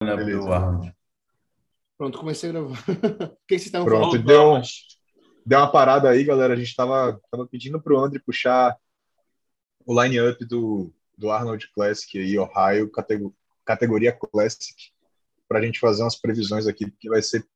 Arnold. 0.00 0.94
Pronto, 1.96 2.18
comecei 2.18 2.50
a 2.50 2.52
gravar. 2.52 2.78
o 2.86 3.28
que, 3.46 3.56
que 3.56 3.58
vocês 3.58 3.66
estavam 3.66 3.86
Pronto, 3.86 4.10
falando? 4.10 4.26
deu, 4.26 4.62
deu 5.46 5.58
uma 5.58 5.72
parada 5.72 6.10
aí, 6.10 6.22
galera. 6.24 6.52
A 6.52 6.56
gente 6.56 6.74
tava, 6.76 7.20
tava 7.30 7.46
pedindo 7.46 7.80
pro 7.80 7.98
André 7.98 8.20
puxar 8.24 8.76
o 9.86 10.02
line-up 10.02 10.44
do, 10.44 10.92
do 11.16 11.30
Arnold 11.30 11.70
Classic 11.72 12.18
aí, 12.18 12.38
Ohio, 12.38 12.90
catego- 12.90 13.34
categoria 13.64 14.12
Classic, 14.12 14.74
pra 15.48 15.62
gente 15.62 15.78
fazer 15.78 16.02
umas 16.02 16.16
previsões 16.16 16.66
aqui, 16.66 16.90
porque 16.90 17.08
vai 17.08 17.22
ser 17.22 17.46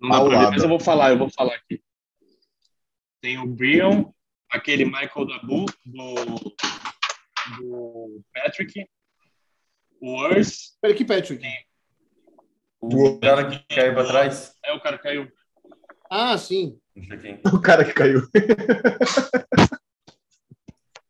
Não 0.00 0.28
mas 0.28 0.62
eu 0.62 0.68
vou 0.68 0.80
falar, 0.80 1.10
eu 1.10 1.18
vou 1.18 1.30
falar 1.30 1.54
aqui. 1.54 1.82
Tem 3.20 3.38
o 3.38 3.46
Brion, 3.46 4.10
aquele 4.50 4.84
Michael 4.84 5.26
Dabu, 5.26 5.66
do, 5.84 6.14
do 7.58 8.22
Patrick, 8.32 8.88
o 10.00 10.22
Urs, 10.22 10.76
Peraí, 10.80 10.96
que 10.96 11.04
Patrick. 11.04 11.44
O 12.80 13.18
cara 13.18 13.48
que 13.48 13.74
caiu 13.74 13.94
pra 13.94 14.04
trás. 14.04 14.54
é 14.64 14.72
o 14.72 14.80
cara 14.80 14.96
que 14.96 15.02
caiu. 15.04 15.28
Ah, 16.10 16.38
sim. 16.38 16.78
O 17.52 17.60
cara 17.60 17.84
que 17.84 17.92
caiu. 17.92 18.22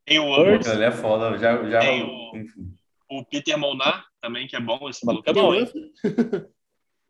Tem 0.05 0.19
o 0.19 0.25
Urs, 0.31 0.67
Ele 0.67 0.85
é 0.85 0.91
foda. 0.91 1.37
Já, 1.39 1.63
já, 1.69 1.81
Tem 1.81 2.03
o- 2.03 3.19
o 3.19 3.25
Peter 3.25 3.59
Molnar, 3.59 4.07
também, 4.21 4.47
que 4.47 4.57
é 4.57 4.61
bom, 4.61 4.89
esse 4.89 5.05
maluco 5.05 5.29
é 5.29 5.33
bom, 5.33 5.51
o? 5.55 5.61
Ruff. 5.61 5.73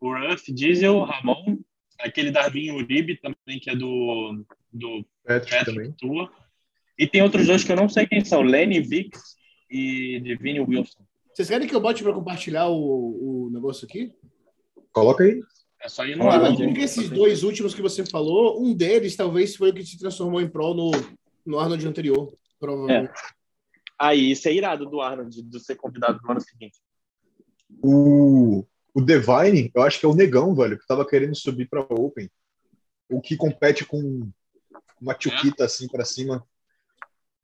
O 0.01 0.13
Ruff, 0.17 0.53
Diesel, 0.53 0.99
Ramon, 1.03 1.57
aquele 1.99 2.31
Darwin 2.31 2.71
Uribe 2.71 3.17
também, 3.17 3.59
que 3.59 3.69
é 3.69 3.75
do, 3.75 4.45
do 4.71 5.05
Patrick 5.25 5.51
Patrick 5.57 5.65
também. 5.65 5.91
Tua. 5.93 6.31
E 6.97 7.07
tem 7.07 7.21
outros 7.21 7.47
dois 7.47 7.63
que 7.63 7.71
eu 7.71 7.75
não 7.75 7.89
sei 7.89 8.05
quem 8.05 8.23
são, 8.23 8.41
Lenny 8.41 8.81
Vicks 8.81 9.35
e 9.69 10.19
Devine 10.21 10.59
Wilson. 10.61 10.99
Vocês 11.33 11.47
querem 11.49 11.67
que 11.67 11.75
eu 11.75 11.79
bote 11.81 12.03
pra 12.03 12.13
compartilhar 12.13 12.67
o, 12.67 13.45
o 13.47 13.49
negócio 13.51 13.85
aqui? 13.85 14.13
Coloca 14.91 15.23
aí. 15.23 15.41
É 15.81 15.87
só 15.87 16.05
ir 16.05 16.15
no 16.17 16.23
Claro, 16.23 16.43
Arnold. 16.43 16.61
imagino 16.61 16.75
que 16.75 16.83
esses 16.83 17.09
dois 17.09 17.43
últimos 17.43 17.73
que 17.73 17.81
você 17.81 18.05
falou, 18.05 18.61
um 18.61 18.73
deles 18.73 19.15
talvez 19.15 19.55
foi 19.55 19.69
o 19.69 19.73
que 19.73 19.85
se 19.85 19.97
transformou 19.97 20.41
em 20.41 20.49
Pro 20.49 20.73
no, 20.73 20.91
no 21.45 21.59
Arnold 21.59 21.87
anterior. 21.87 22.33
Provavelmente. 22.59 23.13
Aí, 23.97 24.31
isso 24.31 24.47
é 24.47 24.53
irado 24.53 24.85
do 24.85 25.01
Arnold, 25.01 25.41
de 25.41 25.59
ser 25.59 25.75
convidado 25.75 26.19
no 26.23 26.31
ano 26.31 26.41
seguinte. 26.41 26.79
O, 27.83 28.65
o 28.93 29.01
Divine, 29.01 29.71
eu 29.73 29.81
acho 29.83 29.99
que 29.99 30.05
é 30.05 30.09
o 30.09 30.15
negão, 30.15 30.53
velho, 30.55 30.77
que 30.77 30.87
tava 30.87 31.07
querendo 31.07 31.35
subir 31.35 31.69
pra 31.69 31.81
Open. 31.81 32.29
O 33.09 33.21
que 33.21 33.37
compete 33.37 33.85
com 33.85 34.29
uma 35.01 35.13
tchuquita 35.13 35.65
assim 35.65 35.87
pra 35.87 36.03
cima. 36.03 36.45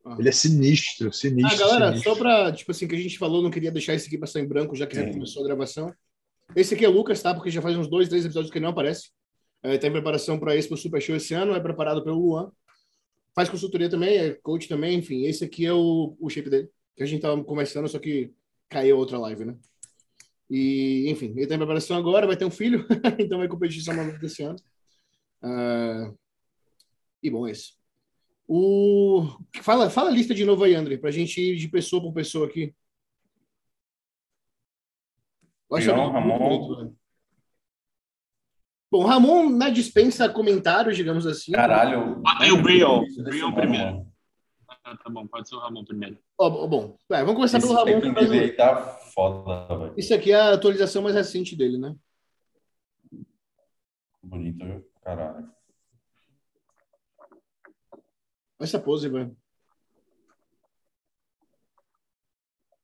Ah. 0.06 0.18
Ele 0.20 0.30
é 0.30 0.32
sinistro, 0.32 1.12
sinistro. 1.12 1.56
Ah, 1.56 1.68
galera, 1.68 1.88
sinistro. 1.88 2.14
só 2.14 2.20
pra, 2.20 2.52
tipo 2.52 2.72
assim, 2.72 2.88
que 2.88 2.96
a 2.96 3.00
gente 3.00 3.18
falou, 3.18 3.42
não 3.42 3.50
queria 3.50 3.72
deixar 3.72 3.94
esse 3.94 4.08
aqui 4.08 4.18
passar 4.18 4.40
em 4.40 4.48
branco, 4.48 4.76
já 4.76 4.86
que 4.86 4.96
já 4.96 5.06
Sim. 5.06 5.14
começou 5.14 5.42
a 5.44 5.48
gravação. 5.48 5.94
Esse 6.54 6.74
aqui 6.74 6.84
é 6.86 6.90
o 6.90 6.92
Lucas, 6.92 7.22
tá? 7.22 7.34
Porque 7.34 7.50
já 7.50 7.62
faz 7.62 7.78
uns 7.78 7.88
dois, 7.88 8.10
três 8.10 8.26
episódios 8.26 8.52
que 8.52 8.58
ele 8.58 8.64
não 8.64 8.72
aparece. 8.72 9.10
É, 9.64 9.78
tá 9.78 9.88
em 9.88 9.92
preparação 9.92 10.38
para 10.38 10.56
esse 10.56 10.68
pro 10.68 10.78
Super 10.78 11.02
Show 11.02 11.16
esse 11.16 11.34
ano, 11.34 11.54
é 11.54 11.60
preparado 11.60 12.04
pelo 12.04 12.20
Luan. 12.20 12.52
Faz 13.34 13.50
consultoria 13.50 13.90
também, 13.90 14.18
é 14.18 14.34
coach 14.36 14.68
também, 14.68 15.00
enfim. 15.00 15.24
Esse 15.26 15.44
aqui 15.44 15.66
é 15.66 15.74
o, 15.74 16.16
o 16.20 16.30
shape 16.30 16.50
dele, 16.50 16.70
que 16.96 17.04
a 17.04 17.06
gente 17.06 17.22
tava 17.22 17.44
começando, 17.44 17.88
só 17.88 18.00
que 18.00 18.32
caiu 18.70 18.98
outra 18.98 19.18
live, 19.18 19.46
né? 19.46 19.58
E, 20.50 21.10
enfim, 21.10 21.34
ele 21.36 21.48
tá 21.48 21.56
em 21.56 21.58
preparação 21.58 21.98
agora, 21.98 22.28
vai 22.28 22.38
ter 22.38 22.46
um 22.46 22.52
filho, 22.52 22.86
então 23.18 23.40
vai 23.40 23.48
competir 23.48 23.82
só 23.82 23.94
vez 23.94 24.20
desse 24.20 24.44
ano. 24.44 24.58
Ah, 25.42 26.14
e 27.22 27.30
bom, 27.30 27.48
é 27.48 27.52
isso. 27.52 27.74
O... 28.48 29.28
Fala, 29.62 29.90
fala 29.90 30.10
a 30.12 30.14
lista 30.14 30.34
de 30.34 30.46
novo 30.46 30.64
aí, 30.64 30.76
André, 30.76 30.98
pra 30.98 31.10
gente 31.10 31.42
ir 31.42 31.56
de 31.56 31.68
pessoa 31.68 32.02
por 32.02 32.14
pessoa 32.14 32.48
aqui. 32.48 32.74
Leon, 35.76 36.12
Ramon. 36.12 36.84
né? 36.84 36.92
Bom, 38.92 39.04
Ramon 39.04 39.50
na 39.50 39.70
dispensa 39.70 40.30
comentários, 40.30 40.96
digamos 40.96 41.26
assim. 41.28 41.52
Caralho. 41.52 42.16
Bota 42.18 42.44
aí 42.44 42.52
o 42.52 42.62
Brion. 42.62 43.04
Brion 43.24 43.52
primeiro. 43.54 44.08
Ah, 44.84 44.96
tá 44.98 45.10
bom, 45.10 45.26
pode 45.28 45.50
ser 45.50 45.56
o 45.56 45.60
Ramon 45.60 45.84
primeiro. 45.84 46.18
Ó, 46.38 46.68
bom, 46.68 46.98
vai, 47.10 47.22
vamos 47.22 47.36
começar 47.36 47.58
Esse 47.58 47.68
pelo 47.68 47.80
Ramon. 47.80 48.14
dele 48.14 48.52
tá 48.54 48.76
foda, 49.14 49.78
velho. 49.78 49.94
Isso 49.98 50.14
aqui 50.14 50.32
é 50.32 50.36
a 50.36 50.54
atualização 50.54 51.02
mais 51.02 51.16
recente 51.16 51.56
dele, 51.56 51.78
né? 51.78 51.96
Bonito, 54.24 54.64
viu? 54.66 54.88
Caralho. 55.02 55.50
Olha 58.58 58.64
essa 58.68 58.80
pose, 58.80 59.10
velho. 59.10 59.36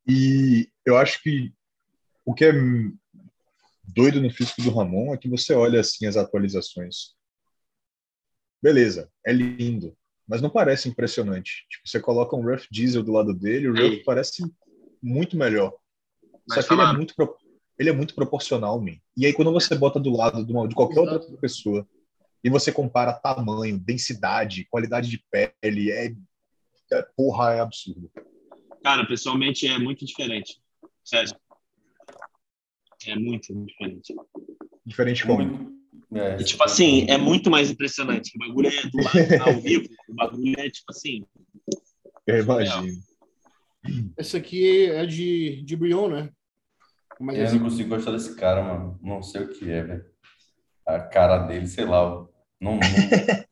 E 0.07 0.69
eu 0.85 0.97
acho 0.97 1.21
que 1.21 1.53
o 2.25 2.33
que 2.33 2.45
é 2.45 2.51
doido 3.83 4.21
no 4.21 4.29
físico 4.29 4.61
do 4.61 4.71
Ramon 4.71 5.13
é 5.13 5.17
que 5.17 5.29
você 5.29 5.53
olha 5.53 5.79
assim 5.79 6.05
as 6.05 6.17
atualizações. 6.17 7.15
Beleza, 8.61 9.11
é 9.25 9.33
lindo, 9.33 9.97
mas 10.27 10.41
não 10.41 10.49
parece 10.49 10.87
impressionante. 10.87 11.65
Tipo, 11.69 11.87
você 11.87 11.99
coloca 11.99 12.35
um 12.35 12.43
Rough 12.43 12.67
Diesel 12.69 13.03
do 13.03 13.11
lado 13.11 13.33
dele, 13.33 13.67
o 13.69 13.73
Rough 13.73 14.03
parece 14.05 14.43
muito 15.01 15.35
melhor. 15.35 15.73
Mas 16.47 16.65
Só 16.65 16.67
que 16.67 16.73
ele 16.73 16.81
é 16.89 16.93
muito 16.93 17.15
ele 17.79 17.89
é 17.89 17.93
muito 17.93 18.13
proporcional, 18.13 18.79
man. 18.79 18.95
E 19.17 19.25
aí 19.25 19.33
quando 19.33 19.51
você 19.51 19.73
bota 19.73 19.99
do 19.99 20.15
lado 20.15 20.45
de, 20.45 20.51
uma- 20.51 20.67
de 20.67 20.75
qualquer 20.75 20.99
outra 20.99 21.15
Exato. 21.17 21.37
pessoa 21.37 21.87
e 22.43 22.49
você 22.49 22.71
compara 22.71 23.13
tamanho, 23.13 23.79
densidade, 23.79 24.65
qualidade 24.69 25.09
de 25.09 25.23
pele, 25.31 25.91
é, 25.91 26.13
é 26.93 27.01
porra, 27.15 27.53
é 27.53 27.59
absurdo. 27.59 28.11
Cara, 28.83 29.05
pessoalmente 29.05 29.67
é 29.67 29.79
muito 29.79 30.05
diferente. 30.05 30.61
Sério. 31.03 31.35
É 33.07 33.15
muito 33.15 33.53
diferente. 33.65 34.13
Diferente 34.85 35.25
como 35.25 35.43
Muito. 35.43 35.81
É, 36.13 36.41
E, 36.41 36.43
tipo 36.43 36.63
assim, 36.63 37.05
é 37.09 37.17
muito 37.17 37.49
mais 37.49 37.71
impressionante. 37.71 38.31
O 38.35 38.39
bagulho 38.39 38.67
é 38.67 38.81
do 38.89 38.97
lado, 38.97 39.43
ao 39.43 39.61
vivo. 39.61 39.87
O 40.09 40.13
bagulho 40.13 40.59
é, 40.59 40.69
tipo 40.69 40.91
assim, 40.91 41.25
eu 42.27 42.43
imagino. 42.43 43.01
Essa 44.17 44.37
aqui 44.37 44.85
é 44.85 45.05
de, 45.05 45.63
de 45.63 45.75
Brion, 45.75 46.07
né? 46.07 46.29
Mas 47.19 47.37
Eu 47.37 47.45
assim, 47.45 47.57
não 47.57 47.63
consigo 47.65 47.89
gostar 47.89 48.11
desse 48.11 48.35
cara, 48.35 48.63
mano. 48.63 48.99
Não 49.01 49.21
sei 49.21 49.41
o 49.41 49.49
que 49.49 49.69
é, 49.69 49.83
velho. 49.83 50.05
A 50.85 50.99
cara 50.99 51.39
dele, 51.39 51.67
sei 51.67 51.85
lá. 51.85 52.27
Não, 52.59 52.75
não... 52.75 52.79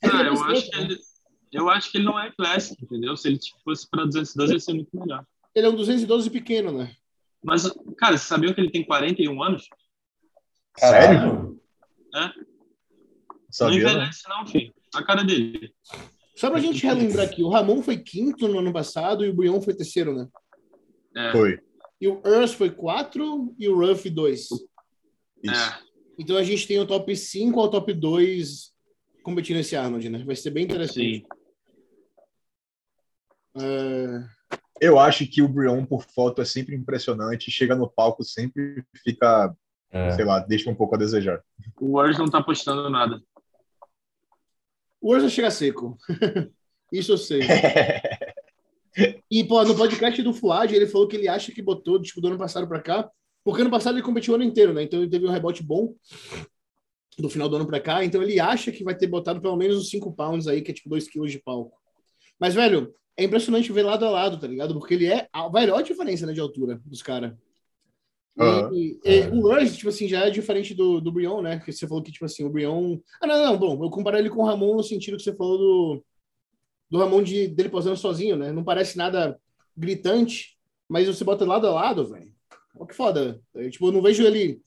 Ah, 0.00 0.22
eu 0.22 0.32
acho 0.44 0.70
que 0.70 0.76
ele, 0.78 0.98
eu 1.52 1.68
acho 1.68 1.90
que 1.90 1.98
ele 1.98 2.04
não 2.04 2.18
é 2.18 2.30
clássico, 2.30 2.84
entendeu? 2.84 3.16
Se 3.16 3.28
ele 3.28 3.38
tipo, 3.38 3.58
fosse 3.64 3.88
para 3.90 4.04
212, 4.04 4.52
ia 4.52 4.60
ser 4.60 4.72
muito 4.72 4.96
melhor. 4.96 5.24
ele 5.54 5.66
é 5.66 5.68
um 5.68 5.74
212 5.74 6.30
pequeno, 6.30 6.70
né? 6.70 6.94
Mas, 7.42 7.62
cara, 7.96 8.16
vocês 8.16 8.28
sabiam 8.28 8.52
que 8.52 8.60
ele 8.60 8.70
tem 8.70 8.84
41 8.84 9.42
anos? 9.42 9.68
Caralho. 10.74 11.60
É? 12.14 12.20
Não 12.20 12.34
Sabia, 13.50 13.82
não? 13.84 13.90
envelhece, 13.90 14.28
não, 14.28 14.46
filho. 14.46 14.74
A 14.94 15.02
cara 15.02 15.22
dele. 15.22 15.72
Só 16.36 16.50
pra 16.50 16.60
gente 16.60 16.84
relembrar 16.84 17.26
aqui, 17.26 17.42
o 17.42 17.48
Ramon 17.48 17.82
foi 17.82 17.98
quinto 17.98 18.46
no 18.46 18.58
ano 18.58 18.72
passado 18.72 19.24
e 19.24 19.28
o 19.28 19.34
Brion 19.34 19.60
foi 19.60 19.74
terceiro, 19.74 20.14
né? 20.14 20.28
É, 21.16 21.32
Foi. 21.32 21.58
E 22.00 22.06
o 22.06 22.22
Earth 22.24 22.52
foi 22.52 22.70
quatro 22.70 23.54
e 23.58 23.68
o 23.68 23.76
Ruff 23.76 24.08
dois. 24.08 24.42
Isso. 24.42 24.68
é. 25.50 25.88
Então 26.18 26.36
a 26.36 26.42
gente 26.42 26.66
tem 26.66 26.78
o 26.78 26.86
top 26.86 27.14
5 27.16 27.58
ao 27.60 27.70
top 27.70 27.92
2 27.92 28.72
competindo 29.22 29.58
esse 29.58 29.74
Arnold, 29.76 30.08
né? 30.08 30.24
Vai 30.24 30.36
ser 30.36 30.50
bem 30.50 30.64
interessante. 30.64 31.20
Sim. 31.20 31.26
É, 33.60 34.24
Eu 34.80 34.98
acho 34.98 35.26
que 35.26 35.42
o 35.42 35.48
Brion 35.48 35.84
por 35.84 36.02
foto 36.04 36.40
é 36.40 36.44
sempre 36.44 36.74
impressionante, 36.74 37.50
chega 37.50 37.74
no 37.74 37.88
palco 37.88 38.22
sempre 38.24 38.84
fica, 39.04 39.54
É. 39.90 40.10
sei 40.12 40.24
lá, 40.24 40.38
deixa 40.40 40.70
um 40.70 40.74
pouco 40.74 40.94
a 40.94 40.98
desejar. 40.98 41.42
O 41.80 41.92
Wars 41.96 42.16
não 42.18 42.28
tá 42.28 42.42
postando 42.42 42.88
nada. 42.88 43.20
O 45.00 45.12
Urza 45.12 45.28
chega 45.28 45.50
seco. 45.50 45.96
Isso 46.92 47.12
eu 47.12 47.18
sei. 47.18 47.40
E, 49.30 49.44
pô, 49.44 49.62
no 49.62 49.76
podcast 49.76 50.20
do 50.22 50.32
Fuad, 50.32 50.74
ele 50.74 50.86
falou 50.88 51.06
que 51.06 51.14
ele 51.14 51.28
acha 51.28 51.52
que 51.52 51.62
botou, 51.62 52.02
tipo, 52.02 52.20
do 52.20 52.28
ano 52.28 52.38
passado 52.38 52.66
pra 52.66 52.80
cá, 52.82 53.08
porque 53.44 53.60
ano 53.60 53.70
passado 53.70 53.94
ele 53.96 54.02
competiu 54.04 54.32
o 54.32 54.34
ano 54.34 54.42
inteiro, 54.42 54.72
né? 54.74 54.82
Então 54.82 54.98
ele 54.98 55.08
teve 55.08 55.24
um 55.24 55.30
rebote 55.30 55.62
bom 55.62 55.94
do 57.16 57.28
final 57.30 57.48
do 57.48 57.54
ano 57.56 57.66
pra 57.66 57.78
cá, 57.78 58.04
então 58.04 58.20
ele 58.20 58.40
acha 58.40 58.72
que 58.72 58.82
vai 58.82 58.96
ter 58.96 59.06
botado 59.06 59.40
pelo 59.40 59.56
menos 59.56 59.76
uns 59.76 59.88
5 59.90 60.12
pounds 60.14 60.48
aí, 60.48 60.62
que 60.62 60.72
é 60.72 60.74
tipo 60.74 60.88
2 60.88 61.08
quilos 61.08 61.30
de 61.30 61.38
palco. 61.38 61.78
Mas, 62.40 62.54
velho, 62.56 62.92
é 63.18 63.24
impressionante 63.24 63.72
ver 63.72 63.82
lado 63.82 64.06
a 64.06 64.10
lado, 64.10 64.40
tá 64.40 64.46
ligado? 64.46 64.74
Porque 64.74 64.94
ele 64.94 65.06
é. 65.06 65.28
Velho, 65.52 65.74
olha 65.74 65.80
a 65.80 65.82
diferença 65.82 66.26
né, 66.26 66.32
de 66.32 66.40
altura 66.40 66.80
dos 66.86 67.02
caras. 67.02 67.34
E, 68.36 68.42
Aham. 68.42 68.70
e- 68.72 69.00
e 69.04 69.28
o 69.32 69.40
Rush, 69.42 69.76
tipo 69.76 69.88
assim, 69.88 70.06
já 70.06 70.24
é 70.26 70.30
diferente 70.30 70.72
do, 70.74 71.00
do 71.00 71.10
Brion, 71.10 71.42
né? 71.42 71.58
Que 71.58 71.72
você 71.72 71.88
falou 71.88 72.02
que, 72.02 72.12
tipo 72.12 72.24
assim, 72.24 72.44
o 72.44 72.50
Brion. 72.50 72.98
Ah, 73.20 73.26
não, 73.26 73.44
não, 73.46 73.58
bom, 73.58 73.84
eu 73.84 73.90
comparo 73.90 74.16
ele 74.16 74.30
com 74.30 74.42
o 74.42 74.46
Ramon 74.46 74.76
no 74.76 74.82
sentido 74.84 75.16
que 75.16 75.24
você 75.24 75.34
falou 75.34 75.58
do, 75.58 76.04
do 76.90 76.98
Ramon 76.98 77.22
de, 77.22 77.48
dele 77.48 77.68
posando 77.68 77.96
sozinho, 77.96 78.36
né? 78.36 78.52
Não 78.52 78.64
parece 78.64 78.96
nada 78.96 79.38
gritante, 79.76 80.56
mas 80.88 81.06
você 81.08 81.24
bota 81.24 81.44
lado 81.44 81.66
a 81.66 81.72
lado, 81.72 82.06
velho. 82.08 82.32
Olha 82.76 82.86
que 82.88 82.94
foda. 82.94 83.40
Eu, 83.54 83.70
tipo, 83.70 83.88
eu 83.88 83.92
não 83.92 84.02
vejo 84.02 84.24
ele 84.24 84.60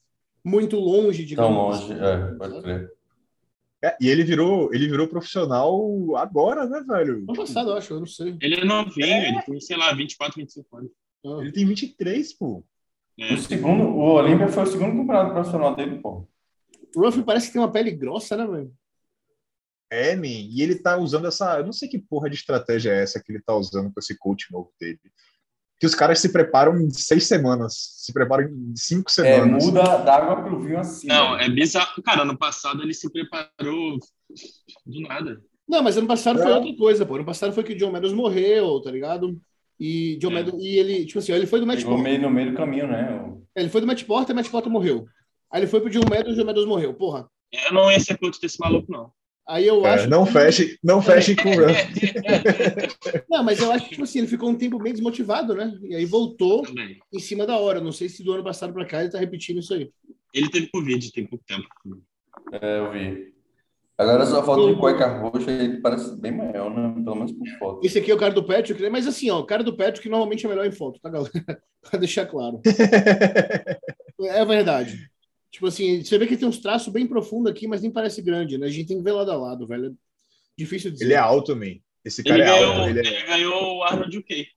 muito 0.44 0.78
longe, 0.78 1.26
Tão 1.36 1.50
digamos. 1.50 1.80
longe. 1.80 1.94
assim, 1.94 2.02
É, 2.04 2.38
pode 2.38 2.62
crer. 2.62 2.92
É, 3.84 3.98
e 4.00 4.08
ele 4.10 4.24
virou, 4.24 4.72
ele 4.74 4.88
virou 4.88 5.08
profissional 5.08 6.16
agora, 6.18 6.68
né, 6.68 6.84
velho? 6.88 7.18
Ano 7.28 7.34
passado, 7.34 7.72
eu 7.72 7.78
acho, 7.78 7.94
eu 7.94 8.00
não 8.00 8.06
sei. 8.06 8.38
Ele 8.40 8.62
é 8.62 8.64
novinho, 8.66 9.06
É. 9.08 9.30
ele 9.30 9.42
tem, 9.42 9.60
sei 9.60 9.76
lá, 9.76 9.92
24, 9.94 10.40
25 10.40 10.78
anos. 10.78 10.92
Ah. 11.26 11.38
Ele 11.42 11.52
tem 11.52 11.66
23, 11.66 12.34
pô. 12.34 12.64
É, 13.20 13.34
O 13.34 13.38
segundo, 13.40 13.84
o 13.84 14.14
Olímpia 14.14 14.48
foi 14.48 14.64
o 14.64 14.68
segundo 14.68 14.96
campeonato 14.98 15.32
profissional 15.34 15.76
dele, 15.76 16.00
pô. 16.00 16.28
O 16.96 17.02
Ruff 17.02 17.24
parece 17.24 17.48
que 17.48 17.54
tem 17.54 17.62
uma 17.62 17.72
pele 17.72 17.92
grossa, 17.92 18.38
né, 18.38 18.46
velho? 18.46 18.74
É, 19.90 20.16
man, 20.16 20.26
e 20.28 20.62
ele 20.62 20.76
tá 20.76 20.98
usando 20.98 21.28
essa. 21.28 21.58
Eu 21.58 21.66
não 21.66 21.74
sei 21.74 21.90
que 21.90 22.00
porra 22.00 22.30
de 22.30 22.36
estratégia 22.36 22.92
é 22.92 23.02
essa 23.04 23.22
que 23.22 23.32
ele 23.32 23.42
tá 23.42 23.54
usando 23.56 23.92
com 23.92 24.00
esse 24.00 24.18
coach 24.18 24.52
novo 24.52 24.72
dele. 24.80 25.00
Que 25.82 25.88
os 25.88 25.96
caras 25.96 26.20
se 26.20 26.32
preparam 26.32 26.80
em 26.80 26.92
seis 26.92 27.26
semanas, 27.28 27.74
se 27.98 28.14
preparam 28.14 28.44
em 28.44 28.76
cinco 28.76 29.10
É, 29.10 29.14
semanas. 29.14 29.66
muda 29.66 29.82
da 29.98 30.16
água 30.16 30.44
pro 30.44 30.60
vinho 30.60 30.78
assim. 30.80 31.08
Não, 31.08 31.36
né? 31.36 31.46
é 31.46 31.50
bizarro. 31.50 32.04
Cara, 32.04 32.22
ano 32.22 32.38
passado 32.38 32.84
ele 32.84 32.94
se 32.94 33.12
preparou 33.12 33.98
do 34.86 35.02
nada. 35.02 35.42
Não, 35.68 35.82
mas 35.82 35.98
ano 35.98 36.06
passado 36.08 36.40
foi 36.40 36.52
É. 36.52 36.56
outra 36.56 36.76
coisa, 36.78 37.04
pô. 37.04 37.16
Ano 37.16 37.26
passado 37.26 37.52
foi 37.52 37.64
que 37.64 37.74
o 37.74 37.76
John 37.76 37.92
Meadows 37.92 38.14
morreu, 38.14 38.80
tá 38.80 38.92
ligado? 38.92 39.42
E 39.80 40.18
John 40.18 40.30
É. 40.30 40.34
Meadows, 40.36 40.64
e 40.64 40.78
ele, 40.78 41.04
tipo 41.06 41.18
assim, 41.18 41.32
ó, 41.32 41.36
ele 41.36 41.48
foi 41.48 41.60
do 41.60 41.66
Match 41.66 41.80
Chegou 41.80 41.96
Porter. 41.96 42.12
meio 42.14 42.22
no 42.22 42.30
meio 42.30 42.52
do 42.52 42.58
caminho, 42.58 42.88
né? 42.88 43.20
O- 43.26 43.42
Ele 43.56 43.70
foi 43.70 43.82
do 43.82 43.88
Match 43.88 44.04
Porter, 44.04 44.36
Match 44.36 44.50
Porter 44.52 44.72
morreu. 44.72 45.08
Aí 45.52 45.62
ele 45.62 45.68
foi 45.68 45.82
pro 45.82 45.90
John 45.90 46.06
Meadows, 46.10 46.36
John 46.38 46.46
Meadows 46.46 46.68
morreu. 46.68 46.94
Porra. 46.94 47.28
Eu 47.52 47.74
não 47.74 47.92
ia 47.92 48.00
ser 48.00 48.18
coach 48.20 48.40
desse 48.40 48.60
maluco, 48.60 48.92
não. 48.92 49.12
Aí 49.48 49.68
eu 49.68 49.86
É, 49.86 49.94
acho. 49.96 50.10
não 50.10 50.26
que- 50.26 50.32
feche, 50.32 50.78
não 50.84 51.02
feche 51.34 51.36
com 51.36 51.50
o 51.50 51.56
Ruff. 51.56 51.92
Não, 53.30 53.44
mas 53.44 53.60
eu 53.60 53.72
acho 53.72 53.86
que, 53.86 53.92
tipo 53.92 54.04
assim, 54.04 54.20
ele 54.20 54.28
ficou 54.28 54.50
um 54.50 54.56
tempo 54.56 54.78
meio 54.80 54.94
desmotivado, 54.94 55.54
né? 55.56 55.74
E 55.84 55.96
aí 55.96 56.06
voltou 56.06 56.62
Também. 56.64 57.00
em 57.12 57.20
cima 57.20 57.46
da 57.46 57.58
hora. 57.58 57.82
Não 57.82 57.92
sei 57.92 58.08
se 58.08 58.24
do 58.24 58.32
ano 58.34 58.44
passado 58.44 58.74
pra 58.74 58.86
cá 58.86 59.02
ele 59.02 59.10
tá 59.12 59.20
repetindo 59.20 59.60
isso 59.60 59.74
aí. 59.74 59.90
Ele 60.34 60.50
teve 60.50 60.68
Covid 60.68 61.12
tem 61.12 61.26
pouco 61.26 61.44
tempo. 61.46 61.68
É, 62.54 62.80
eu 62.80 62.92
vi. 62.92 63.32
Agora 63.98 64.24
essa 64.24 64.42
foto 64.42 64.74
de 64.74 64.80
cueca 64.80 65.06
roxa, 65.20 65.52
ele 65.52 65.80
parece 65.82 66.16
bem 66.20 66.32
maior, 66.32 66.70
né? 66.74 66.94
Pelo 67.04 67.16
menos 67.16 67.32
por 67.34 67.48
foto. 67.60 67.86
Esse 67.86 68.00
aqui 68.00 68.10
é 68.12 68.16
o 68.16 68.18
cara 68.20 68.34
do 68.34 68.44
Patrick, 68.44 68.82
né? 68.82 68.90
Mas 68.90 69.06
assim, 69.06 69.30
ó, 69.30 69.40
o 69.40 69.46
cara 69.46 69.64
do 69.64 69.76
Patrick 69.76 70.08
normalmente 70.10 70.46
é 70.46 70.50
melhor 70.50 70.66
em 70.66 70.72
foto, 70.72 71.00
tá, 71.02 71.10
galera? 71.10 71.32
pra 71.82 72.00
deixar 72.00 72.26
claro. 72.26 72.62
É 74.20 74.46
verdade. 74.46 75.11
Tipo 75.52 75.68
assim, 75.68 76.04
você 76.04 76.18
vê 76.18 76.26
que 76.26 76.38
tem 76.38 76.48
uns 76.48 76.60
traços 76.60 76.92
bem 76.92 77.06
profundos 77.06 77.52
aqui, 77.52 77.68
mas 77.68 77.82
nem 77.82 77.92
parece 77.92 78.22
grande, 78.22 78.58
né? 78.58 78.68
A 78.68 78.70
gente 78.70 78.88
tem 78.88 78.98
que 78.98 79.04
ver 79.04 79.12
lado 79.12 79.32
a 79.32 79.38
lado, 79.38 79.68
velho. 79.68 79.88
É 79.88 79.92
difícil 80.58 80.92
dizer. 80.92 81.06
Ele 81.06 81.14
é 81.14 81.18
alto, 81.18 81.56
man. 81.56 81.76
Esse 82.04 82.24
cara 82.24 82.36
Ele 82.36 82.44
é 82.44 82.46
ganhou, 82.46 82.74
alto. 82.74 82.90
Ele 82.90 83.00
é... 83.00 83.06
ele 83.06 83.26
ganhou 83.28 83.78
o 83.78 83.84
Arnold 83.84 84.18
UK 84.18 84.48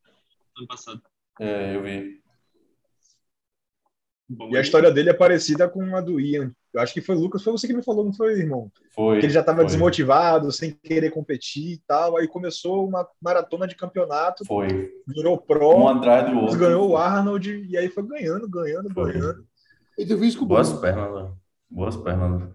ano 0.57 0.67
passado. 0.69 1.03
É, 1.41 1.75
eu 1.75 1.83
vi. 1.83 2.23
Bom, 4.29 4.51
E 4.51 4.57
a 4.57 4.61
história 4.61 4.91
dele 4.91 5.11
é 5.11 5.15
parecida 5.15 5.69
com 5.69 5.95
a 5.95 6.01
do 6.01 6.19
Ian. 6.19 6.55
Eu 6.73 6.81
acho 6.81 6.95
que 6.95 7.01
foi 7.01 7.15
o 7.15 7.21
Lucas, 7.21 7.43
foi 7.43 7.53
você 7.53 7.67
que 7.67 7.75
me 7.75 7.85
falou, 7.85 8.05
não 8.05 8.13
foi, 8.13 8.33
irmão? 8.33 8.71
Foi. 8.95 9.21
Que 9.21 9.27
ele 9.27 9.33
já 9.33 9.41
estava 9.41 9.65
desmotivado, 9.65 10.51
sem 10.51 10.73
querer 10.73 11.11
competir 11.11 11.75
e 11.75 11.79
tal. 11.87 12.17
Aí 12.17 12.27
começou 12.27 12.89
uma 12.89 13.07
maratona 13.21 13.67
de 13.67 13.77
campeonato, 13.77 14.45
Foi. 14.45 14.91
virou 15.07 15.35
Um 15.35 15.39
pro, 15.39 15.89
atrás 15.89 16.31
do 16.31 16.39
outro. 16.39 16.59
ganhou 16.59 16.91
o 16.91 16.97
Arnold 16.97 17.67
e 17.69 17.77
aí 17.77 17.89
foi 17.89 18.07
ganhando, 18.07 18.49
ganhando, 18.49 18.93
Foi. 18.93 19.13
ganhando. 19.13 19.47
Ele 19.97 20.09
tem 20.09 20.19
físico 20.19 20.45
Boas 20.45 20.73
pernas, 20.73 21.15
né? 21.15 21.33
Boas 21.71 21.97
pernas. 21.97 22.41
né? 22.41 22.49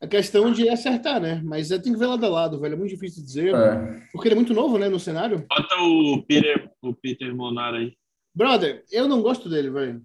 A 0.00 0.06
questão 0.06 0.52
de 0.52 0.68
acertar, 0.68 1.20
né? 1.20 1.40
Mas 1.44 1.70
é, 1.70 1.78
tem 1.78 1.92
que 1.92 1.98
ver 1.98 2.06
lado 2.06 2.24
a 2.24 2.28
lado, 2.28 2.60
velho. 2.60 2.74
É 2.74 2.76
muito 2.76 2.90
difícil 2.90 3.24
dizer. 3.24 3.54
É. 3.54 4.02
Porque 4.12 4.28
ele 4.28 4.34
é 4.34 4.36
muito 4.36 4.52
novo, 4.54 4.78
né, 4.78 4.88
no 4.88 5.00
cenário. 5.00 5.46
Bota 5.48 5.74
o 5.76 6.22
Peter, 6.22 6.70
o 6.82 6.94
Peter 6.94 7.34
Monar 7.34 7.74
aí. 7.74 7.94
Brother, 8.34 8.84
eu 8.92 9.08
não 9.08 9.22
gosto 9.22 9.48
dele, 9.48 9.70
velho. 9.70 10.02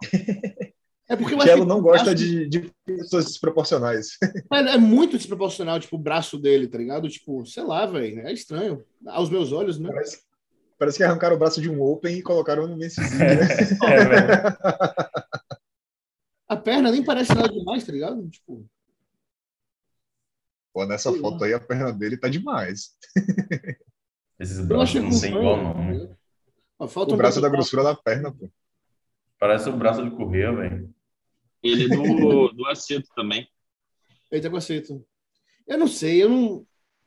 É 1.08 1.14
porque 1.14 1.34
eu 1.34 1.64
não 1.64 1.80
gosta 1.80 2.06
braço- 2.06 2.16
de, 2.16 2.48
de 2.48 2.72
pessoas 2.84 3.26
desproporcionais. 3.26 4.18
Mas 4.50 4.66
é 4.66 4.76
muito 4.76 5.16
desproporcional, 5.16 5.78
tipo, 5.78 5.94
o 5.94 6.00
braço 6.00 6.36
dele, 6.36 6.66
tá 6.66 6.76
ligado? 6.78 7.08
Tipo, 7.08 7.46
sei 7.46 7.62
lá, 7.62 7.86
velho. 7.86 8.26
É 8.26 8.32
estranho. 8.32 8.84
Aos 9.06 9.30
meus 9.30 9.52
olhos, 9.52 9.78
né? 9.78 9.88
Parece, 9.88 10.22
parece 10.78 10.98
que 10.98 11.04
arrancaram 11.04 11.36
o 11.36 11.38
braço 11.38 11.60
de 11.60 11.70
um 11.70 11.80
Open 11.82 12.16
e 12.16 12.22
colocaram 12.22 12.66
no 12.66 12.76
Messi. 12.76 13.00
É, 13.00 13.04
velho. 14.04 14.56
A 16.48 16.56
perna 16.56 16.90
nem 16.90 17.04
parece 17.04 17.34
nada 17.34 17.48
demais, 17.48 17.84
tá 17.84 17.92
ligado? 17.92 18.28
Tipo, 18.28 18.68
Pô, 20.76 20.84
nessa 20.84 21.10
foto 21.10 21.42
aí 21.42 21.54
a 21.54 21.58
perna 21.58 21.90
dele 21.90 22.18
tá 22.18 22.28
demais. 22.28 22.94
Esses 24.38 24.60
braços 24.66 25.02
não 25.02 25.10
sei 25.10 25.30
igual, 25.30 25.56
não. 25.56 25.74
né? 25.74 26.16
Ó, 26.78 26.86
falta 26.86 27.14
O 27.14 27.16
braço 27.16 27.40
da 27.40 27.48
grossura 27.48 27.82
da 27.82 27.94
perna, 27.94 28.30
pô. 28.30 28.50
Parece 29.38 29.70
o 29.70 29.72
braço 29.76 30.04
de 30.04 30.14
correr, 30.14 30.54
velho. 30.54 30.94
Ele 31.62 31.86
é 31.86 31.88
do, 31.88 32.48
do 32.48 32.66
Aceto 32.66 33.08
também. 33.16 33.48
Ele 34.30 34.42
tá 34.42 34.50
com 34.50 34.56
aceito. 34.58 35.02
Eu 35.66 35.78
não 35.78 35.88
sei, 35.88 36.22
eu 36.22 36.28
não. 36.28 36.66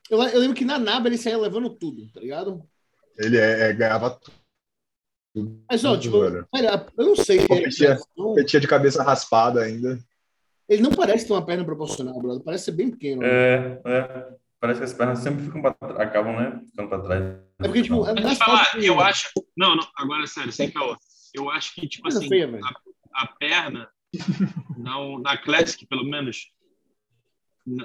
Eu, 0.10 0.20
eu 0.20 0.40
lembro 0.40 0.56
que 0.56 0.66
na 0.66 0.80
Naba 0.80 1.08
ele 1.08 1.20
saía 1.20 1.38
levando 1.38 1.70
tudo, 1.70 2.12
tá 2.12 2.20
ligado? 2.20 2.68
Ele 3.20 3.38
é, 3.38 3.70
é, 3.70 3.74
ganhava 3.74 4.12
tudo. 4.12 4.40
Mas, 5.70 5.84
ó, 5.86 5.98
tipo, 5.98 6.20
velho. 6.22 6.48
eu 6.98 7.06
não 7.06 7.16
sei. 7.16 7.46
Competia. 7.48 7.92
Ele, 7.92 8.00
Competia 8.16 8.60
de 8.60 8.68
cabeça 8.68 9.04
raspada 9.04 9.62
ainda. 9.62 10.00
ele 10.68 10.82
não 10.82 10.92
parece 10.92 11.28
ter 11.28 11.34
uma 11.34 11.46
perna 11.46 11.64
proporcional, 11.66 12.20
brother. 12.20 12.44
Parece 12.44 12.66
ser 12.66 12.72
bem 12.72 12.90
pequeno. 12.90 13.22
né? 13.22 13.28
É, 13.30 13.82
é. 13.86 14.28
Parece 14.60 14.80
que 14.80 14.86
as 14.86 14.94
pernas 14.94 15.20
sempre 15.20 15.44
ficam 15.46 15.62
pra 15.62 15.74
trás, 15.74 16.00
acabam, 16.00 16.36
né? 16.36 16.62
Ficando 16.66 16.90
pra 16.90 17.00
trás. 17.00 17.24
É 17.60 17.64
porque, 17.64 17.82
tipo, 17.84 18.04
te 18.04 18.36
falar, 18.36 18.66
fotos- 18.66 18.84
eu 18.86 19.00
acho. 19.00 19.30
Não, 19.56 19.76
não, 19.76 19.88
agora 19.96 20.26
sério, 20.28 20.52
sem 20.52 20.72
caô. 20.72 20.98
Eu 21.34 21.50
acho 21.50 21.76
que, 21.76 21.88
tipo 21.88 22.08
assim, 22.08 22.28
feia, 22.28 22.50
a, 23.14 23.24
a 23.24 23.28
perna, 23.28 23.88
não, 24.78 25.20
na 25.20 25.38
Classic, 25.38 25.86
pelo 25.86 26.04
menos, 26.04 26.52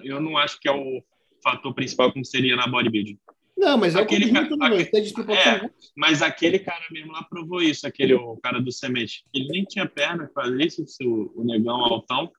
eu 0.02 0.20
não 0.20 0.36
acho 0.38 0.58
que 0.58 0.68
é 0.68 0.72
o 0.72 1.02
fator 1.42 1.74
principal 1.74 2.10
como 2.12 2.24
seria 2.24 2.56
na 2.56 2.66
bodybuilding. 2.66 3.18
Não, 3.64 3.78
mas 3.78 3.94
é 3.94 4.00
Aquele 4.00 4.24
o 4.26 4.28
que 4.28 4.56
cara- 4.58 4.76
desproporcional. 5.00 5.70
Mas 5.96 6.22
aquele 6.22 6.58
cara 6.58 6.84
mesmo 6.90 7.12
lá 7.12 7.22
provou 7.22 7.62
isso, 7.62 7.86
aquele 7.86 8.14
o 8.14 8.36
cara 8.36 8.60
do 8.60 8.70
semente. 8.70 9.24
Ele 9.34 9.48
nem 9.48 9.64
tinha 9.64 9.86
perna, 9.88 10.30
fazia 10.34 10.66
isso, 10.66 10.84
o, 11.02 11.32
o 11.40 11.44
negão 11.44 11.76
altão. 11.76 12.30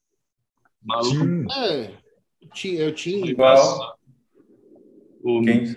Maluco. 0.83 1.51
É. 1.54 1.92
Tinha, 2.54 2.81
eu 2.81 2.94
tinha. 2.94 3.25
Igual. 3.25 3.98
O 5.24 5.42
Quem? 5.42 5.75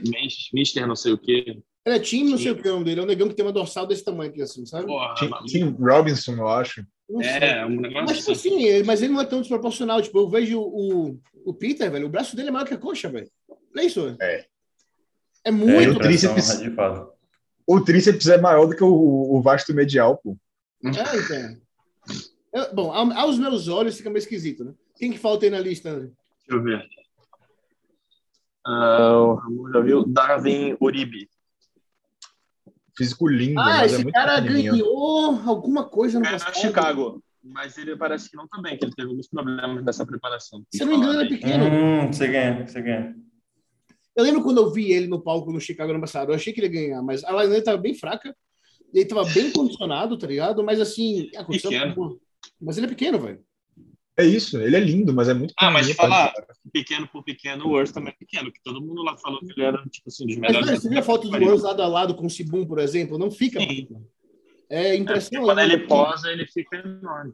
Mister 0.53 0.87
não 0.87 0.95
sei 0.97 1.13
o 1.13 1.19
quê. 1.19 1.59
Ele 1.87 1.97
é 1.97 1.99
time, 1.99 2.31
não 2.31 2.37
sei 2.37 2.51
o 2.51 2.57
que 2.57 2.69
é 2.69 2.71
o 2.71 2.75
nome 2.75 2.85
dele. 2.85 3.01
É 3.01 3.03
um 3.05 3.07
negão 3.07 3.29
que 3.29 3.35
tem 3.35 3.45
uma 3.47 3.53
dorsal 3.53 3.87
desse 3.87 4.05
tamanho 4.05 4.31
aqui, 4.31 4.43
assim, 4.43 4.67
sabe? 4.67 4.87
Porra, 4.87 5.15
Tim. 5.15 5.31
Tim 5.47 5.77
Robinson, 5.81 6.33
eu 6.35 6.49
acho. 6.49 6.87
Não 7.09 7.23
sei. 7.23 7.31
É, 7.33 7.65
um 7.65 7.81
negócio 7.81 8.05
Mas, 8.07 8.19
tipo 8.19 8.33
assim. 8.33 8.49
assim, 8.57 8.65
ele- 8.65 8.85
mas 8.85 9.01
ele 9.01 9.15
não 9.15 9.21
é 9.23 9.25
tão 9.25 9.41
desproporcional. 9.41 10.03
Tipo, 10.03 10.19
eu 10.19 10.29
vejo 10.29 10.61
o, 10.61 11.19
o 11.47 11.55
Peter, 11.55 11.91
velho, 11.91 12.07
o 12.07 12.11
braço 12.11 12.37
dele 12.37 12.49
é 12.49 12.51
maior 12.53 12.67
que 12.67 12.75
a 12.75 12.79
coxa, 12.79 13.09
velho. 13.09 13.31
Olha 13.75 13.87
isso. 13.87 14.15
É. 14.21 14.45
É 15.49 15.51
É, 15.51 15.53
muito. 15.53 16.03
é 16.03 16.57
de 16.59 16.71
fato. 16.75 17.13
O 17.67 17.81
tríceps 17.81 18.27
é 18.29 18.39
maior 18.39 18.67
do 18.67 18.77
que 18.77 18.85
o, 18.85 18.89
o 19.35 19.41
vasto 19.41 19.73
medial, 19.75 20.19
pô. 20.19 20.37
É, 20.85 20.91
então. 20.91 21.57
Eu- 22.53 22.75
bom, 22.75 22.93
ao- 22.93 23.13
aos 23.13 23.39
meus 23.39 23.67
olhos 23.69 23.97
fica 23.97 24.11
meio 24.11 24.19
esquisito, 24.19 24.65
né? 24.65 24.73
Quem 24.97 25.11
que 25.13 25.19
falta 25.19 25.47
aí 25.47 25.51
na 25.51 25.59
lista, 25.59 25.91
André? 25.91 26.09
Deixa 26.47 26.51
eu 26.51 26.63
ver. 26.63 26.83
Ah, 28.67 29.17
o 29.19 29.35
Ramon 29.35 29.73
já 29.73 29.81
viu? 29.81 30.07
Darwin 30.07 30.77
Uribe. 30.81 31.29
Físico 32.97 33.27
lindo, 33.29 33.61
Ah, 33.61 33.65
mas 33.79 33.93
é 33.93 33.95
esse 33.95 34.03
muito 34.05 34.15
cara 34.15 34.41
ganhou 34.41 35.41
alguma 35.47 35.85
coisa 35.89 36.19
no 36.19 36.27
É 36.27 36.31
passado. 36.33 36.55
Chicago. 36.57 37.23
Mas 37.43 37.79
ele 37.79 37.97
parece 37.97 38.29
que 38.29 38.37
não 38.37 38.47
também, 38.49 38.77
que 38.77 38.85
ele 38.85 38.93
teve 38.95 39.09
alguns 39.09 39.29
problemas 39.29 39.83
nessa 39.85 40.05
preparação. 40.05 40.63
Se 40.75 40.83
eu 40.83 40.87
não 40.87 40.95
me 40.99 40.99
engano, 40.99 41.21
ele 41.23 41.35
é 41.35 41.37
pequeno. 41.39 41.65
Hum, 41.65 42.13
você 42.13 42.27
ganha, 42.29 42.67
você 42.67 42.83
ganha. 42.83 43.17
Eu 44.19 44.25
lembro 44.25 44.43
quando 44.43 44.59
eu 44.59 44.73
vi 44.73 44.91
ele 44.91 45.07
no 45.07 45.21
palco 45.23 45.53
no 45.53 45.61
Chicago 45.61 45.93
ano 45.93 46.01
passado, 46.01 46.33
eu 46.33 46.35
achei 46.35 46.53
que 46.53 46.59
ele 46.61 46.67
ia 46.67 46.73
ganhar, 46.89 47.03
mas 47.03 47.23
a 47.23 47.31
line 47.31 47.51
dele 47.51 47.63
tava 47.63 47.79
bem 47.79 47.95
fraca, 47.95 48.37
ele 48.93 49.05
tava 49.05 49.25
bem 49.27 49.53
condicionado, 49.53 50.19
tá 50.19 50.27
ligado? 50.27 50.65
Mas 50.65 50.81
assim, 50.81 51.31
a 51.37 51.45
condição 51.45 51.71
Pequeno. 51.71 52.21
Mas 52.61 52.77
ele 52.77 52.87
é 52.87 52.89
pequeno, 52.91 53.21
velho. 53.21 53.41
É 54.17 54.25
isso, 54.25 54.59
ele 54.61 54.75
é 54.75 54.81
lindo, 54.81 55.15
mas 55.15 55.29
é 55.29 55.35
muito 55.35 55.55
Ah, 55.57 55.71
mas 55.71 55.89
falar, 55.93 56.33
pequeno 56.73 57.07
por 57.07 57.23
pequeno, 57.23 57.67
o 57.67 57.71
Urs 57.71 57.93
também 57.93 58.13
é 58.13 58.17
pequeno, 58.17 58.51
que 58.51 58.61
todo 58.61 58.81
mundo 58.81 59.05
lá 59.05 59.17
falou 59.17 59.39
que 59.39 59.53
ele 59.53 59.63
era, 59.63 59.79
tipo 59.89 60.09
assim, 60.09 60.27
dos 60.27 60.35
Mas 60.37 60.49
melhores. 60.49 60.67
velho, 60.69 60.81
você 60.81 60.89
viu 60.89 60.99
a 60.99 61.03
foto 61.03 61.29
do 61.29 61.39
Rose 61.39 61.63
lado 61.63 61.81
a 61.83 61.87
lado 61.87 62.17
com 62.17 62.27
o 62.27 62.31
Sibum, 62.31 62.67
por 62.67 62.81
exemplo? 62.81 63.17
Não 63.17 63.31
fica. 63.31 63.61
É 63.61 63.63
É, 64.69 64.89
porque 64.89 64.97
impressionante. 64.97 65.47
quando 65.47 65.59
ele 65.61 65.79
posa, 65.87 66.33
ele 66.33 66.45
fica 66.49 66.77
enorme. 66.79 67.33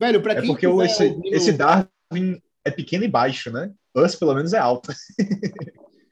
Velho, 0.00 0.22
pra 0.22 0.32
É 0.32 0.40
quem 0.40 0.46
porque 0.46 0.66
o- 0.66 0.80
quiser 0.80 0.86
esse, 0.90 1.04
ouvindo- 1.14 1.34
esse 1.36 1.52
Darwin 1.52 2.42
é 2.64 2.70
pequeno 2.70 3.04
e 3.04 3.08
baixo, 3.08 3.52
né? 3.52 3.70
Us, 3.94 4.14
pelo 4.16 4.34
menos, 4.34 4.52
é 4.52 4.58
alto. 4.58 4.92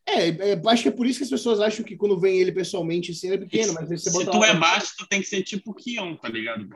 É, 0.07 0.29
é, 0.29 0.63
acho 0.67 0.83
que 0.83 0.89
é 0.89 0.93
por 0.93 1.07
isso 1.07 1.19
que 1.19 1.25
as 1.25 1.31
pessoas 1.31 1.61
acham 1.61 1.85
que 1.85 1.97
quando 1.97 2.19
vem 2.19 2.39
ele 2.39 2.53
pessoalmente, 2.53 3.13
assim, 3.13 3.29
ele 3.29 3.37
é 3.37 3.39
pequeno, 3.47 3.73
mas 3.73 3.89
você 3.89 4.11
Se 4.11 4.13
bota 4.13 4.31
tu 4.31 4.39
lá- 4.39 4.49
é 4.49 4.55
baixo, 4.59 4.93
tu 4.99 5.07
tem 5.09 5.21
que 5.21 5.27
ser 5.27 5.43
tipo 5.43 5.73
Kion, 5.75 6.17
tá 6.17 6.29
ligado? 6.29 6.69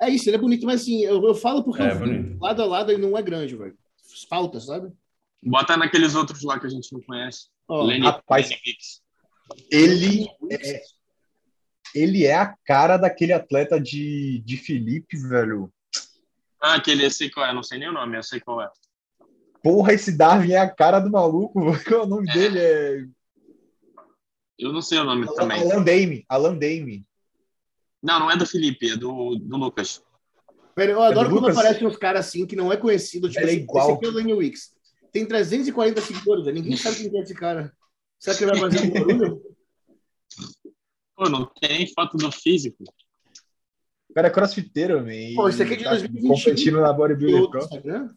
É 0.00 0.08
isso, 0.08 0.28
ele 0.28 0.36
é 0.36 0.40
bonito, 0.40 0.64
mas 0.66 0.80
assim, 0.82 1.02
eu, 1.04 1.22
eu 1.24 1.34
falo 1.34 1.62
porque 1.62 1.82
É, 1.82 1.92
eu 1.92 1.98
bonito. 1.98 2.38
lado 2.40 2.62
a 2.62 2.66
lado 2.66 2.90
ele 2.90 3.02
não 3.02 3.16
é 3.16 3.22
grande, 3.22 3.54
velho. 3.54 3.76
Falta, 4.28 4.58
sabe? 4.60 4.90
Bota 5.42 5.76
naqueles 5.76 6.14
outros 6.14 6.42
lá 6.42 6.58
que 6.58 6.66
a 6.66 6.70
gente 6.70 6.92
não 6.92 7.00
conhece. 7.02 7.48
Ó, 7.68 7.82
Lenny, 7.84 8.04
rapaz. 8.06 8.48
Lenny. 8.48 8.60
Ele 9.70 10.26
é, 10.50 10.80
ele 11.94 12.24
é 12.24 12.34
a 12.34 12.54
cara 12.64 12.96
daquele 12.96 13.32
atleta 13.32 13.80
de, 13.80 14.42
de 14.44 14.56
Felipe, 14.56 15.16
velho. 15.16 15.72
Ah, 16.60 16.74
aquele, 16.74 17.04
eu 17.04 17.10
sei 17.10 17.30
qual 17.30 17.46
é, 17.46 17.52
não 17.54 17.62
sei 17.62 17.78
nem 17.78 17.88
o 17.88 17.92
nome, 17.92 18.16
eu 18.16 18.22
sei 18.22 18.40
qual 18.40 18.60
é. 18.62 18.68
Porra, 19.62 19.92
esse 19.92 20.12
Darwin 20.16 20.52
é 20.52 20.58
a 20.58 20.68
cara 20.70 21.00
do 21.00 21.10
maluco. 21.10 21.60
Qual 21.86 22.00
é 22.00 22.04
o 22.04 22.06
nome 22.06 22.28
É. 22.30 22.32
dele? 22.32 22.58
É 22.58 23.04
Eu 24.58 24.72
não 24.72 24.82
sei 24.82 24.98
o 24.98 25.04
nome 25.04 25.26
também. 25.34 25.60
Alan 25.60 25.82
Dame. 25.82 26.24
Alan 26.28 26.56
Dame. 26.56 27.06
Não, 28.02 28.18
não 28.20 28.30
é 28.30 28.36
do 28.36 28.46
Felipe, 28.46 28.90
é 28.92 28.96
do, 28.96 29.36
do 29.36 29.56
Lucas. 29.56 30.02
Velho, 30.76 30.92
eu 30.92 31.02
adoro 31.02 31.28
do 31.28 31.34
quando 31.34 31.42
Lucas? 31.48 31.58
aparecem 31.58 31.86
uns 31.86 31.96
caras 31.96 32.26
assim 32.26 32.46
que 32.46 32.56
não 32.56 32.72
é 32.72 32.76
conhecido. 32.76 33.28
Tipo, 33.28 33.40
Ele 33.40 33.50
é 33.50 33.54
assim, 33.54 33.62
igual. 33.62 33.84
esse 33.88 33.96
aqui 33.96 34.06
é 34.06 34.08
o 34.08 34.12
Daniel 34.12 34.38
Wicks. 34.38 34.70
Tem 35.12 35.26
340 35.26 36.00
seguidores, 36.00 36.46
ninguém 36.54 36.76
sabe 36.76 36.96
quem 36.96 37.18
é 37.18 37.22
esse 37.22 37.34
cara. 37.34 37.72
Será 38.18 38.36
que 38.36 38.44
ele 38.44 38.52
vai 38.52 38.60
fazer 38.60 38.86
um 38.86 38.90
barulho? 38.92 39.42
Pô, 41.16 41.28
não 41.28 41.44
tem 41.60 41.86
foto 41.92 42.16
do 42.16 42.30
físico. 42.32 42.82
O 44.08 44.14
cara 44.14 44.28
é 44.28 44.30
crossfiteiro, 44.30 44.98
man. 45.00 45.34
Pô, 45.34 45.48
esse 45.48 45.62
aqui 45.62 45.74
é 45.74 45.76
de 45.76 45.84
tá 45.84 45.90
2021. 45.90 46.28
competindo 46.34 46.80
na 46.80 46.92
Bodybuilder 46.92 47.50
Pro. 47.50 47.60
Instagram? 47.60 48.10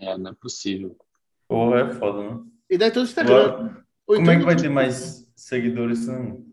É, 0.00 0.16
não 0.18 0.30
é 0.30 0.34
possível. 0.34 0.96
Porra, 1.46 1.80
é 1.80 1.94
foda, 1.94 2.30
né? 2.34 2.42
E 2.70 2.78
daí 2.78 2.90
todo 2.90 3.02
o 3.02 3.06
Instagram. 3.06 3.82
Ou 4.06 4.16
como 4.16 4.30
é 4.30 4.34
que 4.34 4.42
então- 4.42 4.46
vai 4.46 4.56
ter 4.56 4.68
mais 4.68 5.30
seguidores? 5.36 6.06
Não? 6.06 6.44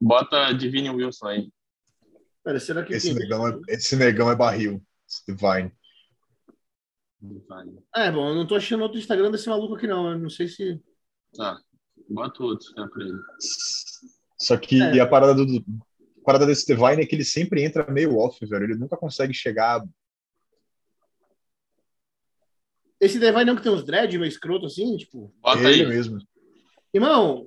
Bota 0.00 0.52
Divine 0.52 0.90
Wilson 0.90 1.26
aí. 1.26 1.52
Pera, 2.44 2.58
será 2.58 2.82
que 2.84 2.92
Esse 2.92 3.08
tem? 3.08 3.18
negão, 3.18 3.46
é, 3.48 3.58
esse 3.68 3.94
negão 3.96 4.30
é 4.30 4.34
barril. 4.36 4.82
Esse 5.08 5.24
Divine. 5.26 5.72
Ah, 7.94 8.04
é 8.04 8.10
bom, 8.10 8.28
eu 8.30 8.34
não 8.34 8.46
tô 8.46 8.56
achando 8.56 8.82
outro 8.82 8.98
Instagram 8.98 9.30
desse 9.30 9.48
maluco 9.48 9.76
aqui, 9.76 9.86
não. 9.86 10.10
Eu 10.10 10.18
não 10.18 10.28
sei 10.30 10.48
se. 10.48 10.80
Tá. 11.36 11.56
Bota 12.08 12.42
outro 12.42 12.66
né, 12.76 12.88
pra 12.92 13.04
ele. 13.04 13.18
Só 14.38 14.56
que 14.56 14.82
É. 14.82 14.98
a 15.00 15.06
parada 15.06 15.34
do 15.34 15.64
a 16.20 16.24
parada 16.24 16.46
desse 16.46 16.66
Divine 16.66 17.02
é 17.02 17.06
que 17.06 17.14
ele 17.14 17.24
sempre 17.24 17.62
entra 17.62 17.88
meio 17.90 18.16
off, 18.18 18.44
velho. 18.44 18.64
Ele 18.64 18.74
nunca 18.76 18.96
consegue 18.96 19.32
chegar. 19.32 19.84
Esse 23.02 23.18
Devine 23.18 23.46
não 23.46 23.56
que 23.56 23.62
tem 23.62 23.72
uns 23.72 23.84
dread 23.84 24.16
meio 24.16 24.28
escroto 24.28 24.66
assim, 24.66 24.96
tipo. 24.96 25.34
Bota 25.42 25.68
ele 25.68 25.82
aí. 25.82 25.88
mesmo. 25.88 26.20
Irmão, 26.94 27.44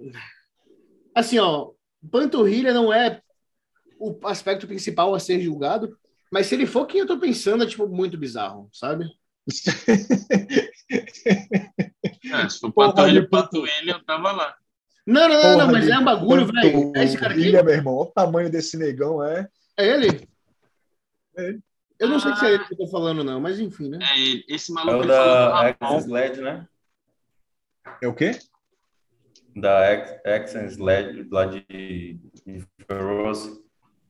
assim, 1.16 1.40
ó, 1.40 1.72
panturrilha 2.12 2.74
não 2.74 2.94
é 2.94 3.22
o 3.98 4.20
aspecto 4.28 4.68
principal 4.68 5.16
a 5.16 5.20
ser 5.20 5.40
julgado, 5.40 5.98
mas 6.30 6.48
se 6.48 6.56
ele 6.56 6.66
for 6.66 6.86
quem 6.86 7.00
eu 7.00 7.08
tô 7.08 7.18
pensando, 7.18 7.64
é, 7.64 7.68
tipo, 7.68 7.88
muito 7.88 8.18
bizarro, 8.18 8.70
sabe? 8.74 9.06
É, 12.32 12.50
se 12.50 12.60
for 12.60 12.72
panturrilha, 12.72 13.22
de 13.22 13.28
panturrilha, 13.28 13.92
eu 13.92 14.04
tava 14.04 14.32
lá. 14.32 14.56
Não, 15.06 15.30
não, 15.30 15.42
não, 15.42 15.58
não, 15.60 15.72
mas 15.72 15.88
é 15.88 15.98
um 15.98 16.04
bagulho, 16.04 16.46
velho. 16.48 16.92
É 16.96 17.04
esse 17.04 17.18
cara 17.18 17.34
aqui? 17.34 17.42
Panturrilha, 17.42 17.64
meu 17.64 17.74
irmão. 17.74 17.96
Olha 17.96 18.10
o 18.10 18.12
tamanho 18.12 18.50
desse 18.52 18.78
negão, 18.78 19.24
é. 19.24 19.48
É 19.78 19.88
ele? 19.88 20.28
É 21.38 21.48
ele. 21.48 21.64
Eu 22.00 22.10
não 22.10 22.20
sei 22.20 22.36
se 22.36 22.46
é 22.46 22.54
ele 22.54 22.66
que 22.66 22.74
eu 22.74 22.78
tô 22.78 22.88
falando, 22.88 23.24
não, 23.24 23.40
mas 23.40 23.60
enfim, 23.60 23.90
né? 23.90 24.00
É 24.02 24.20
ele. 24.20 24.46
Esse 24.48 24.72
É 24.72 24.76
maluco 24.76 24.98
o 24.98 25.08
falou 25.08 25.08
do 25.08 25.08
da. 25.08 25.70
Access 25.70 26.10
LED, 26.10 26.42
né? 26.42 26.68
É 28.02 28.08
o 28.08 28.14
quê? 28.14 28.38
Da 29.56 29.80
Access 30.26 30.78
LED 30.82 31.28
lá 31.32 31.46
de, 31.46 32.20
de 32.46 32.66
Feroz. 32.86 33.62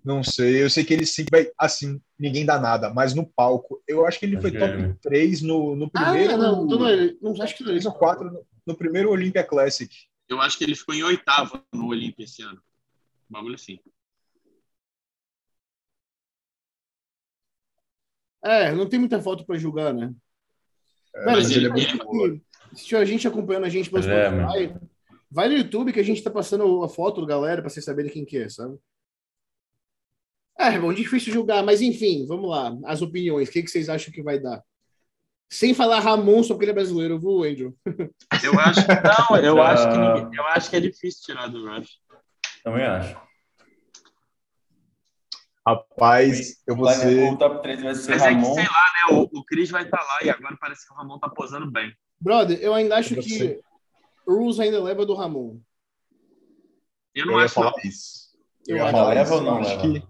Não 0.04 0.24
sei. 0.24 0.64
Eu 0.64 0.70
sei 0.70 0.84
que 0.84 0.94
ele 0.94 1.06
sempre 1.06 1.44
vai. 1.44 1.52
Assim, 1.58 2.02
ninguém 2.18 2.46
dá 2.46 2.60
nada, 2.60 2.92
mas 2.94 3.14
no 3.14 3.26
palco. 3.26 3.82
Eu 3.88 4.06
acho 4.06 4.20
que 4.20 4.26
ele 4.26 4.40
foi 4.42 4.56
é 4.56 4.60
top 4.60 4.74
ele. 4.74 4.94
3 5.02 5.42
no, 5.42 5.76
no 5.76 5.92
Ah, 5.94 6.12
primeiro. 6.12 6.38
não, 6.38 6.66
então 6.66 6.80
não 6.80 6.88
é 6.88 6.94
ele. 6.94 7.18
Não, 7.22 7.42
acho 7.42 7.56
que 7.56 7.64
não 7.64 7.70
é 7.70 7.74
3 7.74 7.86
ele. 7.86 7.88
ou 7.94 8.00
4 8.00 8.32
no, 8.32 8.46
no 8.66 8.76
primeiro 8.76 9.12
Olympia 9.12 9.44
Classic. 9.44 9.94
Eu 10.28 10.42
acho 10.42 10.58
que 10.58 10.64
ele 10.64 10.76
ficou 10.76 10.96
em 10.96 11.04
oitavo 11.04 11.62
no 11.74 11.88
Olímpia 11.88 12.24
esse 12.24 12.42
ano. 12.42 12.60
Um 13.30 13.34
bagulho 13.34 13.56
assim. 13.56 13.80
É, 18.46 18.72
não 18.72 18.88
tem 18.88 19.00
muita 19.00 19.20
foto 19.22 19.46
pra 19.46 19.58
julgar, 19.58 19.94
né? 19.94 20.14
É, 21.16 21.26
mas 21.26 21.48
se 21.48 21.54
ele- 21.56 21.68
tiver 21.68 21.80
ele- 21.80 22.32
gente- 22.32 22.44
se 22.76 22.86
tiver 22.86 23.06
gente 23.06 23.28
acompanhando 23.28 23.66
a 23.66 23.70
gente 23.70 23.90
pelo 23.90 24.04
É, 24.08 24.30
Spotify, 24.30 24.86
vai 25.32 25.48
no 25.50 25.56
YouTube 25.58 25.92
que 25.92 26.00
a 26.00 26.04
gente 26.04 26.22
tá 26.24 26.30
passando 26.30 26.84
a 26.84 26.90
foto 26.90 27.22
do 27.22 27.28
galera 27.28 27.62
pra 27.62 27.70
vocês 27.70 27.84
saberem 27.84 28.12
quem 28.12 28.24
que 28.26 28.38
é, 28.38 28.48
sabe? 28.50 28.78
É, 30.58 30.80
bom, 30.80 30.94
difícil 30.94 31.34
julgar, 31.34 31.64
mas 31.64 31.82
enfim, 31.82 32.26
vamos 32.28 32.50
lá. 32.50 32.72
As 32.86 33.02
opiniões, 33.02 33.50
o 33.50 33.52
que, 33.52 33.64
que 33.64 33.70
vocês 33.70 33.90
acham 33.90 34.14
que 34.14 34.24
vai 34.24 34.40
dar? 34.40 34.62
Sem 35.50 35.74
falar 35.74 36.00
Ramon 36.00 36.44
só 36.44 36.54
porque 36.54 36.66
ele 36.66 36.72
é 36.72 36.76
brasileiro, 36.76 37.20
viu, 37.20 37.44
Andrew? 37.44 37.78
Eu 38.44 38.60
acho 38.60 38.82
não, 38.88 39.38
eu 39.38 39.62
acho 39.62 39.90
que 39.92 39.98
ninguém- 39.98 40.38
eu 40.40 40.48
acho 40.48 40.70
que 40.70 40.76
é 40.76 40.80
difícil 40.80 41.22
tirar 41.26 41.48
do 41.48 41.68
Rush. 41.68 42.00
Também 42.64 42.84
acho. 42.86 43.16
Rapaz, 45.68 46.62
eu 46.68 46.76
vou 46.76 46.86
Vai- 46.86 46.96
ser. 46.96 47.34
O 47.34 47.38
top 47.38 47.62
3 47.64 47.82
vai 47.82 47.96
ser 47.96 48.12
Mas 48.12 48.22
é 48.24 48.28
que, 48.30 48.34
Ramon. 48.36 48.54
sei 48.54 48.64
lá, 48.66 48.70
né? 48.70 49.18
O, 49.18 49.40
o 49.40 49.44
Chris 49.46 49.70
vai 49.72 49.84
estar 49.84 49.98
lá 50.02 50.20
e 50.24 50.30
agora 50.30 50.56
parece 50.60 50.88
que 50.88 50.94
o 50.94 50.98
Ramon 50.98 51.18
tá 51.20 51.28
posando 51.30 51.70
bem. 51.72 51.92
Brother, 52.22 52.60
eu 52.62 52.74
ainda 52.74 52.98
acho 52.98 53.16
Eu 53.16 53.24
que 53.24 53.30
sei. 53.30 53.60
Rules 54.28 54.60
ainda 54.60 54.82
leva 54.82 55.06
do 55.06 55.14
Ramon. 55.16 55.60
Eu 57.16 57.26
não 57.26 57.34
Eu 57.34 57.40
acho, 57.40 57.60
não. 57.60 57.74
isso. 57.84 58.26
Eu 58.68 58.78
ia 58.78 58.84
acho. 58.84 58.92
falar 58.92 59.14
Leva 59.14 59.36
ou 59.36 59.42
não 59.42 59.58
acho 59.60 59.70
leva? 59.70 59.82
que 60.00 60.04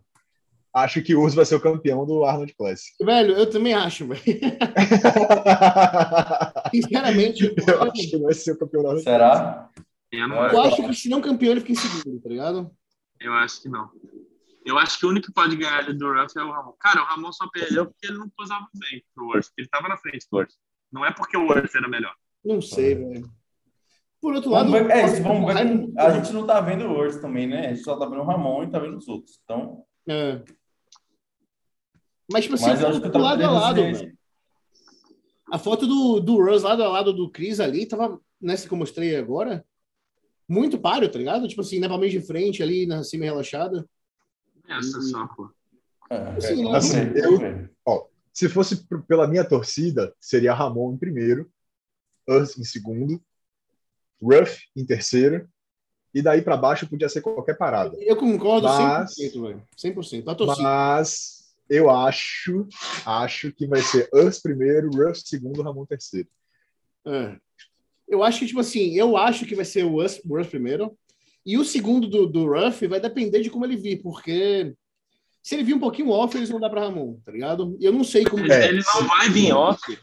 Acho 0.73 1.01
que 1.01 1.15
o 1.15 1.21
Urso 1.21 1.37
vai 1.37 1.45
ser 1.45 1.55
o 1.55 1.61
campeão 1.61 2.05
do 2.05 2.25
Arnold 2.25 2.53
Classic. 2.53 2.91
Velho, 3.01 3.33
eu 3.37 3.49
também 3.49 3.73
acho, 3.73 4.05
velho. 4.07 4.21
Sinceramente, 6.73 7.45
eu, 7.45 7.55
eu 7.73 7.83
acho 7.83 8.09
que 8.09 8.17
vai 8.17 8.33
ser 8.33 8.51
o 8.51 8.57
campeão 8.59 8.81
do 8.81 8.87
Arnold 8.89 9.03
Será? 9.03 9.69
Eu 10.11 10.27
não 10.27 10.35
Eu 10.37 10.43
eu 10.51 10.61
acho. 10.61 10.81
acho 10.81 10.87
que 10.89 10.93
se 10.95 11.07
não 11.09 11.21
campeão, 11.21 11.51
ele 11.51 11.61
fica 11.61 11.71
em 11.71 11.75
segundo, 11.75 12.19
tá 12.21 12.27
ligado? 12.29 12.69
Eu 13.21 13.31
acho 13.33 13.61
que 13.61 13.69
não. 13.69 13.89
Eu 14.65 14.79
acho 14.79 14.97
que 14.97 15.05
o 15.05 15.09
único 15.09 15.27
que 15.27 15.33
pode 15.33 15.55
ganhar 15.55 15.93
do 15.93 16.11
Ruff 16.11 16.35
é 16.35 16.41
o 16.41 16.51
Ramon. 16.51 16.73
Cara, 16.79 17.03
o 17.03 17.05
Ramon 17.05 17.31
só 17.31 17.47
perdeu 17.49 17.85
porque 17.85 18.07
ele 18.07 18.17
não 18.17 18.27
posava 18.29 18.67
bem 18.73 19.03
pro 19.13 19.27
Urso. 19.27 19.51
Ele 19.55 19.67
tava 19.67 19.87
na 19.87 19.95
frente 19.95 20.25
do 20.29 20.37
Urso. 20.39 20.57
Não 20.91 21.05
é 21.05 21.13
porque 21.13 21.37
o 21.37 21.47
Urso 21.47 21.77
era 21.77 21.87
melhor. 21.87 22.15
Não 22.43 22.59
sei, 22.59 22.95
velho. 22.95 23.29
Por 24.19 24.33
outro 24.33 24.49
lado, 24.49 24.71
Vamos 24.71 24.87
ver, 24.87 24.97
é 24.97 25.05
isso, 25.05 25.21
vamos 25.21 25.45
ver. 25.53 25.99
A 25.99 26.09
gente 26.09 26.33
não 26.33 26.47
tá 26.47 26.59
vendo 26.61 26.85
o 26.85 26.97
Urso 26.97 27.21
também, 27.21 27.45
né? 27.45 27.67
A 27.67 27.69
gente 27.75 27.83
só 27.83 27.95
tá 27.95 28.07
vendo 28.07 28.21
o 28.21 28.25
Ramon 28.25 28.63
e 28.63 28.71
tá 28.71 28.79
vendo 28.79 28.97
os 28.97 29.07
outros. 29.07 29.39
Então, 29.43 29.85
É. 30.09 30.41
Mas, 32.31 32.45
tipo 32.45 32.55
assim, 32.55 32.69
mas 32.69 32.81
eu 32.81 32.87
acho 32.87 33.01
que 33.01 33.09
top 33.11 33.23
lado 33.23 33.43
a 33.43 33.47
3 33.47 33.51
lado, 33.53 33.81
velho. 33.81 34.17
A 35.51 35.59
foto 35.59 35.85
do, 35.85 36.19
do 36.19 36.43
Russ 36.43 36.63
lado 36.63 36.83
a 36.83 36.87
lado 36.87 37.13
do 37.13 37.29
Chris 37.29 37.59
ali 37.59 37.85
tava 37.85 38.19
nessa 38.41 38.67
que 38.67 38.73
eu 38.73 38.77
mostrei 38.79 39.15
agora. 39.15 39.63
Muito 40.49 40.79
páreo, 40.79 41.07
tá 41.11 41.19
ligado? 41.19 41.47
Tipo 41.47 41.61
assim, 41.61 41.77
na 41.77 41.87
de 41.97 42.19
frente 42.19 42.63
ali, 42.63 42.87
na 42.87 43.03
cima 43.03 43.25
relaxada. 43.25 43.87
Essa 44.69 45.01
só, 45.01 45.27
pô. 45.27 45.49
É, 46.09 46.39
Sim, 46.39 46.63
vamos 46.63 46.75
assim, 46.75 46.99
eu-. 47.15 48.09
Se 48.33 48.49
fosse 48.49 48.85
pela 49.07 49.27
minha 49.27 49.45
torcida, 49.45 50.13
seria 50.19 50.53
Ramon 50.53 50.93
em 50.93 50.97
primeiro, 50.97 51.49
Us 52.27 52.57
em 52.57 52.65
segundo, 52.65 53.21
Ruff 54.21 54.67
em 54.75 54.85
terceiro, 54.85 55.47
e 56.13 56.21
daí 56.21 56.41
pra 56.41 56.57
baixo 56.57 56.87
podia 56.87 57.07
ser 57.07 57.21
qualquer 57.21 57.57
parada. 57.57 57.95
Eu 58.01 58.17
concordo 58.17 58.67
Mas- 58.67 59.15
100%, 59.15 59.41
velho. 59.41 59.63
100%. 59.77 60.27
A 60.27 60.35
torcida. 60.35 60.63
Mas 60.67 61.55
eu 61.69 61.89
acho, 61.89 62.67
acho 63.05 63.53
que 63.53 63.65
vai 63.65 63.81
ser 63.81 64.09
Us 64.13 64.39
primeiro, 64.39 64.89
Ruff 64.89 65.21
segundo, 65.25 65.61
Ramon 65.61 65.85
terceiro. 65.85 66.27
É. 67.05 67.37
Eu 68.05 68.21
acho 68.21 68.39
que, 68.39 68.47
tipo 68.47 68.59
assim, 68.59 68.95
eu 68.95 69.15
acho 69.15 69.45
que 69.45 69.55
vai 69.55 69.65
ser 69.65 69.85
o 69.85 70.01
Russ 70.01 70.19
primeiro. 70.49 70.97
E 71.45 71.57
o 71.57 71.63
segundo 71.65 72.07
do, 72.07 72.25
do 72.25 72.45
Ruff 72.51 72.87
vai 72.87 72.99
depender 72.99 73.41
de 73.41 73.49
como 73.49 73.65
ele 73.65 73.75
vir, 73.75 74.01
porque 74.01 74.73
se 75.43 75.53
ele 75.55 75.63
vir 75.63 75.75
um 75.75 75.79
pouquinho 75.79 76.09
off, 76.09 76.35
eles 76.35 76.49
vão 76.49 76.59
dar 76.59 76.69
pra 76.69 76.81
Ramon, 76.81 77.19
tá 77.23 77.31
ligado? 77.31 77.77
E 77.79 77.85
eu 77.85 77.93
não 77.93 78.03
sei 78.03 78.23
como. 78.25 78.43
Ele, 78.43 78.51
É, 78.53 78.67
ele 78.69 78.81
não 78.93 79.07
vai 79.07 79.29
vir 79.29 79.53
off. 79.53 79.99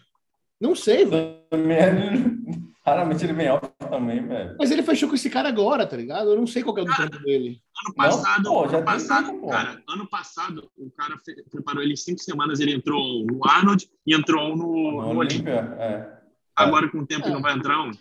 Não 0.61 0.75
sei, 0.77 1.05
velho. 1.05 1.35
Também, 1.51 1.83
Raramente 2.85 3.25
ele 3.25 3.33
vem 3.33 3.47
alto 3.47 3.71
também, 3.79 4.27
velho. 4.27 4.57
Mas 4.59 4.71
ele 4.73 4.83
fechou 4.83 5.09
com 5.09 5.15
esse 5.15 5.31
cara 5.31 5.49
agora, 5.49 5.87
tá 5.87 5.97
ligado? 5.97 6.31
Eu 6.31 6.37
não 6.37 6.49
sei 6.49 6.63
qual 6.65 6.75
que 6.75 6.81
é 6.81 6.83
o 6.85 6.87
do 6.87 6.93
trampo 6.95 7.19
dele. 7.21 7.61
Ano 7.87 7.95
passado, 7.95 8.43
pô, 8.51 8.69
já 8.69 8.77
ano 8.79 8.85
passado, 8.85 9.27
tempo, 9.27 9.41
pô. 9.41 9.49
cara, 9.49 9.83
ano 9.89 10.07
passado, 10.09 10.71
o 10.77 10.91
cara 10.91 11.17
preparou 11.51 11.81
ele 11.83 11.93
em 11.93 11.97
cinco 11.97 12.21
semanas, 12.21 12.59
ele 12.59 12.73
entrou 12.75 13.25
no 13.25 13.39
Arnold 13.49 13.89
e 14.05 14.13
entrou 14.15 14.57
no, 14.57 14.67
No 14.67 15.13
no 15.15 15.19
Olímpia. 15.21 15.61
Olímpia, 15.61 15.77
é. 15.79 16.23
Agora, 16.57 16.89
com 16.89 16.99
o 16.99 17.07
tempo, 17.07 17.29
É. 17.29 17.31
não 17.31 17.41
vai 17.41 17.55
entrar 17.55 17.81
um. 17.83 17.93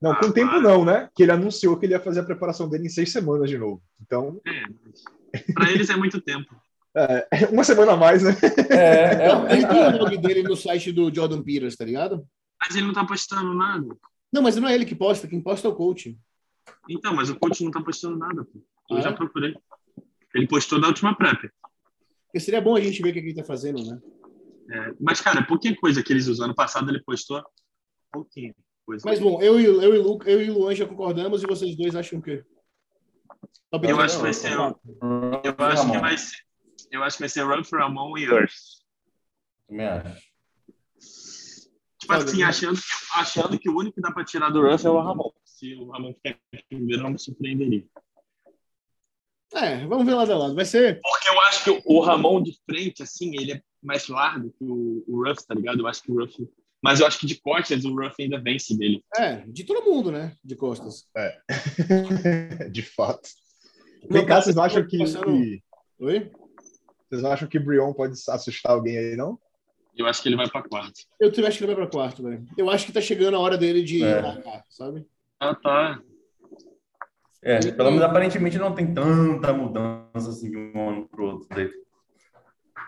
Não, 0.00 0.14
com 0.14 0.26
Ah, 0.26 0.28
o 0.28 0.32
tempo 0.32 0.50
para. 0.52 0.60
não, 0.60 0.84
né? 0.84 1.10
Que 1.14 1.22
ele 1.24 1.32
anunciou 1.32 1.76
que 1.78 1.86
ele 1.86 1.92
ia 1.92 2.00
fazer 2.00 2.20
a 2.20 2.24
preparação 2.24 2.68
dele 2.68 2.86
em 2.86 2.88
seis 2.90 3.12
semanas 3.12 3.50
de 3.50 3.58
novo. 3.58 3.82
Então, 4.00 4.40
É, 4.46 5.42
pra 5.52 5.70
eles 5.70 5.90
é 5.90 5.96
muito 5.96 6.20
tempo. 6.20 6.54
é, 6.96 7.28
uma 7.52 7.62
semana 7.64 7.92
a 7.92 7.96
mais, 7.96 8.22
né? 8.22 8.30
É, 8.70 9.24
é, 9.24 9.28
Não, 9.28 9.48
ele 9.48 9.66
tem 9.66 9.78
o 9.78 9.84
é, 9.84 9.92
blog 9.98 10.16
dele 10.18 10.42
no 10.42 10.56
site 10.56 10.90
do 10.90 11.14
Jordan 11.14 11.42
Peters, 11.42 11.76
tá 11.76 11.84
ligado? 11.84 12.26
Mas 12.62 12.74
ele 12.76 12.86
não 12.86 12.94
tá 12.94 13.04
postando 13.04 13.54
nada. 13.54 13.86
Não, 14.32 14.42
mas 14.42 14.56
não 14.56 14.68
é 14.68 14.74
ele 14.74 14.84
que 14.84 14.94
posta, 14.94 15.28
quem 15.28 15.40
posta 15.40 15.68
é 15.68 15.70
o 15.70 15.74
coach. 15.74 16.16
Então, 16.88 17.14
mas 17.14 17.30
o 17.30 17.38
coach 17.38 17.62
não 17.64 17.70
tá 17.70 17.80
postando 17.80 18.16
nada, 18.18 18.44
pô. 18.44 18.60
Eu 18.90 18.96
Ah, 18.98 19.00
já 19.02 19.10
é? 19.10 19.12
procurei. 19.12 19.54
Ele 20.34 20.46
postou 20.46 20.80
da 20.80 20.88
última 20.88 21.14
prep. 21.16 21.50
Porque 22.26 22.40
seria 22.40 22.60
bom 22.60 22.76
a 22.76 22.80
gente 22.80 23.02
ver 23.02 23.10
o 23.10 23.12
que 23.12 23.18
ele 23.18 23.34
tá 23.34 23.44
fazendo, 23.44 23.82
né? 23.84 24.00
É, 24.70 24.92
mas, 25.00 25.20
cara, 25.20 25.42
pouquinha 25.44 25.74
coisa 25.76 26.02
que 26.02 26.12
eles 26.12 26.26
usam. 26.28 26.44
Ano 26.46 26.54
passado 26.54 26.88
ele 26.90 27.02
postou 27.02 27.42
pouquinho 28.12 28.54
coisa. 28.90 29.08
Mas 29.08 29.18
bom, 29.20 29.40
eu 29.42 29.60
e, 29.60 29.64
eu 29.64 29.94
e, 29.94 29.98
o 29.98 30.02
Lu, 30.02 30.18
eu 30.26 30.42
e 30.42 30.50
o 30.50 30.54
Luan 30.58 30.74
já 30.74 30.86
concordamos 30.86 31.42
e 31.42 31.46
vocês 31.46 31.76
dois 31.76 31.94
acham 31.96 32.18
o 32.18 32.22
quê? 32.22 32.44
Eu 33.82 34.00
acho 34.00 34.16
que 34.16 34.22
vai 34.22 34.32
ser- 34.34 34.48
Ramon. 34.48 34.74
eu 35.44 35.54
acho 35.64 35.90
que 35.92 35.98
vai 35.98 36.18
ser. 36.18 36.36
Eu 36.90 37.02
acho 37.04 37.16
que 37.16 37.22
vai 37.22 37.28
ser 37.28 37.42
Ruff, 37.42 37.70
Ramon 37.74 38.18
e 38.18 38.24
Earth. 38.24 38.52
Também 39.68 39.86
acho. 39.86 40.30
Tipo 42.00 42.12
assim, 42.14 42.42
achando, 42.42 42.76
que- 42.76 42.82
achando 43.14 43.58
que 43.58 43.68
o 43.70 43.76
único 43.78 43.94
que 43.96 44.00
dá 44.00 44.10
pra 44.10 44.24
tirar 44.24 44.50
do 44.50 44.60
Ruff 44.62 44.84
é 44.84 44.90
o 44.90 45.00
Ramon. 45.00 45.30
Se 45.44 45.74
o 45.74 45.90
Ramon 45.90 46.14
ficar 46.14 46.36
em 46.52 46.64
primeiro, 46.68 47.02
não 47.02 47.10
me 47.10 47.18
surpreenderia. 47.18 47.84
É, 49.52 49.86
vamos 49.86 50.06
ver 50.06 50.14
lado 50.14 50.32
a 50.32 50.38
lado. 50.38 50.54
Vai 50.54 50.64
ser. 50.64 51.00
Porque 51.00 51.28
eu 51.28 51.40
acho 51.42 51.64
que 51.64 51.82
o 51.84 52.00
Ramon 52.00 52.42
de 52.42 52.56
frente, 52.68 53.02
assim, 53.02 53.36
ele 53.36 53.52
é 53.52 53.62
mais 53.82 54.08
largo 54.08 54.50
que 54.52 54.64
o, 54.64 55.04
o 55.06 55.24
Ruff, 55.24 55.46
tá 55.46 55.54
ligado? 55.54 55.80
Eu 55.80 55.86
acho 55.86 56.02
que 56.02 56.10
o 56.10 56.18
Ruff. 56.20 56.34
Mas 56.82 57.00
eu 57.00 57.06
acho 57.06 57.18
que 57.18 57.26
de 57.26 57.38
costas 57.40 57.84
o 57.84 57.94
Ruff 57.94 58.14
ainda 58.20 58.40
vence 58.40 58.76
dele. 58.76 59.04
É, 59.16 59.36
de 59.46 59.64
todo 59.64 59.84
mundo, 59.84 60.10
né? 60.10 60.34
De 60.42 60.56
costas. 60.56 61.06
De 62.72 62.82
fato. 62.82 63.28
Vem 64.10 64.24
cá, 64.24 64.40
vocês 64.40 64.56
não 64.56 64.62
acham 64.62 64.86
que, 64.86 64.96
Oi? 65.98 66.30
vocês 67.08 67.22
não 67.22 67.30
acham 67.32 67.46
que 67.48 67.58
Brion 67.58 67.92
pode 67.92 68.14
assustar 68.28 68.72
alguém 68.72 68.96
aí, 68.96 69.16
não? 69.16 69.38
Eu 69.94 70.06
acho 70.06 70.22
que 70.22 70.28
ele 70.30 70.36
vai 70.36 70.48
pra 70.48 70.62
quarto. 70.62 71.00
Eu 71.20 71.30
também 71.30 71.48
acho 71.48 71.58
que 71.58 71.64
ele 71.64 71.74
vai 71.74 71.84
pra 71.84 71.92
quarto, 71.92 72.22
velho. 72.22 72.46
Eu 72.56 72.70
acho 72.70 72.86
que 72.86 72.92
tá 72.92 73.00
chegando 73.02 73.36
a 73.36 73.40
hora 73.40 73.58
dele 73.58 73.82
de 73.82 74.02
É. 74.02 74.22
marcar, 74.22 74.64
sabe? 74.70 75.06
Ah, 75.38 75.54
tá. 75.54 76.00
É, 77.42 77.58
pelo 77.72 77.90
menos 77.90 78.04
aparentemente 78.04 78.56
não 78.58 78.74
tem 78.74 78.94
tanta 78.94 79.52
mudança 79.52 80.30
assim 80.30 80.50
de 80.50 80.56
um 80.56 80.88
ano 80.88 81.08
pro 81.08 81.26
outro 81.26 81.48
dele. 81.54 81.72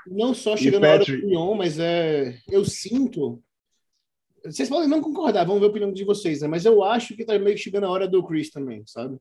Não 0.07 0.33
só 0.35 0.57
chegando 0.57 0.85
a 0.85 0.91
hora 0.91 0.99
do? 1.05 1.05
Pion, 1.21 1.55
mas 1.55 1.79
é. 1.79 2.39
Eu 2.51 2.65
sinto. 2.65 3.43
Vocês 4.45 4.69
podem 4.69 4.89
não 4.89 5.01
concordar, 5.01 5.45
vamos 5.45 5.61
ver 5.61 5.67
a 5.67 5.71
opinião 5.71 5.93
de 5.93 6.05
vocês, 6.05 6.41
né? 6.41 6.49
Mas 6.49 6.65
eu 6.65 6.83
acho 6.83 7.17
que 7.17 7.25
tá 7.25 7.39
meio 7.39 7.57
que 7.57 7.63
chegando 7.63 7.85
a 7.87 7.91
hora 7.91 8.09
do 8.09 8.23
Chris 8.23 8.51
também, 8.51 8.83
sabe? 8.87 9.19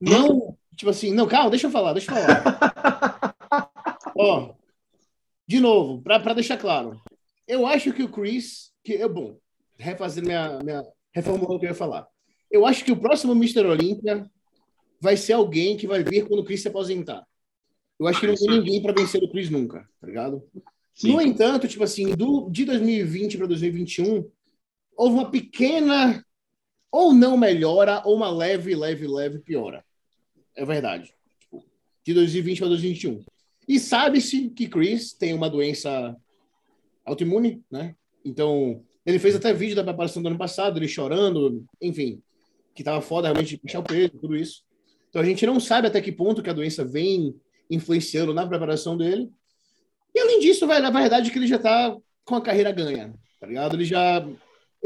Não, 0.00 0.56
tipo 0.76 0.90
assim, 0.90 1.12
não, 1.12 1.26
calma, 1.26 1.50
deixa 1.50 1.66
eu 1.66 1.70
falar, 1.70 1.92
deixa 1.92 2.12
eu 2.12 2.14
falar. 2.14 3.36
Ó, 4.16 4.54
de 5.46 5.60
novo, 5.60 6.02
pra 6.02 6.34
deixar 6.34 6.56
claro, 6.56 7.00
eu 7.46 7.66
acho 7.66 7.92
que 7.92 8.02
o 8.02 8.08
Chris, 8.08 8.72
que 8.84 8.94
é 8.94 9.08
bom, 9.08 9.38
refazer 9.78 10.24
minha, 10.24 10.58
minha 10.62 10.84
reformulando 11.12 11.56
o 11.56 11.58
que 11.58 11.66
eu 11.66 11.70
ia 11.70 11.74
falar. 11.74 12.06
Eu 12.50 12.66
acho 12.66 12.84
que 12.84 12.92
o 12.92 12.96
próximo 12.96 13.32
Mr. 13.32 13.66
Olímpia 13.66 14.30
vai 15.00 15.16
ser 15.16 15.32
alguém 15.32 15.76
que 15.76 15.86
vai 15.86 16.02
vir 16.02 16.26
quando 16.26 16.40
o 16.40 16.44
Chris 16.44 16.62
se 16.62 16.68
aposentar. 16.68 17.26
Eu 17.98 18.06
acho 18.06 18.20
que 18.20 18.26
não 18.26 18.34
tem 18.34 18.48
ninguém 18.48 18.82
para 18.82 18.92
vencer 18.92 19.22
o 19.22 19.28
Chris 19.28 19.48
nunca, 19.48 19.88
tá 20.00 20.06
ligado? 20.06 20.42
Sim. 20.94 21.12
No 21.12 21.20
entanto, 21.20 21.68
tipo 21.68 21.84
assim, 21.84 22.14
do, 22.14 22.48
de 22.50 22.64
2020 22.64 23.38
para 23.38 23.46
2021, 23.46 24.30
houve 24.96 25.14
uma 25.14 25.30
pequena 25.30 26.24
ou 26.90 27.12
não 27.12 27.36
melhora, 27.36 28.02
ou 28.04 28.16
uma 28.16 28.30
leve, 28.30 28.74
leve, 28.74 29.06
leve 29.06 29.38
piora. 29.40 29.84
É 30.54 30.64
verdade. 30.64 31.12
Tipo, 31.40 31.62
de 32.04 32.14
2020 32.14 32.58
para 32.58 32.68
2021. 32.68 33.24
E 33.68 33.78
sabe-se 33.78 34.48
que 34.50 34.68
Chris 34.68 35.12
tem 35.12 35.34
uma 35.34 35.50
doença 35.50 36.16
autoimune, 37.04 37.62
né? 37.70 37.94
Então, 38.24 38.82
ele 39.04 39.18
fez 39.18 39.36
até 39.36 39.52
vídeo 39.52 39.76
da 39.76 39.84
preparação 39.84 40.22
do 40.22 40.28
ano 40.28 40.38
passado, 40.38 40.78
ele 40.78 40.88
chorando, 40.88 41.64
enfim, 41.80 42.22
que 42.74 42.82
tava 42.82 43.00
foda 43.00 43.28
realmente 43.28 43.56
puxar 43.56 43.80
o 43.80 43.84
peso, 43.84 44.18
tudo 44.20 44.36
isso. 44.36 44.62
Então, 45.08 45.22
a 45.22 45.24
gente 45.24 45.44
não 45.46 45.60
sabe 45.60 45.88
até 45.88 46.00
que 46.00 46.12
ponto 46.12 46.42
que 46.42 46.50
a 46.50 46.54
doença 46.54 46.84
vem 46.84 47.34
influenciando 47.70 48.32
na 48.32 48.46
preparação 48.46 48.96
dele. 48.96 49.30
E 50.14 50.20
além 50.20 50.40
disso, 50.40 50.66
velho, 50.66 50.86
a 50.86 50.90
verdade 50.90 51.28
é 51.28 51.32
que 51.32 51.38
ele 51.38 51.46
já 51.46 51.58
tá 51.58 51.96
com 52.24 52.34
a 52.34 52.40
carreira 52.40 52.72
ganha, 52.72 53.14
tá 53.40 53.46
ligado? 53.46 53.76
Ele 53.76 53.84
já. 53.84 54.26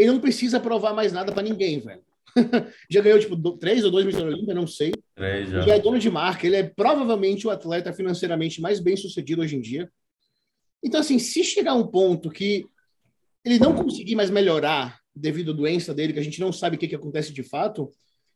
Ele 0.01 0.13
não 0.13 0.21
precisa 0.21 0.59
provar 0.61 0.95
mais 0.95 1.13
nada 1.13 1.33
pra 1.33 1.43
ninguém, 1.43 1.81
velho. 1.81 2.03
já 2.89 3.01
ganhou, 3.01 3.19
tipo, 3.19 3.35
do- 3.37 3.59
três 3.59 3.85
ou 3.85 3.91
dois 3.91 4.05
Mr. 4.07 4.23
Olímpia, 4.25 4.55
não 4.55 4.67
sei. 4.67 4.93
Três 5.15 5.49
Ele 5.49 5.61
já 5.61 5.67
já. 5.67 5.75
é 5.75 5.79
dono 5.81 5.99
de 5.99 6.09
marca, 6.11 6.47
ele 6.47 6.57
é 6.57 6.63
provavelmente 6.63 7.47
o 7.47 7.51
atleta 7.51 7.93
financeiramente 7.93 8.61
mais 8.61 8.79
bem 8.81 8.97
sucedido 8.97 9.43
hoje 9.43 9.57
em 9.57 9.61
dia. 9.61 9.91
Então, 10.83 11.01
assim, 11.01 11.19
se 11.19 11.43
chegar 11.45 11.75
um 11.75 11.87
ponto 11.87 12.31
que 12.31 12.65
ele 13.45 13.59
não 13.59 13.75
conseguir 13.75 14.15
mais 14.15 14.31
melhorar 14.31 14.99
devido 15.15 15.51
à 15.51 15.55
doença 15.55 15.93
dele, 15.93 16.13
que 16.13 16.19
a 16.19 16.23
gente 16.23 16.41
não 16.41 16.53
sabe 16.53 16.77
o 16.77 16.79
que, 16.79 16.89
que 16.89 16.95
acontece 16.95 17.33
de 17.33 17.43
fato, 17.43 17.91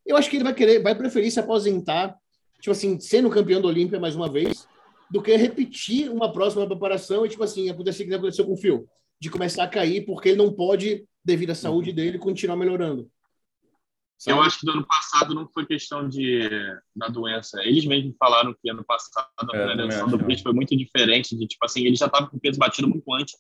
eu 0.04 0.16
acho 0.16 0.28
que 0.28 0.37
ele 0.37 0.44
vai 0.44 0.54
querer, 0.54 0.83
vai 0.83 0.94
preferir 0.94 1.30
se 1.30 1.40
aposentar, 1.40 2.14
tipo 2.61 2.73
assim, 2.73 2.99
sendo 3.00 3.30
campeão 3.30 3.61
do 3.61 3.68
Olímpia 3.68 3.99
mais 4.00 4.14
uma 4.14 4.28
vez, 4.30 4.66
do 5.11 5.23
que 5.23 5.35
repetir 5.37 6.11
uma 6.11 6.33
próxima 6.33 6.66
preparação 6.66 7.24
e, 7.24 7.29
tipo 7.29 7.44
assim, 7.44 7.70
acontecer 7.70 8.03
o 8.03 8.07
que 8.09 8.14
aconteceu 8.14 8.44
com 8.44 8.55
o 8.55 8.57
Phil, 8.57 8.87
de 9.20 9.31
começar 9.31 9.62
a 9.64 9.68
cair 9.68 10.05
porque 10.05 10.31
ele 10.31 10.38
não 10.38 10.53
pode, 10.53 11.05
devido 11.25 11.51
à 11.51 11.55
saúde 11.55 11.93
dele, 11.93 12.19
continuar 12.19 12.57
melhorando. 12.57 13.11
Eu 14.27 14.37
Sabe? 14.37 14.47
acho 14.47 14.61
que 14.61 14.67
do 14.67 14.73
ano 14.73 14.87
passado 14.87 15.35
não 15.35 15.49
foi 15.49 15.67
questão 15.67 16.09
de, 16.09 16.49
da 16.95 17.09
doença. 17.09 17.61
Eles 17.63 17.85
mesmos 17.85 18.15
falaram 18.19 18.55
que 18.55 18.71
ano 18.71 18.85
passado 18.85 19.27
a 19.39 19.43
É, 19.43 19.45
eu 19.45 19.47
também 19.49 19.69
finalização 19.77 20.07
acho, 20.07 20.17
do 20.19 20.25
Chris 20.25 20.41
foi 20.41 20.53
muito 20.53 20.77
diferente. 20.77 21.37
De, 21.37 21.47
tipo 21.47 21.65
assim, 21.65 21.85
ele 21.85 21.97
já 21.97 22.07
estava 22.07 22.29
com 22.29 22.37
o 22.37 22.41
peso 22.41 22.59
batido 22.59 22.89
muito 22.89 23.13
antes. 23.13 23.35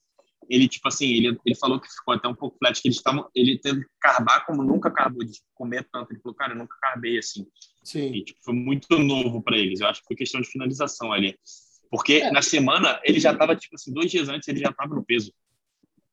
Ele, 0.50 0.68
tipo 0.68 0.86
assim, 0.88 1.06
ele, 1.06 1.38
ele 1.46 1.54
falou 1.56 1.80
que 1.80 1.88
ficou 1.88 2.12
até 2.12 2.28
um 2.28 2.34
pouco 2.34 2.58
flat, 2.58 2.78
que 2.82 2.88
eles 2.88 2.98
estavam, 2.98 3.30
ele 3.34 3.58
teve 3.58 3.80
que 3.80 3.90
carbar 3.98 4.44
como 4.44 4.62
nunca 4.62 4.90
carbou, 4.90 5.24
de 5.24 5.40
comer 5.54 5.88
tanto. 5.90 6.12
Ele 6.12 6.20
falou, 6.20 6.34
cara, 6.36 6.52
eu 6.52 6.58
nunca 6.58 6.76
carbei 6.82 7.16
assim. 7.16 7.46
Sim. 7.82 8.12
E, 8.12 8.24
tipo, 8.24 8.40
foi 8.44 8.52
muito 8.52 8.98
novo 8.98 9.42
para 9.42 9.56
eles. 9.56 9.80
Eu 9.80 9.86
acho 9.86 10.00
que 10.02 10.06
foi 10.08 10.16
questão 10.16 10.40
de 10.42 10.48
finalização 10.48 11.12
ali. 11.12 11.38
Porque 11.90 12.14
É. 12.14 12.30
na 12.30 12.42
semana 12.42 13.00
ele 13.04 13.20
já 13.20 13.32
estava, 13.32 13.56
tipo 13.56 13.74
assim, 13.76 13.92
dois 13.92 14.10
dias 14.10 14.28
antes 14.28 14.46
ele 14.48 14.58
já 14.60 14.68
estava 14.70 14.94
no 14.94 15.04
peso. 15.04 15.32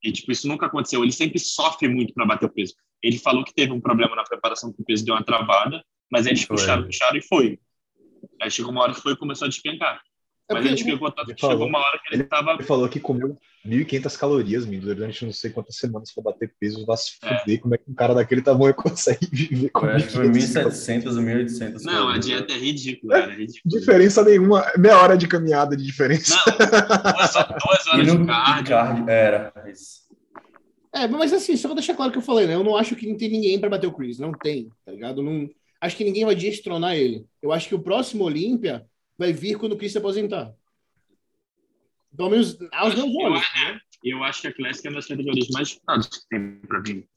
E, 0.04 0.12
tipo, 0.12 0.32
isso 0.32 0.48
nunca 0.48 0.66
aconteceu. 0.66 1.04
Ele 1.04 1.12
sempre 1.12 1.40
sofre 1.40 1.88
muito 1.88 2.14
para 2.14 2.26
bater 2.26 2.46
o 2.46 2.50
peso. 2.50 2.74
Ele 3.02 3.18
falou 3.18 3.44
que 3.44 3.54
teve 3.54 3.72
um 3.72 3.82
problema 3.82 4.16
na 4.16 4.24
preparação 4.24 4.72
que 4.74 4.82
o 4.82 4.86
peso 4.86 5.06
deu 5.06 5.16
uma 5.16 5.24
travada, 5.24 5.84
mas 6.12 6.26
eles 6.26 6.46
puxaram, 6.46 6.86
puxaram 6.86 7.18
e 7.18 7.22
foi. 7.22 7.60
Aí 8.42 8.50
chegou 8.50 8.72
uma 8.72 8.82
hora 8.82 8.94
que 8.94 9.02
foi 9.02 9.14
e 9.14 9.18
começou 9.18 9.46
a 9.46 9.50
despencar. 9.50 10.02
É 10.52 10.54
Mas 10.54 10.64
porque- 10.70 10.90
ele 10.92 11.00
tanto 11.00 11.22
Ele 11.22 11.34
que 11.36 11.42
chegou 11.42 11.52
falou. 11.58 11.68
uma 11.68 11.80
hora 11.80 12.00
que 12.06 12.16
ele 12.16 12.24
tava. 12.24 12.52
Ele 12.54 12.64
falou 12.64 12.90
que 12.90 13.00
comeu 13.00 13.38
1.500 13.66 14.18
calorias, 14.18 14.66
menino, 14.66 14.94
durante 14.96 15.24
não 15.26 15.32
sei 15.32 15.52
quantas 15.52 15.76
semanas 15.78 16.12
para 16.14 16.24
bater 16.24 16.52
peso. 16.60 16.86
Vai 16.86 16.98
se 16.98 17.12
É. 17.24 17.40
fuder 17.40 17.60
como 17.62 17.76
é 17.76 17.78
que 17.78 17.90
um 17.90 17.94
cara 17.94 18.14
daquele 18.14 18.42
tamanho 18.42 18.74
consegue 18.76 19.28
viver 19.32 19.70
com 19.70 19.86
1.500 19.86 20.32
1.700, 20.32 21.18
1.800. 21.18 21.84
Não, 21.84 22.10
a 22.10 22.18
dieta 22.18 22.54
é 22.54 22.58
ridícula, 22.58 23.20
cara. 23.20 23.34
É 23.34 23.36
ridícula. 23.38 23.80
Diferença 23.80 24.24
nenhuma, 24.24 24.66
meia 24.78 24.98
hora 24.98 25.18
de 25.18 25.28
caminhada 25.28 25.76
de 25.78 25.86
diferença. 25.86 26.36
Não, 26.48 26.58
duas, 26.58 27.34
duas 27.34 27.88
horas 27.88 28.12
de 28.12 28.26
cardio. 28.26 28.66
cardio, 28.70 29.10
era. 29.10 29.54
Isso. 29.72 30.02
É, 30.94 31.08
mas 31.08 31.32
assim, 31.32 31.56
só 31.56 31.70
pra 31.70 31.76
deixar 31.76 31.96
claro 31.96 32.10
o 32.10 32.12
que 32.12 32.18
eu 32.18 32.22
falei, 32.24 32.46
né? 32.48 32.56
Eu 32.56 32.64
não 32.64 32.76
acho 32.76 32.96
que 32.98 33.08
não 33.08 33.16
tem 33.16 33.30
ninguém 33.30 33.58
para 33.60 33.70
bater 33.70 33.88
o 33.88 33.94
Chris. 33.94 34.20
Não 34.20 34.34
tem, 34.34 34.70
tá 34.86 34.92
ligado? 34.92 35.22
Não, 35.24 35.50
acho 35.80 35.96
que 35.96 36.04
ninguém 36.04 36.26
vai 36.26 36.36
destronar 36.36 36.96
ele. 36.98 37.26
Eu 37.42 37.54
acho 37.54 37.70
que 37.70 37.76
o 37.76 37.80
próximo 37.82 38.26
Olímpia 38.26 38.86
vai 39.22 39.32
vir 39.34 39.58
quando 39.58 39.74
o 39.74 39.78
Chris 39.78 39.92
se 39.92 39.98
aposentar. 40.00 40.54
Pelo 42.16 42.30
menos 42.32 42.58
aos 42.74 42.96
meus 42.96 43.08
Eu, 43.14 43.20
olhos. 43.32 43.44
é, 43.66 43.80
eu 44.04 44.24
acho 44.24 44.42
que 44.42 44.48
a 44.48 44.54
Classic 44.54 44.86
é 44.86 44.90
uma 44.90 44.96
das 44.98 45.08
categorias 45.08 45.48
mais 45.50 45.68
disputadas 45.70 46.08
que 46.08 46.28
tem 46.30 46.56
pra 46.62 46.80
vir. 46.80 47.08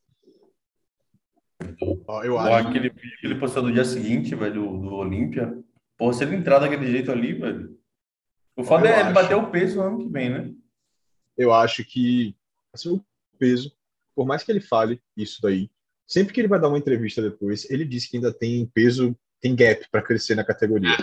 Ó, 2.06 2.22
eu 2.22 2.32
Pô, 2.34 2.38
acho. 2.40 2.68
aquele 2.68 2.90
vídeo 2.90 3.18
que 3.20 3.26
ele 3.26 3.34
postou 3.36 3.62
do 3.62 3.72
dia 3.72 3.84
seguinte, 3.84 4.34
velho, 4.34 4.54
do, 4.54 4.78
do 4.80 4.94
Olímpia. 4.94 5.58
Pô, 5.96 6.12
se 6.12 6.22
ele 6.24 6.36
entrar 6.36 6.58
daquele 6.58 6.86
jeito 6.90 7.10
ali, 7.10 7.32
velho. 7.32 7.78
O 8.56 8.62
foda 8.62 8.86
Eu 8.86 8.92
é 8.92 8.94
ele 9.00 9.04
acho. 9.04 9.14
bater 9.14 9.34
o 9.34 9.50
peso 9.50 9.76
no 9.76 9.82
ano 9.82 9.98
que 9.98 10.08
vem, 10.08 10.30
né? 10.30 10.54
eu 11.36 11.52
acho 11.52 11.84
que 11.84 12.36
assim, 12.72 12.90
o 12.90 13.04
peso, 13.38 13.72
por 14.14 14.24
mais 14.24 14.44
que 14.44 14.52
ele 14.52 14.60
fale 14.60 15.02
isso 15.16 15.42
daí, 15.42 15.68
sempre 16.06 16.32
que 16.32 16.40
ele 16.40 16.46
vai 16.46 16.60
dar 16.60 16.68
uma 16.68 16.78
entrevista 16.78 17.20
depois, 17.20 17.68
ele 17.68 17.84
disse 17.84 18.08
que 18.08 18.16
ainda 18.18 18.32
tem 18.32 18.64
peso, 18.66 19.16
tem 19.40 19.56
gap 19.56 19.84
para 19.90 20.00
crescer 20.02 20.36
na 20.36 20.44
categoria. 20.44 20.96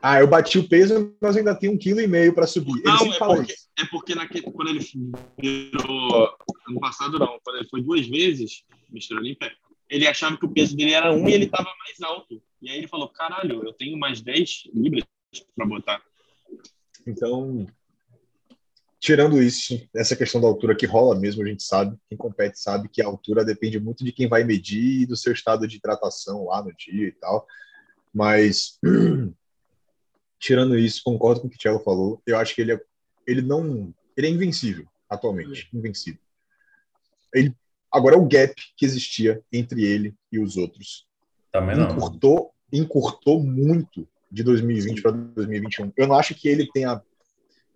Ah, 0.00 0.20
eu 0.20 0.26
bati 0.28 0.58
o 0.58 0.68
peso, 0.68 1.14
mas 1.20 1.36
ainda 1.36 1.54
tenho 1.54 1.72
um 1.72 1.78
quilo 1.78 2.00
e 2.00 2.06
meio 2.06 2.32
para 2.32 2.46
subir. 2.46 2.82
Não, 2.84 3.12
é 3.12 3.18
fala 3.18 3.36
porque, 3.36 3.54
é 3.78 3.84
porque 3.86 4.14
naquele, 4.14 4.42
quando 4.42 4.68
ele 4.68 4.86
virou. 5.38 6.36
Ano 6.68 6.80
passado, 6.80 7.18
não. 7.18 7.38
Quando 7.42 7.56
ele 7.56 7.68
foi 7.68 7.82
duas 7.82 8.06
vezes, 8.06 8.64
Mr. 8.90 9.14
Olímpia, 9.14 9.52
ele 9.90 10.06
achava 10.06 10.36
que 10.36 10.46
o 10.46 10.50
peso 10.50 10.76
dele 10.76 10.92
era 10.92 11.12
um 11.12 11.28
e 11.28 11.32
ele 11.32 11.46
estava 11.46 11.72
mais 11.78 12.00
alto. 12.00 12.40
E 12.62 12.70
aí 12.70 12.78
ele 12.78 12.88
falou: 12.88 13.08
caralho, 13.08 13.64
eu 13.64 13.72
tenho 13.72 13.98
mais 13.98 14.20
10 14.20 14.70
libras 14.72 15.04
para 15.56 15.66
botar. 15.66 16.02
Então, 17.06 17.66
tirando 19.00 19.42
isso, 19.42 19.80
essa 19.94 20.14
questão 20.14 20.40
da 20.40 20.46
altura 20.46 20.76
que 20.76 20.86
rola 20.86 21.18
mesmo, 21.18 21.42
a 21.42 21.46
gente 21.46 21.62
sabe, 21.62 21.96
quem 22.08 22.18
compete 22.18 22.58
sabe 22.58 22.88
que 22.88 23.02
a 23.02 23.06
altura 23.06 23.44
depende 23.44 23.80
muito 23.80 24.04
de 24.04 24.12
quem 24.12 24.28
vai 24.28 24.44
medir 24.44 25.02
e 25.02 25.06
do 25.06 25.16
seu 25.16 25.32
estado 25.32 25.66
de 25.66 25.76
hidratação 25.76 26.44
lá 26.46 26.62
no 26.62 26.72
dia 26.74 27.08
e 27.08 27.12
tal. 27.12 27.46
Mas, 28.12 28.78
tirando 30.38 30.78
isso, 30.78 31.02
concordo 31.04 31.40
com 31.40 31.46
o 31.46 31.50
que 31.50 31.56
o 31.56 31.58
Thiago 31.58 31.80
falou. 31.80 32.22
Eu 32.26 32.38
acho 32.38 32.54
que 32.54 32.60
ele 32.60 32.72
é, 32.72 32.80
ele 33.26 33.42
não, 33.42 33.92
ele 34.16 34.26
é 34.26 34.30
invencível 34.30 34.86
atualmente, 35.08 35.68
invencível. 35.72 36.20
Ele, 37.34 37.54
agora 37.90 38.16
o 38.16 38.26
gap 38.26 38.54
que 38.76 38.84
existia 38.84 39.42
entre 39.52 39.84
ele 39.84 40.14
e 40.30 40.38
os 40.38 40.56
outros 40.56 41.06
Também 41.52 41.76
não. 41.76 41.90
encurtou, 41.90 42.52
encurtou 42.72 43.42
muito 43.42 44.08
de 44.30 44.42
2020 44.42 45.02
para 45.02 45.12
2021. 45.12 45.92
Eu 45.96 46.06
não 46.06 46.16
acho 46.16 46.34
que 46.34 46.48
ele 46.48 46.70
tenha 46.70 47.02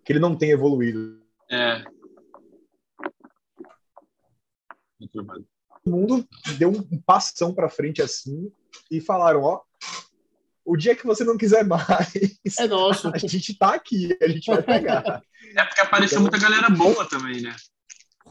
que 0.03 0.11
ele 0.11 0.19
não 0.19 0.35
tenha 0.35 0.53
evoluído. 0.53 1.21
É. 1.49 1.83
O 5.85 5.89
mundo 5.89 6.27
deu 6.57 6.69
um 6.69 7.01
passão 7.01 7.53
para 7.53 7.69
frente 7.69 8.01
assim 8.01 8.51
e 8.91 8.99
falaram, 8.99 9.43
ó, 9.43 9.61
o 10.65 10.75
dia 10.77 10.95
que 10.95 11.05
você 11.05 11.23
não 11.23 11.37
quiser 11.37 11.63
mais, 11.65 12.13
É 12.59 12.67
nosso. 12.67 13.11
a 13.13 13.17
gente 13.17 13.57
tá 13.57 13.73
aqui, 13.75 14.15
a 14.21 14.27
gente 14.27 14.45
vai 14.47 14.61
pegar. 14.63 15.21
É 15.55 15.63
porque 15.65 15.81
apareceu 15.81 16.19
muita 16.21 16.37
galera 16.39 16.69
boa 16.69 17.05
também, 17.07 17.41
né? 17.41 17.55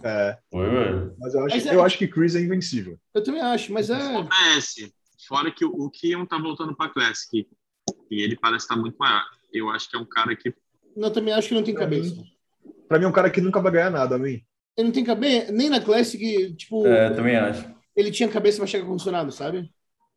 É, 0.03 0.37
Foi, 0.51 0.69
velho. 0.69 1.15
mas 1.19 1.35
eu 1.35 1.45
acho, 1.45 1.55
Mas 1.57 1.67
é- 1.67 1.75
eu 1.75 1.83
acho 1.85 1.99
que 1.99 2.09
Chris 2.09 2.35
é 2.35 2.41
invencível. 2.41 2.99
Eu 3.15 3.23
também 3.23 3.41
acho, 3.41 3.73
mas 3.73 3.91
é. 3.91 3.95
Acontece. 3.97 4.93
Fora 5.29 5.51
que 5.53 5.65
o, 5.65 5.89
Kion 5.91 6.27
tá 6.27 6.37
voltando 6.39 6.75
pra 6.77 6.89
Classic. 6.89 7.47
E 8.11 8.23
ele 8.23 8.37
parece 8.37 8.65
estar 8.65 8.77
muito 8.77 8.97
maior. 8.99 9.23
Eu 9.53 9.71
acho 9.71 9.89
que 9.89 9.97
é 9.97 9.99
um 10.01 10.05
cara 10.05 10.35
que. 10.35 10.53
Não, 10.97 11.09
eu 11.09 11.13
também 11.13 11.33
acho 11.33 11.49
que 11.49 11.55
não 11.55 11.63
tem 11.63 11.75
Pra 11.75 11.85
cabeça. 11.85 12.15
mim- 12.17 12.25
Pra 12.89 12.99
mim 12.99 13.05
é 13.05 13.09
um 13.09 13.13
cara 13.13 13.31
que 13.31 13.41
nunca 13.41 13.61
vai 13.61 13.73
ganhar 13.73 13.91
nada, 13.91 14.17
a 14.17 14.19
mim. 14.19 14.43
Ele 14.77 14.87
não 14.89 14.93
tem 14.93 15.05
cabeça, 15.05 15.53
nem 15.53 15.69
na 15.69 15.81
Classic, 15.81 16.55
tipo, 16.57 16.87
É, 16.87 17.11
também 17.11 17.37
acho. 17.37 17.65
ele 17.95 18.11
tinha 18.11 18.29
cabeça 18.29 18.59
para 18.59 18.67
chegar 18.67 18.87
condicionado, 18.87 19.31
sabe? 19.31 19.71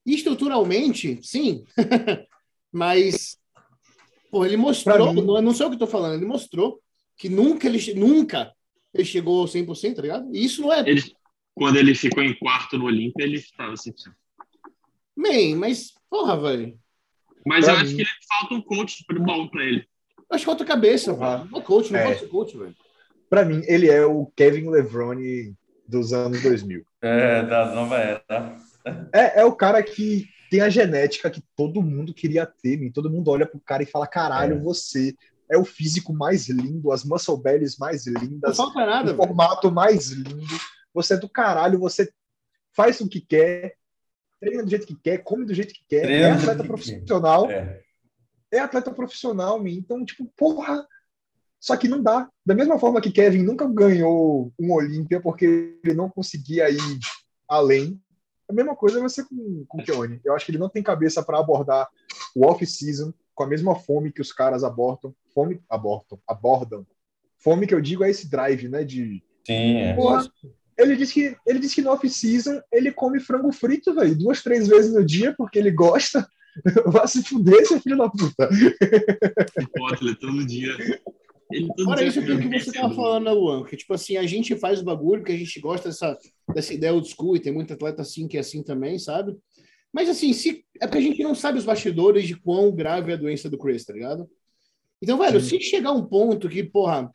Estruturalmente, 0.05 1.19
sim. 1.23 1.63
Mas, 2.71 3.37
pô, 4.29 4.45
ele 4.45 4.57
mostrou, 4.57 5.13
mim- 5.13 5.21
não, 5.21 5.41
não 5.41 5.53
sei 5.53 5.65
o 5.65 5.69
que 5.69 5.75
eu 5.75 5.79
tô 5.79 5.87
falando, 5.87 6.15
ele 6.15 6.25
mostrou 6.25 6.79
que 7.17 7.29
nunca 7.29 7.67
ele, 7.67 7.93
nunca 7.93 8.51
ele 8.93 9.05
chegou 9.05 9.41
ao 9.41 9.47
100%, 9.47 9.95
tá 9.95 10.01
ligado? 10.01 10.35
E 10.35 10.43
isso 10.43 10.61
não 10.61 10.73
é, 10.73 10.81
Ele, 10.87 11.01
quando 11.53 11.77
ele 11.77 11.95
ficou 11.95 12.21
em 12.21 12.37
quarto 12.37 12.77
no 12.77 12.85
Olímpia, 12.85 13.23
ele 13.23 13.37
estava 13.37 13.73
assim. 13.73 13.93
man, 15.15 15.55
mas, 15.57 15.93
porra, 16.09 16.37
velho. 16.39 16.77
Mas 17.45 17.65
Pra 17.65 17.73
eu 17.73 17.77
mim- 17.77 17.83
acho 17.85 17.95
que 17.95 18.01
ele 18.01 18.09
falta 18.27 18.53
um 18.55 18.61
coach 18.61 19.05
bom 19.19 19.47
pra 19.47 19.63
ele. 19.63 19.87
Eu 20.17 20.25
acho 20.35 20.41
que 20.41 20.45
falta 20.45 20.65
cabeça, 20.65 21.13
velho. 21.13 21.45
Não 21.51 21.59
é 21.59 21.61
coach, 21.61 21.91
não 21.93 21.99
É. 21.99 22.05
pode 22.07 22.19
ser 22.19 22.27
coach, 22.27 22.57
velho. 22.57 22.75
Pra 23.29 23.45
mim, 23.45 23.61
ele 23.67 23.87
é 23.89 24.05
o 24.05 24.25
Kevin 24.35 24.69
Levrone 24.69 25.53
dos 25.87 26.11
anos 26.13 26.41
2000. 26.41 26.83
É, 27.01 27.43
da 27.43 27.73
nova 27.73 27.97
era. 27.97 28.57
É, 29.13 29.41
é 29.41 29.45
o 29.45 29.55
cara 29.55 29.81
que 29.81 30.27
tem 30.49 30.61
a 30.61 30.69
genética 30.69 31.29
que 31.29 31.43
todo 31.55 31.81
mundo 31.81 32.13
queria 32.13 32.45
ter, 32.45 32.81
e 32.81 32.91
todo 32.91 33.09
mundo 33.09 33.29
olha 33.31 33.45
pro 33.45 33.59
cara 33.59 33.83
e 33.83 33.85
fala: 33.87 34.05
caralho, 34.07 34.55
É. 34.57 34.59
você 34.59 35.15
é 35.49 35.57
o 35.57 35.65
físico 35.65 36.13
mais 36.13 36.47
lindo, 36.49 36.91
as 36.91 37.03
muscle 37.03 37.37
bellies 37.41 37.77
mais 37.77 38.05
Não 38.05 38.21
lindas, 38.21 38.57
falta 38.57 38.85
nada, 38.85 39.03
o 39.11 39.15
velho. 39.15 39.17
formato 39.17 39.71
mais 39.71 40.09
lindo. 40.11 40.55
Você 40.93 41.15
é 41.15 41.17
do 41.17 41.27
caralho, 41.29 41.79
você 41.79 42.11
faz 42.75 42.99
o 43.01 43.07
que 43.07 43.21
quer, 43.21 43.75
treina 44.39 44.63
do 44.63 44.69
jeito 44.69 44.85
que 44.87 44.95
quer, 44.95 45.19
come 45.19 45.45
do 45.45 45.53
jeito 45.53 45.73
que 45.73 45.83
quer, 45.87 46.01
Treina 46.03 46.27
é 46.27 46.31
do 46.33 46.37
jeito 46.39 46.51
atleta 46.51 46.67
profissional, 46.67 47.49
É. 47.51 47.81
é 48.51 48.59
atleta 48.59 48.91
profissional, 48.91 49.59
man. 49.59 49.69
então, 49.69 50.03
tipo, 50.05 50.25
porra. 50.37 50.85
Só 51.59 51.75
que 51.75 51.87
não 51.87 52.01
dá. 52.03 52.29
Da 52.45 52.53
mesma 52.53 52.77
forma 52.77 53.01
que 53.01 53.09
Kevin 53.11 53.41
nunca 53.41 53.67
ganhou 53.67 54.53
um 54.59 54.71
Olímpia 54.73 55.19
porque 55.19 55.79
ele 55.83 55.95
não 55.95 56.09
conseguia 56.09 56.69
ir 56.69 56.99
além, 57.47 57.99
a 58.49 58.53
mesma 58.53 58.75
coisa 58.75 58.99
vai 58.99 59.09
ser 59.09 59.25
com, 59.25 59.65
com 59.67 59.81
o 59.81 59.83
Keone. 59.83 60.21
Eu 60.23 60.35
acho 60.35 60.45
que 60.45 60.51
ele 60.51 60.59
não 60.59 60.69
tem 60.69 60.83
cabeça 60.83 61.23
para 61.23 61.39
abordar 61.39 61.87
o 62.35 62.45
off-season 62.45 63.13
com 63.33 63.43
a 63.43 63.47
mesma 63.47 63.75
fome 63.75 64.11
que 64.11 64.21
os 64.21 64.31
caras 64.31 64.63
abortam. 64.63 65.13
Fome, 65.33 65.61
abortam, 65.69 66.19
abordam. 66.27 66.85
Fome 67.37 67.67
que 67.67 67.73
eu 67.73 67.81
digo 67.81 68.03
é 68.03 68.09
esse 68.09 68.29
drive, 68.29 68.67
né? 68.69 68.83
De. 68.83 69.23
Sim, 69.45 69.77
é. 69.77 69.93
Porra, 69.93 70.29
ele 70.77 70.95
disse 70.95 71.13
que, 71.13 71.37
ele 71.45 71.59
disse 71.59 71.75
que 71.75 71.81
no 71.81 71.91
off-season 71.91 72.61
ele 72.71 72.91
come 72.91 73.19
frango 73.19 73.51
frito, 73.51 73.93
velho, 73.93 74.17
duas, 74.17 74.41
três 74.41 74.67
vezes 74.67 74.93
no 74.93 75.03
dia 75.03 75.33
porque 75.37 75.59
ele 75.59 75.71
gosta. 75.71 76.27
Vai 76.87 77.07
se 77.07 77.21
fuder, 77.21 77.65
seu 77.67 77.81
filho 77.81 77.97
da 77.97 78.09
puta. 78.09 78.49
Butler 79.75 80.17
todo 80.17 80.45
dia. 80.45 80.71
Ele 81.51 81.67
todo 81.67 81.85
Fora 81.85 82.03
isso, 82.03 82.19
aquilo 82.19 82.39
que 82.39 82.59
você 82.59 82.71
tava 82.71 82.93
falando, 82.93 83.25
né, 83.25 83.31
Luan, 83.31 83.63
que 83.63 83.77
tipo 83.77 83.93
assim, 83.93 84.17
a 84.17 84.25
gente 84.25 84.55
faz 84.55 84.81
o 84.81 84.83
bagulho, 84.83 85.23
que 85.23 85.31
a 85.31 85.37
gente 85.37 85.59
gosta 85.59 85.89
dessa, 85.89 86.17
dessa 86.53 86.73
ideia 86.73 86.93
old 86.93 87.07
school, 87.07 87.35
e 87.35 87.39
tem 87.39 87.53
muito 87.53 87.71
atleta 87.71 88.01
assim 88.01 88.27
que 88.27 88.37
é 88.37 88.39
assim 88.39 88.63
também, 88.63 88.97
sabe? 88.97 89.35
Mas 89.93 90.09
assim, 90.09 90.33
se, 90.33 90.65
é 90.81 90.87
porque 90.87 90.97
a 90.97 91.01
gente 91.01 91.23
não 91.23 91.35
sabe 91.35 91.59
os 91.59 91.65
bastidores 91.65 92.27
de 92.27 92.35
quão 92.35 92.71
grave 92.71 93.11
é 93.11 93.13
a 93.13 93.17
doença 93.17 93.49
do 93.49 93.57
Chris, 93.57 93.85
tá 93.85 93.93
ligado? 93.93 94.27
Então, 95.01 95.17
velho, 95.17 95.39
se 95.39 95.59
chegar 95.61 95.91
um 95.91 96.05
ponto 96.05 96.49
que, 96.49 96.63
porra, 96.63 97.13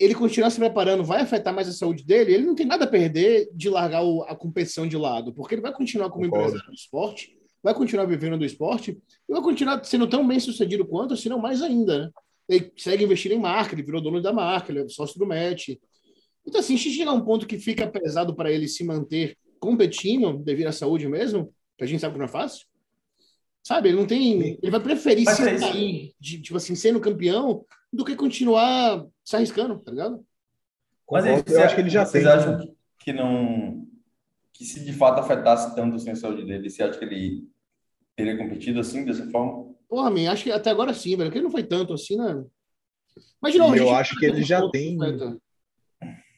ele 0.00 0.14
continuar 0.14 0.50
se 0.50 0.58
preparando 0.58 1.04
vai 1.04 1.22
afetar 1.22 1.54
mais 1.54 1.68
a 1.68 1.72
saúde 1.72 2.04
dele, 2.04 2.34
ele 2.34 2.44
não 2.44 2.54
tem 2.54 2.66
nada 2.66 2.84
a 2.84 2.88
perder 2.88 3.48
de 3.54 3.70
largar 3.70 4.04
o- 4.04 4.22
a 4.24 4.34
competição 4.34 4.86
de 4.86 4.96
lado, 4.96 5.32
porque 5.32 5.54
ele 5.54 5.62
vai 5.62 5.72
continuar 5.72 6.10
como 6.10 6.24
Concordo. 6.24 6.46
empresário 6.48 6.70
do 6.72 6.76
esporte, 6.76 7.38
vai 7.62 7.74
continuar 7.74 8.04
vivendo 8.06 8.38
do 8.38 8.44
esporte, 8.44 8.98
e 9.28 9.32
vai 9.32 9.42
continuar 9.42 9.82
sendo 9.84 10.08
tão 10.08 10.26
bem 10.26 10.40
sucedido 10.40 10.86
quanto, 10.86 11.16
se 11.16 11.28
não 11.28 11.38
mais 11.38 11.62
ainda, 11.62 12.06
né? 12.06 12.10
Ele 12.48 12.72
segue 12.76 13.04
investindo 13.04 13.32
em 13.32 13.38
marca, 13.40 13.74
ele 13.74 13.82
virou 13.82 14.00
dono 14.00 14.22
da 14.22 14.32
marca, 14.32 14.72
ele 14.72 14.80
é 14.82 14.88
sócio 14.88 15.18
do 15.18 15.26
match. 15.26 15.70
Então, 16.46 16.60
assim, 16.60 16.76
se 16.78 16.90
chegar 16.90 17.12
um 17.12 17.20
ponto 17.24 17.46
que 17.46 17.58
fica 17.58 17.86
pesado 17.86 18.34
para 18.34 18.50
ele 18.50 18.66
se 18.66 18.82
manter 18.84 19.36
competindo 19.60 20.38
devido 20.38 20.68
à 20.68 20.72
saúde 20.72 21.06
mesmo, 21.08 21.52
que 21.76 21.84
a 21.84 21.86
gente 21.86 22.00
sabe 22.00 22.14
que 22.14 22.18
não 22.18 22.24
é 22.26 22.28
fácil, 22.28 22.66
sabe? 23.62 23.88
Ele 23.90 23.98
não 23.98 24.06
tem. 24.06 24.58
Ele 24.62 24.70
vai 24.70 24.80
preferir 24.80 25.24
Mas 25.26 25.36
se 25.36 25.48
é 25.48 25.56
de, 26.18 26.40
tipo 26.40 26.56
assim, 26.56 26.74
sendo 26.74 27.00
campeão, 27.00 27.64
do 27.92 28.04
que 28.04 28.16
continuar 28.16 29.04
se 29.24 29.36
arriscando, 29.36 29.78
tá 29.80 29.90
ligado? 29.90 30.24
Mas 31.10 31.24
aí, 31.24 31.30
Concordo. 31.36 31.52
eu 31.52 31.62
acho 31.64 31.74
que 31.74 31.80
ele 31.82 31.90
já 31.90 32.04
vocês 32.06 32.24
tem. 32.24 32.32
acham 32.32 32.58
que- 32.58 32.72
que 33.00 33.12
não. 33.12 33.86
Que 34.52 34.64
se 34.64 34.84
de 34.84 34.92
fato 34.92 35.20
afetasse 35.20 35.74
tanto 35.74 35.96
assim, 35.96 36.10
a 36.10 36.16
saúde 36.16 36.44
dele, 36.44 36.68
você 36.68 36.82
acha 36.82 36.98
que 36.98 37.04
ele 37.04 37.46
teria 38.16 38.36
competido 38.36 38.80
assim, 38.80 39.04
dessa 39.04 39.30
forma? 39.30 39.67
Porra, 39.88 40.10
man, 40.10 40.30
acho 40.30 40.44
que 40.44 40.52
até 40.52 40.70
agora 40.70 40.92
sim, 40.92 41.16
velho, 41.16 41.28
porque 41.28 41.38
ele 41.38 41.44
não 41.44 41.50
foi 41.52 41.62
tanto 41.64 41.94
assim, 41.94 42.16
né? 42.16 42.44
Mas, 43.40 43.52
de 43.52 43.58
novo, 43.58 43.74
E 43.74 43.78
eu 43.78 43.90
acho 43.90 44.18
que 44.18 44.26
ele 44.26 44.42
já 44.42 44.68
tem-. 44.70 44.98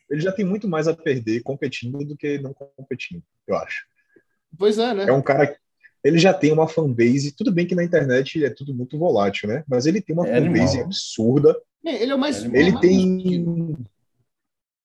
Ele 0.09 0.21
já 0.21 0.33
tem 0.33 0.45
muito 0.45 0.67
mais 0.69 0.89
a 0.89 0.95
perder 0.95 1.43
competindo 1.43 1.99
do 2.05 2.17
que 2.17 2.39
não 2.39 2.53
competindo, 2.53 3.23
eu 3.47 3.57
acho. 3.57 3.85
Pois 4.59 4.79
é, 4.79 4.93
né? 4.95 5.05
É 5.09 5.13
um 5.13 5.23
cara. 5.23 5.57
Ele 6.03 6.19
já 6.19 6.33
tem 6.33 6.51
uma 6.53 6.67
fanbase. 6.67 7.33
Tudo 7.33 7.53
bem 7.53 7.67
que 7.67 7.75
na 7.75 7.85
internet 7.85 8.43
é 8.45 8.51
tudo 8.51 8.75
muito 8.75 8.99
volátil, 8.99 9.49
né? 9.49 9.63
Mas 9.69 9.87
ele 9.87 10.01
tem 10.01 10.15
uma 10.17 10.27
É 10.27 10.41
fanbase 10.41 10.63
animal. 10.63 10.85
absurda. 10.87 11.61
Man, 11.85 11.93
Ele 11.93 12.11
é 12.11 12.15
o 12.15 12.19
mais. 12.19 12.45
Ele 12.45 12.59
Ele 12.59 12.81
tem. 12.81 13.77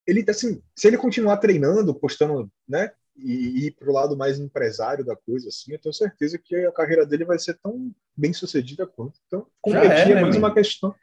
Ele 0.05 0.25
assim, 0.29 0.61
se 0.75 0.87
ele 0.87 0.97
continuar 0.97 1.37
treinando, 1.37 1.95
postando, 1.95 2.51
né? 2.67 2.91
E 3.17 3.67
ir 3.67 3.71
pro 3.71 3.93
lado 3.93 4.17
mais 4.17 4.39
empresário 4.39 5.05
da 5.05 5.15
coisa, 5.15 5.47
assim, 5.47 5.71
eu 5.71 5.79
tenho 5.79 5.93
certeza 5.93 6.37
que 6.37 6.53
a 6.53 6.71
carreira 6.71 7.05
dele 7.05 7.23
vai 7.23 7.39
ser 7.39 7.57
tão 7.63 7.93
bem 8.15 8.33
sucedida 8.33 8.85
quanto. 8.85 9.19
Então, 9.25 9.47
competir 9.61 9.89
é, 9.89 10.11
é, 10.11 10.15
né, 10.15 10.21
mais 10.21 10.35
uma 10.35 10.53
questão. 10.53 10.93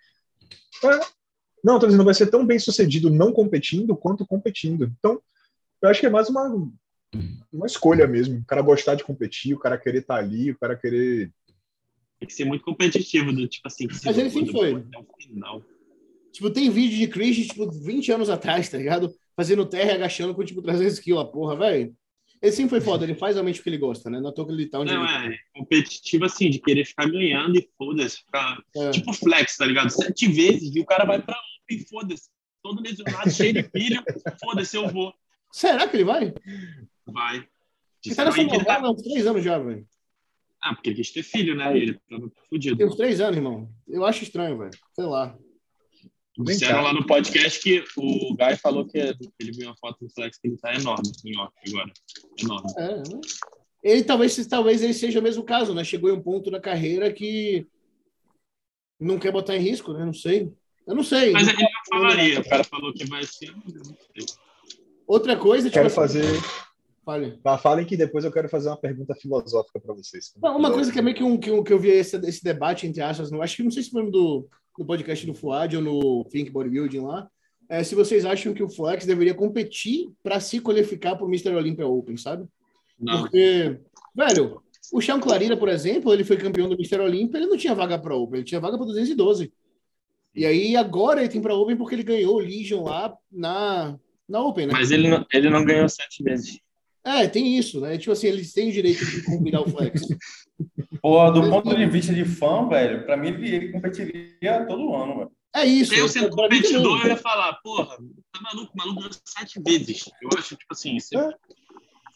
É. 0.85 1.01
Não, 1.65 1.79
tô 1.79 1.87
dizendo, 1.87 2.05
vai 2.05 2.15
ser 2.15 2.27
tão 2.27 2.45
bem 2.45 2.59
sucedido 2.59 3.09
não 3.09 3.33
competindo 3.33 3.97
quanto 3.97 4.27
competindo. 4.27 4.93
Então, 4.99 5.23
eu 5.81 5.89
acho 5.89 6.01
que 6.01 6.07
é 6.07 6.11
mais 6.11 6.29
uma, 6.29 6.71
uma 7.53 7.67
escolha 7.67 8.07
mesmo. 8.07 8.41
O 8.41 8.45
cara 8.45 8.63
gostar 8.63 8.95
de 8.95 9.05
competir, 9.05 9.55
o 9.55 9.59
cara 9.59 9.79
querer 9.79 10.01
estar 10.01 10.17
ali, 10.17 10.51
o 10.51 10.59
cara 10.59 10.77
querer. 10.77 11.33
Tem 12.19 12.27
que 12.27 12.35
ser 12.35 12.45
muito 12.45 12.65
competitivo, 12.65 13.33
do 13.33 13.49
tipo 13.49 13.67
assim. 13.67 13.87
Mas 14.05 14.19
ele 14.19 14.31
sempre 14.31 14.53
foi. 14.53 14.75
até 14.75 14.99
o 14.99 15.07
final. 15.19 15.63
Tipo, 16.33 16.51
tem 16.51 16.71
vídeo 16.71 16.99
de 16.99 17.09
Chris, 17.09 17.47
tipo, 17.47 17.71
20 17.71 18.13
anos 18.13 18.31
atrás, 18.31 18.69
tá 18.69 18.79
ligado? 18.79 19.15
Fazendo 19.37 19.67
terra 19.67 19.93
e 19.93 19.95
agachando 19.95 20.35
com, 20.35 20.45
tipo, 20.45 20.63
300 20.63 20.99
quilos, 20.99 21.23
a 21.23 21.25
porra, 21.27 21.57
velho. 21.57 21.95
Ele 22.43 22.53
sempre 22.53 22.71
foi 22.71 22.81
foda, 22.81 23.05
ele 23.05 23.15
faz 23.15 23.37
realmente 23.37 23.61
o 23.61 23.63
que 23.63 23.69
ele 23.69 23.79
gosta, 23.79 24.11
né? 24.11 24.21
Não 24.21 24.31
é 24.31 24.33
toa 24.33 24.45
que 24.47 24.53
ele 24.53 24.67
tá 24.67 24.81
onde 24.81 24.93
Não, 24.93 25.05
ele 25.25 25.35
é 25.35 25.39
competitivo 25.55 26.25
assim, 26.25 26.51
de 26.51 26.59
querer 26.59 26.85
ficar 26.85 27.09
ganhando 27.09 27.57
e 27.57 27.69
foda-se. 27.79 28.19
Ficar... 28.19 28.59
É. 28.77 28.91
Tipo 28.91 29.13
flex, 29.13 29.57
tá 29.57 29.65
ligado? 29.65 29.91
Sete 29.91 30.27
vezes 30.27 30.75
e 30.75 30.81
o 30.81 30.85
cara 30.85 31.05
vai 31.05 31.23
pra 31.23 31.39
open, 31.63 31.87
foda-se. 31.87 32.29
Todo 32.61 32.83
lesionado, 32.83 33.31
cheio 33.31 33.53
de 33.53 33.63
pilho, 33.63 34.03
foda-se, 34.41 34.77
eu 34.77 34.89
vou. 34.89 35.15
Será 35.53 35.87
que 35.87 35.97
ele 35.97 36.05
vai? 36.05 36.35
Vai. 37.07 37.43
Tá 37.43 37.49
Disseram 38.03 38.33
aí 38.33 38.49
que 38.49 38.57
ele 38.57 38.65
tá- 38.65 38.91
uns 38.91 39.03
3 39.03 39.27
anos 39.29 39.45
já, 39.45 39.59
velho. 39.59 39.87
Ah, 40.61 40.75
porque 40.75 40.91
ele 40.91 40.97
quis 40.97 41.13
ter 41.13 41.23
filho, 41.23 41.55
né? 41.55 41.77
Ele 41.77 41.95
tava 42.09 42.23
Tem 42.23 42.33
fudido. 42.49 42.85
uns 42.87 42.97
3 42.97 43.21
anos, 43.21 43.37
irmão. 43.37 43.69
Eu 43.89 44.05
acho 44.05 44.25
estranho, 44.25 44.59
velho. 44.59 44.71
Sei 44.95 45.05
lá. 45.05 45.37
Vem 46.39 46.57
Disseram 46.57 46.83
lá 46.83 46.95
no 46.95 47.07
podcast 47.07 47.61
que 47.61 47.85
o 47.97 48.35
Guy 48.35 48.57
falou 48.57 48.87
que 48.87 48.97
ele 48.99 49.53
viu 49.53 49.69
uma 49.69 49.77
foto 49.77 49.99
do 50.01 50.11
Flex 50.11 50.39
que 50.39 50.49
ele 50.49 50.57
tá 50.57 50.75
enorme 50.75 51.11
em 51.27 51.37
off 51.39 51.53
agora. 51.69 51.93
Enorme. 52.41 52.73
É, 52.79 52.97
né? 52.97 53.21
Ele 53.83 54.05
talvez, 54.05 54.47
talvez 54.47 54.83
ele 54.83 54.95
seja 54.95 55.21
o 55.21 55.23
mesmo 55.23 55.43
caso, 55.43 55.75
né? 55.75 55.85
Chegou 55.85 56.09
em 56.09 56.15
um 56.15 56.23
ponto 56.23 56.51
da 56.51 56.61
carreira 56.61 57.13
que 57.13 57.67
não 58.99 59.19
quer 59.19 59.31
botar 59.33 59.57
em 59.57 59.61
risco, 59.61 59.93
né? 59.93 60.05
Não 60.07 60.15
sei. 60.15 60.51
Eu 60.87 60.95
não 60.95 61.03
sei. 61.03 61.33
Mas 61.33 61.49
ele 61.49 61.63
não 61.63 61.69
falaria. 61.91 62.41
O 62.41 62.49
cara 62.49 62.65
falou 62.65 62.95
que 62.95 63.05
vai 63.05 63.25
ser. 63.25 63.49
eu 63.49 63.55
não 63.57 63.83
sei. 63.85 64.27
Outra 65.07 65.37
coisa, 65.37 65.69
tipo 65.69 65.75
Quero 65.75 65.89
assim, 65.89 65.97
fazer. 65.97 66.25
Fale. 67.05 67.39
Mas 67.45 67.61
Falem 67.61 67.85
que 67.85 67.97
depois 67.97 68.25
eu 68.25 68.33
quero 68.33 68.49
fazer 68.49 68.69
uma 68.69 68.77
pergunta 68.77 69.15
filosófica 69.15 69.81
para 69.81 69.93
vocês. 69.93 70.33
Não, 70.41 70.57
Uma 70.57 70.73
coisa 70.73 70.91
que 70.93 70.99
é 70.99 71.03
meio 71.03 71.17
que, 71.17 71.23
um, 71.23 71.37
que, 71.37 71.51
um, 71.51 71.63
que 71.63 71.73
eu 71.73 71.79
vi 71.79 71.91
esse, 71.91 72.17
esse 72.17 72.43
debate, 72.43 72.87
entre 72.87 73.03
aspas, 73.03 73.31
no, 73.31 73.43
acho 73.43 73.57
que 73.57 73.63
não 73.65 73.71
sei 73.71 73.83
se 73.83 73.91
foi 73.91 74.09
do, 74.09 74.49
no 74.79 74.87
podcast 74.87 75.27
do 75.27 75.35
Fuad 75.35 75.77
ou 75.77 75.83
no 75.83 76.25
Think 76.25 76.51
Bodybuilding 76.51 77.01
lá, 77.01 77.29
é, 77.69 77.83
se 77.83 77.95
vocês 77.95 78.25
acham 78.25 78.53
que 78.53 78.63
o 78.63 78.69
Flex 78.69 79.07
deveria 79.07 79.35
competir 79.35 80.11
para 80.23 80.39
se 80.41 80.61
qualificar 80.61 81.17
para 81.17 81.25
o 81.25 81.29
Mr. 81.29 81.55
Olympia 81.55 81.87
Open, 81.87 82.17
sabe? 82.17 82.47
Não. 82.99 83.23
Porque, 83.23 83.81
velho, 84.15 84.63
o 84.93 85.01
Sean 85.01 85.19
Clarida, 85.19 85.57
por 85.57 85.69
exemplo, 85.69 86.13
ele 86.13 86.23
foi 86.25 86.37
campeão 86.37 86.69
do 86.69 86.75
Mr. 86.75 87.01
Olympia, 87.01 87.39
ele 87.39 87.47
não 87.47 87.57
tinha 87.57 87.75
vaga 87.75 87.99
para 87.99 88.15
Open, 88.15 88.41
ele 88.41 88.47
tinha 88.47 88.61
vaga 88.61 88.77
para 88.77 88.87
212. 88.87 89.53
E 90.35 90.45
aí 90.47 90.77
agora 90.77 91.21
ele 91.21 91.29
tem 91.29 91.41
para 91.41 91.55
Open 91.55 91.77
porque 91.77 91.95
ele 91.95 92.03
ganhou 92.03 92.37
o 92.37 92.41
Legion 92.41 92.85
lá 92.85 93.17
na, 93.31 93.99
na 94.29 94.41
Open, 94.41 94.67
né? 94.67 94.73
Mas 94.73 94.91
ele 94.91 95.09
não, 95.09 95.25
ele 95.33 95.49
não 95.49 95.65
ganhou 95.65 95.89
sete 95.89 96.23
vezes. 96.23 96.59
É, 97.05 97.27
tem 97.27 97.59
isso, 97.59 97.81
né? 97.81 97.99
Tipo 97.99 98.13
assim, 98.13 98.29
eles 98.29 98.53
têm 98.53 98.69
o 98.69 98.73
direito 98.73 99.05
de 99.05 99.25
combinar 99.25 99.63
o 99.63 99.69
Flex. 99.71 100.03
Pô, 101.03 101.31
do 101.31 101.51
ponto 101.51 101.75
de 101.75 101.87
vista 101.87 102.15
de 102.15 102.25
fã, 102.25 102.69
velho, 102.69 103.05
pra 103.05 103.17
mim 103.17 103.29
ele, 103.29 103.73
competiria 103.73 104.65
todo 104.69 104.95
ano, 104.95 105.19
velho. 105.19 105.33
É 105.55 105.65
isso. 105.67 105.93
Eu 105.95 106.09
sendo 106.09 106.31
pra 106.35 106.49
mim 106.49 106.57
competidor, 106.63 107.01
eu 107.03 107.09
ia 107.09 107.17
falar, 107.17 107.55
porra, 107.55 107.97
tá 107.97 108.41
maluco, 108.41 108.73
o 108.73 108.77
maluco 108.79 109.01
ganhou 109.01 109.13
sete 109.25 109.61
vezes. 109.61 110.09
Eu 110.23 110.31
acho, 110.39 110.57
tipo 110.57 110.73
assim, 110.73 110.99
se, 111.01 111.17
É. 111.17 111.29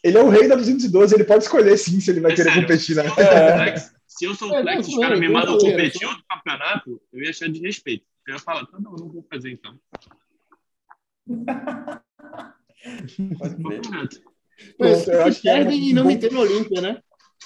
Ele 0.03 0.17
é 0.17 0.23
o 0.23 0.29
rei 0.29 0.47
da 0.47 0.55
212, 0.55 1.13
ele 1.15 1.23
pode 1.25 1.43
escolher 1.43 1.75
sim 1.77 1.99
se 1.99 2.09
ele 2.11 2.21
vai 2.21 2.31
É 2.31 2.35
querer 2.35 2.49
sério. 2.51 2.61
competir, 2.67 2.95
né? 2.95 3.03
se 3.09 3.13
Flex, 3.15 3.93
Se 4.07 4.25
eu 4.25 4.35
sou 4.35 4.53
É, 4.53 4.59
o 4.59 4.63
Flex, 4.63 4.87
não, 4.87 4.93
os 4.95 5.01
caras 5.01 5.19
me 5.19 5.27
mandam 5.27 5.57
competir 5.57 6.07
outro 6.07 6.23
campeonato, 6.29 7.01
eu 7.11 7.23
ia 7.23 7.29
achar 7.29 7.49
de 7.49 7.59
respeito. 7.59 8.05
Eu 8.25 8.35
ia 8.35 8.39
falar, 8.39 8.65
tá, 8.67 8.79
não, 8.79 8.91
não 8.93 9.09
vou 9.09 9.25
fazer 9.29 9.51
então. 9.51 9.77
Pode. 13.37 14.21
Mas 14.79 15.03
Pronto, 15.03 15.11
eu 15.11 15.25
acho 15.25 15.41
que 15.41 15.49
é 15.49 15.53
perdem 15.53 15.89
e 15.89 15.93
não 15.93 16.05
me 16.05 16.17
tem 16.17 16.31
no 16.31 16.41
Olímpia, 16.41 16.81
né? 16.81 17.01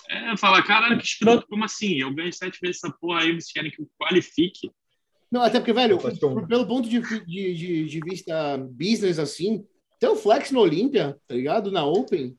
É, 0.09 0.35
falar, 0.37 0.63
caralho, 0.63 0.97
que 0.97 1.05
escroto, 1.05 1.47
como 1.47 1.63
assim? 1.63 1.99
Eu 1.99 2.13
ganho 2.13 2.33
sete 2.33 2.59
vezes 2.61 2.81
essa 2.83 2.93
porra 2.99 3.21
aí, 3.21 3.31
vocês 3.31 3.51
querem 3.51 3.71
que 3.71 3.81
eu 3.81 3.87
qualifique? 3.99 4.71
Não, 5.31 5.41
até 5.41 5.59
porque, 5.59 5.71
velho, 5.71 5.97
pelo 6.47 6.67
ponto 6.67 6.89
de, 6.89 6.99
de, 6.99 7.53
de, 7.55 7.85
de 7.85 7.99
vista 8.01 8.57
business, 8.57 9.17
assim, 9.17 9.65
ter 9.99 10.09
o 10.09 10.15
Flex 10.15 10.51
no 10.51 10.59
Olímpia, 10.59 11.17
tá 11.27 11.35
ligado? 11.35 11.71
Na 11.71 11.85
Open, 11.85 12.35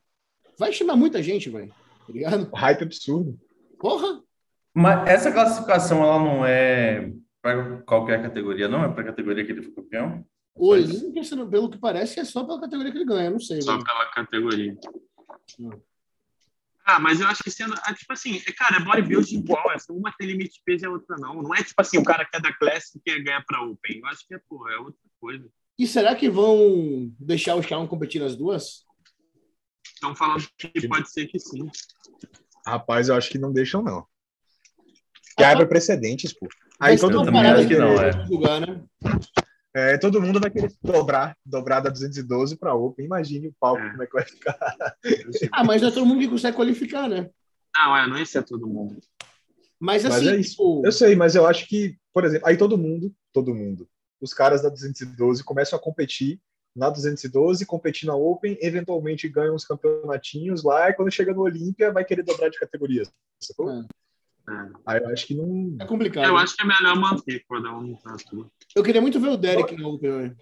vai 0.59 0.71
chamar 0.71 0.95
muita 0.95 1.23
gente, 1.23 1.49
velho. 1.49 1.69
Tá 1.69 2.13
ligado? 2.13 2.49
Hype 2.53 2.83
absurdo. 2.83 3.39
Porra! 3.79 4.21
Mas 4.73 5.09
essa 5.09 5.31
classificação, 5.31 6.03
ela 6.03 6.19
não 6.19 6.45
é 6.45 7.11
para 7.41 7.81
qualquer 7.81 8.21
categoria, 8.21 8.67
não? 8.67 8.83
É 8.83 8.89
para 8.89 9.01
a 9.01 9.05
categoria 9.05 9.43
que 9.45 9.51
ele 9.51 9.63
foi 9.63 9.73
campeão? 9.73 10.25
O 10.55 10.67
Olímpia, 10.69 11.23
não- 11.35 11.49
pelo 11.49 11.69
que 11.69 11.77
parece, 11.77 12.19
é 12.19 12.25
só 12.25 12.43
pela 12.43 12.61
categoria 12.61 12.91
que 12.91 12.97
ele 12.97 13.05
ganha, 13.05 13.29
não 13.31 13.39
sei, 13.39 13.61
Só 13.61 13.73
velho. 13.73 13.83
pela 13.83 14.05
categoria. 14.11 14.77
Hum. 15.59 15.71
Ah, 16.85 16.99
mas 16.99 17.21
eu 17.21 17.27
acho 17.27 17.41
que 17.43 17.49
sendo. 17.49 17.73
ah, 17.83 17.93
tipo 17.93 18.11
assim, 18.11 18.41
é, 18.45 18.51
cara, 18.51 18.75
é 18.77 18.79
bodybuilding 18.83 19.39
igual. 19.39 19.71
É 19.71 19.79
só 19.79 19.93
uma 19.93 20.11
tem 20.17 20.27
limite 20.27 20.55
de 20.55 20.61
peso 20.65 20.85
e 20.85 20.87
a 20.87 20.91
outra 20.91 21.15
não. 21.17 21.41
Não 21.41 21.55
é 21.55 21.63
tipo 21.63 21.81
assim, 21.81 21.97
o 21.97 22.03
cara 22.03 22.25
que 22.25 22.35
é 22.35 22.41
da 22.41 22.53
Classic 22.53 22.99
quer 23.03 23.19
ganhar 23.23 23.43
pra 23.45 23.63
Open. 23.63 23.99
Eu 23.99 24.07
acho 24.07 24.27
que 24.27 24.35
é, 24.35 24.39
pô, 24.49 24.67
é 24.69 24.77
outra 24.77 24.99
coisa. 25.19 25.49
E 25.79 25.87
será 25.87 26.13
que 26.13 26.29
vão 26.29 27.09
deixar 27.17 27.55
o 27.55 27.63
Shawn 27.63 27.87
competir 27.87 28.21
nas 28.21 28.35
duas? 28.35 28.83
Estão 29.95 30.13
falando 30.13 30.45
que 30.57 30.87
pode 30.87 31.09
ser 31.09 31.25
que 31.27 31.39
sim. 31.39 31.69
Rapaz, 32.67 33.07
eu 33.07 33.15
acho 33.15 33.29
que 33.29 33.37
não 33.39 33.51
deixam, 33.53 33.81
não. 33.81 34.05
Que 35.37 35.43
abre 35.43 35.65
precedentes, 35.65 36.33
pô. 36.33 36.47
Aí 36.79 36.99
todo 36.99 37.17
mundo 37.23 37.37
acho 37.37 37.67
que 37.67 37.77
não, 37.77 37.93
é. 37.93 38.25
Julgar, 38.27 38.59
né? 38.59 38.83
É, 39.73 39.97
todo 39.97 40.21
mundo 40.21 40.39
vai 40.39 40.49
querer 40.51 40.71
dobrar, 40.83 41.35
dobrar 41.45 41.79
da 41.79 41.89
212 41.89 42.57
para 42.57 42.75
Open. 42.75 43.05
Imagine 43.05 43.47
o 43.47 43.55
palco, 43.59 43.81
É. 43.81 43.89
como 43.91 44.03
é 44.03 44.05
que 44.07 44.13
vai 44.13 44.25
ficar. 44.25 44.57
Ah, 45.51 45.63
mas 45.63 45.81
não 45.81 45.89
é 45.89 45.91
todo 45.91 46.05
mundo 46.05 46.19
que 46.19 46.27
consegue 46.27 46.55
qualificar, 46.55 47.07
né? 47.09 47.29
Não, 47.75 47.97
é, 47.97 48.07
não 48.07 48.17
ia 48.17 48.25
ser 48.25 48.43
todo 48.43 48.67
mundo. 48.67 48.99
Mas 49.79 50.03
Mas 50.03 50.15
assim, 50.15 50.29
é 50.29 50.35
isso. 50.37 50.51
tipo, 50.51 50.81
Eu 50.85 50.91
sei, 50.91 51.15
mas 51.15 51.35
eu 51.35 51.45
acho 51.45 51.67
que, 51.67 51.97
por 52.13 52.23
exemplo, 52.23 52.47
aí 52.47 52.55
todo 52.55 52.77
mundo, 52.77 53.13
todo 53.33 53.53
mundo, 53.53 53.87
os 54.21 54.33
caras 54.33 54.61
da 54.61 54.69
212 54.69 55.43
começam 55.43 55.77
a 55.77 55.81
competir 55.81 56.39
na 56.75 56.89
212, 56.89 57.65
competir 57.65 58.07
na 58.07 58.15
Open, 58.15 58.57
eventualmente 58.61 59.27
ganham 59.29 59.53
uns 59.55 59.65
campeonatinhos 59.65 60.63
lá, 60.63 60.89
e 60.89 60.93
quando 60.93 61.11
chega 61.11 61.33
no 61.33 61.41
Olímpia 61.41 61.91
vai 61.91 62.03
querer 62.05 62.23
dobrar 62.23 62.49
de 62.49 62.57
categoria. 62.59 63.03
sacou? 63.39 63.69
É. 63.69 63.85
É. 64.49 64.69
Aí 64.85 65.01
eu 65.01 65.09
acho 65.09 65.27
que 65.27 65.35
não. 65.35 65.77
é 65.79 65.85
complicado. 65.85 66.27
Eu 66.27 66.37
acho 66.37 66.55
que 66.55 66.63
é 66.63 66.65
melhor 66.65 66.95
manter 66.97 67.45
cada 67.49 67.71
um 67.71 67.95
tá 67.95 68.15
tudo. 68.29 68.51
Eu 68.75 68.83
queria 68.83 69.01
muito 69.01 69.19
ver 69.19 69.29
o 69.29 69.37
Derek 69.37 69.75
na 69.77 69.87
Open. 69.87 70.35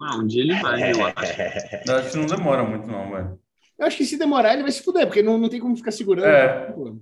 Não, 0.00 0.20
um 0.20 0.26
dia 0.26 0.42
ele 0.42 0.54
vai, 0.60 0.92
eu 0.92 1.06
acho. 1.06 1.16
Eu 1.86 1.96
acho 1.96 2.10
que 2.10 2.16
não 2.18 2.26
demora 2.26 2.64
muito, 2.64 2.86
não, 2.88 3.10
velho. 3.10 3.38
Eu 3.78 3.86
acho 3.86 3.96
que 3.96 4.04
se 4.04 4.16
demorar, 4.18 4.52
ele 4.52 4.62
vai 4.62 4.72
se 4.72 4.82
fuder, 4.82 5.06
porque 5.06 5.22
não, 5.22 5.38
não 5.38 5.48
tem 5.48 5.60
como 5.60 5.76
ficar 5.76 5.92
segurando. 5.92 6.26
É. 6.26 6.72
Pô, 6.72 7.00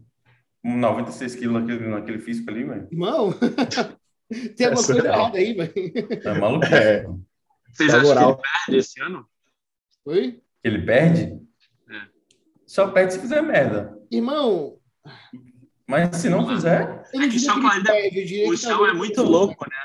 96 0.62 1.34
quilos 1.34 1.60
naquele, 1.60 1.88
naquele 1.88 2.18
físico 2.18 2.50
ali, 2.50 2.64
velho. 2.64 2.88
Irmão, 2.90 3.32
tem 4.56 4.66
alguma 4.66 4.82
Essa 4.82 4.92
coisa 4.92 5.08
é 5.08 5.12
errada 5.12 5.38
aí, 5.38 5.54
velho. 5.54 5.72
É 6.24 6.38
maluco. 6.38 6.66
É. 6.66 7.06
Vocês 7.72 7.94
acham 7.94 8.00
que 8.00 8.06
moral. 8.08 8.30
ele 8.30 8.42
perde 8.42 8.78
esse 8.78 9.02
ano? 9.02 9.26
Oi? 10.04 10.42
Ele 10.62 10.82
perde? 10.82 11.40
É. 11.90 12.02
Só 12.66 12.88
perde 12.88 13.14
se 13.14 13.20
fizer 13.20 13.40
merda. 13.42 13.98
Irmão, 14.10 14.78
Mas 15.90 16.16
se 16.16 16.28
não 16.30 16.46
fizer, 16.48 17.02
É 17.12 17.18
que 17.18 17.28
diria 17.28 17.40
só 17.40 17.60
que 17.60 17.66
ainda- 17.66 17.92
diria 18.10 18.46
O 18.48 18.50
que 18.52 18.56
chão 18.56 18.86
é 18.86 18.92
muito 18.94 19.22
louco, 19.22 19.64
né? 19.68 19.76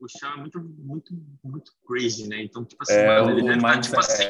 O 0.00 0.08
chão 0.08 0.32
é 0.32 0.36
muito, 0.36 0.60
muito, 0.78 1.14
muito 1.44 1.70
crazy, 1.86 2.28
né? 2.28 2.42
Então, 2.42 2.64
tipo 2.64 2.82
assim, 2.82 2.92
é, 2.94 3.06
mano, 3.06 3.28
o 3.28 3.30
ele 3.30 3.42
deve 3.42 3.56
estar, 3.58 3.80
tipo 3.80 4.00
assim, 4.00 4.24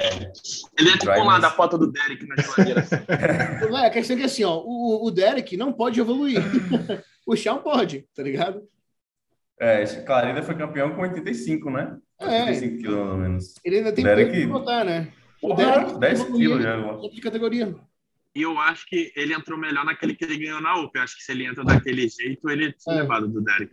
ele 0.79 0.91
é 0.91 0.99
tipo 0.99 1.25
lá 1.25 1.39
da 1.39 1.51
foto 1.51 1.79
do 1.79 1.91
Derek 1.91 2.27
na 2.27 2.37
geladeira. 2.37 2.81
assim. 2.85 2.97
Véi, 3.73 3.87
a 3.87 3.91
questão 3.91 4.15
é 4.17 4.19
que 4.21 4.27
assim, 4.27 4.45
ó, 4.45 4.59
o, 4.59 5.07
o 5.07 5.11
Derek 5.11 5.57
não 5.57 5.73
pode 5.73 5.99
evoluir. 5.99 6.43
o 7.27 7.35
Shawn 7.35 7.59
pode, 7.63 8.07
tá 8.15 8.23
ligado? 8.23 8.63
É, 9.59 9.83
esse 9.83 10.03
Clarida 10.03 10.43
foi 10.43 10.55
campeão 10.57 10.95
com 10.95 11.01
85, 11.03 11.71
né? 11.71 11.97
É. 12.21 12.41
85 12.43 12.77
quilos, 12.79 12.95
pelo 12.97 13.17
menos. 13.17 13.55
Ele 13.65 13.77
ainda 13.79 13.93
tem 13.93 14.05
Derek- 14.05 14.47
pra 14.47 14.59
botar, 14.59 14.85
né? 14.85 15.11
O 15.41 15.49
Porra, 15.49 15.65
Derek 15.65 15.99
10 15.99 16.21
evoluir, 16.21 16.49
quilos 16.49 16.63
já. 16.63 17.09
de 17.15 17.21
categoria. 17.23 17.75
E 18.35 18.43
eu 18.43 18.59
acho 18.59 18.87
que 18.87 19.13
ele 19.15 19.35
entrou 19.35 19.59
melhor 19.59 19.85
naquele 19.85 20.15
que 20.15 20.25
ele 20.25 20.39
ganhou 20.39 20.61
na 20.61 20.75
Open. 20.77 20.93
Eu 21.01 21.03
acho 21.03 21.17
que 21.17 21.23
se 21.23 21.33
ele 21.33 21.45
entra 21.47 21.63
daquele 21.65 22.09
jeito, 22.09 22.49
ele 22.49 22.73
tinha 22.73 22.97
É. 22.97 23.01
levado 23.03 23.29
do 23.29 23.41
Derek. 23.43 23.73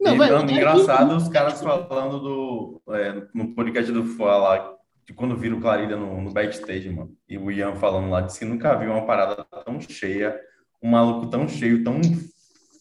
Não, 0.00 0.14
e, 0.14 0.18
não, 0.18 0.26
Derek- 0.28 0.52
engraçado 0.52 1.16
os 1.16 1.28
caras 1.28 1.60
falando 1.60 2.20
do. 2.20 2.82
é, 2.94 3.22
no 3.34 3.54
podcast 3.54 3.90
do 3.90 4.04
Fua 4.04 4.36
lá, 4.36 4.74
de 5.04 5.12
quando 5.12 5.36
viram 5.36 5.58
o 5.58 5.60
Clarida 5.60 5.96
no, 5.96 6.20
no 6.20 6.32
backstage, 6.32 6.88
mano. 6.90 7.12
E 7.28 7.36
o 7.36 7.50
Ian 7.50 7.74
falando 7.74 8.08
lá, 8.08 8.20
disse 8.20 8.38
que 8.38 8.44
nunca 8.44 8.76
viu 8.76 8.92
uma 8.92 9.04
parada 9.04 9.44
tão 9.64 9.80
cheia, 9.80 10.38
um 10.80 10.90
maluco 10.90 11.26
tão 11.28 11.48
cheio, 11.48 11.82
tão. 11.82 12.00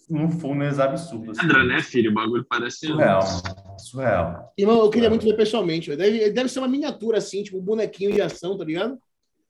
um 0.09 0.29
fullness 0.29 0.79
absurdo. 0.79 1.31
Assim. 1.31 1.41
Pedra, 1.41 1.63
né, 1.65 1.81
filho? 1.81 2.11
O 2.11 2.13
bagulho 2.13 2.45
parece. 2.47 2.85
Surreal, 2.87 3.21
mano. 3.23 3.79
Surreal. 3.79 4.53
Irmão, 4.57 4.79
eu 4.81 4.89
queria 4.89 5.07
É. 5.07 5.09
muito 5.09 5.25
ver 5.25 5.35
pessoalmente. 5.35 5.93
Deve, 5.95 6.29
deve 6.29 6.47
ser 6.49 6.59
uma 6.59 6.67
miniatura 6.67 7.17
assim, 7.17 7.43
tipo 7.43 7.57
um 7.57 7.61
bonequinho 7.61 8.13
de 8.13 8.21
ação, 8.21 8.55
tá 8.57 8.63
ligado? 8.63 8.97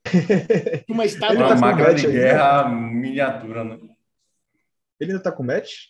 Uma 0.88 1.04
estátua. 1.04 1.36
Uma 1.36 1.48
tá 1.48 1.56
máquina 1.56 1.94
de 1.94 2.06
ainda? 2.06 2.18
guerra 2.18 2.68
miniatura, 2.68 3.64
né? 3.64 3.78
Ele 5.00 5.12
ainda 5.12 5.22
tá 5.22 5.32
com 5.32 5.42
match? 5.42 5.88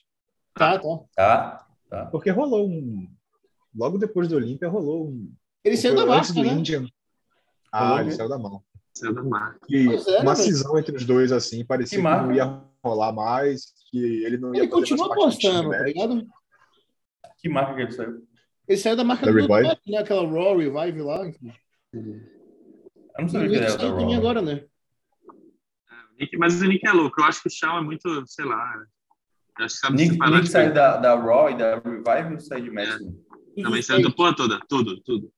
Tá, 0.55 0.79
tá. 0.79 0.89
Tá? 1.15 1.67
Tá. 1.89 2.07
Porque 2.07 2.31
rolou 2.31 2.69
um. 2.69 3.09
Logo 3.75 3.99
depois 3.99 4.29
do 4.29 4.37
Olímpia, 4.37 4.69
rolou 4.69 5.09
um. 5.09 5.33
Ele 5.65 5.77
saiu 5.77 5.95
da 5.95 6.07
marca, 6.07 6.33
do 6.33 6.43
né? 6.43 6.49
Indian. 6.49 6.87
Ah, 7.73 7.81
Rolou, 7.85 8.01
ele 8.01 8.11
né? 8.11 8.17
saiu 8.17 8.29
da 8.29 8.39
mão. 8.39 8.63
Saiu 8.95 9.15
da 9.15 9.23
marca. 9.23 9.59
E 9.69 9.87
é, 9.87 10.21
uma 10.21 10.33
né, 10.33 10.35
cisão 10.37 10.79
entre 10.79 10.97
os 10.97 11.05
dois, 11.05 11.33
assim, 11.33 11.65
parecia 11.65 11.97
Que 11.99 12.03
que, 12.03 12.03
marca? 12.03 12.27
não 12.27 12.35
ia 12.35 12.61
rolar 12.83 13.13
mais, 13.13 13.73
que 13.91 14.25
ele 14.25 14.39
não 14.39 14.55
ia 14.55 14.63
Ele 14.63 14.69
fazer 14.69 14.81
continua 14.81 15.09
mais 15.09 15.21
parte 15.21 15.35
do 15.35 15.41
time, 15.41 15.53
apostando, 15.53 15.71
né? 15.71 15.79
tá 15.79 15.85
ligado? 15.85 16.27
Que 17.39 17.49
marca 17.49 17.75
que 17.75 17.81
ele 17.83 17.93
saiu? 17.93 18.29
Ele 18.67 18.79
saiu 18.79 18.97
da 18.97 19.05
marca 19.05 19.27
Da 19.27 19.33
do 19.33 19.39
Revive? 19.39 19.79
Né? 19.87 19.99
Aquela 19.99 20.29
Raw 20.29 20.57
Revive 20.57 21.03
lá. 21.03 21.31
Eu 23.19 23.23
não 23.23 23.29
sabia 23.29 23.49
que 23.49 23.55
Ele 23.57 23.65
era 23.65 23.77
da 23.77 23.89
Raw. 23.91 24.13
agora, 24.15 24.41
né? 24.43 24.65
É, 25.91 26.21
Nick- 26.21 26.37
Mas 26.39 26.61
o 26.63 26.67
Nick 26.67 26.87
é 26.87 26.93
louco. 26.93 27.21
Eu 27.21 27.25
acho 27.25 27.43
que 27.43 27.49
o 27.49 27.51
Shawn 27.51 27.79
é 27.79 27.83
muito, 27.83 28.27
sei 28.27 28.45
lá. 28.45 28.85
Eu 29.59 29.65
acho 29.65 29.75
que 29.75 29.81
sabe 29.81 29.97
Nick, 29.97 30.13
separar 30.13 30.31
Nick 30.37 30.49
saiu 30.49 30.73
da, 30.75 30.97
da 30.97 31.15
Raw 31.17 31.51
e 31.51 31.57
da 31.59 31.75
Revive 31.81 32.35
ou 32.35 32.41
saiu 32.41 32.65
de 32.65 32.71
Match? 32.71 33.01
Também 33.61 33.83
saiu 33.83 34.03
da 34.03 34.11
porra 34.15 34.37
toda. 34.37 34.61
Tudo, 34.69 35.01
tudo. 35.03 35.33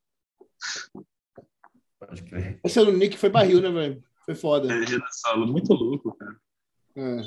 Pode 1.98 2.22
crer. 2.24 2.60
Esse 2.62 2.84
do 2.84 2.92
Nick 2.92 3.16
foi 3.16 3.30
barril, 3.30 3.60
né, 3.62 3.70
velho? 3.70 4.04
Foi 4.26 4.34
foda. 4.34 4.68
Da 4.68 5.10
solo. 5.10 5.46
Muito 5.46 5.72
louco, 5.72 6.14
cara. 6.16 6.36
É. 6.96 7.22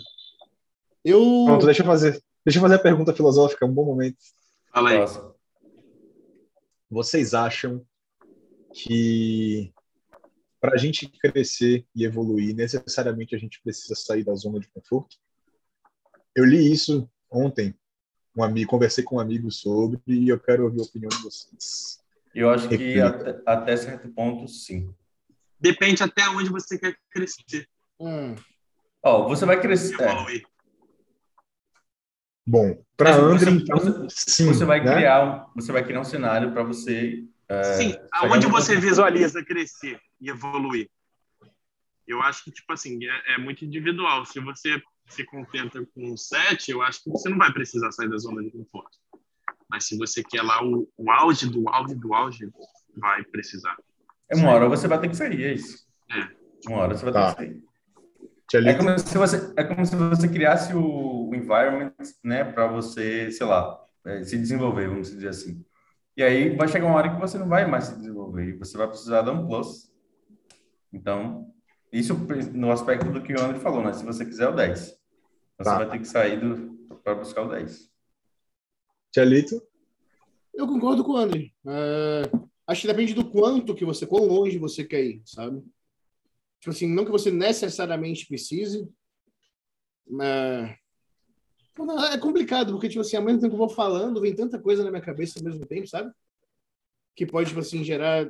Eu. 1.03 1.19
Pronto, 1.47 1.65
deixa 1.65 1.81
eu 1.81 1.85
fazer. 1.87 2.23
Deixa 2.45 2.59
eu 2.59 2.61
fazer 2.61 2.75
a 2.75 2.79
pergunta 2.79 3.13
filosófica, 3.13 3.65
um 3.65 3.73
bom 3.73 3.85
momento. 3.85 4.17
Fala 4.71 4.89
aí. 4.91 4.99
Vocês 6.91 7.33
acham 7.33 7.83
que 8.73 9.72
para 10.63 10.75
a 10.75 10.77
gente 10.77 11.09
crescer 11.09 11.85
e 11.93 12.05
evoluir, 12.05 12.55
necessariamente 12.55 13.35
a 13.35 13.37
gente 13.37 13.61
precisa 13.61 13.95
sair 13.95 14.23
da 14.23 14.33
zona 14.33 14.61
de 14.61 14.67
conforto? 14.69 15.17
Eu 16.33 16.45
li 16.45 16.71
isso 16.71 17.09
ontem, 17.29 17.75
um 18.33 18.41
amigo, 18.41 18.69
conversei 18.71 19.03
com 19.03 19.17
um 19.17 19.19
amigo 19.19 19.51
sobre 19.51 19.99
e 20.07 20.29
eu 20.29 20.39
quero 20.39 20.63
ouvir 20.63 20.79
a 20.79 20.83
opinião 20.83 21.09
de 21.09 21.17
vocês. 21.21 21.99
Eu 22.33 22.49
acho 22.49 22.69
que 22.69 22.97
até, 22.97 23.41
até 23.45 23.75
certo 23.75 24.07
ponto, 24.13 24.47
sim. 24.47 24.95
Depende 25.59 26.01
até 26.01 26.29
onde 26.29 26.49
você 26.49 26.79
quer 26.79 26.95
crescer. 27.11 27.67
Hum. 27.99 28.33
Ó, 29.03 29.27
você 29.27 29.45
vai 29.45 29.59
crescer. 29.59 30.01
é, 30.01 30.11
Evoluir. 30.13 30.43
Bom, 32.47 32.81
para 32.95 33.15
André, 33.17 33.37
você- 33.37 33.51
então, 33.51 33.79
você- 33.79 34.07
sim, 34.31 34.45
você 34.45 34.63
vai 34.63 34.81
né? 34.81 34.95
criar, 34.95 35.45
você 35.53 35.73
vai 35.73 35.83
criar 35.83 35.99
um 35.99 36.05
cenário 36.05 36.53
para 36.53 36.63
você. 36.63 37.25
É, 37.53 37.63
Sim, 37.77 37.95
aonde 38.13 38.47
você 38.47 38.75
visualiza 38.75 39.43
crescer 39.43 39.99
e 40.19 40.29
evoluir? 40.29 40.89
Eu 42.07 42.21
acho 42.21 42.43
que, 42.43 42.51
tipo 42.51 42.71
assim, 42.73 42.99
é, 43.05 43.35
é 43.35 43.37
muito 43.37 43.63
individual. 43.63 44.25
Se 44.25 44.39
você 44.39 44.81
se 45.07 45.23
contenta 45.25 45.85
com 45.93 46.17
7, 46.17 46.71
eu 46.71 46.81
acho 46.81 47.03
que 47.03 47.09
você 47.09 47.29
não 47.29 47.37
vai 47.37 47.51
precisar 47.51 47.91
sair 47.91 48.09
da 48.09 48.17
zona 48.17 48.43
de 48.43 48.51
conforto. 48.51 48.97
Mas 49.69 49.85
se 49.85 49.97
você 49.97 50.23
quer 50.23 50.41
lá 50.41 50.63
o, 50.63 50.89
o 50.97 51.11
auge 51.11 51.49
do 51.49 51.67
auge 51.69 51.95
do 51.95 52.13
auge, 52.13 52.49
vai 52.97 53.23
precisar. 53.23 53.75
É 54.29 54.35
uma 54.35 54.51
hora 54.51 54.67
você 54.69 54.87
vai 54.87 54.99
ter 54.99 55.09
que 55.09 55.15
sair, 55.15 55.43
é 55.43 55.53
isso. 55.53 55.85
É. 56.11 56.29
Uma 56.67 56.79
hora 56.79 56.95
você 56.95 57.05
vai 57.05 57.13
Tá. 57.13 57.33
ter 57.33 57.47
que 57.47 57.53
sair. 58.51 58.67
É 58.67 58.73
como 58.75 58.99
se 58.99 59.17
você, 59.17 59.53
é 59.57 59.63
como 59.63 59.85
se 59.85 59.95
você 59.95 60.27
criasse 60.27 60.75
o, 60.75 61.29
o 61.29 61.35
environment, 61.35 61.93
né, 62.23 62.43
para 62.43 62.67
você, 62.67 63.31
sei 63.31 63.47
lá, 63.47 63.79
é, 64.05 64.23
se 64.23 64.37
desenvolver, 64.37 64.87
vamos 64.87 65.09
dizer 65.09 65.29
assim. 65.29 65.65
E 66.15 66.23
aí 66.23 66.55
vai 66.55 66.67
chegar 66.67 66.85
uma 66.85 66.95
hora 66.95 67.13
que 67.13 67.19
você 67.19 67.37
não 67.37 67.47
vai 67.47 67.65
mais 67.65 67.85
se 67.85 67.95
desenvolver 67.97 68.49
e 68.49 68.57
você 68.57 68.77
vai 68.77 68.87
precisar 68.87 69.21
dar 69.23 69.31
um 69.31 69.47
plus. 69.47 69.91
Então, 70.91 71.51
isso 71.91 72.13
no 72.53 72.71
aspecto 72.71 73.11
do 73.11 73.21
que 73.21 73.33
o 73.33 73.41
André 73.41 73.59
falou, 73.59 73.83
né? 73.83 73.93
Se 73.93 74.05
você 74.05 74.23
quiser 74.23 74.49
o 74.49 74.55
10. 74.55 74.79
Você 74.79 74.97
Tá. 75.63 75.77
vai 75.77 75.89
ter 75.89 75.99
que 75.99 76.07
sair 76.07 76.39
para 77.03 77.15
buscar 77.15 77.43
o 77.43 77.49
10. 77.49 77.91
Tchelito? 79.11 79.61
Eu 80.53 80.67
concordo 80.67 81.03
com 81.03 81.13
o 81.13 81.17
André. 81.17 81.51
É, 81.67 82.23
acho 82.67 82.81
que 82.81 82.87
depende 82.87 83.13
do 83.13 83.29
quanto 83.29 83.73
que 83.75 83.85
você, 83.85 84.05
quão 84.05 84.25
longe 84.25 84.57
você 84.57 84.83
quer 84.83 85.03
ir, 85.03 85.21
sabe? 85.25 85.63
Tipo 86.59 86.69
assim, 86.71 86.87
não 86.87 87.05
que 87.05 87.11
você 87.11 87.31
necessariamente 87.31 88.27
precise. 88.27 88.87
Mas... 90.07 90.75
É 92.11 92.17
complicado, 92.17 92.71
porque, 92.71 92.87
tipo 92.87 93.01
assim, 93.01 93.15
ao 93.15 93.23
mesmo 93.23 93.41
tempo 93.41 93.55
que 93.55 93.61
eu 93.61 93.67
vou 93.67 93.75
falando, 93.75 94.21
vem 94.21 94.35
tanta 94.35 94.59
coisa 94.59 94.83
na 94.83 94.91
minha 94.91 95.01
cabeça 95.01 95.39
ao 95.39 95.45
mesmo 95.45 95.65
tempo, 95.65 95.87
sabe? 95.87 96.11
Que 97.15 97.25
pode, 97.25 97.49
tipo 97.49 97.59
assim, 97.59 97.83
gerar 97.83 98.29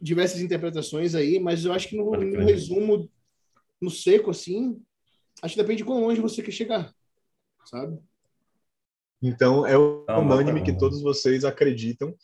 diversas 0.00 0.40
interpretações 0.40 1.14
aí, 1.14 1.38
mas 1.40 1.64
eu 1.64 1.72
acho 1.72 1.88
que 1.88 1.96
no, 1.96 2.12
no 2.12 2.44
resumo, 2.44 3.10
no 3.80 3.90
seco, 3.90 4.30
assim, 4.30 4.80
acho 5.42 5.54
que 5.54 5.60
depende 5.60 5.78
de 5.78 5.84
quão 5.84 6.00
longe 6.00 6.20
você 6.20 6.42
quer 6.42 6.52
chegar, 6.52 6.94
sabe? 7.64 7.98
Então, 9.20 9.66
é 9.66 9.74
Tá, 10.06 10.18
unânime 10.18 10.60
tá. 10.60 10.66
que 10.66 10.78
todos 10.78 11.02
vocês 11.02 11.44
acreditam 11.44 12.16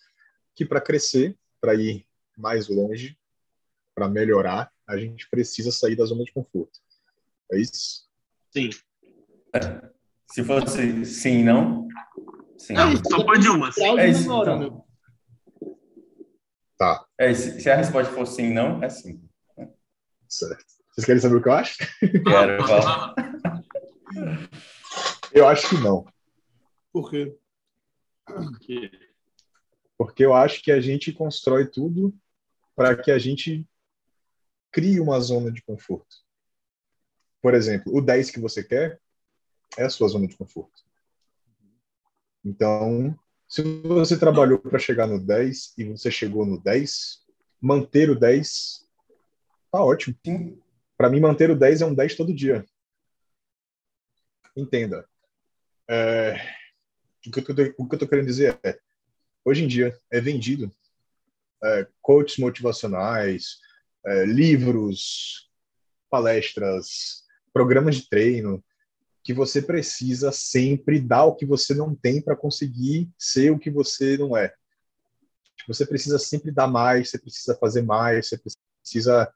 que 0.54 0.64
para 0.64 0.80
crescer, 0.80 1.37
para 1.61 1.74
ir 1.74 2.06
mais 2.37 2.68
longe, 2.68 3.18
para 3.94 4.09
melhorar, 4.09 4.72
a 4.87 4.96
gente 4.96 5.28
precisa 5.28 5.70
sair 5.70 5.96
da 5.96 6.04
zona 6.04 6.24
de 6.24 6.32
conforto. 6.32 6.80
É 7.52 7.59
isso? 7.59 8.09
Sim. 8.50 8.70
Se 10.32 10.44
fosse 10.44 11.04
sim, 11.04 11.42
não? 11.42 11.86
Sim. 12.58 12.74
Isso. 12.92 13.02
Só 13.10 13.24
pode 13.24 13.48
uma. 13.48 13.70
É 13.98 14.08
isso, 14.08 14.22
então. 14.22 14.84
Tá, 16.78 17.06
É, 17.18 17.32
se, 17.32 17.60
se 17.60 17.70
a 17.70 17.76
resposta 17.76 18.12
for 18.12 18.26
sim, 18.26 18.52
não, 18.52 18.82
é 18.82 18.88
sim. 18.90 19.22
certo. 20.28 20.64
Vocês 20.90 21.06
querem 21.06 21.20
saber 21.20 21.36
o 21.36 21.42
que 21.42 21.48
eu 21.48 21.52
acho? 21.52 21.76
Quero 22.00 22.64
falar. 22.68 23.14
Eu 25.32 25.46
acho 25.48 25.68
que 25.70 25.76
não. 25.76 26.04
Por 26.92 27.10
quê? 27.10 27.36
Que- 28.60 28.90
Porque 29.96 30.24
eu 30.24 30.34
acho 30.34 30.62
que 30.62 30.70
a 30.72 30.80
gente 30.80 31.12
constrói 31.12 31.66
tudo 31.66 32.14
para 32.74 32.94
que 32.96 33.10
a 33.10 33.18
gente 33.18 33.66
crie 34.70 35.00
uma 35.00 35.18
zona 35.20 35.50
de 35.50 35.62
conforto. 35.62 36.16
Por 37.40 37.54
exemplo, 37.54 37.94
o 37.96 38.02
10 38.02 38.30
que 38.30 38.40
você 38.40 38.62
quer 38.62 39.00
é 39.78 39.84
a 39.84 39.90
sua 39.90 40.08
zona 40.08 40.26
de 40.26 40.36
conforto. 40.36 40.84
Então, 42.44 43.18
se 43.48 43.62
você 43.82 44.18
trabalhou 44.18 44.58
para 44.58 44.78
chegar 44.78 45.06
no 45.06 45.18
10 45.18 45.72
e 45.76 45.84
você 45.84 46.10
chegou 46.10 46.46
no 46.46 46.60
10, 46.60 47.24
manter 47.60 48.10
o 48.10 48.18
10 48.18 48.86
tá 49.70 49.82
ótimo. 49.82 50.16
Para 50.96 51.10
mim, 51.10 51.20
manter 51.20 51.50
o 51.50 51.56
10 51.58 51.82
é 51.82 51.86
um 51.86 51.94
10 51.94 52.14
todo 52.16 52.34
dia. 52.34 52.64
Entenda. 54.56 55.06
É, 55.88 56.34
o 57.26 57.30
que 57.30 57.38
eu 57.40 57.44
tô- 57.54 57.62
o 57.78 57.88
que 57.88 57.94
eu 57.94 57.96
estou 57.96 58.08
querendo 58.08 58.26
dizer 58.26 58.58
é, 58.64 58.78
hoje 59.44 59.64
em 59.64 59.68
dia 59.68 59.96
é 60.10 60.20
vendido 60.20 60.72
é, 61.62 61.86
coaches 62.02 62.38
motivacionais, 62.38 63.58
é, 64.04 64.24
livros, 64.24 65.50
palestras, 66.10 67.24
programas 67.52 67.96
de 67.96 68.08
treino, 68.08 68.62
que 69.26 69.34
você 69.34 69.60
precisa 69.60 70.30
sempre 70.30 71.00
dar 71.00 71.24
o 71.24 71.34
que 71.34 71.44
você 71.44 71.74
não 71.74 71.92
tem 71.92 72.22
para 72.22 72.36
conseguir 72.36 73.10
ser 73.18 73.50
o 73.50 73.58
que 73.58 73.68
você 73.68 74.16
não 74.16 74.36
é. 74.36 74.54
Você 75.66 75.84
precisa 75.84 76.16
sempre 76.16 76.52
dar 76.52 76.68
mais, 76.68 77.10
você 77.10 77.18
precisa 77.18 77.56
fazer 77.56 77.82
mais, 77.82 78.28
você 78.28 78.38
precisa 78.38 79.34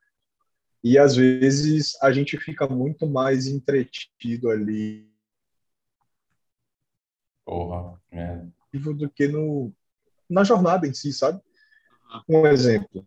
e 0.81 0.97
às 0.97 1.17
vezes 1.17 2.01
a 2.01 2.09
gente 2.09 2.37
fica 2.37 2.65
muito 2.69 3.05
mais 3.05 3.47
entretido 3.47 4.49
ali 4.49 5.11
Porra. 7.43 8.01
É. 8.13 8.45
do 8.73 9.09
que 9.09 9.27
no 9.27 9.73
na 10.29 10.45
jornada 10.45 10.87
em 10.87 10.93
si, 10.93 11.11
sabe? 11.11 11.41
Um 12.29 12.47
exemplo. 12.47 13.05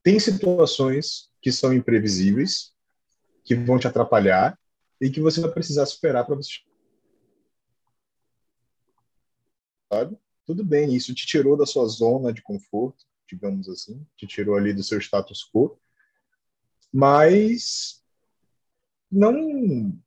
Tem 0.00 0.20
situações 0.20 1.28
que 1.42 1.50
são 1.50 1.74
imprevisíveis, 1.74 2.72
que 3.42 3.56
vão 3.56 3.80
te 3.80 3.88
atrapalhar 3.88 4.56
e 5.00 5.10
que 5.10 5.20
você 5.20 5.40
vai 5.40 5.50
precisar 5.50 5.86
superar 5.86 6.24
para 6.24 6.36
você. 6.36 6.60
Sabe? 9.92 10.18
Tudo 10.44 10.64
bem, 10.64 10.94
isso 10.94 11.14
te 11.14 11.26
tirou 11.26 11.56
da 11.56 11.66
sua 11.66 11.86
zona 11.86 12.32
de 12.32 12.42
conforto, 12.42 13.04
digamos 13.28 13.68
assim, 13.68 14.06
te 14.16 14.26
tirou 14.26 14.56
ali 14.56 14.72
do 14.72 14.82
seu 14.82 14.98
status 14.98 15.48
quo, 15.52 15.78
mas 16.92 18.02
não, 19.10 19.98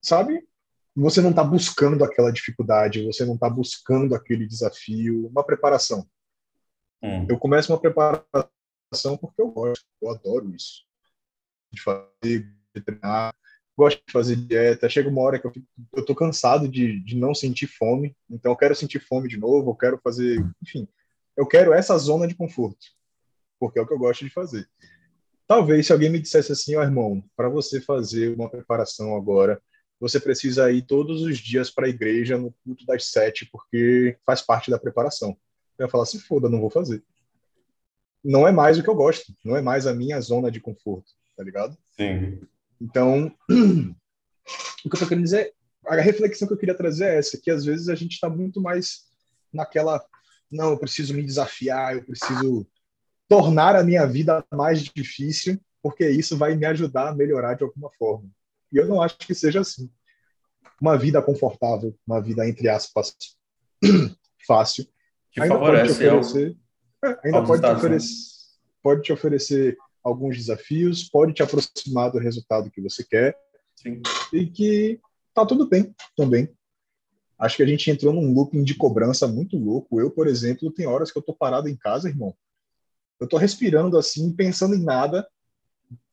sabe? 0.00 0.46
Você 0.94 1.20
não 1.20 1.30
está 1.30 1.44
buscando 1.44 2.04
aquela 2.04 2.32
dificuldade, 2.32 3.04
você 3.04 3.24
não 3.24 3.34
está 3.34 3.48
buscando 3.48 4.14
aquele 4.14 4.46
desafio, 4.46 5.28
uma 5.28 5.44
preparação. 5.44 6.08
Hum. 7.02 7.26
Eu 7.28 7.38
começo 7.38 7.72
uma 7.72 7.80
preparação 7.80 9.16
porque 9.20 9.40
eu 9.40 9.50
gosto, 9.50 9.84
eu 10.02 10.10
adoro 10.10 10.54
isso. 10.54 10.84
De 11.70 11.80
fazer, 11.80 12.52
de 12.74 12.80
treinar, 12.82 13.34
gosto 13.80 14.02
de 14.06 14.12
fazer 14.12 14.36
dieta. 14.36 14.88
Chega 14.88 15.08
uma 15.08 15.22
hora 15.22 15.38
que 15.38 15.46
eu, 15.46 15.50
fico, 15.50 15.66
eu 15.94 16.04
tô 16.04 16.14
cansado 16.14 16.68
de, 16.68 17.00
de 17.00 17.16
não 17.16 17.34
sentir 17.34 17.66
fome, 17.66 18.14
então 18.28 18.52
eu 18.52 18.56
quero 18.56 18.74
sentir 18.74 19.00
fome 19.00 19.28
de 19.28 19.38
novo, 19.38 19.70
eu 19.70 19.74
quero 19.74 19.98
fazer, 20.02 20.44
enfim, 20.62 20.86
eu 21.36 21.46
quero 21.46 21.72
essa 21.72 21.96
zona 21.96 22.26
de 22.26 22.34
conforto, 22.34 22.86
porque 23.58 23.78
é 23.78 23.82
o 23.82 23.86
que 23.86 23.94
eu 23.94 23.98
gosto 23.98 24.24
de 24.24 24.30
fazer. 24.30 24.68
Talvez 25.46 25.86
se 25.86 25.92
alguém 25.92 26.10
me 26.10 26.20
dissesse 26.20 26.52
assim, 26.52 26.76
ó 26.76 26.82
irmão, 26.82 27.24
para 27.34 27.48
você 27.48 27.80
fazer 27.80 28.34
uma 28.34 28.48
preparação 28.48 29.16
agora, 29.16 29.60
você 29.98 30.20
precisa 30.20 30.70
ir 30.70 30.82
todos 30.82 31.22
os 31.22 31.38
dias 31.38 31.70
para 31.70 31.86
a 31.86 31.90
igreja 31.90 32.38
no 32.38 32.54
culto 32.64 32.86
das 32.86 33.06
sete, 33.06 33.48
porque 33.50 34.16
faz 34.24 34.40
parte 34.40 34.70
da 34.70 34.78
preparação. 34.78 35.36
Eu 35.78 35.86
ia 35.86 35.90
falar, 35.90 36.06
se 36.06 36.18
foda, 36.20 36.48
não 36.48 36.60
vou 36.60 36.70
fazer. 36.70 37.02
Não 38.22 38.46
é 38.46 38.52
mais 38.52 38.78
o 38.78 38.82
que 38.82 38.88
eu 38.88 38.94
gosto, 38.94 39.34
não 39.44 39.56
é 39.56 39.62
mais 39.62 39.86
a 39.86 39.94
minha 39.94 40.20
zona 40.20 40.50
de 40.50 40.60
conforto, 40.60 41.10
tá 41.36 41.42
ligado? 41.42 41.76
Sim. 41.96 42.40
Então, 42.80 43.32
o 44.84 44.90
que 44.90 44.96
eu 44.96 44.98
tô 44.98 45.06
querendo 45.06 45.24
dizer, 45.24 45.52
a 45.86 45.96
reflexão 45.96 46.46
que 46.46 46.54
eu 46.54 46.58
queria 46.58 46.76
trazer 46.76 47.04
é 47.04 47.18
essa, 47.18 47.40
que 47.40 47.50
às 47.50 47.64
vezes 47.64 47.88
a 47.88 47.94
gente 47.94 48.12
está 48.12 48.28
muito 48.28 48.60
mais 48.60 49.02
naquela, 49.52 50.04
não, 50.50 50.70
eu 50.70 50.78
preciso 50.78 51.14
me 51.14 51.22
desafiar, 51.22 51.96
eu 51.96 52.04
preciso 52.04 52.66
tornar 53.28 53.76
a 53.76 53.84
minha 53.84 54.06
vida 54.06 54.44
mais 54.52 54.82
difícil, 54.82 55.60
porque 55.82 56.08
isso 56.08 56.36
vai 56.36 56.54
me 56.56 56.66
ajudar 56.66 57.08
a 57.08 57.14
melhorar 57.14 57.54
de 57.54 57.64
alguma 57.64 57.90
forma. 57.92 58.28
E 58.72 58.76
eu 58.76 58.86
não 58.86 59.00
acho 59.02 59.18
que 59.18 59.34
seja 59.34 59.60
assim. 59.60 59.90
Uma 60.80 60.96
vida 60.96 61.20
confortável, 61.20 61.94
uma 62.06 62.20
vida, 62.20 62.48
entre 62.48 62.68
aspas, 62.68 63.14
fácil, 64.46 64.86
Que 65.30 65.42
ainda 65.42 65.58
pode 65.58 65.88
te 65.88 65.94
favorece 65.94 66.08
oferecer, 66.08 66.56
é, 67.04 67.18
ainda 67.24 67.44
pode 67.44 67.62
te, 67.62 67.66
né? 67.66 67.72
oferecer, 67.72 68.14
pode 68.82 69.02
te 69.02 69.12
oferecer 69.12 69.76
alguns 70.02 70.36
desafios, 70.36 71.04
pode 71.08 71.32
te 71.32 71.42
aproximar 71.42 72.10
do 72.10 72.18
resultado 72.18 72.70
que 72.70 72.80
você 72.80 73.04
quer 73.04 73.36
Sim. 73.76 74.00
e 74.32 74.46
que 74.46 75.00
tá 75.34 75.44
tudo 75.44 75.68
bem 75.68 75.94
também. 76.16 76.48
Acho 77.38 77.56
que 77.56 77.62
a 77.62 77.66
gente 77.66 77.90
entrou 77.90 78.12
num 78.12 78.34
looping 78.34 78.62
de 78.62 78.74
cobrança 78.74 79.26
muito 79.26 79.56
louco. 79.56 80.00
Eu, 80.00 80.10
por 80.10 80.26
exemplo, 80.26 80.70
tem 80.70 80.86
horas 80.86 81.10
que 81.10 81.18
eu 81.18 81.22
tô 81.22 81.34
parado 81.34 81.68
em 81.68 81.76
casa, 81.76 82.08
irmão. 82.08 82.34
Eu 83.18 83.26
tô 83.26 83.36
respirando 83.38 83.96
assim, 83.96 84.32
pensando 84.34 84.74
em 84.74 84.82
nada, 84.82 85.26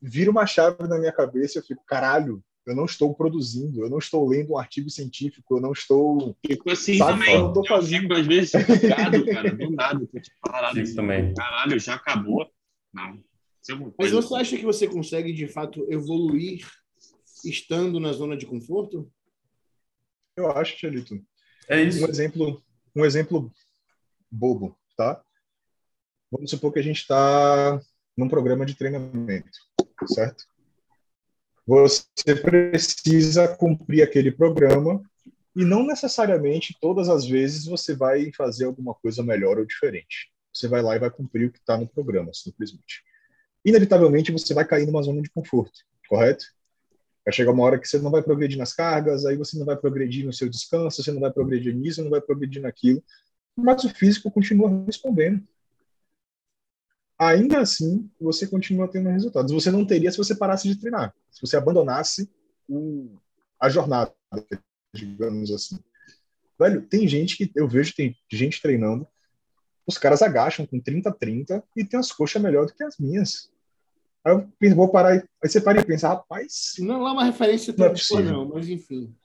vira 0.02 0.32
uma 0.32 0.46
chave 0.46 0.88
na 0.88 0.98
minha 0.98 1.12
cabeça 1.12 1.58
e 1.58 1.60
eu 1.60 1.66
fico, 1.66 1.84
caralho, 1.86 2.42
eu 2.66 2.76
não 2.76 2.84
estou 2.86 3.16
produzindo, 3.16 3.82
eu 3.82 3.90
não 3.90 3.98
estou 3.98 4.28
lendo 4.28 4.52
um 4.52 4.58
artigo 4.58 4.90
científico, 4.90 5.56
eu 5.56 5.62
não 5.62 5.72
estou 5.72 6.36
Fico 6.46 6.70
assim 6.70 6.98
Sabe, 6.98 7.20
também. 7.20 7.36
eu 7.36 7.54
tô 7.54 7.66
fazendo. 7.66 8.02
fico, 8.02 8.14
às 8.14 8.28
vezes, 8.28 8.54
ligado, 8.54 9.26
cara, 9.26 9.56
do 9.56 9.72
nada. 9.72 10.00
Tô 10.06 10.20
tipo, 10.20 10.36
parado. 10.42 10.80
Assim, 10.80 10.96
também. 10.96 11.34
Caralho, 11.34 11.80
já 11.80 11.96
acabou. 11.96 12.46
Não. 12.94 13.24
Mas 13.98 14.12
você 14.12 14.36
acha 14.36 14.58
que 14.58 14.66
você 14.66 14.88
consegue, 14.88 15.34
de 15.34 15.48
fato, 15.48 15.86
evoluir 15.92 16.66
estando 17.44 18.00
na 18.00 18.14
zona 18.14 18.38
de 18.38 18.46
conforto? 18.46 19.12
Eu 20.36 20.52
acho, 20.52 20.76
Tchelito. 20.76 21.20
É 21.68 21.82
isso. 21.82 22.06
Um 22.06 22.10
exemplo, 22.10 22.64
um 22.96 23.06
exemplo 23.06 23.52
bobo, 24.32 24.78
tá? 24.96 25.22
Vamos 26.32 26.50
supor 26.50 26.72
que 26.72 26.80
a 26.80 26.84
gente 26.84 27.02
está 27.02 27.82
num 28.16 28.28
programa 28.28 28.66
de 28.66 28.76
treinamento, 28.76 29.58
certo? 30.08 30.46
Você 31.66 32.36
precisa 32.42 33.48
cumprir 33.56 34.02
aquele 34.02 34.32
programa 34.32 35.02
e 35.56 35.66
não 35.66 35.86
necessariamente 35.86 36.78
todas 36.80 37.10
as 37.10 37.26
vezes 37.26 37.66
você 37.66 37.96
vai 37.96 38.32
fazer 38.32 38.66
alguma 38.66 38.94
coisa 38.94 39.24
melhor 39.24 39.58
ou 39.58 39.66
diferente. 39.66 40.32
Você 40.54 40.68
vai 40.68 40.82
lá 40.82 40.96
e 40.96 41.00
vai 41.00 41.12
cumprir 41.12 41.50
o 41.50 41.52
que 41.52 41.60
está 41.60 41.78
no 41.78 41.88
programa, 41.88 42.32
simplesmente. 42.34 43.04
Inevitavelmente 43.68 44.32
você 44.32 44.54
vai 44.54 44.66
cair 44.66 44.86
numa 44.86 45.02
zona 45.02 45.22
de 45.22 45.30
conforto, 45.30 45.82
correto? 46.08 46.46
Vai 47.26 47.34
chegar 47.34 47.52
uma 47.52 47.64
hora 47.66 47.78
que 47.78 47.86
você 47.86 48.00
não 48.00 48.10
vai 48.10 48.24
progredir 48.24 48.58
nas 48.58 48.72
cargas, 48.72 49.26
aí 49.26 49.36
você 49.36 49.60
não 49.60 49.66
vai 49.66 49.76
progredir 49.76 50.26
no 50.26 50.32
seu 50.32 50.48
descanso, 50.48 51.04
você 51.04 51.12
não 51.12 51.20
vai 51.20 51.34
progredir 51.34 51.76
nisso, 51.76 52.02
não 52.02 52.10
vai 52.10 52.22
progredir 52.22 52.62
naquilo, 52.62 53.04
mas 53.58 53.84
o 53.84 53.90
físico 53.90 54.32
continua 54.32 54.86
respondendo. 54.86 55.46
Ainda 57.20 57.60
assim, 57.60 58.10
você 58.18 58.48
continua 58.48 58.88
tendo 58.88 59.10
resultados. 59.10 59.52
Você 59.52 59.70
não 59.70 59.86
teria 59.86 60.10
se 60.10 60.18
você 60.18 60.34
parasse 60.34 60.66
de 60.66 60.80
treinar. 60.80 61.14
Se 61.30 61.42
você 61.42 61.58
abandonasse 61.58 62.32
o, 62.70 63.18
a 63.60 63.68
jornada, 63.68 64.14
digamos 64.94 65.52
assim. 65.52 65.78
Velho, 66.58 66.88
tem 66.88 67.06
gente 67.06 67.36
que 67.36 67.52
eu 67.54 67.68
vejo, 67.68 67.94
tem 67.94 68.16
gente 68.32 68.62
treinando, 68.62 69.06
os 69.86 69.98
caras 69.98 70.22
agacham 70.22 70.66
com 70.66 70.80
30 70.80 71.12
30 71.12 71.62
e 71.76 71.84
tem 71.84 72.00
as 72.00 72.14
coxas 72.14 72.42
melhor 72.42 72.66
do 72.66 72.74
que 72.74 72.84
as 72.84 72.98
minhas. 72.98 73.52
Aí 74.28 74.34
eu 74.34 74.46
penso, 74.60 74.76
vou 74.76 74.92
parar, 74.92 75.14
aí 75.14 75.22
você 75.42 75.62
para 75.62 75.80
e 75.80 75.86
pensa, 75.86 76.10
rapaz. 76.10 76.74
Não 76.80 77.08
é 77.08 77.12
uma 77.14 77.24
referência 77.24 77.74
Não 77.78 77.86
é 77.86 78.24
não, 78.24 78.46
mas 78.50 78.68
enfim. 78.68 79.16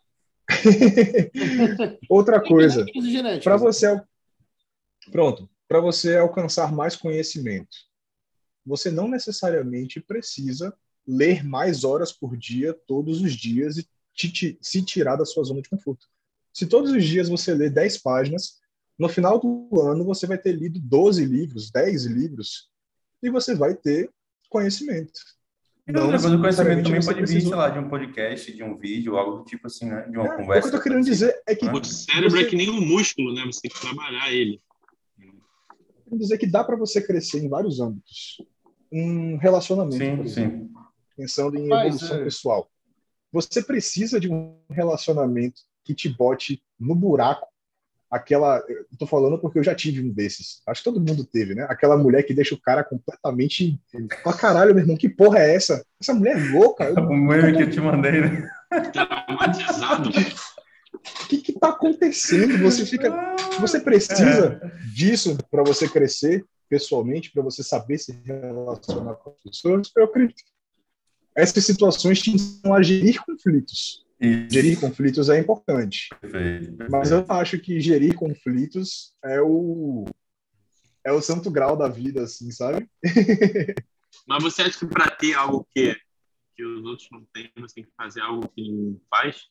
Outra 2.09 2.41
coisa, 2.41 2.87
e 2.89 3.41
para 3.41 3.57
você 3.57 4.01
pronto, 5.11 5.51
para 5.67 5.81
você 5.81 6.17
alcançar 6.17 6.73
mais 6.73 6.95
conhecimento, 6.95 7.77
você 8.65 8.93
não 8.93 9.09
necessariamente 9.09 10.01
precisa 10.01 10.73
ler 11.05 11.45
mais 11.45 11.83
horas 11.83 12.13
por 12.13 12.37
dia 12.37 12.73
todos 12.87 13.21
os 13.23 13.33
dias 13.33 13.79
e 13.79 13.89
te- 14.15 14.31
te- 14.31 14.59
se 14.61 14.85
tirar 14.85 15.17
da 15.17 15.25
sua 15.25 15.43
zona 15.43 15.61
de 15.61 15.69
conforto. 15.69 16.07
Se 16.55 16.65
todos 16.65 16.93
os 16.93 17.05
dias 17.05 17.29
você 17.29 17.53
lê 17.55 17.69
10 17.69 17.99
páginas, 17.99 18.61
no 18.97 19.09
final 19.09 19.41
do 19.41 19.81
ano 19.81 20.05
você 20.05 20.29
vai 20.29 20.39
ter 20.39 20.53
lido 20.53 20.79
12 20.79 21.25
livros, 21.25 21.73
10 21.73 22.05
livros 22.05 22.71
e 23.21 23.31
você 23.31 23.53
vai 23.53 23.75
ter 23.75 24.09
conhecimento. 24.53 25.13
Outra 25.89 26.11
coisa, 26.11 26.37
o 26.37 26.41
conhecimento 26.41 26.85
também 26.85 27.03
você 27.03 27.13
pode 27.15 27.33
vir, 27.33 27.41
sei 27.41 27.55
lá, 27.55 27.69
de 27.69 27.79
um 27.79 27.89
podcast, 27.89 28.53
de 28.53 28.63
um 28.63 28.77
vídeo, 28.77 29.17
algo 29.17 29.39
do 29.39 29.45
tipo 29.45 29.67
assim, 29.67 29.87
né? 29.87 30.03
De 30.09 30.17
uma 30.17 30.33
É, 30.33 30.37
conversa. 30.37 30.69
o 30.69 30.71
que 30.71 30.77
eu 30.77 30.81
tô 30.81 30.85
querendo 30.85 31.05
dizer 31.05 31.43
é 31.47 31.57
que 31.57 31.65
Né? 31.67 31.73
O 31.73 31.85
cérebro 31.85 32.31
Você- 32.31 32.43
é 32.45 32.49
que 32.49 32.55
nem 32.57 32.71
um 32.71 32.81
músculo, 32.87 33.35
né? 33.35 33.43
Você 33.47 33.63
tem 33.63 33.71
que 33.71 33.81
trabalhar 33.81 34.31
ele. 34.33 34.61
quero 36.05 36.19
dizer 36.19 36.39
que 36.39 36.47
dá 36.47 36.63
para 36.63 36.77
você 36.77 37.01
crescer 37.01 37.43
em 37.43 37.49
vários 37.49 37.81
âmbitos. 37.81 38.37
Um 38.93 39.39
relacionamento, 39.39 39.99
por 39.99 40.29
Sim, 40.29 40.43
exemplo, 40.43 40.59
sim. 40.69 40.73
pensando 41.17 41.57
em 41.59 41.67
Mas, 41.69 41.87
evolução 41.95 42.17
é. 42.19 42.25
pessoal. 42.25 42.71
Você 43.33 43.63
precisa 43.63 44.21
de 44.21 44.31
um 44.31 44.55
relacionamento 44.71 45.63
que 45.85 45.95
te 45.95 46.09
bote 46.11 46.63
no 46.79 46.95
buraco. 46.95 47.49
Aquela, 48.13 48.63
eu 48.69 48.85
tô 48.99 49.07
falando 49.07 49.39
porque 49.39 49.59
eu 49.59 49.65
já 49.65 49.75
tive 49.75 50.03
um 50.03 50.11
desses. 50.13 50.61
Acho 50.67 50.83
que 50.83 50.91
todo 50.91 51.01
mundo 51.01 51.25
teve, 51.25 51.55
né? 51.55 51.67
Aquela 51.69 51.97
mulher 51.97 52.23
que 52.25 52.35
deixa 52.35 52.55
o 52.55 52.61
cara 52.61 52.85
completamente. 52.85 53.81
Pra 54.23 54.35
caralho, 54.35 54.75
meu 54.75 54.83
irmão, 54.85 54.99
que 54.99 55.09
porra 55.09 55.39
é 55.39 55.55
essa? 55.55 55.83
Essa 55.99 56.13
mulher 56.13 56.37
é 56.37 56.51
louca. 56.53 56.85
Eu- 56.85 56.95
O 57.05 57.17
meme 57.17 57.57
que 57.57 57.63
eu 57.63 57.71
te 57.71 57.81
mandei, 57.81 58.21
né? 58.21 58.51
Traumatizado. 58.93 60.11
O 60.11 61.27
que 61.29 61.39
que 61.39 61.53
tá 61.59 61.71
acontecendo? 61.71 62.59
Você 62.59 62.85
fica. 62.85 63.11
Você 63.61 63.81
precisa 63.81 64.61
disso 64.95 65.37
para 65.51 65.63
você 65.65 65.89
crescer 65.89 66.45
pessoalmente, 66.69 67.33
para 67.33 67.43
você 67.43 67.63
saber 67.63 67.99
se 67.99 68.13
relacionar 68.25 69.15
com 69.15 69.31
as 69.31 69.37
pessoas. 69.43 69.91
Eu 69.97 70.05
acredito. 70.05 70.37
que 70.37 70.45
Essas 71.35 71.65
situações 71.65 72.21
te 72.21 72.31
ensinam 72.31 72.75
a 72.75 72.83
gerir 72.83 73.21
conflitos. 73.25 74.05
Isso. 74.23 74.51
Gerir 74.51 74.79
conflitos 74.81 75.29
é 75.29 75.39
importante, 75.39 76.09
Perfeito, 76.21 76.67
perfeito. 76.77 76.91
mas 76.91 77.11
eu 77.11 77.25
acho 77.29 77.59
que 77.59 77.81
gerir 77.81 78.15
conflitos 78.15 79.15
é 79.25 79.41
o 79.43 80.05
é 81.05 81.11
o 81.13 81.21
santo 81.21 81.51
grau 81.51 81.77
da 81.77 81.89
vida, 81.89 82.23
assim, 82.23 82.51
sabe? 82.53 82.89
Mas 84.29 84.43
você 84.43 84.63
acha 84.63 84.79
que 84.79 84.87
para 84.87 85.11
ter 85.11 85.35
algo 85.35 85.67
que, 85.75 85.97
que 86.55 86.65
os 86.65 86.85
outros 86.85 87.09
não 87.11 87.25
têm, 87.35 87.51
você 87.59 87.75
tem 87.77 87.85
que 87.85 87.91
fazer 87.97 88.21
algo 88.21 88.47
que 88.55 88.63
ninguém 88.63 89.01
faz? 89.11 89.43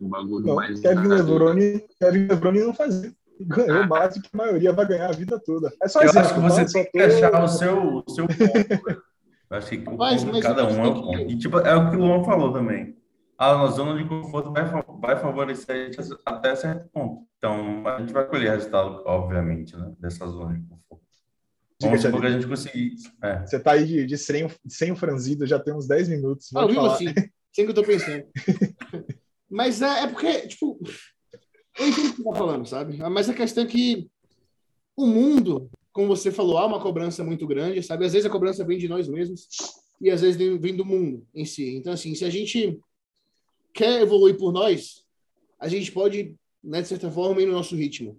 Um 0.00 0.08
bagulho 0.08 0.46
Não, 0.46 0.54
mais. 0.56 0.80
Kevin 0.80 1.06
Levrone, 1.06 1.84
Kevin 2.00 2.26
Levrone 2.26 2.60
não 2.60 2.74
fazia. 2.74 3.12
Ganhou 3.40 3.82
Ah. 3.82 3.86
mais 3.86 4.14
do 4.14 4.22
que 4.22 4.28
a 4.32 4.36
maioria 4.36 4.72
vai 4.72 4.88
ganhar 4.88 5.08
a 5.10 5.12
vida 5.12 5.38
toda. 5.38 5.72
É 5.80 5.86
só 5.86 6.00
Eu 6.00 6.06
exemplo, 6.08 6.20
acho 6.26 6.34
que 6.34 6.40
você 6.40 6.64
tá? 6.64 6.72
Tem 6.72 6.90
que 6.90 6.98
achar 7.00 7.44
o 7.44 7.48
seu, 7.48 7.96
o 7.98 8.10
seu 8.10 8.26
ponto. 8.26 8.38
velho. 8.84 9.02
Eu 9.50 9.56
acho 9.58 9.68
que 9.70 9.76
o 9.88 9.96
Mas- 9.96 10.24
mas 10.24 10.42
cada 10.42 10.66
um 10.66 10.84
é 10.84 10.88
o 10.88 10.94
que- 10.94 11.00
ponto. 11.02 11.30
E 11.30 11.38
tipo, 11.38 11.58
é 11.60 11.76
o 11.76 11.90
que 11.90 11.96
o 11.96 12.00
Luan 12.00 12.24
falou 12.24 12.52
também. 12.52 12.96
A 13.42 13.66
zona 13.66 14.00
de 14.00 14.08
conforto 14.08 14.52
vai, 14.52 14.62
vai 15.00 15.18
favorecer 15.20 15.74
a 15.74 15.84
gente 15.84 15.98
até 16.24 16.54
certo 16.54 16.88
ponto. 16.90 17.26
Então, 17.36 17.84
a 17.88 17.98
gente 17.98 18.12
vai 18.12 18.24
colher 18.24 18.52
resultado, 18.52 19.02
obviamente, 19.04 19.76
né? 19.76 19.92
Dessa 19.98 20.28
zona 20.28 20.54
de 20.54 20.60
conforto. 20.60 21.02
Diga, 21.80 21.90
Vamos 21.90 22.02
supor 22.02 22.26
a 22.26 22.30
gente 22.30 22.46
conseguir. 22.46 22.94
É. 23.20 23.40
Você 23.40 23.58
tá 23.58 23.72
aí 23.72 23.84
de, 23.84 24.06
de 24.06 24.16
sem, 24.16 24.48
sem 24.68 24.92
o 24.92 24.96
franzido, 24.96 25.44
já 25.44 25.58
tem 25.58 25.74
uns 25.74 25.88
10 25.88 26.10
minutos. 26.10 26.54
Ah, 26.54 26.68
falar. 26.72 26.94
assim, 26.94 27.06
sem 27.52 27.64
que 27.64 27.72
eu 27.72 27.74
tô 27.74 27.82
pensando. 27.82 28.24
Mas 29.50 29.82
é, 29.82 30.04
é 30.04 30.06
porque, 30.06 30.46
tipo, 30.46 30.78
eu 31.80 31.88
entendo 31.88 32.10
o 32.10 32.14
que 32.14 32.16
você 32.18 32.30
tá 32.30 32.36
falando, 32.36 32.64
sabe? 32.64 32.96
Mas 33.10 33.28
a 33.28 33.34
questão 33.34 33.64
é 33.64 33.66
que 33.66 34.08
o 34.96 35.04
mundo, 35.04 35.68
como 35.92 36.06
você 36.06 36.30
falou, 36.30 36.58
há 36.58 36.66
uma 36.66 36.80
cobrança 36.80 37.24
muito 37.24 37.44
grande, 37.48 37.82
sabe? 37.82 38.04
Às 38.06 38.12
vezes 38.12 38.24
a 38.24 38.30
cobrança 38.30 38.64
vem 38.64 38.78
de 38.78 38.86
nós 38.86 39.08
mesmos 39.08 39.48
e 40.00 40.12
às 40.12 40.20
vezes 40.20 40.36
vem 40.36 40.76
do 40.76 40.84
mundo 40.84 41.26
em 41.34 41.44
si. 41.44 41.74
Então, 41.74 41.92
assim, 41.92 42.14
se 42.14 42.24
a 42.24 42.30
gente 42.30 42.78
quer 43.72 44.02
evoluir 44.02 44.36
por 44.36 44.52
nós, 44.52 45.04
a 45.58 45.68
gente 45.68 45.90
pode, 45.92 46.36
né, 46.62 46.82
de 46.82 46.88
certa 46.88 47.10
forma, 47.10 47.40
ir 47.40 47.46
no 47.46 47.52
nosso 47.52 47.74
ritmo. 47.76 48.18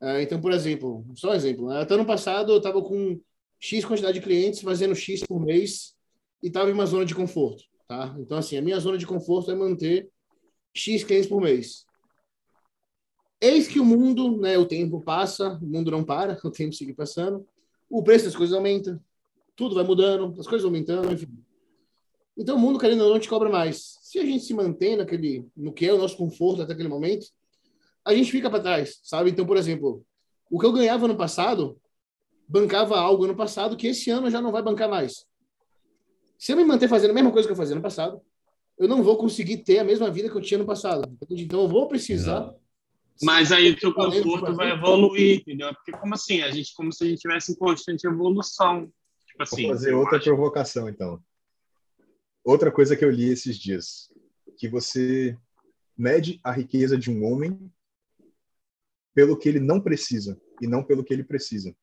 Ah, 0.00 0.22
então, 0.22 0.40
por 0.40 0.52
exemplo, 0.52 1.04
só 1.14 1.30
um 1.30 1.34
exemplo, 1.34 1.68
né? 1.68 1.82
até 1.82 1.94
ano 1.94 2.06
passado 2.06 2.52
eu 2.52 2.56
estava 2.58 2.82
com 2.82 3.20
X 3.58 3.84
quantidade 3.84 4.18
de 4.18 4.24
clientes 4.24 4.62
fazendo 4.62 4.94
X 4.94 5.22
por 5.26 5.38
mês 5.38 5.94
e 6.42 6.46
estava 6.46 6.70
em 6.70 6.72
uma 6.72 6.86
zona 6.86 7.04
de 7.04 7.14
conforto, 7.14 7.62
tá? 7.86 8.16
Então, 8.18 8.38
assim, 8.38 8.56
a 8.56 8.62
minha 8.62 8.80
zona 8.80 8.96
de 8.96 9.06
conforto 9.06 9.50
é 9.50 9.54
manter 9.54 10.08
X 10.72 11.04
clientes 11.04 11.28
por 11.28 11.42
mês. 11.42 11.84
Eis 13.38 13.68
que 13.68 13.78
o 13.78 13.84
mundo, 13.84 14.38
né, 14.38 14.56
o 14.56 14.66
tempo 14.66 15.02
passa, 15.02 15.58
o 15.62 15.66
mundo 15.66 15.90
não 15.90 16.02
para, 16.02 16.38
o 16.42 16.50
tempo 16.50 16.72
segue 16.72 16.94
passando, 16.94 17.46
o 17.90 18.02
preço 18.02 18.24
das 18.24 18.36
coisas 18.36 18.56
aumenta, 18.56 18.98
tudo 19.54 19.74
vai 19.74 19.84
mudando, 19.84 20.34
as 20.40 20.46
coisas 20.46 20.64
aumentando, 20.64 21.12
enfim. 21.12 21.28
Então, 22.40 22.56
o 22.56 22.58
mundo, 22.58 22.78
querendo 22.78 23.02
ou 23.04 23.10
não, 23.10 23.20
te 23.20 23.28
cobra 23.28 23.50
mais. 23.50 23.98
Se 24.00 24.18
a 24.18 24.24
gente 24.24 24.42
se 24.44 24.54
mantém 24.54 24.96
naquele, 24.96 25.46
no 25.54 25.74
que 25.74 25.84
é 25.84 25.92
o 25.92 25.98
nosso 25.98 26.16
conforto 26.16 26.62
até 26.62 26.72
aquele 26.72 26.88
momento, 26.88 27.26
a 28.02 28.14
gente 28.14 28.32
fica 28.32 28.48
para 28.48 28.62
trás, 28.62 28.98
sabe? 29.02 29.30
Então, 29.30 29.44
por 29.44 29.58
exemplo, 29.58 30.02
o 30.50 30.58
que 30.58 30.64
eu 30.64 30.72
ganhava 30.72 31.06
no 31.06 31.14
passado, 31.14 31.78
bancava 32.48 32.98
algo 32.98 33.26
no 33.26 33.36
passado 33.36 33.76
que 33.76 33.88
esse 33.88 34.10
ano 34.10 34.30
já 34.30 34.40
não 34.40 34.50
vai 34.50 34.62
bancar 34.62 34.88
mais. 34.88 35.26
Se 36.38 36.52
eu 36.52 36.56
me 36.56 36.64
manter 36.64 36.88
fazendo 36.88 37.10
a 37.10 37.12
mesma 37.14 37.30
coisa 37.30 37.46
que 37.46 37.52
eu 37.52 37.56
fazia 37.56 37.76
no 37.76 37.82
passado, 37.82 38.22
eu 38.78 38.88
não 38.88 39.02
vou 39.02 39.18
conseguir 39.18 39.58
ter 39.58 39.78
a 39.78 39.84
mesma 39.84 40.10
vida 40.10 40.30
que 40.30 40.34
eu 40.34 40.40
tinha 40.40 40.56
no 40.56 40.64
passado. 40.64 41.14
Então, 41.30 41.60
eu 41.60 41.68
vou 41.68 41.86
precisar. 41.88 42.38
Exato. 42.38 42.60
Mas 43.22 43.52
aí 43.52 43.76
o 43.84 43.92
Valendo, 43.92 44.22
conforto 44.22 44.54
vai 44.54 44.70
evoluir, 44.70 45.40
entendeu? 45.40 45.74
Porque 45.74 45.92
como 45.92 46.14
assim? 46.14 46.40
A 46.40 46.50
gente, 46.50 46.74
como 46.74 46.90
se 46.90 47.04
a 47.04 47.06
gente 47.06 47.20
tivesse 47.20 47.52
em 47.52 47.54
constante 47.54 48.06
evolução. 48.06 48.90
Tipo 49.26 49.42
assim. 49.42 49.62
Vou 49.64 49.72
fazer 49.72 49.92
outra 49.92 50.16
acho- 50.16 50.24
provocação, 50.24 50.88
então. 50.88 51.22
Outra 52.44 52.72
coisa 52.72 52.96
que 52.96 53.04
eu 53.04 53.10
li 53.10 53.28
esses 53.28 53.58
dias, 53.58 54.12
que 54.56 54.68
você 54.68 55.36
mede 55.96 56.40
a 56.42 56.50
riqueza 56.50 56.96
de 56.96 57.10
um 57.10 57.24
homem 57.24 57.70
pelo 59.14 59.36
que 59.36 59.48
ele 59.48 59.60
não 59.60 59.80
precisa 59.80 60.40
e 60.60 60.66
não 60.66 60.82
pelo 60.82 61.04
que 61.04 61.12
ele 61.12 61.24
precisa. 61.24 61.74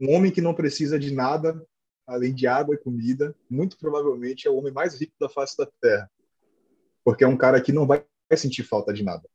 Um 0.00 0.14
homem 0.14 0.30
que 0.30 0.40
não 0.40 0.54
precisa 0.54 0.98
de 0.98 1.12
nada 1.12 1.66
além 2.06 2.34
de 2.34 2.46
água 2.46 2.74
e 2.74 2.78
comida, 2.78 3.36
muito 3.50 3.76
provavelmente 3.78 4.48
é 4.48 4.50
o 4.50 4.56
homem 4.56 4.72
mais 4.72 4.98
rico 4.98 5.12
da 5.20 5.28
face 5.28 5.56
da 5.58 5.68
Terra, 5.80 6.10
porque 7.04 7.22
é 7.22 7.28
um 7.28 7.36
cara 7.36 7.60
que 7.60 7.70
não 7.70 7.86
vai 7.86 8.02
sentir 8.34 8.62
falta 8.62 8.94
de 8.94 9.04
nada. 9.04 9.28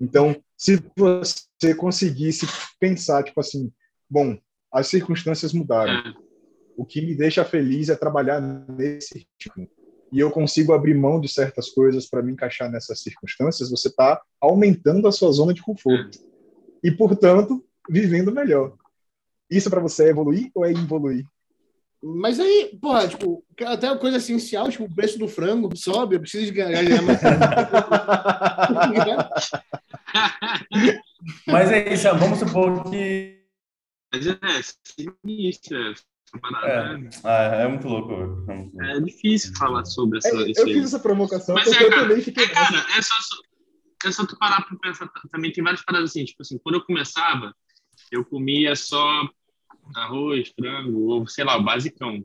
Então, 0.00 0.40
se 0.56 0.80
você 0.96 1.74
conseguisse 1.76 2.46
pensar, 2.78 3.24
tipo 3.24 3.40
assim, 3.40 3.72
bom, 4.08 4.38
as 4.72 4.86
circunstâncias 4.86 5.52
mudaram, 5.52 5.92
É. 5.92 6.23
o 6.76 6.84
que 6.84 7.00
me 7.00 7.14
deixa 7.14 7.44
feliz 7.44 7.88
é 7.88 7.96
trabalhar 7.96 8.40
nesse 8.40 9.18
ritmo. 9.18 9.68
E 10.12 10.20
eu 10.20 10.30
consigo 10.30 10.72
abrir 10.72 10.94
mão 10.94 11.20
de 11.20 11.28
certas 11.28 11.70
coisas 11.70 12.08
para 12.08 12.22
me 12.22 12.32
encaixar 12.32 12.70
nessas 12.70 13.00
circunstâncias, 13.00 13.70
você 13.70 13.88
está 13.88 14.20
aumentando 14.40 15.08
a 15.08 15.12
sua 15.12 15.32
zona 15.32 15.52
de 15.52 15.62
conforto. 15.62 16.18
E, 16.82 16.90
portanto, 16.90 17.64
vivendo 17.88 18.32
melhor. 18.32 18.74
Isso 19.50 19.68
para 19.68 19.80
você 19.80 20.04
é 20.04 20.10
evoluir 20.10 20.50
ou 20.54 20.64
é 20.64 20.72
involuir? 20.72 21.24
Mas 22.06 22.38
aí, 22.38 22.78
porra, 22.80 23.08
tipo, 23.08 23.42
até 23.64 23.90
uma 23.90 23.98
coisa 23.98 24.18
essencial, 24.18 24.68
tipo, 24.68 24.84
o 24.84 24.94
preço 24.94 25.18
do 25.18 25.26
frango 25.26 25.74
sobe, 25.74 26.16
eu 26.16 26.20
preciso 26.20 26.44
de 26.46 26.52
ganhar, 26.52 27.02
mais. 27.02 27.20
Mas 31.46 31.72
é 31.72 31.94
isso, 31.94 32.06
vamos 32.18 32.38
supor 32.38 32.84
que. 32.90 33.42
Mas 34.12 34.26
é 34.26 34.36
sinistra 34.84 35.92
essa 35.92 36.02
parada. 36.02 36.13
É, 36.64 37.08
ah, 37.22 37.42
é 37.62 37.68
muito 37.68 37.86
louco. 37.86 38.12
É, 38.12 38.54
muito 38.54 38.74
louco. 38.76 38.82
É 38.82 39.00
difícil 39.00 39.54
falar 39.56 39.84
sobre 39.84 40.18
essa, 40.18 40.28
É, 40.28 40.50
isso 40.50 40.60
eu 40.60 40.66
aí. 40.66 40.74
fiz 40.74 40.84
essa 40.84 40.98
provocação 40.98 41.54
Mas 41.54 41.68
é, 41.72 41.84
eu 41.84 41.90
cara, 41.90 42.02
também 42.02 42.20
fiquei. 42.22 42.44
É, 42.44 42.48
cara, 42.48 42.84
é 42.96 43.02
só, 43.02 43.14
é 44.04 44.10
só 44.10 44.26
tu 44.26 44.36
parar 44.38 44.62
pra 44.62 44.76
pensar. 44.78 45.08
Também 45.30 45.52
tem 45.52 45.62
várias 45.62 45.84
paradas 45.84 46.10
assim, 46.10 46.24
tipo 46.24 46.42
assim, 46.42 46.58
quando 46.58 46.76
eu 46.76 46.84
começava, 46.84 47.54
eu 48.10 48.24
comia 48.24 48.74
só 48.74 49.28
arroz, 49.94 50.52
frango, 50.58 51.06
ou 51.08 51.26
sei 51.26 51.44
lá, 51.44 51.56
o 51.56 51.62
basicão. 51.62 52.24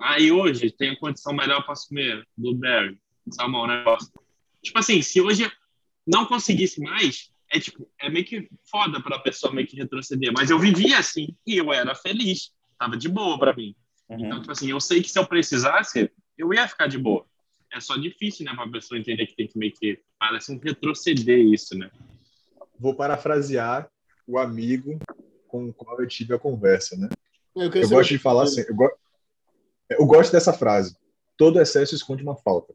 Aí 0.00 0.32
hoje 0.32 0.70
tenho 0.70 0.98
condição 0.98 1.32
melhor, 1.32 1.60
eu 1.60 1.66
posso 1.66 1.88
comer 1.88 2.26
blueberry, 2.36 2.98
salmão, 3.30 3.66
negócio. 3.66 4.10
Tipo 4.62 4.78
assim, 4.78 5.00
se 5.02 5.20
hoje 5.20 5.50
não 6.06 6.26
conseguisse 6.26 6.80
mais, 6.80 7.30
é 7.52 7.60
tipo, 7.60 7.88
é 8.00 8.10
meio 8.10 8.24
que 8.24 8.48
foda 8.68 9.00
pra 9.00 9.18
pessoa 9.18 9.52
meio 9.52 9.66
que 9.66 9.76
retroceder. 9.76 10.32
Mas 10.36 10.50
eu 10.50 10.58
vivia 10.58 10.98
assim 10.98 11.36
e 11.46 11.56
eu 11.56 11.72
era 11.72 11.94
feliz. 11.94 12.52
Tava 12.84 12.98
de 12.98 13.08
boa 13.08 13.38
pra 13.38 13.56
mim. 13.56 13.74
Então, 14.10 14.32
Uhum. 14.36 14.40
tipo 14.40 14.52
assim, 14.52 14.70
eu 14.70 14.78
sei 14.78 15.02
que 15.02 15.08
se 15.10 15.18
eu 15.18 15.26
precisasse, 15.26 16.12
eu 16.36 16.52
ia 16.52 16.68
ficar 16.68 16.86
de 16.86 16.98
boa. 16.98 17.24
é 17.72 17.80
só 17.80 17.96
difícil, 17.96 18.44
né, 18.44 18.54
para 18.54 18.66
a 18.66 18.70
pessoa 18.70 18.96
entender 19.00 19.26
que 19.26 19.34
tem 19.34 19.48
que 19.48 19.58
meio 19.58 19.72
que 19.72 20.00
parece 20.16 20.52
um 20.52 20.58
retroceder 20.58 21.40
isso, 21.40 21.76
né? 21.76 21.90
Vou 22.78 22.94
parafrasear 22.94 23.90
o 24.28 24.38
amigo 24.38 24.96
com 25.48 25.70
o 25.70 25.72
qual 25.74 25.98
eu 26.00 26.06
tive 26.06 26.32
a 26.34 26.38
conversa, 26.38 26.94
né? 26.96 27.08
Eu, 27.56 27.62
Eu 27.72 27.88
gosto 27.88 28.10
de 28.10 28.18
falar 28.18 28.44
assim, 28.44 28.60
eu, 28.68 28.74
go- 28.76 28.92
eu 29.90 30.06
gosto 30.06 30.30
dessa 30.30 30.52
frase. 30.52 30.96
Todo 31.36 31.58
excesso 31.60 31.96
esconde 31.96 32.22
uma 32.22 32.36
falta. 32.36 32.72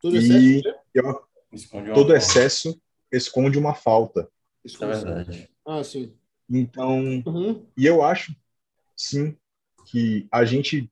Tudo 0.00 0.16
E 0.16 0.18
excesso? 0.18 0.78
eu- 0.94 1.22
Esconde 1.52 1.90
uma 1.90 1.94
todo 1.94 2.16
excesso 2.16 2.80
esconde 3.12 3.56
uma 3.58 3.74
falta. 3.74 4.28
Isso 4.64 4.82
é 4.82 4.88
verdade. 4.88 5.48
Ah, 5.64 5.84
sim. 5.84 6.12
Então, 6.48 7.22
Uhum. 7.24 7.64
E 7.76 7.86
eu 7.86 8.02
acho, 8.02 8.34
sim, 9.00 9.36
que 9.86 10.28
a 10.30 10.44
gente 10.44 10.90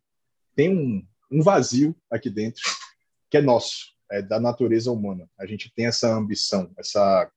tem 0.57 0.71
um, 0.71 1.07
um 1.31 1.43
vazio 1.43 1.95
aqui 2.11 2.31
dentro 2.31 2.63
que 3.31 3.37
é 3.37 3.43
nosso, 3.43 3.93
é 4.11 4.23
da 4.23 4.41
natureza 4.41 4.91
humana. 4.91 5.29
A 5.39 5.45
gente 5.45 5.71
tem 5.75 5.87
essa 5.87 6.13
ambição, 6.15 6.71
essa 6.79 7.31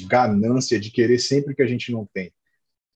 ganância 0.00 0.78
de 0.80 0.90
querer 0.90 1.18
sempre 1.18 1.54
que 1.54 1.62
a 1.62 1.66
gente 1.66 1.92
não 1.92 2.04
tem. 2.06 2.32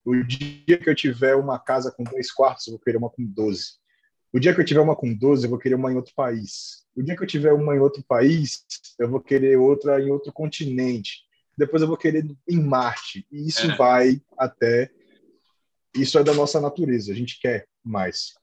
O 0.05 0.21
dia 0.25 0.79
que 0.79 0.91
eu 0.91 0.95
tiver 0.95 1.37
uma 1.37 1.59
casa 1.61 1.93
com 1.93 2.03
dois 2.03 2.33
quartos, 2.33 2.67
eu 2.67 2.73
vou 2.73 2.81
querer 2.81 2.97
uma 2.97 3.09
com 3.09 3.25
12. 3.25 3.75
O 4.33 4.41
dia 4.41 4.53
que 4.53 4.61
eu 4.61 4.65
tiver 4.65 4.81
uma 4.81 4.97
com 4.97 5.15
12, 5.15 5.45
eu 5.45 5.51
vou 5.51 5.59
querer 5.59 5.77
uma 5.77 5.93
em 5.93 5.95
outro 5.97 6.13
país. 6.17 6.85
O 6.97 7.03
dia 7.03 7.17
que 7.17 7.23
eu 7.23 7.27
tiver 7.27 7.53
uma 7.53 7.77
em 7.77 7.79
outro 7.79 8.03
país, 8.03 8.65
eu 8.99 9.09
vou 9.09 9.21
querer 9.21 9.57
outra 9.57 10.01
em 10.01 10.11
outro 10.11 10.33
continente. 10.33 11.21
Depois 11.57 11.83
eu 11.83 11.89
vou 11.89 11.97
querer 11.97 12.27
em 12.49 12.61
Marte. 12.61 13.25
E 13.31 13.47
isso 13.47 13.71
É. 13.71 13.77
vai 13.77 14.21
até 14.37 14.91
isso 15.95 16.19
é 16.19 16.25
da 16.25 16.35
nossa 16.35 16.61
natureza, 16.61 17.13
a 17.13 17.15
gente 17.15 17.39
quer 17.41 17.67
mais. 17.85 18.35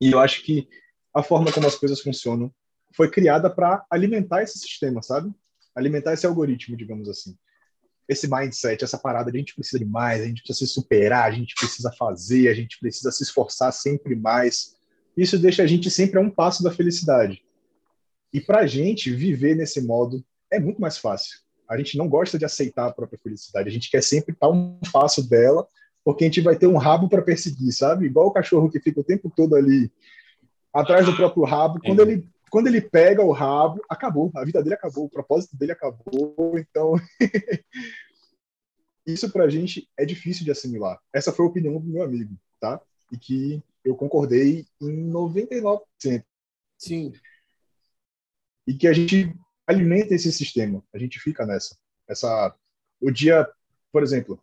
E 0.00 0.10
eu 0.10 0.18
acho 0.18 0.42
que 0.42 0.68
a 1.14 1.22
forma 1.22 1.52
como 1.52 1.66
as 1.66 1.76
coisas 1.76 2.00
funcionam 2.00 2.52
foi 2.94 3.10
criada 3.10 3.50
para 3.50 3.84
alimentar 3.90 4.42
esse 4.42 4.58
sistema, 4.58 5.02
sabe? 5.02 5.32
Alimentar 5.74 6.12
esse 6.12 6.26
algoritmo, 6.26 6.76
digamos 6.76 7.08
assim. 7.08 7.36
Esse 8.08 8.28
mindset, 8.28 8.82
essa 8.84 8.98
parada 8.98 9.30
de 9.30 9.38
a 9.38 9.40
gente 9.40 9.54
precisa 9.54 9.78
de 9.78 9.84
mais, 9.84 10.22
a 10.22 10.26
gente 10.26 10.42
precisa 10.42 10.66
se 10.66 10.74
superar, 10.74 11.24
a 11.24 11.30
gente 11.30 11.54
precisa 11.54 11.92
fazer, 11.92 12.48
a 12.48 12.54
gente 12.54 12.78
precisa 12.78 13.10
se 13.10 13.22
esforçar 13.22 13.72
sempre 13.72 14.14
mais. 14.14 14.76
Isso 15.16 15.38
deixa 15.38 15.62
a 15.62 15.66
gente 15.66 15.90
sempre 15.90 16.18
a 16.18 16.22
um 16.22 16.30
passo 16.30 16.62
da 16.62 16.70
felicidade. 16.70 17.42
E 18.32 18.40
para 18.40 18.60
a 18.60 18.66
gente 18.66 19.10
viver 19.10 19.54
nesse 19.54 19.80
modo 19.80 20.24
é 20.50 20.58
muito 20.58 20.80
mais 20.80 20.98
fácil. 20.98 21.38
A 21.68 21.76
gente 21.76 21.96
não 21.96 22.08
gosta 22.08 22.38
de 22.38 22.44
aceitar 22.44 22.86
a 22.86 22.92
própria 22.92 23.18
felicidade, 23.18 23.68
a 23.68 23.72
gente 23.72 23.90
quer 23.90 24.02
sempre 24.02 24.34
estar 24.34 24.48
um 24.48 24.78
passo 24.92 25.26
dela 25.26 25.66
porque 26.04 26.24
a 26.24 26.26
gente 26.26 26.40
vai 26.40 26.56
ter 26.56 26.66
um 26.66 26.76
rabo 26.76 27.08
para 27.08 27.22
perseguir, 27.22 27.72
sabe? 27.72 28.06
Igual 28.06 28.26
o 28.26 28.32
cachorro 28.32 28.70
que 28.70 28.80
fica 28.80 29.00
o 29.00 29.04
tempo 29.04 29.32
todo 29.34 29.54
ali 29.54 29.90
atrás 30.72 31.06
do 31.06 31.14
próprio 31.14 31.44
rabo. 31.44 31.80
Quando 31.80 32.00
ele, 32.00 32.28
quando 32.50 32.66
ele 32.66 32.80
pega 32.80 33.22
o 33.22 33.32
rabo, 33.32 33.80
acabou. 33.88 34.30
A 34.34 34.44
vida 34.44 34.62
dele 34.62 34.74
acabou, 34.74 35.04
o 35.04 35.10
propósito 35.10 35.56
dele 35.56 35.72
acabou. 35.72 36.58
Então, 36.58 36.94
isso 39.06 39.30
para 39.30 39.44
a 39.44 39.48
gente 39.48 39.88
é 39.96 40.04
difícil 40.04 40.44
de 40.44 40.50
assimilar. 40.50 40.98
Essa 41.12 41.32
foi 41.32 41.44
a 41.44 41.48
opinião 41.48 41.78
do 41.78 41.86
meu 41.86 42.02
amigo, 42.02 42.36
tá? 42.60 42.80
E 43.10 43.16
que 43.16 43.62
eu 43.84 43.94
concordei 43.94 44.66
em 44.80 45.10
99%. 45.10 45.80
Sim. 46.78 47.12
E 48.66 48.74
que 48.74 48.88
a 48.88 48.92
gente 48.92 49.34
alimenta 49.66 50.14
esse 50.14 50.32
sistema. 50.32 50.82
A 50.92 50.98
gente 50.98 51.20
fica 51.20 51.46
nessa. 51.46 51.76
Essa, 52.08 52.54
o 53.00 53.10
dia, 53.10 53.48
por 53.92 54.02
exemplo, 54.02 54.42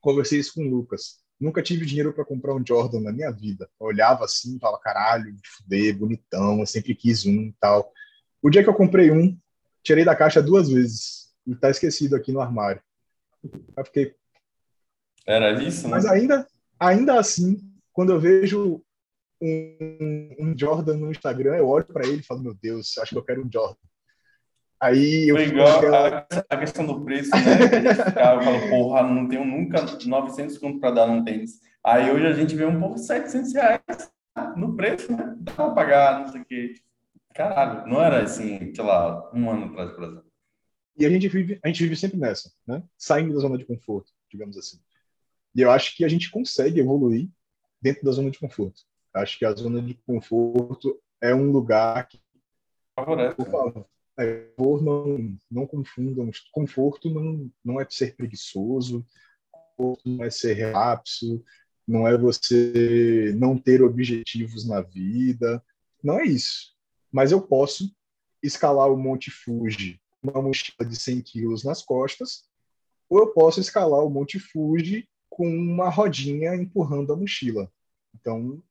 conversei 0.00 0.38
isso 0.40 0.54
com 0.54 0.66
o 0.66 0.70
Lucas. 0.70 1.18
Nunca 1.38 1.62
tive 1.62 1.86
dinheiro 1.86 2.12
para 2.12 2.24
comprar 2.24 2.54
um 2.54 2.64
Jordan 2.64 3.00
na 3.00 3.12
minha 3.12 3.30
vida. 3.30 3.68
Eu 3.80 3.86
olhava 3.86 4.24
assim, 4.24 4.58
falava, 4.58 4.82
caralho, 4.82 5.32
de 5.32 5.48
fuder, 5.48 5.96
bonitão, 5.96 6.60
eu 6.60 6.66
sempre 6.66 6.94
quis 6.94 7.24
um 7.24 7.44
e 7.44 7.54
tal. 7.58 7.92
O 8.42 8.50
dia 8.50 8.62
que 8.62 8.68
eu 8.68 8.74
comprei 8.74 9.10
um, 9.10 9.38
tirei 9.82 10.04
da 10.04 10.14
caixa 10.14 10.42
duas 10.42 10.68
vezes 10.68 11.30
e 11.46 11.54
tá 11.54 11.70
esquecido 11.70 12.14
aqui 12.14 12.32
no 12.32 12.40
armário. 12.40 12.82
Eu 13.76 13.84
fiquei, 13.84 14.14
Era 15.26 15.62
isso, 15.62 15.84
né? 15.84 15.90
mas 15.90 16.04
ainda, 16.04 16.46
ainda 16.78 17.18
assim, 17.18 17.58
quando 17.92 18.12
eu 18.12 18.20
vejo 18.20 18.82
um, 19.40 20.36
um 20.38 20.58
Jordan 20.58 20.96
no 20.96 21.10
Instagram, 21.10 21.56
eu 21.56 21.68
olho 21.68 21.86
para 21.86 22.06
ele 22.06 22.20
e 22.20 22.26
falo, 22.26 22.42
meu 22.42 22.54
Deus, 22.54 22.98
acho 22.98 23.12
que 23.12 23.18
eu 23.18 23.24
quero 23.24 23.44
um 23.44 23.50
Jordan. 23.50 23.76
Aí 24.80 25.28
eu 25.28 25.38
igual 25.38 25.68
naquela- 25.68 26.26
a, 26.48 26.56
questão 26.56 26.86
do 26.86 27.04
preço, 27.04 27.30
né? 27.30 27.94
Ficava, 27.94 28.42
fala, 28.42 28.68
porra, 28.70 29.02
não 29.02 29.28
tenho 29.28 29.44
nunca 29.44 29.82
900 30.06 30.56
conto 30.56 30.80
para 30.80 30.90
dar 30.92 31.06
num 31.06 31.22
tênis. 31.22 31.60
Aí 31.84 32.10
hoje 32.10 32.26
a 32.26 32.32
gente 32.32 32.56
vê 32.56 32.64
um 32.64 32.80
pouco 32.80 32.98
700 32.98 33.52
reais 33.52 33.80
no 34.56 34.74
preço, 34.74 35.12
né? 35.12 35.34
Dá 35.38 35.52
para 35.52 35.70
pagar, 35.70 36.20
não 36.20 36.28
sei 36.28 36.40
o 36.40 36.44
quê. 36.44 36.74
Caralho, 37.34 37.86
não 37.86 38.02
era 38.02 38.22
assim, 38.22 38.74
sei 38.74 38.84
lá, 38.84 39.30
um 39.34 39.50
ano 39.50 39.66
atrás, 39.66 39.92
por 39.92 40.04
exemplo. 40.04 40.30
E 40.96 41.06
a 41.06 41.10
gente 41.10 41.28
vive, 41.28 41.60
a 41.62 41.68
gente 41.68 41.82
vive 41.82 41.96
sempre 41.96 42.18
nessa, 42.18 42.50
né? 42.66 42.82
Saindo 42.96 43.34
da 43.34 43.40
zona 43.40 43.58
de 43.58 43.64
conforto, 43.66 44.12
digamos 44.30 44.56
assim. 44.56 44.78
E 45.54 45.60
eu 45.60 45.70
acho 45.70 45.96
que 45.96 46.04
a 46.04 46.08
gente 46.08 46.30
consegue 46.30 46.80
evoluir 46.80 47.28
dentro 47.80 48.04
da 48.04 48.12
zona 48.12 48.30
de 48.30 48.38
conforto. 48.38 48.82
Acho 49.12 49.38
que 49.38 49.44
a 49.44 49.52
zona 49.52 49.82
de 49.82 49.94
conforto 50.06 51.00
é 51.20 51.34
um 51.34 51.50
lugar 51.50 52.06
que, 52.08 52.18
Favorece. 52.94 53.36
por 53.36 53.50
favor, 53.50 53.86
não, 54.58 55.36
não 55.50 55.66
confundam. 55.66 56.30
Conforto 56.52 57.10
não, 57.10 57.50
não 57.64 57.80
é 57.80 57.86
ser 57.88 58.14
preguiçoso, 58.16 59.06
conforto 59.50 60.08
não 60.08 60.24
é 60.24 60.30
ser 60.30 60.54
relapso, 60.54 61.42
não 61.86 62.06
é 62.06 62.16
você 62.16 63.34
não 63.36 63.58
ter 63.58 63.82
objetivos 63.82 64.66
na 64.66 64.80
vida. 64.80 65.62
Não 66.02 66.18
é 66.18 66.24
isso. 66.24 66.74
Mas 67.12 67.32
eu 67.32 67.40
posso 67.40 67.94
escalar 68.42 68.90
o 68.90 68.96
Monte 68.96 69.30
Fuji 69.30 70.00
com 70.20 70.30
uma 70.30 70.42
mochila 70.42 70.88
de 70.88 70.96
100 70.96 71.22
quilos 71.22 71.64
nas 71.64 71.82
costas, 71.82 72.44
ou 73.08 73.18
eu 73.18 73.26
posso 73.28 73.60
escalar 73.60 74.04
o 74.04 74.10
Monte 74.10 74.38
Fuji 74.38 75.08
com 75.28 75.48
uma 75.48 75.88
rodinha 75.88 76.54
empurrando 76.54 77.12
a 77.12 77.16
mochila. 77.16 77.70
Então, 78.14 78.62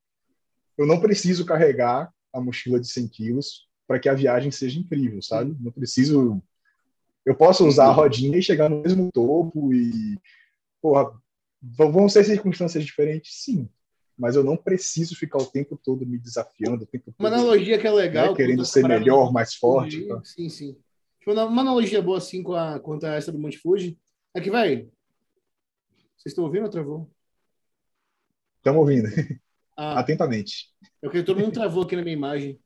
eu 0.78 0.86
não 0.86 1.00
preciso 1.00 1.46
carregar 1.46 2.14
a 2.32 2.40
mochila 2.40 2.80
de 2.80 2.88
100 2.88 3.08
quilos 3.08 3.69
para 3.90 4.00
que 4.00 4.08
a 4.08 4.14
viagem 4.14 4.52
seja 4.52 4.80
incrível, 4.80 5.20
sabe? 5.20 5.58
Não 5.60 5.72
preciso. 5.72 6.40
Eu 7.26 7.34
posso 7.34 7.66
usar 7.68 7.88
a 7.88 7.92
rodinha 7.92 8.38
e 8.38 8.44
chegar 8.44 8.70
no 8.70 8.84
mesmo 8.84 9.12
topo 9.12 9.74
e. 9.74 10.16
Porra, 10.80 11.12
vão 11.60 12.08
ser 12.08 12.24
circunstâncias 12.24 12.86
diferentes, 12.86 13.34
sim. 13.44 13.68
Mas 14.16 14.36
eu 14.36 14.44
não 14.44 14.56
preciso 14.56 15.16
ficar 15.16 15.40
o 15.40 15.46
tempo 15.46 15.76
todo 15.84 16.06
me 16.06 16.20
desafiando, 16.20 16.84
o 16.84 16.86
tempo 16.88 17.12
Uma 17.18 17.30
todo 17.32 17.40
analogia 17.40 17.80
que 17.80 17.88
é 17.88 17.92
legal. 17.92 18.28
né, 18.30 18.36
querendo 18.36 18.64
ser 18.64 18.88
melhor, 18.88 19.34
mais 19.34 19.56
forte. 19.56 20.06
Tá? 20.08 20.22
Sim, 20.24 20.50
sim. 20.50 20.78
Tipo, 21.20 21.32
Uma 21.32 21.46
uma 21.46 21.62
analogia 21.64 22.00
boa 22.02 22.20
assim 22.20 22.44
com 22.44 22.54
a, 22.54 22.80
quanto 22.80 23.06
a 23.08 23.16
essa 23.16 23.32
do 23.32 23.40
Monte 23.40 23.58
Fuji 23.58 23.98
é 24.36 24.40
que, 24.40 24.52
velho, 24.52 24.92
vocês 26.16 26.32
estão 26.32 26.44
ouvindo 26.44 26.66
ou 26.66 26.70
travou? 26.70 27.10
Estamos 28.58 28.82
ouvindo, 28.82 29.08
Ah, 29.76 30.00
atentamente. 30.00 30.70
é 31.02 31.08
porque 31.08 31.24
todo 31.24 31.40
mundo 31.40 31.54
travou 31.54 31.84
aqui 31.84 31.96
na 31.96 32.04
minha 32.04 32.16
imagem. 32.16 32.60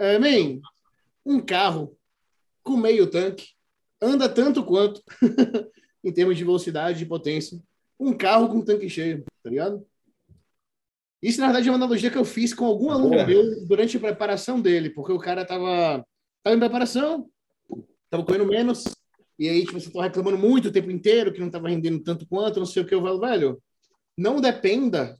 É, 0.00 0.18
man, 0.18 0.62
um 1.26 1.38
carro 1.40 1.94
com 2.62 2.74
meio 2.74 3.06
tanque 3.06 3.50
anda 4.00 4.30
tanto 4.30 4.64
quanto, 4.64 5.02
em 6.02 6.10
termos 6.10 6.38
de 6.38 6.42
velocidade 6.42 7.04
e 7.04 7.06
potência, 7.06 7.60
um 7.98 8.14
carro 8.14 8.48
com 8.48 8.64
tanque 8.64 8.88
cheio, 8.88 9.22
tá 9.42 9.50
ligado? 9.50 9.86
Isso, 11.22 11.38
na 11.38 11.48
verdade, 11.48 11.68
é 11.68 11.70
uma 11.70 11.76
analogia 11.76 12.10
que 12.10 12.16
eu 12.16 12.24
fiz 12.24 12.54
com 12.54 12.64
algum 12.64 12.90
aluno 12.90 13.10
Boa. 13.10 13.26
meu 13.26 13.66
durante 13.66 13.94
a 13.98 14.00
preparação 14.00 14.58
dele, 14.58 14.88
porque 14.88 15.12
o 15.12 15.18
cara 15.18 15.44
tava, 15.44 16.02
tava 16.42 16.56
em 16.56 16.60
preparação, 16.60 17.28
tava 18.08 18.24
correndo 18.24 18.46
menos, 18.46 18.84
e 19.38 19.50
aí, 19.50 19.66
tipo, 19.66 19.78
você 19.78 19.90
tava 19.90 20.06
reclamando 20.06 20.38
muito 20.38 20.68
o 20.68 20.72
tempo 20.72 20.90
inteiro, 20.90 21.30
que 21.30 21.40
não 21.40 21.50
tava 21.50 21.68
rendendo 21.68 22.02
tanto 22.02 22.26
quanto, 22.26 22.58
não 22.58 22.64
sei 22.64 22.82
o 22.82 22.86
que, 22.86 22.94
eu 22.94 23.02
falo, 23.02 23.20
velho, 23.20 23.62
não 24.16 24.40
dependa 24.40 25.14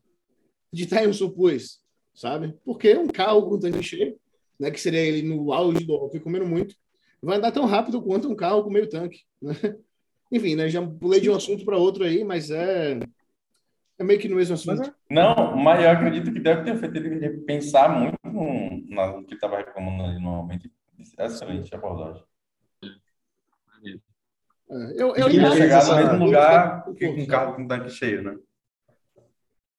de 0.73 0.89
em 0.95 1.07
um 1.07 1.13
supus, 1.13 1.81
sabe? 2.15 2.55
Porque 2.65 2.97
um 2.97 3.09
carro 3.09 3.47
com 3.47 3.59
tanque 3.59 3.83
cheio, 3.83 4.19
né, 4.61 4.71
que 4.71 4.81
seria 4.81 5.01
ele 5.01 5.23
no 5.23 5.53
auge 5.53 5.85
do 5.85 5.97
rock 5.97 6.21
comendo 6.21 6.47
muito, 6.47 6.77
vai 7.23 7.39
andar 7.39 7.51
tão 7.51 7.65
rápido 7.65 8.03
quanto 8.03 8.31
um 8.31 8.37
carro 8.37 8.63
com 8.63 8.71
meio 8.71 8.89
tanque, 8.89 9.21
né? 9.41 9.53
Enfim, 10.31 10.55
né, 10.55 10.69
já 10.69 10.87
pulei 10.87 11.21
de 11.21 11.29
um 11.29 11.35
assunto 11.35 11.65
para 11.65 11.77
outro 11.77 12.05
aí, 12.05 12.23
mas 12.23 12.51
é 12.51 13.01
é 13.99 14.05
meio 14.05 14.19
que 14.21 14.29
no 14.29 14.37
mesmo 14.37 14.55
assunto. 14.55 14.83
É, 14.83 14.93
Não, 15.11 15.57
mas 15.57 15.83
eu 15.83 15.91
acredito 15.91 16.33
que 16.33 16.41
deve 16.41 16.65
ter 16.65 16.79
feito 16.79 16.97
ele 16.97 17.39
pensar 17.43 17.89
muito 17.89 18.17
no, 18.25 19.17
no 19.19 19.25
que 19.27 19.35
estava 19.35 19.59
reclamando 19.59 20.05
ali 20.05 20.15
no 20.15 20.31
momento. 20.31 20.71
Excelente 21.19 21.75
abordagem. 21.75 22.23
É, 24.71 25.03
eu, 25.03 25.17
eu 25.17 25.31
Ia 25.31 25.51
chegar 25.51 25.85
no 25.85 25.97
mesmo 25.97 26.25
lugar 26.27 26.85
que 26.95 27.07
com 27.07 27.21
um 27.21 27.27
carro 27.27 27.57
com 27.57 27.67
tanque 27.67 27.91
cheio, 27.91 28.23
né? 28.23 28.39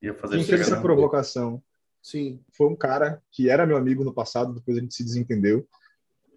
Ia 0.02 0.14
fazer 0.16 0.44
chegar 0.44 0.62
essa 0.62 0.76
no- 0.76 0.82
provocação 0.82 1.64
Sim. 2.02 2.40
foi 2.52 2.68
um 2.68 2.76
cara 2.76 3.22
que 3.32 3.50
era 3.50 3.66
meu 3.66 3.78
amigo 3.78 4.04
no 4.04 4.14
passado, 4.14 4.54
depois 4.54 4.78
a 4.78 4.82
gente 4.82 4.96
se 4.96 5.04
desentendeu, 5.04 5.68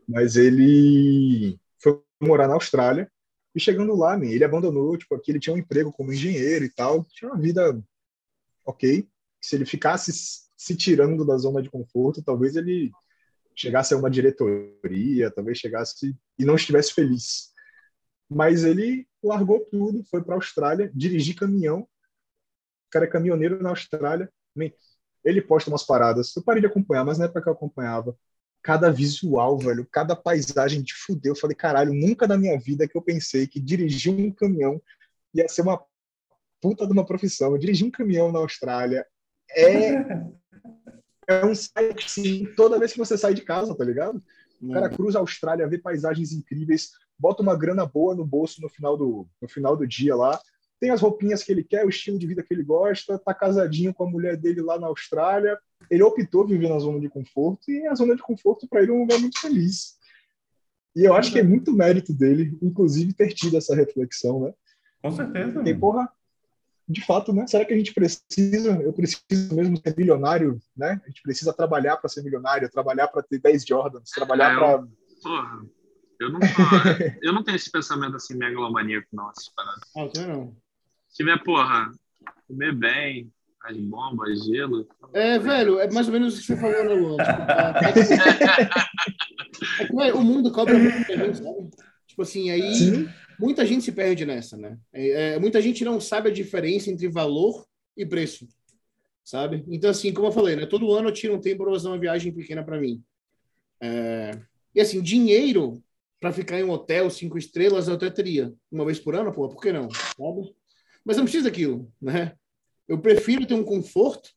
mas 0.06 0.36
ele 0.36 1.58
foi 1.78 2.00
morar 2.20 2.46
na 2.46 2.54
Austrália 2.54 3.10
e 3.54 3.60
chegando 3.60 3.94
lá, 3.94 4.18
ele 4.22 4.44
abandonou, 4.44 4.96
tipo, 4.98 5.14
aqui 5.14 5.30
ele 5.30 5.38
tinha 5.38 5.54
um 5.54 5.58
emprego 5.58 5.92
como 5.92 6.12
engenheiro 6.12 6.64
e 6.64 6.70
tal, 6.70 7.04
tinha 7.04 7.30
uma 7.30 7.40
vida 7.40 7.80
ok. 8.64 9.08
Se 9.40 9.54
ele 9.54 9.64
ficasse 9.64 10.12
se 10.56 10.76
tirando 10.76 11.24
da 11.24 11.36
zona 11.36 11.62
de 11.62 11.70
conforto, 11.70 12.22
talvez 12.22 12.56
ele 12.56 12.90
chegasse 13.54 13.94
a 13.94 13.96
uma 13.96 14.10
diretoria, 14.10 15.30
talvez 15.30 15.58
chegasse 15.58 16.16
e 16.38 16.44
não 16.44 16.56
estivesse 16.56 16.92
feliz. 16.92 17.52
Mas 18.28 18.64
ele 18.64 19.06
largou 19.22 19.60
tudo, 19.70 20.02
foi 20.10 20.22
para 20.22 20.34
a 20.34 20.38
Austrália, 20.38 20.90
dirigir 20.94 21.36
caminhão. 21.36 21.80
O 21.82 22.90
cara 22.90 23.04
é 23.04 23.08
caminhoneiro 23.08 23.62
na 23.62 23.70
Austrália. 23.70 24.32
Ele 25.24 25.40
posta 25.40 25.70
umas 25.70 25.84
paradas. 25.84 26.34
Eu 26.36 26.42
parei 26.42 26.60
de 26.60 26.66
acompanhar, 26.66 27.04
mas 27.04 27.18
na 27.18 27.24
época 27.24 27.42
que 27.42 27.48
eu 27.48 27.52
acompanhava, 27.52 28.16
cada 28.62 28.90
visual, 28.90 29.58
velho, 29.58 29.86
cada 29.90 30.16
paisagem 30.16 30.82
de 30.82 30.94
fudeu. 30.94 31.32
Eu 31.32 31.38
falei, 31.38 31.56
caralho, 31.56 31.92
nunca 31.92 32.26
na 32.26 32.36
minha 32.36 32.58
vida 32.58 32.88
que 32.88 32.96
eu 32.96 33.02
pensei 33.02 33.46
que 33.46 33.60
dirigir 33.60 34.12
um 34.12 34.30
caminhão 34.30 34.80
ia 35.34 35.48
ser 35.48 35.62
uma 35.62 35.82
puta 36.60 36.86
de 36.86 36.92
uma 36.92 37.04
profissão. 37.04 37.58
Dirigir 37.58 37.86
um 37.86 37.90
caminhão 37.90 38.32
na 38.32 38.38
Austrália 38.38 39.06
é 39.50 39.94
é 41.26 41.44
um 41.44 41.54
site 41.54 42.10
sim, 42.10 42.46
toda 42.56 42.78
vez 42.78 42.92
que 42.92 42.98
você 42.98 43.16
sai 43.16 43.34
de 43.34 43.42
casa, 43.42 43.74
tá 43.74 43.84
ligado? 43.84 44.22
O 44.60 44.72
cara 44.72 44.88
uhum. 44.88 44.96
cruza 44.96 45.18
a 45.18 45.20
Austrália, 45.20 45.66
vê 45.66 45.78
paisagens 45.78 46.32
incríveis, 46.32 46.90
bota 47.18 47.42
uma 47.42 47.56
grana 47.56 47.84
boa 47.86 48.14
no 48.14 48.24
bolso 48.24 48.60
no 48.60 48.68
final 48.68 48.96
do, 48.96 49.26
no 49.40 49.48
final 49.48 49.76
do 49.76 49.86
dia 49.86 50.14
lá, 50.14 50.40
tem 50.84 50.90
as 50.90 51.00
roupinhas 51.00 51.42
que 51.42 51.50
ele 51.50 51.64
quer, 51.64 51.86
o 51.86 51.88
estilo 51.88 52.18
de 52.18 52.26
vida 52.26 52.42
que 52.42 52.52
ele 52.52 52.62
gosta, 52.62 53.18
tá 53.18 53.32
casadinho 53.32 53.94
com 53.94 54.04
a 54.04 54.10
mulher 54.10 54.36
dele 54.36 54.60
lá 54.60 54.78
na 54.78 54.86
Austrália. 54.86 55.58
Ele 55.90 56.02
optou 56.02 56.46
viver 56.46 56.68
na 56.68 56.78
zona 56.78 57.00
de 57.00 57.08
conforto 57.08 57.70
e 57.70 57.86
a 57.86 57.94
zona 57.94 58.14
de 58.14 58.20
conforto 58.20 58.68
para 58.68 58.82
ele 58.82 58.90
é 58.90 58.94
um 58.94 59.00
lugar 59.00 59.18
muito 59.18 59.40
feliz. 59.40 59.96
E 60.94 61.04
eu 61.04 61.14
acho 61.14 61.32
que 61.32 61.38
é 61.38 61.42
muito 61.42 61.72
mérito 61.72 62.12
dele, 62.12 62.54
inclusive, 62.60 63.14
ter 63.14 63.32
tido 63.32 63.56
essa 63.56 63.74
reflexão, 63.74 64.40
né? 64.40 64.52
Com 65.00 65.10
certeza. 65.10 65.62
E, 65.66 65.74
porra, 65.74 66.06
de 66.86 67.02
fato, 67.02 67.32
né? 67.32 67.46
Será 67.46 67.64
que 67.64 67.72
a 67.72 67.76
gente 67.78 67.94
precisa, 67.94 68.78
eu 68.82 68.92
preciso 68.92 69.54
mesmo 69.54 69.78
ser 69.78 69.96
milionário, 69.96 70.60
né? 70.76 71.00
A 71.02 71.08
gente 71.08 71.22
precisa 71.22 71.54
trabalhar 71.54 71.96
para 71.96 72.10
ser 72.10 72.22
milionário, 72.22 72.70
traballar 72.70 73.08
para 73.08 73.22
ter 73.22 73.38
10 73.38 73.64
Jordans, 73.66 74.10
trabalhar 74.10 74.52
é, 74.52 74.54
para 74.54 74.86
Porra, 75.22 75.66
eu 76.20 76.30
não, 76.30 76.40
eu 77.22 77.32
não 77.32 77.42
tenho 77.42 77.56
esse 77.56 77.70
pensamento 77.70 78.16
assim 78.16 78.36
megalomaníaco 78.36 79.08
não, 79.12 79.30
essas 79.30 79.48
paradas. 79.48 79.82
Ah, 79.96 80.10
eu 80.14 80.28
não. 80.28 80.63
Se 81.14 81.22
tiver, 81.22 81.40
porra, 81.44 81.92
comer 82.48 82.74
bem, 82.74 83.30
as 83.62 83.76
bombas, 83.76 84.44
gelo. 84.44 84.86
É, 85.12 85.38
velho, 85.38 85.78
é 85.78 85.88
mais 85.90 86.08
ou 86.08 86.12
menos 86.12 86.36
o 86.36 86.40
que 86.40 86.46
você 86.46 86.56
falou, 86.56 86.84
né, 86.84 86.92
Luan? 86.92 87.16
Tipo, 87.16 87.30
é, 87.86 87.92
que, 89.86 90.02
é 90.02 90.10
que, 90.10 90.16
o 90.18 90.22
mundo 90.22 90.50
cobra 90.50 90.76
muito 90.76 91.06
gente, 91.06 91.38
sabe? 91.38 91.70
Tipo 92.06 92.22
assim, 92.22 92.50
aí 92.50 92.74
Sim 92.74 93.08
muita 93.38 93.64
gente 93.66 93.84
se 93.84 93.92
perde 93.92 94.24
nessa, 94.24 94.56
né? 94.56 94.78
É, 94.92 95.34
é, 95.34 95.38
muita 95.38 95.60
gente 95.60 95.84
não 95.84 96.00
sabe 96.00 96.30
a 96.30 96.32
diferença 96.32 96.90
entre 96.90 97.08
valor 97.08 97.64
e 97.96 98.04
preço, 98.04 98.46
sabe? 99.24 99.64
Então, 99.68 99.90
assim, 99.90 100.12
como 100.12 100.28
eu 100.28 100.32
falei, 100.32 100.56
né? 100.56 100.66
Todo 100.66 100.92
ano 100.92 101.08
eu 101.08 101.12
tiro 101.12 101.34
um 101.34 101.40
tempo 101.40 101.64
para 101.64 101.72
fazer 101.72 101.88
uma 101.88 101.98
viagem 101.98 102.32
pequena 102.32 102.64
para 102.64 102.80
mim. 102.80 103.02
É... 103.80 104.30
E, 104.74 104.80
assim, 104.80 105.00
dinheiro 105.00 105.82
para 106.20 106.32
ficar 106.32 106.58
em 106.58 106.64
um 106.64 106.70
hotel 106.70 107.10
cinco 107.10 107.36
estrelas 107.36 107.86
eu 107.86 107.94
até 107.94 108.10
teria. 108.10 108.52
Uma 108.70 108.84
vez 108.84 108.98
por 108.98 109.14
ano, 109.14 109.32
pô, 109.32 109.48
por 109.48 109.60
que 109.60 109.72
não? 109.72 109.88
Sabe? 109.90 110.54
Mas 111.04 111.16
não 111.16 111.24
precisa 111.24 111.44
daquilo, 111.44 111.92
né? 112.00 112.34
Eu 112.88 112.98
prefiro 112.98 113.46
ter 113.46 113.54
um 113.54 113.64
conforto 113.64 114.30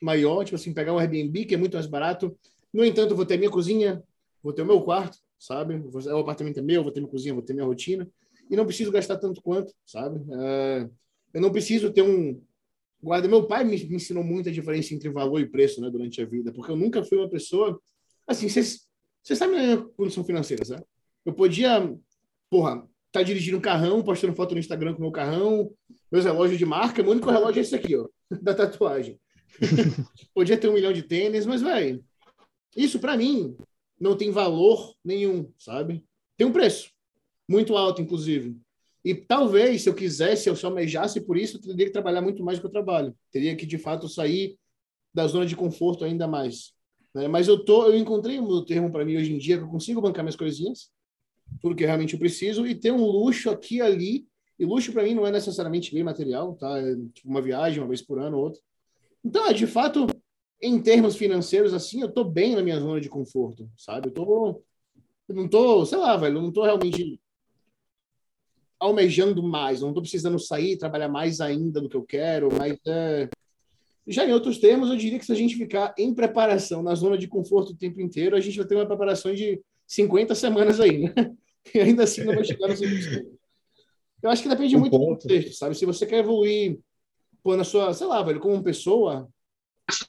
maior, 0.00 0.44
tipo 0.44 0.56
assim, 0.56 0.72
pegar 0.72 0.92
um 0.92 0.98
Airbnb, 0.98 1.44
que 1.44 1.54
é 1.54 1.58
muito 1.58 1.74
mais 1.74 1.86
barato. 1.86 2.36
No 2.72 2.84
entanto, 2.84 3.10
eu 3.10 3.16
vou 3.16 3.26
ter 3.26 3.38
minha 3.38 3.50
cozinha, 3.50 4.02
vou 4.42 4.52
ter 4.52 4.62
o 4.62 4.66
meu 4.66 4.82
quarto, 4.82 5.18
sabe? 5.38 5.74
O 5.74 6.18
apartamento 6.18 6.58
é 6.58 6.62
meu, 6.62 6.82
vou 6.82 6.92
ter 6.92 7.00
minha 7.00 7.10
cozinha, 7.10 7.34
vou 7.34 7.42
ter 7.42 7.54
minha 7.54 7.66
rotina 7.66 8.08
e 8.50 8.56
não 8.56 8.66
preciso 8.66 8.92
gastar 8.92 9.16
tanto 9.18 9.42
quanto, 9.42 9.72
sabe? 9.86 10.20
É, 10.32 10.88
eu 11.32 11.40
não 11.40 11.50
preciso 11.50 11.92
ter 11.92 12.02
um 12.02 12.40
guarda. 13.02 13.28
Meu 13.28 13.46
pai 13.46 13.64
me, 13.64 13.76
ensinou 13.94 14.24
muito 14.24 14.48
a 14.48 14.52
diferença 14.52 14.94
entre 14.94 15.08
valor 15.10 15.40
e 15.40 15.46
preço, 15.46 15.80
né, 15.80 15.90
durante 15.90 16.20
a 16.20 16.26
vida, 16.26 16.52
porque 16.52 16.70
eu 16.70 16.76
nunca 16.76 17.02
fui 17.02 17.18
uma 17.18 17.28
pessoa 17.28 17.80
assim. 18.26 18.48
Vocês 18.48 18.88
sabem 19.22 19.58
a 19.58 19.62
minha 19.62 19.84
condição 19.96 20.24
financeira, 20.24 20.64
sabe? 20.64 20.84
Eu 21.24 21.32
podia, 21.32 21.94
porra, 22.50 22.86
tá 23.14 23.22
dirigindo 23.22 23.58
um 23.58 23.60
carrão, 23.60 24.02
postando 24.02 24.34
foto 24.34 24.54
no 24.54 24.58
Instagram 24.58 24.92
com 24.92 25.00
meu 25.00 25.12
carrão, 25.12 25.70
meus 26.10 26.24
relógios 26.24 26.58
de 26.58 26.66
marca. 26.66 27.00
Meu 27.00 27.12
único 27.12 27.30
relógio 27.30 27.60
é 27.60 27.62
esse 27.62 27.72
aqui, 27.72 27.94
ó, 27.94 28.08
da 28.42 28.52
tatuagem. 28.52 29.20
podia 30.34 30.58
ter 30.58 30.68
um 30.68 30.72
milhão 30.72 30.92
de 30.92 31.04
tênis, 31.04 31.46
mas, 31.46 31.62
velho, 31.62 32.04
isso 32.76 32.98
para 32.98 33.16
mim 33.16 33.56
não 34.00 34.16
tem 34.16 34.32
valor 34.32 34.96
nenhum, 35.04 35.48
sabe? 35.56 36.04
Tem 36.36 36.44
um 36.44 36.52
preço 36.52 36.90
muito 37.48 37.76
alto, 37.76 38.02
inclusive. 38.02 38.56
E 39.04 39.14
talvez, 39.14 39.82
se 39.82 39.88
eu 39.88 39.94
quisesse, 39.94 40.48
eu 40.48 40.56
só 40.56 40.66
almejasse 40.66 41.20
por 41.20 41.36
isso, 41.36 41.58
eu 41.58 41.60
teria 41.60 41.86
que 41.86 41.92
trabalhar 41.92 42.20
muito 42.20 42.42
mais 42.42 42.58
do 42.58 42.62
que 42.62 42.66
eu 42.66 42.72
trabalho. 42.72 43.14
Teria 43.30 43.54
que, 43.54 43.64
de 43.64 43.78
fato, 43.78 44.08
sair 44.08 44.58
da 45.14 45.24
zona 45.28 45.46
de 45.46 45.54
conforto 45.54 46.04
ainda 46.04 46.26
mais. 46.26 46.72
Né? 47.14 47.28
Mas 47.28 47.46
eu, 47.46 47.64
tô, 47.64 47.86
eu 47.86 47.96
encontrei 47.96 48.40
um 48.40 48.64
termo 48.64 48.90
para 48.90 49.04
mim 49.04 49.16
hoje 49.16 49.32
em 49.32 49.38
dia 49.38 49.56
que 49.56 49.62
eu 49.62 49.68
consigo 49.68 50.00
bancar 50.00 50.24
minhas 50.24 50.34
coisinhas, 50.34 50.90
tudo 51.60 51.74
que 51.74 51.84
realmente 51.84 52.14
eu 52.14 52.18
preciso, 52.18 52.66
e 52.66 52.74
ter 52.74 52.92
um 52.92 53.04
luxo 53.04 53.50
aqui 53.50 53.76
e 53.76 53.80
ali. 53.80 54.26
E 54.58 54.64
luxo 54.64 54.92
para 54.92 55.02
mim 55.02 55.14
não 55.14 55.26
é 55.26 55.32
necessariamente 55.32 55.92
bem 55.92 56.04
material, 56.04 56.54
tá? 56.54 56.78
É 56.78 56.94
tipo 57.12 57.28
uma 57.28 57.42
viagem, 57.42 57.80
uma 57.80 57.88
vez 57.88 58.02
por 58.02 58.18
ano, 58.18 58.38
outra. 58.38 58.60
Então, 59.24 59.52
de 59.52 59.66
fato, 59.66 60.06
em 60.60 60.80
termos 60.80 61.16
financeiros, 61.16 61.74
assim, 61.74 62.02
eu 62.02 62.12
tô 62.12 62.24
bem 62.24 62.54
na 62.54 62.62
minha 62.62 62.78
zona 62.78 63.00
de 63.00 63.08
conforto, 63.08 63.68
sabe? 63.76 64.08
Eu 64.08 64.12
tô. 64.12 64.62
Eu 65.26 65.34
não 65.34 65.48
tô, 65.48 65.84
sei 65.86 65.98
lá, 65.98 66.16
velho, 66.16 66.38
eu 66.38 66.42
não 66.42 66.52
tô 66.52 66.62
realmente 66.62 67.18
almejando 68.78 69.42
mais, 69.42 69.80
não 69.80 69.88
estou 69.88 70.02
precisando 70.02 70.38
sair, 70.38 70.76
trabalhar 70.76 71.08
mais 71.08 71.40
ainda 71.40 71.80
do 71.80 71.88
que 71.88 71.96
eu 71.96 72.04
quero, 72.04 72.50
mas 72.52 72.78
é... 72.86 73.28
já 74.06 74.26
em 74.26 74.32
outros 74.32 74.58
termos, 74.58 74.90
eu 74.90 74.96
diria 74.96 75.18
que 75.18 75.24
se 75.24 75.32
a 75.32 75.36
gente 75.36 75.56
ficar 75.56 75.94
em 75.96 76.14
preparação 76.14 76.82
na 76.82 76.94
zona 76.94 77.16
de 77.16 77.26
conforto 77.26 77.72
o 77.72 77.76
tempo 77.76 78.00
inteiro, 78.00 78.36
a 78.36 78.40
gente 78.40 78.58
vai 78.58 78.66
ter 78.66 78.74
uma 78.74 78.86
preparação 78.86 79.34
de 79.34 79.60
50 79.86 80.34
semanas 80.34 80.80
aí, 80.80 80.98
né? 80.98 81.14
E 81.72 81.78
ainda 81.80 82.04
assim 82.04 82.24
não 82.24 82.34
vai 82.34 82.44
chegar 82.44 82.68
no 82.68 82.74
100%. 82.74 83.24
Eu 84.22 84.30
acho 84.30 84.42
que 84.42 84.48
depende 84.48 84.76
um 84.76 84.80
muito 84.80 84.92
ponto. 84.92 85.18
do 85.18 85.22
contexto, 85.22 85.54
sabe? 85.54 85.74
Se 85.74 85.84
você 85.84 86.06
quer 86.06 86.20
evoluir 86.20 86.78
pô, 87.42 87.56
na 87.56 87.64
sua, 87.64 87.92
sei 87.92 88.06
lá, 88.06 88.22
velho, 88.22 88.40
como 88.40 88.62
pessoa, 88.64 89.28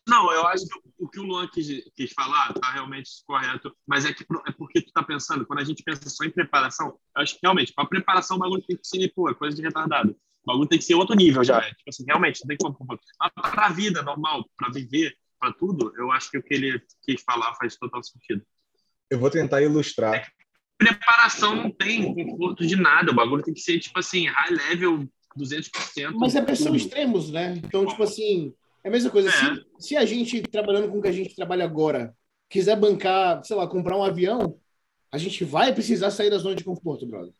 não, 0.08 0.32
eu 0.32 0.48
acho 0.48 0.66
que 0.66 0.80
o 0.98 1.10
que 1.10 1.20
o 1.20 1.24
Luan 1.24 1.48
quis, 1.50 1.68
quis 1.96 2.14
falar 2.14 2.52
está 2.52 2.72
realmente 2.72 3.10
correto, 3.26 3.76
mas 3.86 4.06
é, 4.06 4.14
que, 4.14 4.24
é 4.24 4.52
porque 4.54 4.82
tu 4.82 4.88
está 4.88 5.04
pensando, 5.04 5.46
quando 5.46 5.60
a 5.60 5.64
gente 5.66 5.84
pensa 5.84 6.10
só 6.10 6.24
em 6.24 6.32
preparação, 6.32 6.98
eu 7.16 7.22
acho 7.22 7.34
que 7.34 7.40
realmente, 7.44 7.74
para 7.74 7.86
preparação 7.86 8.38
o 8.38 8.40
bagulho 8.40 8.64
tem 8.66 8.78
que 8.78 8.88
ser, 8.88 9.12
pô, 9.14 9.30
é 9.30 9.34
coisa 9.34 9.56
de 9.56 9.62
retardado. 9.62 10.12
O 10.12 10.48
bagulho 10.48 10.70
tem 10.70 10.80
que 10.80 10.86
ser 10.86 10.96
outro 10.96 11.16
nível 11.16 11.44
já. 11.44 11.58
É, 11.58 11.74
tipo 11.74 11.90
assim, 11.90 12.06
realmente, 12.08 12.40
não 12.42 12.48
tem 12.48 12.58
como. 12.58 12.78
Para 13.36 13.66
a 13.66 13.72
vida 13.72 14.02
normal, 14.02 14.50
para 14.56 14.70
viver, 14.70 15.14
para 15.40 15.52
tudo, 15.52 15.92
eu 15.98 16.12
acho 16.12 16.32
que 16.32 16.38
o 16.38 16.44
que 16.44 16.54
ele 16.54 16.82
quis 17.04 17.22
falar 17.24 17.54
faz 17.56 17.76
total 17.76 18.02
sentido. 18.04 18.46
Eu 19.10 19.20
vou 19.20 19.30
tentar 19.30 19.62
ilustrar. 19.62 20.26
Preparação 20.78 21.56
não 21.56 21.72
tem 21.72 22.14
conforto 22.14 22.66
de 22.66 22.76
nada, 22.76 23.12
o 23.12 23.16
bagulho 23.16 23.44
tem 23.44 23.54
que 23.54 23.62
ser, 23.62 23.80
tipo 23.80 23.98
assim, 23.98 24.28
high 24.28 24.52
level 24.52 25.08
200%. 25.38 26.14
Mas 26.16 26.36
é 26.36 26.56
são 26.56 26.76
extremos, 26.76 27.32
né? 27.32 27.54
Então, 27.64 27.86
tipo 27.86 28.04
assim 28.04 28.54
é 28.86 28.88
a 28.88 28.92
mesma 28.92 29.10
coisa. 29.10 29.30
É. 29.30 29.32
Se, 29.32 29.66
se 29.80 29.98
a 29.98 30.06
gente, 30.06 30.44
trabalhando 30.44 30.92
com 30.92 31.00
o 31.00 31.02
que 31.02 31.08
a 31.08 31.12
gente 31.12 31.36
trabalha 31.36 31.66
agora, 31.66 32.16
quiser 32.48 32.80
bancar, 32.80 33.44
sei 33.44 33.56
lá, 33.56 33.68
comprar 33.68 33.98
um 33.98 34.04
avião, 34.04 34.60
a 35.12 35.18
gente 35.18 35.44
vai 35.44 35.74
precisar 35.74 36.12
sair 36.12 36.30
da 36.30 36.38
zona 36.38 36.54
de 36.54 36.64
conforto, 36.64 37.08
brother. 37.08 37.34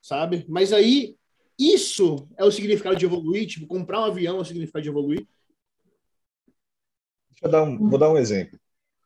Sabe? 0.00 0.46
Mas 0.48 0.72
aí, 0.72 1.14
isso 1.58 2.26
é 2.38 2.44
o 2.44 2.50
significado 2.50 2.96
de 2.96 3.04
evoluir. 3.04 3.46
Tipo, 3.46 3.66
comprar 3.66 4.00
um 4.00 4.04
avião 4.04 4.38
é 4.38 4.40
o 4.40 4.44
significado 4.46 4.82
de 4.82 4.88
evoluir. 4.88 5.28
Deixa 7.28 7.44
eu 7.44 7.50
dar 7.50 7.64
um, 7.64 7.90
vou 7.90 7.98
dar 7.98 8.10
um 8.10 8.16
exemplo 8.16 8.58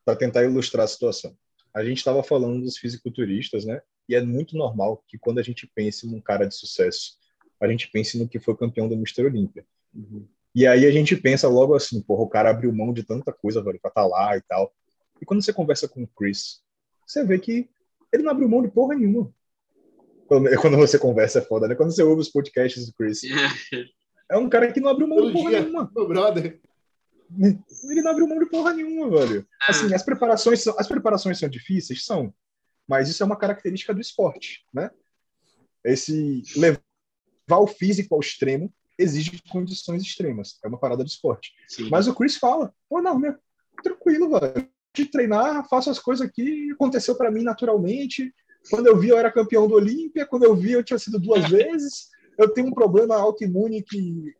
para 0.05 0.15
tentar 0.15 0.45
ilustrar 0.45 0.85
a 0.85 0.87
situação. 0.87 1.37
A 1.77 1.85
gente 1.85 1.99
estava 1.99 2.23
falando 2.23 2.63
dos 2.63 2.75
fisiculturistas, 2.75 3.63
né? 3.63 3.79
E 4.09 4.15
é 4.15 4.21
muito 4.21 4.57
normal 4.57 5.03
que 5.07 5.15
quando 5.15 5.37
a 5.37 5.43
gente 5.43 5.67
pense 5.75 6.07
num 6.07 6.19
cara 6.19 6.47
de 6.47 6.55
sucesso, 6.55 7.17
a 7.61 7.67
gente 7.67 7.87
pense 7.91 8.17
no 8.17 8.27
que 8.27 8.39
foi 8.39 8.57
campeão 8.57 8.89
do 8.89 8.95
Mr. 8.95 9.25
Olímpia. 9.25 9.63
Uhum. 9.93 10.25
E 10.55 10.65
aí 10.65 10.87
a 10.87 10.91
gente 10.91 11.15
pensa 11.15 11.47
logo 11.47 11.75
assim, 11.75 12.01
porra, 12.01 12.23
o 12.23 12.29
cara 12.29 12.49
abriu 12.49 12.73
mão 12.73 12.91
de 12.91 13.03
tanta 13.03 13.31
coisa, 13.31 13.61
velho, 13.61 13.79
pra 13.79 13.89
estar 13.89 14.01
tá 14.01 14.07
lá 14.07 14.35
e 14.35 14.41
tal. 14.41 14.73
E 15.21 15.25
quando 15.25 15.43
você 15.43 15.53
conversa 15.53 15.87
com 15.87 16.01
o 16.01 16.07
Chris, 16.07 16.61
você 17.05 17.23
vê 17.23 17.37
que 17.37 17.69
ele 18.11 18.23
não 18.23 18.31
abriu 18.31 18.49
mão 18.49 18.63
de 18.63 18.69
porra 18.69 18.95
nenhuma. 18.95 19.31
Quando, 20.27 20.49
você 20.77 20.97
conversa 20.97 21.39
é 21.39 21.41
foda, 21.43 21.67
né? 21.67 21.75
Quando 21.75 21.91
você 21.91 22.01
ouve 22.01 22.21
os 22.21 22.29
podcasts 22.29 22.87
do 22.87 22.93
Chris. 22.93 23.21
É 24.29 24.37
um 24.37 24.49
cara 24.49 24.69
que 24.73 24.81
não 24.81 24.89
abriu 24.89 25.07
mão 25.07 25.25
de 25.25 25.31
porra 25.31 25.51
nenhuma. 25.51 25.89
Meu 25.95 26.05
brother. 26.05 26.59
Ele 27.35 28.01
não 28.01 28.11
abriu 28.11 28.27
mão 28.27 28.39
de 28.39 28.45
porra 28.45 28.73
nenhuma, 28.73 29.09
velho. 29.09 29.47
É. 29.67 29.71
Assim, 29.71 29.93
as 29.93 30.03
preparações 30.03 30.61
são, 30.61 30.75
as 30.77 30.87
preparações 30.87 31.39
são 31.39 31.49
difíceis? 31.49 32.05
São. 32.05 32.33
Mas 32.87 33.09
isso 33.09 33.21
é 33.21 33.25
uma 33.25 33.37
característica 33.37 33.93
do 33.93 33.99
esporte, 33.99 34.65
né? 34.73 34.89
Esse 35.83 36.43
levar 36.55 36.79
o 37.59 37.67
físico 37.67 38.15
ao 38.15 38.21
extremo 38.21 38.73
exige 38.97 39.41
condições 39.49 40.01
extremas. 40.01 40.57
É 40.63 40.67
uma 40.67 40.79
parada 40.79 41.03
de 41.03 41.11
esporte. 41.11 41.53
Sim. 41.67 41.89
Mas 41.89 42.07
o 42.07 42.15
Chris 42.15 42.37
fala: 42.37 42.73
pô, 42.89 43.01
não, 43.01 43.19
meu, 43.19 43.35
tranquilo, 43.83 44.29
velho. 44.39 44.69
De 44.93 45.05
treinar, 45.05 45.67
faço 45.69 45.91
as 45.91 45.99
coisas 45.99 46.25
aqui, 46.25 46.71
aconteceu 46.71 47.15
para 47.15 47.29
mim 47.29 47.43
naturalmente. 47.43 48.33
Quando 48.69 48.87
eu 48.87 48.97
vi, 48.97 49.09
eu 49.09 49.17
era 49.17 49.31
campeão 49.31 49.67
do 49.67 49.75
Olímpia. 49.75 50.25
Quando 50.25 50.43
eu 50.43 50.55
vi, 50.55 50.71
eu 50.71 50.83
tinha 50.83 50.97
sido 50.97 51.19
duas 51.19 51.47
vezes. 51.49 52.09
Eu 52.37 52.49
tenho 52.49 52.67
um 52.67 52.73
problema 52.73 53.15
autoimune 53.15 53.83
que 53.83 54.33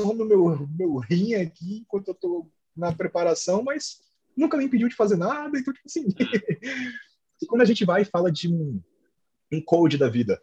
consome 0.00 0.24
meu, 0.24 0.68
meu 0.68 0.96
rim 0.96 1.34
aqui 1.34 1.78
enquanto 1.78 2.08
eu 2.08 2.14
tô 2.14 2.46
na 2.76 2.92
preparação, 2.92 3.62
mas 3.62 4.00
nunca 4.36 4.56
me 4.56 4.64
impediu 4.64 4.88
de 4.88 4.94
fazer 4.94 5.16
nada, 5.16 5.58
então, 5.58 5.72
tipo 5.72 5.86
assim. 5.86 6.06
e 7.42 7.46
quando 7.46 7.62
a 7.62 7.64
gente 7.64 7.84
vai 7.84 8.02
e 8.02 8.06
fala 8.06 8.30
de 8.30 8.48
um, 8.52 8.80
um 9.52 9.60
code 9.60 9.98
da 9.98 10.08
vida, 10.08 10.40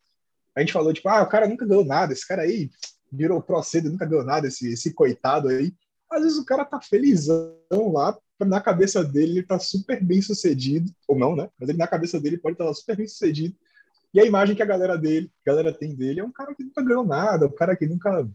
a 0.55 0.59
gente 0.59 0.73
falou, 0.73 0.93
tipo, 0.93 1.07
ah, 1.09 1.23
o 1.23 1.29
cara 1.29 1.47
nunca 1.47 1.65
ganhou 1.65 1.85
nada, 1.85 2.13
esse 2.13 2.27
cara 2.27 2.43
aí 2.43 2.69
virou 3.11 3.41
pro 3.41 3.61
cedo, 3.63 3.89
nunca 3.89 4.05
ganhou 4.05 4.25
nada, 4.25 4.47
esse, 4.47 4.71
esse 4.71 4.93
coitado 4.93 5.47
aí. 5.47 5.73
Às 6.09 6.23
vezes 6.23 6.37
o 6.37 6.45
cara 6.45 6.65
tá 6.65 6.81
felizão 6.81 7.55
lá, 7.93 8.17
na 8.39 8.61
cabeça 8.61 9.03
dele 9.03 9.39
ele 9.39 9.43
tá 9.43 9.59
super 9.59 10.03
bem 10.03 10.21
sucedido, 10.21 10.91
ou 11.07 11.17
não, 11.17 11.35
né? 11.35 11.49
Mas 11.59 11.69
ele 11.69 11.77
na 11.77 11.87
cabeça 11.87 12.19
dele 12.19 12.37
pode 12.37 12.53
estar 12.53 12.65
tá 12.65 12.73
super 12.73 12.95
bem 12.95 13.07
sucedido. 13.07 13.55
E 14.13 14.19
a 14.19 14.25
imagem 14.25 14.55
que 14.55 14.63
a 14.63 14.65
galera 14.65 14.97
dele, 14.97 15.31
a 15.45 15.49
galera 15.49 15.73
tem 15.73 15.95
dele 15.95 16.19
é 16.19 16.23
um 16.23 16.31
cara 16.31 16.55
que 16.55 16.63
nunca 16.63 16.81
ganhou 16.81 17.05
nada, 17.05 17.47
um 17.47 17.55
cara 17.55 17.75
que 17.75 17.85
nunca 17.85 18.27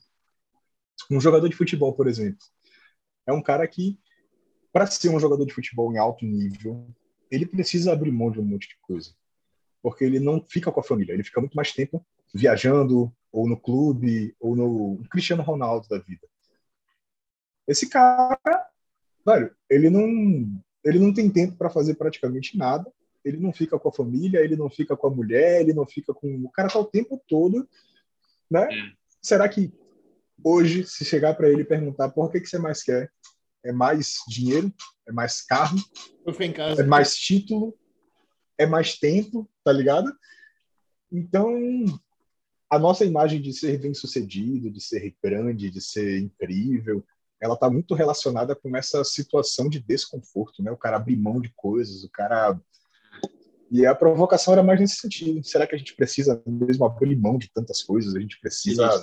um 1.11 1.21
jogador 1.21 1.49
de 1.49 1.57
futebol, 1.57 1.93
por 1.93 2.07
exemplo. 2.07 2.45
É 3.27 3.33
um 3.33 3.43
cara 3.43 3.67
que 3.67 3.99
para 4.73 4.87
ser 4.87 5.11
um 5.11 5.21
jogador 5.21 5.45
de 5.45 5.53
futebol 5.53 5.93
em 5.93 5.99
alto 5.99 6.25
nível, 6.25 6.89
ele 7.31 7.47
precisa 7.47 7.93
abrir 7.93 8.11
mão 8.11 8.31
de 8.31 8.41
um 8.41 8.45
monte 8.45 8.69
de 8.69 8.77
coisa. 8.81 9.11
Porque 9.83 10.05
ele 10.05 10.19
não 10.19 10.43
fica 10.49 10.73
com 10.73 10.81
a 10.81 10.85
família, 10.85 11.13
ele 11.13 11.25
fica 11.25 11.41
muito 11.41 11.55
mais 11.55 11.73
tempo 11.73 12.05
viajando, 12.35 13.13
ou 13.31 13.49
no 13.49 13.59
clube, 13.59 14.35
ou 14.41 14.57
no 14.57 15.03
Cristiano 15.11 15.43
Ronaldo 15.43 15.89
da 15.89 15.99
vida. 15.99 16.27
Esse 17.67 17.89
cara, 17.89 18.39
velho, 19.27 19.55
ele 19.69 19.91
não, 19.91 20.63
ele 20.85 20.99
não 20.99 21.13
tem 21.13 21.31
tempo 21.31 21.57
para 21.57 21.71
fazer 21.71 21.95
praticamente 21.95 22.57
nada. 22.57 22.91
Ele 23.25 23.39
não 23.39 23.53
fica 23.53 23.79
com 23.79 23.89
a 23.89 23.93
família, 23.93 24.41
ele 24.41 24.57
não 24.57 24.69
fica 24.69 24.97
com 24.97 25.07
a 25.07 25.11
mulher, 25.11 25.61
ele 25.61 25.73
não 25.73 25.87
fica 25.87 26.13
com. 26.13 26.45
O 26.45 26.51
cara 26.51 26.69
tá 26.69 26.79
o 26.79 26.85
tempo 26.85 27.23
todo, 27.29 27.69
né? 28.51 28.65
É. 28.65 28.93
Será 29.21 29.49
que 29.49 29.73
hoje, 30.45 30.85
se 30.87 31.05
chegar 31.05 31.35
para 31.35 31.49
ele 31.49 31.63
e 31.63 31.67
perguntar 31.67 32.11
por 32.11 32.31
que, 32.31 32.41
que 32.41 32.47
você 32.47 32.59
mais 32.59 32.83
quer, 32.83 33.11
é 33.65 33.73
mais 33.73 34.17
dinheiro, 34.29 34.73
é 35.07 35.13
mais 35.13 35.43
carro, 35.43 35.77
é 36.79 36.83
mais 36.83 37.17
título, 37.17 37.77
é 38.59 38.67
mais 38.67 38.99
tempo, 38.99 39.49
tá 39.65 39.73
ligado? 39.73 40.13
Então, 41.11 41.59
a 42.71 42.79
nossa 42.79 43.05
imagem 43.05 43.41
de 43.41 43.53
ser 43.53 43.79
bem-sucedido, 43.79 44.71
de 44.71 44.81
ser 44.81 45.15
grande, 45.23 45.71
de 45.71 45.81
ser 45.81 46.19
incrível, 46.19 47.05
ela 47.41 47.55
está 47.55 47.69
muito 47.69 47.95
relacionada 47.95 48.55
com 48.55 48.77
essa 48.77 49.03
situação 49.05 49.69
de 49.69 49.81
desconforto, 49.81 50.63
né? 50.63 50.71
O 50.71 50.77
cara 50.77 50.97
abrir 50.97 51.17
mão 51.17 51.41
de 51.41 51.53
coisas, 51.55 52.05
o 52.05 52.11
cara 52.11 52.59
e 53.71 53.87
a 53.87 53.95
provocação 53.95 54.53
era 54.53 54.63
mais 54.63 54.79
nesse 54.79 54.97
sentido. 54.97 55.43
Será 55.43 55.67
que 55.67 55.75
a 55.75 55.79
gente 55.79 55.97
precisa 55.97 56.43
mesmo 56.47 56.85
abrir 56.85 57.17
mão 57.17 57.39
de 57.39 57.51
tantas 57.51 57.83
coisas? 57.83 58.15
A 58.15 58.21
gente 58.21 58.39
precisa 58.39 59.01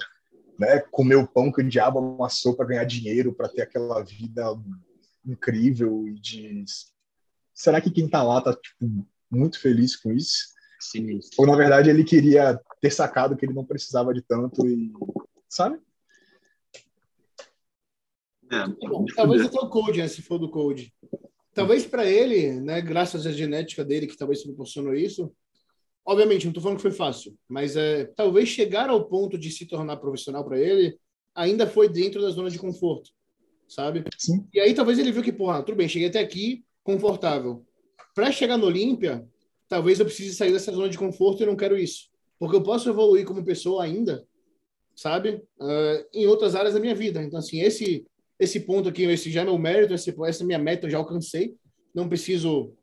né, 0.59 0.79
comer 0.91 1.15
o 1.15 1.25
pão 1.25 1.51
que 1.51 1.61
o 1.61 1.67
diabo 1.67 1.99
amassou 1.99 2.53
para 2.53 2.65
ganhar 2.65 2.83
dinheiro, 2.83 3.33
para 3.33 3.47
ter 3.47 3.61
aquela 3.61 4.03
vida 4.03 4.43
incrível 5.25 6.05
e 6.05 6.19
de 6.19 6.65
será 7.53 7.79
que 7.79 7.89
quem 7.89 8.05
está 8.05 8.21
lá 8.21 8.39
está 8.39 8.53
tipo, 8.53 9.07
muito 9.31 9.59
feliz 9.59 9.95
com 9.95 10.11
isso? 10.11 10.49
Sim. 10.79 11.19
Ou 11.37 11.47
na 11.47 11.55
verdade 11.55 11.89
ele 11.89 12.03
queria 12.03 12.59
ter 12.81 12.91
sacado 12.91 13.37
que 13.37 13.45
ele 13.45 13.53
não 13.53 13.65
precisava 13.65 14.13
de 14.13 14.21
tanto 14.21 14.67
e 14.67 14.91
sabe? 15.47 15.79
É, 18.51 18.65
talvez 19.15 19.45
até 19.45 19.59
o 19.59 19.69
Code, 19.69 19.99
né, 19.99 20.07
se 20.07 20.21
for 20.21 20.37
do 20.39 20.49
Code. 20.49 20.93
Talvez 21.53 21.85
para 21.85 22.05
ele, 22.05 22.59
né, 22.59 22.81
graças 22.81 23.25
à 23.25 23.31
genética 23.31 23.85
dele, 23.85 24.07
que 24.07 24.17
talvez 24.17 24.43
proporcionou 24.43 24.93
isso, 24.93 25.31
obviamente, 26.05 26.45
não 26.45 26.51
estou 26.51 26.61
falando 26.61 26.77
que 26.77 26.81
foi 26.83 26.91
fácil, 26.91 27.37
mas 27.47 27.75
é, 27.75 28.05
talvez 28.15 28.49
chegar 28.49 28.89
ao 28.89 29.05
ponto 29.05 29.37
de 29.37 29.51
se 29.51 29.65
tornar 29.65 29.97
profissional 29.97 30.43
para 30.43 30.59
ele 30.59 30.97
ainda 31.35 31.67
foi 31.67 31.87
dentro 31.87 32.21
da 32.21 32.29
zona 32.29 32.49
de 32.49 32.59
conforto, 32.59 33.11
sabe? 33.67 34.03
Sim. 34.17 34.45
E 34.53 34.59
aí 34.59 34.73
talvez 34.73 34.99
ele 34.99 35.11
viu 35.11 35.23
que, 35.23 35.31
porra, 35.31 35.63
tudo 35.63 35.75
bem, 35.75 35.87
cheguei 35.87 36.07
até 36.07 36.19
aqui, 36.19 36.63
confortável. 36.83 37.65
Para 38.15 38.31
chegar 38.31 38.57
no 38.57 38.65
Olímpia, 38.65 39.25
talvez 39.67 39.99
eu 39.99 40.05
precise 40.05 40.35
sair 40.35 40.51
dessa 40.51 40.71
zona 40.71 40.89
de 40.89 40.97
conforto 40.97 41.43
e 41.43 41.45
não 41.45 41.55
quero 41.55 41.77
isso. 41.77 42.09
Porque 42.37 42.55
eu 42.55 42.63
posso 42.63 42.89
evoluir 42.89 43.25
como 43.25 43.45
pessoa 43.45 43.83
ainda, 43.83 44.25
sabe? 44.95 45.43
Uh, 45.59 46.05
em 46.13 46.25
outras 46.25 46.55
áreas 46.55 46.73
da 46.73 46.79
minha 46.79 46.95
vida. 46.95 47.21
Então, 47.21 47.39
assim, 47.39 47.61
esse 47.61 48.05
esse 48.39 48.61
ponto 48.61 48.87
aqui, 48.87 49.03
esse 49.03 49.29
já 49.29 49.41
é 49.41 49.43
meu 49.43 49.57
mérito, 49.57 49.93
esse, 49.93 50.15
essa 50.23 50.45
minha 50.45 50.57
meta 50.57 50.87
eu 50.87 50.91
já 50.91 50.97
alcancei. 50.97 51.55
Não 51.93 52.07
preciso, 52.07 52.73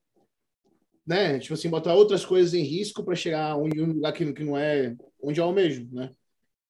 né? 1.07 1.39
Tipo 1.39 1.55
assim, 1.55 1.71
botar 1.71 1.95
outras 1.95 2.25
coisas 2.25 2.53
em 2.55 2.63
risco 2.63 3.05
para 3.05 3.15
chegar 3.15 3.57
onde 3.57 3.81
um 3.81 3.93
lugar 3.93 4.13
que, 4.13 4.33
que 4.33 4.45
não 4.45 4.57
é 4.57 4.97
onde 5.23 5.41
eu 5.41 5.45
almejo, 5.45 5.89
né? 5.93 6.11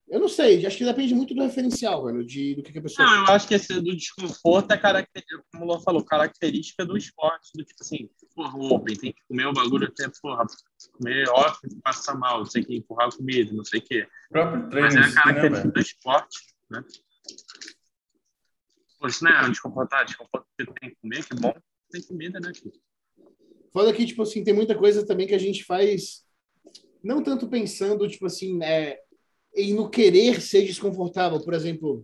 Eu 0.09 0.21
não 0.21 0.29
sei, 0.29 0.65
acho 0.65 0.79
que 0.79 0.85
depende 0.85 1.13
muito 1.17 1.35
do 1.35 1.43
referencial, 1.43 2.05
velho, 2.05 2.25
de, 2.25 2.55
do 2.55 2.63
que, 2.63 2.73
que 2.73 2.79
a 2.79 2.83
pessoa. 2.83 3.05
Não, 3.05 3.27
eu 3.27 3.35
acho 3.35 3.49
que 3.49 3.55
esse 3.55 3.75
do 3.81 3.97
desconforto 3.97 4.71
é 4.71 4.79
característica, 4.79 5.43
como 5.51 5.65
o 5.65 5.67
Lô 5.67 5.81
falou, 5.81 6.05
característica 6.05 6.87
do 6.87 6.97
esporte, 6.97 7.51
do 7.57 7.65
tipo 7.65 7.83
assim, 7.83 8.09
porra, 8.33 8.57
o 8.57 8.73
Open 8.73 8.97
tem 8.97 9.13
que 9.13 9.21
comer 9.29 9.47
o 9.47 9.53
bagulho 9.53 9.89
até, 9.89 10.09
porra, 10.23 10.47
comer 10.93 11.29
off, 11.31 11.59
passar 11.83 12.15
mal, 12.15 12.45
tem 12.45 12.63
que 12.63 12.77
empurrar 12.77 13.11
comida, 13.17 13.53
não 13.53 13.65
sei 13.65 13.81
o 13.81 13.83
quê. 13.83 14.09
O 14.31 14.33
próprio 14.33 14.71
treino. 14.71 14.87
Mas 14.87 14.95
é 14.95 14.99
a 15.01 15.07
né, 15.09 15.13
característica 15.13 15.67
né, 15.67 15.73
do 15.73 15.81
esporte, 15.81 16.39
né? 16.71 16.85
Pô, 19.01 19.09
isso 19.09 19.25
não 19.25 19.31
é 19.33 19.49
desconfortável, 19.49 20.07
desconforto 20.07 20.47
que 20.57 20.67
tem 20.67 20.91
que 20.91 20.97
comer, 21.03 21.25
que 21.25 21.35
bom, 21.35 21.55
tem 21.91 22.03
comida, 22.03 22.39
né, 22.39 22.53
filho? 22.55 22.86
Foda 23.77 23.93
que, 23.93 24.07
tipo 24.07 24.23
assim, 24.23 24.43
tem 24.43 24.55
muita 24.55 24.75
coisa 24.75 25.05
também 25.05 25.27
que 25.27 25.35
a 25.35 25.39
gente 25.39 25.63
faz, 25.63 26.23
não 27.05 27.23
tanto 27.23 27.47
pensando, 27.47 28.09
tipo 28.09 28.25
assim, 28.25 28.59
é, 28.65 28.99
em 29.55 29.75
no 29.75 29.91
querer 29.91 30.41
ser 30.41 30.63
desconfortável. 30.63 31.39
Por 31.45 31.53
exemplo, 31.53 32.03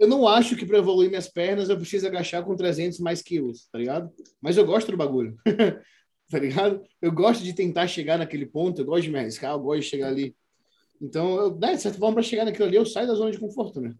eu 0.00 0.08
não 0.08 0.26
acho 0.26 0.56
que 0.56 0.66
para 0.66 0.78
evoluir 0.78 1.08
minhas 1.08 1.28
pernas 1.28 1.68
eu 1.68 1.76
preciso 1.76 2.08
agachar 2.08 2.44
com 2.44 2.56
300 2.56 2.98
mais 2.98 3.22
quilos, 3.22 3.68
tá 3.70 3.78
ligado? 3.78 4.10
Mas 4.42 4.56
eu 4.56 4.66
gosto 4.66 4.90
do 4.90 4.96
bagulho, 4.96 5.36
tá 6.28 6.40
ligado? 6.40 6.82
Eu 7.00 7.12
gosto 7.12 7.44
de 7.44 7.52
tentar 7.52 7.86
chegar 7.86 8.18
naquele 8.18 8.44
ponto, 8.44 8.80
eu 8.80 8.84
gosto 8.84 9.04
de 9.04 9.10
me 9.12 9.20
arriscar, 9.20 9.52
eu 9.52 9.60
gosto 9.60 9.82
de 9.82 9.86
chegar 9.86 10.08
ali. 10.08 10.34
Então, 11.00 11.36
eu, 11.36 11.56
né, 11.56 11.76
de 11.76 11.82
certa 11.82 12.00
forma, 12.00 12.14
para 12.14 12.24
chegar 12.24 12.46
naquilo 12.46 12.66
ali, 12.66 12.78
eu 12.78 12.84
saio 12.84 13.06
da 13.06 13.14
zona 13.14 13.30
de 13.30 13.38
conforto, 13.38 13.80
né? 13.80 13.94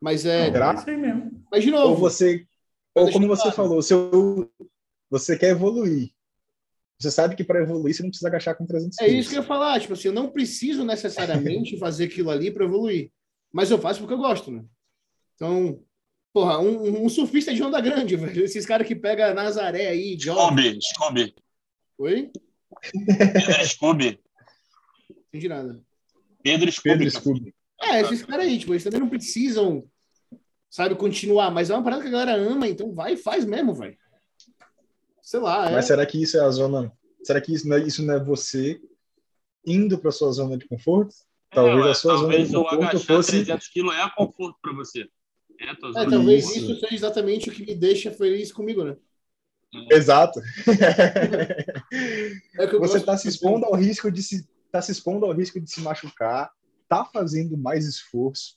Mas 0.00 0.24
é. 0.24 0.48
Graça 0.48 0.90
aí 0.90 0.96
mesmo. 0.96 1.32
Mas 1.52 1.62
de 1.62 1.70
novo. 1.70 1.90
Ou 1.90 1.96
você. 1.96 2.46
Ou 2.94 3.12
como 3.12 3.28
você 3.28 3.42
claro. 3.42 3.56
falou, 3.56 3.82
se 3.82 3.92
eu, 3.92 4.50
você 5.10 5.36
quer 5.36 5.50
evoluir. 5.50 6.15
Você 6.98 7.10
sabe 7.10 7.36
que 7.36 7.44
para 7.44 7.60
evoluir 7.60 7.94
você 7.94 8.02
não 8.02 8.08
precisa 8.08 8.28
agachar 8.28 8.56
com 8.56 8.66
300 8.66 8.98
É 9.00 9.08
isso 9.08 9.28
que 9.28 9.36
eu 9.36 9.42
ia 9.42 9.46
falar. 9.46 9.78
Tipo 9.80 9.92
assim, 9.92 10.08
eu 10.08 10.14
não 10.14 10.30
preciso 10.30 10.84
necessariamente 10.84 11.76
fazer 11.78 12.04
aquilo 12.04 12.30
ali 12.30 12.50
para 12.50 12.64
evoluir. 12.64 13.10
Mas 13.52 13.70
eu 13.70 13.78
faço 13.78 14.00
porque 14.00 14.14
eu 14.14 14.18
gosto, 14.18 14.50
né? 14.50 14.64
Então, 15.34 15.82
porra, 16.32 16.58
um, 16.58 17.04
um 17.04 17.08
surfista 17.08 17.54
de 17.54 17.62
onda 17.62 17.80
grande, 17.80 18.16
velho. 18.16 18.44
Esses 18.44 18.64
caras 18.64 18.86
que 18.86 18.96
pega 18.96 19.34
Nazaré 19.34 19.88
aí, 19.88 20.16
de 20.16 20.30
Scooby, 20.30 20.78
Scooby. 20.80 21.34
Oi? 21.98 22.30
Pedro 22.92 23.66
Scooby. 23.66 24.20
Não 25.10 25.16
entendi 25.28 25.48
nada. 25.48 25.82
Pedro 26.42 26.72
Scooby. 26.72 26.98
Pedro 26.98 27.10
Scooby. 27.10 27.54
É, 27.82 28.00
esses 28.00 28.22
caras 28.22 28.46
aí, 28.46 28.58
tipo, 28.58 28.72
eles 28.72 28.84
também 28.84 29.00
não 29.00 29.08
precisam, 29.08 29.84
sabe, 30.70 30.94
continuar, 30.94 31.50
mas 31.50 31.68
é 31.68 31.74
uma 31.74 31.84
parada 31.84 32.00
que 32.00 32.08
a 32.08 32.12
galera 32.12 32.34
ama, 32.34 32.66
então 32.66 32.94
vai 32.94 33.12
e 33.12 33.16
faz 33.18 33.44
mesmo, 33.44 33.74
velho. 33.74 33.96
Sei 35.26 35.40
lá. 35.40 35.68
É... 35.68 35.72
Mas 35.72 35.86
será 35.86 36.06
que 36.06 36.22
isso 36.22 36.38
é 36.38 36.40
a 36.40 36.50
zona. 36.50 36.92
Será 37.24 37.40
que 37.40 37.52
isso 37.52 37.68
não 37.68 37.76
é, 37.76 37.80
isso 37.80 38.04
não 38.04 38.14
é 38.14 38.22
você 38.22 38.80
indo 39.66 39.98
para 39.98 40.12
sua 40.12 40.30
zona 40.30 40.56
de 40.56 40.68
conforto? 40.68 41.12
Talvez 41.50 41.84
é, 41.84 41.90
a 41.90 41.94
sua 41.94 42.16
zona 42.16 42.44
de 42.44 42.52
conforto 42.52 43.00
fosse. 43.00 43.32
300 43.32 43.68
quilos 43.68 43.94
é 43.96 44.08
conforto 44.10 44.56
para 44.62 44.72
você. 44.72 45.08
É, 45.60 45.70
é 45.70 45.74
talvez 46.08 46.44
isso. 46.50 46.70
isso 46.70 46.80
seja 46.80 46.94
exatamente 46.94 47.50
o 47.50 47.52
que 47.52 47.66
me 47.66 47.74
deixa 47.74 48.12
feliz 48.12 48.52
comigo, 48.52 48.84
né? 48.84 48.96
Exato. 49.90 50.40
É 52.58 52.66
você 52.78 52.98
está 52.98 53.16
se 53.16 53.28
expondo 53.28 53.64
ao 53.66 53.74
risco 53.74 54.10
de 54.10 54.22
se 54.22 54.46
tá 54.70 54.80
se 54.82 54.92
expondo 54.92 55.26
ao 55.26 55.32
risco 55.32 55.60
de 55.60 55.70
se 55.70 55.80
machucar, 55.80 56.50
tá 56.88 57.04
fazendo 57.04 57.56
mais 57.56 57.86
esforço, 57.86 58.56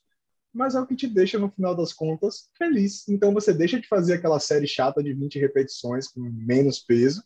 mas 0.54 0.76
é 0.76 0.80
o 0.80 0.86
que 0.86 0.96
te 0.96 1.08
deixa, 1.08 1.38
no 1.38 1.50
final 1.50 1.76
das 1.76 1.94
contas, 1.94 2.50
feliz. 2.58 3.08
Então 3.08 3.34
você 3.34 3.54
deixa 3.54 3.80
de 3.80 3.88
fazer 3.88 4.16
aquela 4.16 4.40
série 4.40 4.68
chata 4.68 5.04
de 5.04 5.14
20 5.14 5.40
repetições 5.40 6.08
com 6.08 6.22
menos 6.22 6.80
peso 6.80 7.24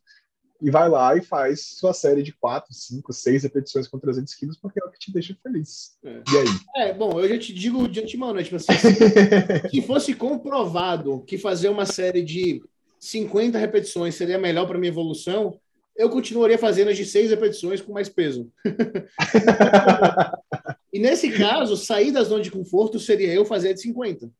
e 0.61 0.71
vai 0.71 0.87
lá 0.87 1.15
e 1.15 1.21
faz 1.21 1.77
sua 1.77 1.93
série 1.93 2.23
de 2.23 2.31
4, 2.31 2.73
5, 2.73 3.11
6 3.11 3.43
repetições 3.43 3.87
com 3.87 3.99
300 3.99 4.33
quilos, 4.33 4.57
porque 4.57 4.81
é 4.81 4.85
o 4.85 4.91
que 4.91 4.99
te 4.99 5.11
deixa 5.11 5.37
feliz. 5.43 5.97
É. 6.03 6.09
E 6.09 6.37
aí? 6.37 6.87
É, 6.87 6.93
bom, 6.93 7.19
eu 7.19 7.27
já 7.27 7.37
te 7.37 7.53
digo 7.53 7.87
de 7.87 7.99
antemão, 7.99 8.33
né? 8.33 8.43
Tipo 8.43 8.55
assim, 8.55 8.71
se 9.69 9.81
fosse 9.81 10.13
comprovado 10.13 11.23
que 11.27 11.37
fazer 11.37 11.67
uma 11.67 11.85
série 11.85 12.23
de 12.23 12.63
50 12.97 13.57
repetições 13.57 14.15
seria 14.15 14.37
melhor 14.37 14.65
para 14.65 14.79
minha 14.79 14.91
evolução, 14.91 15.59
eu 15.97 16.09
continuaria 16.09 16.57
fazendo 16.57 16.89
as 16.89 16.97
de 16.97 17.05
6 17.05 17.31
repetições 17.31 17.81
com 17.81 17.91
mais 17.91 18.07
peso. 18.07 18.49
E 20.93 20.99
nesse 20.99 21.31
caso, 21.31 21.75
sair 21.75 22.11
da 22.11 22.23
zona 22.23 22.43
de 22.43 22.51
conforto 22.51 22.99
seria 22.99 23.33
eu 23.33 23.43
fazer 23.43 23.73
de 23.73 23.81
50. 23.81 24.31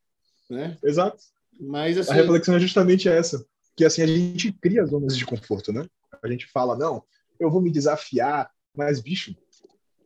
Né? 0.51 0.77
Exato. 0.83 1.17
Mas, 1.59 1.97
assim... 1.97 2.11
A 2.11 2.15
reflexão 2.15 2.55
é 2.55 2.59
justamente 2.59 3.09
essa. 3.09 3.43
Que 3.75 3.83
assim, 3.83 4.03
a 4.03 4.07
gente 4.07 4.51
cria 4.51 4.85
zonas 4.85 5.17
de 5.17 5.25
conforto, 5.25 5.73
né? 5.73 5.87
A 6.21 6.27
gente 6.27 6.45
fala, 6.45 6.77
não, 6.77 7.03
eu 7.39 7.49
vou 7.49 7.59
me 7.59 7.71
desafiar, 7.71 8.51
mas, 8.75 9.01
bicho, 9.01 9.35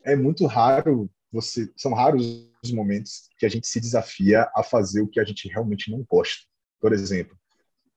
é 0.06 0.16
muito 0.16 0.46
raro 0.46 1.10
você. 1.30 1.70
São 1.76 1.94
raros 1.94 2.48
os 2.64 2.72
momentos 2.72 3.30
que 3.38 3.46
a 3.46 3.50
gente 3.50 3.68
se 3.68 3.80
desafia 3.80 4.50
a 4.56 4.64
fazer 4.64 5.02
o 5.02 5.08
que 5.08 5.20
a 5.20 5.26
gente 5.26 5.50
realmente 5.50 5.92
não 5.92 6.06
gosta. 6.10 6.46
Por 6.80 6.94
exemplo, 6.94 7.38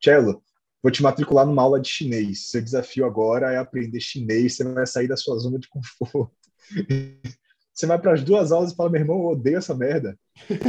cello. 0.02 0.42
vou 0.82 0.90
te 0.90 1.02
matricular 1.02 1.46
numa 1.46 1.62
aula 1.62 1.80
de 1.80 1.88
chinês. 1.88 2.50
Seu 2.50 2.60
desafio 2.60 3.06
agora 3.06 3.52
é 3.52 3.58
aprender 3.58 4.00
chinês, 4.00 4.56
você 4.56 4.64
vai 4.64 4.86
sair 4.86 5.06
da 5.06 5.16
sua 5.16 5.38
zona 5.38 5.58
de 5.58 5.68
conforto. 5.68 6.32
Você 7.72 7.86
vai 7.86 7.98
para 7.98 8.12
as 8.12 8.22
duas 8.22 8.52
aulas 8.52 8.72
e 8.72 8.76
fala, 8.76 8.90
meu 8.90 9.00
irmão, 9.00 9.18
eu 9.18 9.26
odeio 9.26 9.58
essa 9.58 9.74
merda. 9.74 10.18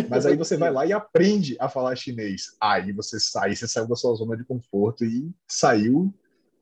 Mas 0.09 0.25
aí 0.25 0.37
você 0.37 0.55
vai 0.55 0.71
lá 0.71 0.85
e 0.85 0.93
aprende 0.93 1.57
a 1.59 1.67
falar 1.67 1.95
chinês. 1.95 2.55
Aí 2.59 2.91
você 2.91 3.19
sai, 3.19 3.55
você 3.55 3.67
saiu 3.67 3.87
da 3.87 3.95
sua 3.95 4.15
zona 4.15 4.37
de 4.37 4.43
conforto 4.43 5.03
e 5.03 5.29
saiu 5.47 6.13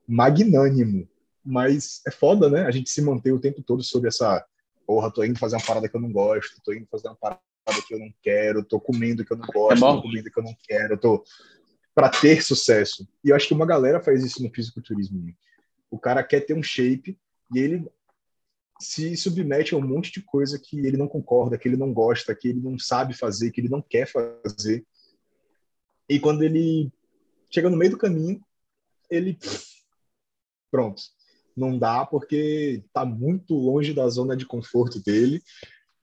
magnânimo. 0.06 1.08
Mas 1.44 2.00
é 2.06 2.10
foda, 2.10 2.50
né? 2.50 2.64
A 2.66 2.70
gente 2.70 2.90
se 2.90 3.00
manter 3.00 3.32
o 3.32 3.38
tempo 3.38 3.62
todo 3.62 3.82
sobre 3.82 4.08
essa 4.08 4.44
porra, 4.86 5.10
tô 5.10 5.22
indo 5.22 5.38
fazer 5.38 5.56
uma 5.56 5.64
parada 5.64 5.88
que 5.88 5.96
eu 5.96 6.00
não 6.00 6.10
gosto, 6.10 6.60
tô 6.64 6.72
indo 6.72 6.86
fazer 6.90 7.08
uma 7.08 7.16
parada 7.16 7.40
que 7.86 7.94
eu 7.94 7.98
não 7.98 8.12
quero, 8.20 8.64
tô 8.64 8.80
comendo 8.80 9.24
que 9.24 9.32
eu 9.32 9.36
não 9.36 9.46
gosto, 9.46 9.84
é 9.84 9.88
tô 9.88 10.02
comendo 10.02 10.30
que 10.30 10.38
eu 10.38 10.42
não 10.42 10.56
quero, 10.66 10.98
tô 10.98 11.24
para 11.94 12.08
ter 12.08 12.42
sucesso. 12.42 13.06
E 13.22 13.28
eu 13.30 13.36
acho 13.36 13.46
que 13.46 13.54
uma 13.54 13.66
galera 13.66 14.00
faz 14.00 14.24
isso 14.24 14.42
no 14.42 14.50
fisiculturismo. 14.52 15.22
O 15.90 15.98
cara 15.98 16.22
quer 16.22 16.40
ter 16.40 16.54
um 16.54 16.62
shape 16.62 17.16
e 17.54 17.58
ele 17.58 17.88
se 18.80 19.16
submete 19.16 19.74
a 19.74 19.76
um 19.76 19.86
monte 19.86 20.10
de 20.10 20.22
coisa 20.22 20.58
que 20.58 20.78
ele 20.78 20.96
não 20.96 21.06
concorda, 21.06 21.58
que 21.58 21.68
ele 21.68 21.76
não 21.76 21.92
gosta, 21.92 22.34
que 22.34 22.48
ele 22.48 22.60
não 22.60 22.78
sabe 22.78 23.14
fazer, 23.14 23.50
que 23.50 23.60
ele 23.60 23.68
não 23.68 23.82
quer 23.82 24.06
fazer. 24.06 24.84
E 26.08 26.18
quando 26.18 26.42
ele 26.42 26.90
chega 27.50 27.68
no 27.68 27.76
meio 27.76 27.92
do 27.92 27.98
caminho, 27.98 28.42
ele 29.10 29.38
pronto, 30.70 31.02
não 31.56 31.78
dá 31.78 32.06
porque 32.06 32.82
tá 32.92 33.04
muito 33.04 33.54
longe 33.54 33.92
da 33.92 34.08
zona 34.08 34.36
de 34.36 34.46
conforto 34.46 35.00
dele 35.02 35.42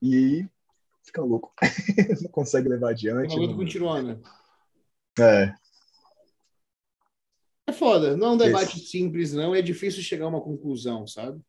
e 0.01 0.45
fica 1.03 1.21
louco, 1.21 1.53
não 2.21 2.30
consegue 2.30 2.69
levar 2.69 2.91
adiante. 2.91 3.36
Não 3.36 3.55
continuar, 3.55 4.03
né? 4.03 4.19
É. 5.19 5.53
É 7.65 7.73
foda, 7.73 8.15
não 8.15 8.28
é 8.28 8.32
um 8.32 8.38
debate 8.38 8.78
Esse... 8.78 8.88
simples, 8.88 9.34
não. 9.34 9.55
É 9.55 9.61
difícil 9.61 10.01
chegar 10.01 10.25
a 10.25 10.30
uma 10.30 10.41
conclusão, 10.41 11.07
sabe? 11.07 11.41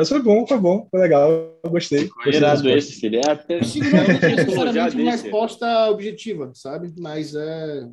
Mas 0.00 0.08
foi 0.08 0.22
bom, 0.22 0.46
foi 0.46 0.58
bom, 0.58 0.88
foi 0.90 0.98
legal, 0.98 1.30
eu 1.62 1.70
gostei. 1.70 2.08
Foi 2.08 2.34
irado 2.34 2.66
esse, 2.70 2.98
filho. 2.98 3.20
É 3.20 3.32
até... 3.32 3.60
não 3.60 3.60
necessariamente 4.34 4.96
uma 4.96 5.10
resposta 5.10 5.90
objetiva, 5.90 6.50
sabe? 6.54 6.90
Mas 6.98 7.34
é... 7.34 7.86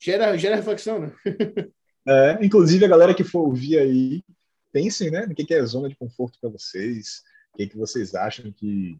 gera, 0.00 0.34
gera 0.38 0.56
reflexão, 0.56 0.98
né? 0.98 1.12
é, 2.08 2.38
inclusive, 2.42 2.86
a 2.86 2.88
galera 2.88 3.12
que 3.12 3.22
for 3.22 3.40
ouvir 3.40 3.78
aí, 3.78 4.24
pensem, 4.72 5.10
né? 5.10 5.26
No 5.26 5.34
que 5.34 5.52
é 5.52 5.62
zona 5.66 5.90
de 5.90 5.94
conforto 5.94 6.38
para 6.40 6.48
vocês, 6.48 7.22
o 7.52 7.58
que, 7.58 7.66
que 7.66 7.76
vocês 7.76 8.14
acham 8.14 8.50
que, 8.50 8.98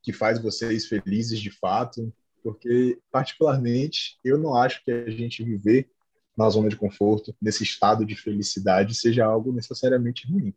que 0.00 0.12
faz 0.12 0.40
vocês 0.40 0.86
felizes 0.86 1.40
de 1.40 1.50
fato, 1.50 2.14
porque, 2.44 2.96
particularmente, 3.10 4.20
eu 4.22 4.38
não 4.38 4.54
acho 4.54 4.84
que 4.84 4.92
a 4.92 5.10
gente 5.10 5.42
viver 5.42 5.90
na 6.36 6.48
zona 6.48 6.68
de 6.68 6.76
conforto, 6.76 7.34
nesse 7.42 7.64
estado 7.64 8.06
de 8.06 8.14
felicidade, 8.14 8.94
seja 8.94 9.24
algo 9.24 9.52
necessariamente 9.52 10.24
ruim 10.32 10.54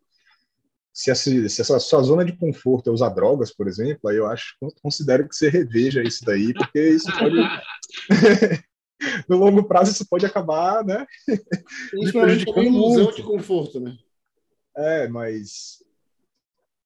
se 0.94 1.10
essa, 1.10 1.50
se 1.50 1.80
sua 1.80 2.04
zona 2.04 2.26
de 2.26 2.36
conforto 2.36 2.90
é 2.90 2.94
usar 2.94 3.10
drogas, 3.10 3.54
por 3.54 3.68
exemplo, 3.68 4.10
aí 4.10 4.18
eu 4.18 4.28
acho, 4.28 4.56
considero 4.82 5.28
que 5.28 5.36
você 5.36 5.50
reveja 5.50 6.04
isso 6.04 6.24
daí, 6.26 6.54
porque 6.54 6.90
isso 6.90 7.12
pode. 7.18 7.38
no 9.28 9.38
longo 9.38 9.64
prazo, 9.64 9.92
isso 9.92 10.08
pode 10.08 10.26
acabar, 10.26 10.84
né? 10.84 11.06
Principalmente 11.90 12.46
com 12.46 12.62
ilusão 12.62 13.12
de 13.12 13.24
conforto, 13.24 13.80
né? 13.80 13.98
É, 14.76 15.08
mas 15.08 15.84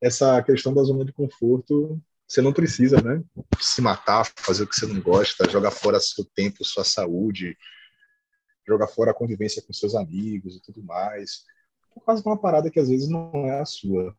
essa 0.01 0.41
questão 0.43 0.73
da 0.73 0.83
zona 0.83 1.03
de 1.03 1.11
conforto, 1.11 1.99
você 2.27 2.41
não 2.41 2.53
precisa, 2.53 3.01
né? 3.01 3.23
Se 3.59 3.81
matar, 3.81 4.31
fazer 4.37 4.63
o 4.63 4.67
que 4.67 4.75
você 4.75 4.85
não 4.85 5.01
gosta, 5.01 5.49
jogar 5.49 5.71
fora 5.71 5.99
seu 5.99 6.23
tempo, 6.35 6.63
sua 6.63 6.83
saúde, 6.83 7.57
jogar 8.67 8.87
fora 8.87 9.11
a 9.11 9.15
convivência 9.15 9.63
com 9.63 9.73
seus 9.73 9.95
amigos 9.95 10.55
e 10.55 10.61
tudo 10.61 10.83
mais 10.83 11.43
por 11.95 12.05
causa 12.05 12.21
de 12.21 12.27
uma 12.27 12.37
parada 12.37 12.69
que 12.69 12.79
às 12.79 12.89
vezes 12.89 13.09
não 13.09 13.31
é 13.47 13.61
a 13.61 13.65
sua. 13.65 14.15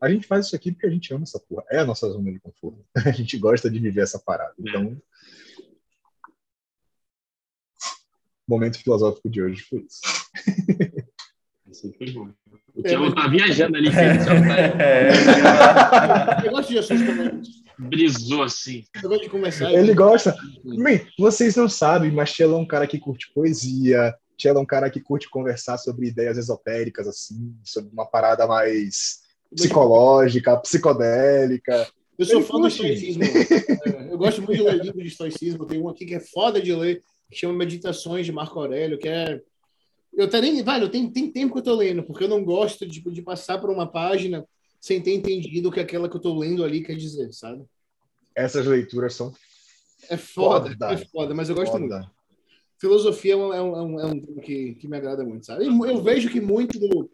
A 0.00 0.08
gente 0.08 0.26
faz 0.26 0.46
isso 0.46 0.56
aqui 0.56 0.72
porque 0.72 0.86
a 0.86 0.90
gente 0.90 1.12
ama 1.12 1.24
essa 1.24 1.38
porra. 1.38 1.64
É 1.70 1.78
a 1.78 1.84
nossa 1.84 2.08
zona 2.08 2.32
de 2.32 2.40
conforto. 2.40 2.84
A 3.04 3.10
gente 3.10 3.36
gosta 3.36 3.68
de 3.68 3.78
viver 3.78 4.02
essa 4.02 4.18
parada. 4.18 4.54
É. 4.58 4.62
Então, 4.68 5.02
o 8.46 8.50
momento 8.50 8.78
filosófico 8.78 9.28
de 9.28 9.42
hoje 9.42 9.62
foi 9.62 9.80
isso. 9.86 10.00
Isso 11.70 11.92
foi 11.98 12.10
bom. 12.12 12.30
O 12.74 12.82
Thiago 12.82 13.14
tá 13.14 13.28
viajando 13.28 13.76
ali. 13.76 13.90
Tá... 13.92 14.02
É, 14.82 16.46
eu 16.46 16.52
gosto 16.52 16.68
de 16.70 16.78
assuntos 16.78 17.04
também. 17.04 17.42
Brisou 17.78 18.42
assim. 18.44 18.84
Eu 19.02 19.08
gosto 19.08 19.24
de 19.24 19.30
conversar. 19.30 19.72
Ele 19.72 19.94
gosta. 19.94 20.34
Bem, 20.64 21.06
vocês 21.18 21.56
não 21.56 21.68
sabem, 21.68 22.10
mas 22.10 22.32
Tchelo 22.32 22.54
é 22.54 22.58
um 22.58 22.66
cara 22.66 22.86
que 22.86 22.98
curte 22.98 23.32
poesia, 23.34 24.14
Tchelo 24.38 24.60
é 24.60 24.62
um 24.62 24.66
cara 24.66 24.88
que 24.88 25.00
curte 25.00 25.28
conversar 25.28 25.76
sobre 25.78 26.06
ideias 26.06 26.38
esotéricas, 26.38 27.08
assim, 27.08 27.56
sobre 27.64 27.92
uma 27.92 28.06
parada 28.06 28.46
mais 28.46 29.22
psicológica, 29.52 30.56
psicodélica. 30.58 31.88
Eu 32.16 32.24
sou 32.24 32.42
fã 32.42 32.60
do 32.60 32.68
estoicismo. 32.68 33.24
É, 33.24 34.12
eu 34.12 34.16
gosto 34.16 34.40
muito 34.40 34.56
de 34.56 34.62
ler 34.62 34.80
livros 34.80 35.02
de 35.02 35.08
estoicismo. 35.08 35.66
Tem 35.66 35.80
um 35.80 35.88
aqui 35.88 36.06
que 36.06 36.14
é 36.14 36.20
foda 36.20 36.60
de 36.60 36.72
ler, 36.72 37.02
que 37.28 37.36
chama 37.36 37.52
Meditações 37.54 38.24
de 38.24 38.32
Marco 38.32 38.60
Aurélio, 38.60 38.96
que 38.96 39.08
é. 39.08 39.40
Eu 40.16 40.26
até 40.26 40.40
nem. 40.40 40.62
Velho, 40.62 40.88
tem, 40.88 41.10
tem 41.10 41.32
tempo 41.32 41.52
que 41.52 41.58
eu 41.58 41.64
tô 41.64 41.74
lendo, 41.74 42.04
porque 42.04 42.22
eu 42.22 42.28
não 42.28 42.44
gosto 42.44 42.86
de, 42.86 43.00
de 43.00 43.22
passar 43.22 43.58
por 43.58 43.70
uma 43.70 43.90
página 43.90 44.46
sem 44.80 45.00
ter 45.00 45.14
entendido 45.14 45.68
o 45.68 45.72
que 45.72 45.80
aquela 45.80 46.08
que 46.08 46.16
eu 46.16 46.20
tô 46.20 46.38
lendo 46.38 46.64
ali 46.64 46.84
quer 46.84 46.94
dizer, 46.94 47.32
sabe? 47.32 47.64
Essas 48.36 48.66
leituras 48.66 49.14
são. 49.14 49.34
É 50.08 50.16
foda, 50.16 50.70
foda. 50.70 50.92
é 50.92 50.96
foda, 50.96 51.34
mas 51.34 51.48
eu 51.48 51.56
gosto 51.56 51.72
foda. 51.72 51.80
muito 51.80 52.17
filosofia 52.78 53.34
é 53.34 53.36
um, 53.36 53.52
é 53.54 53.62
um, 53.62 54.00
é 54.00 54.06
um 54.06 54.20
tema 54.20 54.40
que, 54.40 54.74
que 54.74 54.88
me 54.88 54.96
agrada 54.96 55.24
muito, 55.24 55.46
sabe? 55.46 55.66
Eu 55.66 56.02
vejo 56.02 56.30
que 56.30 56.40
muito 56.40 56.78
do, 56.78 57.10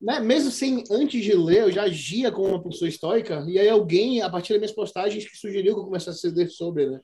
né, 0.00 0.20
mesmo 0.20 0.50
sem 0.50 0.84
antes 0.90 1.22
de 1.22 1.34
ler, 1.34 1.62
eu 1.62 1.72
já 1.72 1.82
agia 1.82 2.30
como 2.30 2.48
uma 2.48 2.62
pessoa 2.62 2.88
estoica, 2.88 3.44
e 3.48 3.58
aí 3.58 3.68
alguém, 3.68 4.22
a 4.22 4.30
partir 4.30 4.52
das 4.52 4.60
minhas 4.60 4.74
postagens, 4.74 5.28
que 5.28 5.36
sugeriu 5.36 5.74
que 5.74 5.80
eu 5.80 5.84
começasse 5.84 6.26
a 6.26 6.30
ler 6.30 6.48
sobre, 6.48 6.88
né? 6.88 7.00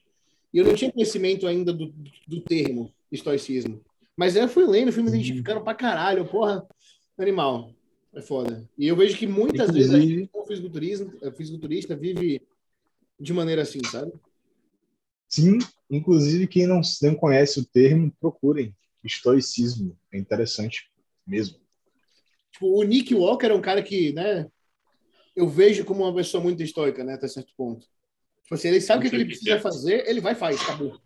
E 0.53 0.59
eu 0.59 0.65
não 0.65 0.75
tinha 0.75 0.93
conhecimento 0.93 1.47
ainda 1.49 1.73
do, 1.73 1.93
do 2.29 2.41
termo 2.41 2.93
estoicismo. 3.11 3.81
Mas 4.17 4.37
aí 4.37 4.43
eu 4.43 4.49
fui 4.49 4.65
lendo, 4.65 4.93
fui 4.93 5.03
me 5.03 5.09
identificando 5.09 5.61
pra 5.61 5.75
caralho, 5.75 6.25
porra, 6.25 6.65
animal. 7.19 7.73
É 8.15 8.23
foda. 8.23 8.65
E 8.79 8.87
eu 8.87 8.95
vejo 8.95 9.19
que 9.19 9.27
muitas 9.27 9.69
Inclusive... 9.69 9.79
vezes 9.79 9.95
a 9.95 10.01
gente, 10.01 10.29
como 10.31 10.47
fisiculturista, 10.47 11.33
fisiculturista, 11.33 11.97
vive 11.97 12.41
de 13.19 13.33
maneira 13.33 13.63
assim, 13.63 13.81
sabe? 13.91 14.13
Sim, 15.29 15.59
inclusive 15.91 16.47
quem 16.47 16.67
não, 16.67 16.81
não 17.03 17.15
conhece 17.15 17.61
o 17.61 17.65
termo, 17.65 18.13
procurem. 18.21 18.75
Estoicismo. 19.03 19.97
É 20.13 20.19
interessante 20.19 20.91
mesmo. 21.27 21.59
Tipo, 22.53 22.69
o 22.69 22.83
Nick 22.83 23.15
Walker 23.15 23.47
é 23.47 23.55
um 23.55 23.61
cara 23.61 23.83
que, 23.83 24.13
né, 24.13 24.47
eu 25.35 25.49
vejo 25.49 25.85
como 25.85 26.05
uma 26.05 26.15
pessoa 26.15 26.43
muito 26.43 26.63
estoica, 26.63 27.03
né, 27.03 27.15
até 27.15 27.27
certo 27.27 27.53
ponto. 27.57 27.87
Tipo 28.43 28.55
assim, 28.55 28.69
ele 28.69 28.81
sabe 28.81 29.01
o 29.01 29.03
que, 29.03 29.11
que 29.11 29.17
ele 29.17 29.27
precisa 29.27 29.59
fazer, 29.61 30.09
ele 30.09 30.21
vai 30.21 30.33
e 30.33 30.37
faz, 30.37 30.61
acabou. 30.61 31.01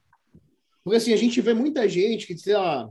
Porque 0.84 0.96
assim, 0.96 1.12
a 1.12 1.16
gente 1.16 1.40
vê 1.40 1.54
muita 1.54 1.88
gente 1.88 2.26
que, 2.26 2.36
sei 2.36 2.54
lá, 2.54 2.88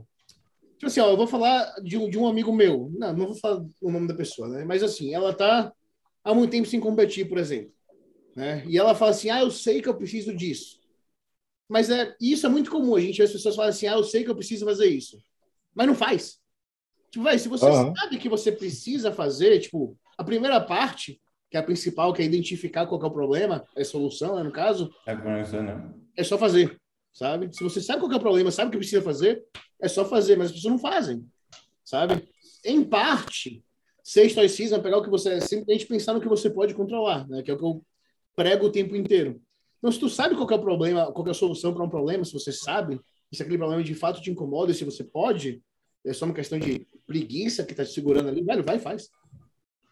tipo 0.72 0.86
assim, 0.86 1.00
ó, 1.00 1.10
eu 1.10 1.16
vou 1.16 1.26
falar 1.26 1.72
de 1.82 1.96
um, 1.96 2.10
de 2.10 2.18
um 2.18 2.26
amigo 2.26 2.52
meu, 2.52 2.90
não, 2.98 3.12
não 3.16 3.26
vou 3.26 3.36
falar 3.36 3.64
o 3.80 3.90
nome 3.90 4.08
da 4.08 4.14
pessoa, 4.14 4.48
né, 4.48 4.64
mas 4.64 4.82
assim, 4.82 5.14
ela 5.14 5.32
tá 5.32 5.72
há 6.24 6.34
muito 6.34 6.50
tempo 6.50 6.66
sem 6.66 6.80
competir, 6.80 7.28
por 7.28 7.38
exemplo, 7.38 7.72
né, 8.34 8.64
e 8.66 8.76
ela 8.76 8.94
fala 8.94 9.12
assim, 9.12 9.30
ah, 9.30 9.40
eu 9.40 9.50
sei 9.50 9.80
que 9.80 9.88
eu 9.88 9.96
preciso 9.96 10.34
disso. 10.34 10.77
Mas 11.68 11.90
é, 11.90 12.16
isso 12.20 12.46
é 12.46 12.48
muito 12.48 12.70
comum. 12.70 12.96
A 12.96 13.00
gente 13.00 13.18
vê 13.18 13.24
as 13.24 13.32
pessoas 13.32 13.54
falam 13.54 13.70
assim: 13.70 13.86
ah, 13.86 13.92
eu 13.92 14.04
sei 14.04 14.24
que 14.24 14.30
eu 14.30 14.36
preciso 14.36 14.64
fazer 14.64 14.86
isso. 14.86 15.18
Mas 15.74 15.86
não 15.86 15.94
faz. 15.94 16.38
Tipo, 17.10 17.24
vai, 17.24 17.38
se 17.38 17.48
você 17.48 17.66
uhum. 17.66 17.94
sabe 17.94 18.18
que 18.18 18.28
você 18.28 18.50
precisa 18.50 19.12
fazer, 19.12 19.60
tipo, 19.60 19.96
a 20.16 20.24
primeira 20.24 20.60
parte, 20.60 21.20
que 21.50 21.56
é 21.56 21.60
a 21.60 21.62
principal, 21.62 22.12
que 22.12 22.22
é 22.22 22.24
identificar 22.24 22.86
qual 22.86 23.02
é 23.02 23.06
o 23.06 23.10
problema, 23.10 23.64
é 23.76 23.82
a 23.82 23.84
solução, 23.84 24.36
né, 24.36 24.42
no 24.42 24.52
caso. 24.52 24.90
É 25.06 25.14
conhecer, 25.16 25.62
né? 25.62 25.92
É 26.16 26.24
só 26.24 26.36
fazer, 26.36 26.78
sabe? 27.12 27.54
Se 27.54 27.62
você 27.62 27.80
sabe 27.80 28.00
qual 28.00 28.12
é 28.12 28.16
o 28.16 28.20
problema, 28.20 28.50
sabe 28.50 28.68
o 28.68 28.72
que 28.72 28.78
precisa 28.78 29.02
fazer, 29.02 29.42
é 29.80 29.88
só 29.88 30.04
fazer, 30.04 30.36
mas 30.36 30.48
as 30.48 30.56
pessoas 30.56 30.72
não 30.72 30.78
fazem, 30.78 31.24
sabe? 31.84 32.28
Em 32.64 32.82
parte, 32.84 33.64
ser 34.02 34.26
estoicismo 34.26 34.76
é 34.76 34.80
pegar 34.80 34.98
o 34.98 35.02
que 35.02 35.10
você 35.10 35.34
é 35.34 35.40
simplesmente 35.40 35.86
pensar 35.86 36.12
no 36.12 36.20
que 36.20 36.28
você 36.28 36.50
pode 36.50 36.74
controlar, 36.74 37.26
né? 37.28 37.42
Que 37.42 37.50
é 37.50 37.54
o 37.54 37.58
que 37.58 37.64
eu 37.64 37.82
prego 38.34 38.66
o 38.66 38.72
tempo 38.72 38.96
inteiro. 38.96 39.40
Então, 39.78 39.92
se 39.92 39.98
tu 39.98 40.08
sabe 40.08 40.34
qual 40.34 40.48
é 40.50 40.54
o 40.54 40.60
problema, 40.60 41.12
qual 41.12 41.26
é 41.26 41.30
a 41.30 41.34
solução 41.34 41.72
para 41.72 41.84
um 41.84 41.88
problema, 41.88 42.24
se 42.24 42.32
você 42.32 42.52
sabe, 42.52 43.00
se 43.32 43.42
aquele 43.42 43.58
problema 43.58 43.82
de 43.82 43.94
fato 43.94 44.20
te 44.20 44.30
incomoda, 44.30 44.74
se 44.74 44.84
você 44.84 45.04
pode, 45.04 45.62
é 46.04 46.12
só 46.12 46.24
uma 46.24 46.34
questão 46.34 46.58
de 46.58 46.86
preguiça 47.06 47.64
que 47.64 47.72
está 47.72 47.84
te 47.84 47.92
segurando 47.92 48.28
ali, 48.28 48.42
velho, 48.42 48.64
vai 48.64 48.76
e 48.76 48.80
faz. 48.80 49.08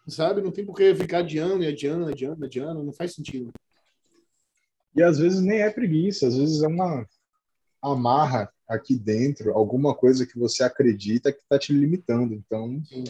Sabe? 0.07 0.41
Não 0.41 0.51
tem 0.51 0.65
por 0.65 0.75
que 0.75 0.93
ficar 0.95 1.19
adiando 1.19 1.63
e 1.63 1.67
adiando, 1.67 2.07
adiando, 2.07 2.45
adiando, 2.45 2.83
não 2.83 2.93
faz 2.93 3.13
sentido. 3.13 3.51
E 4.95 5.03
às 5.03 5.17
vezes 5.17 5.41
nem 5.41 5.61
é 5.61 5.69
preguiça, 5.69 6.27
às 6.27 6.37
vezes 6.37 6.63
é 6.63 6.67
uma 6.67 7.05
amarra 7.81 8.51
aqui 8.67 8.97
dentro, 8.97 9.53
alguma 9.53 9.95
coisa 9.95 10.25
que 10.25 10.37
você 10.37 10.63
acredita 10.63 11.31
que 11.31 11.39
está 11.39 11.57
te 11.57 11.71
limitando. 11.71 12.33
Então, 12.33 12.81
Sim. 12.85 13.03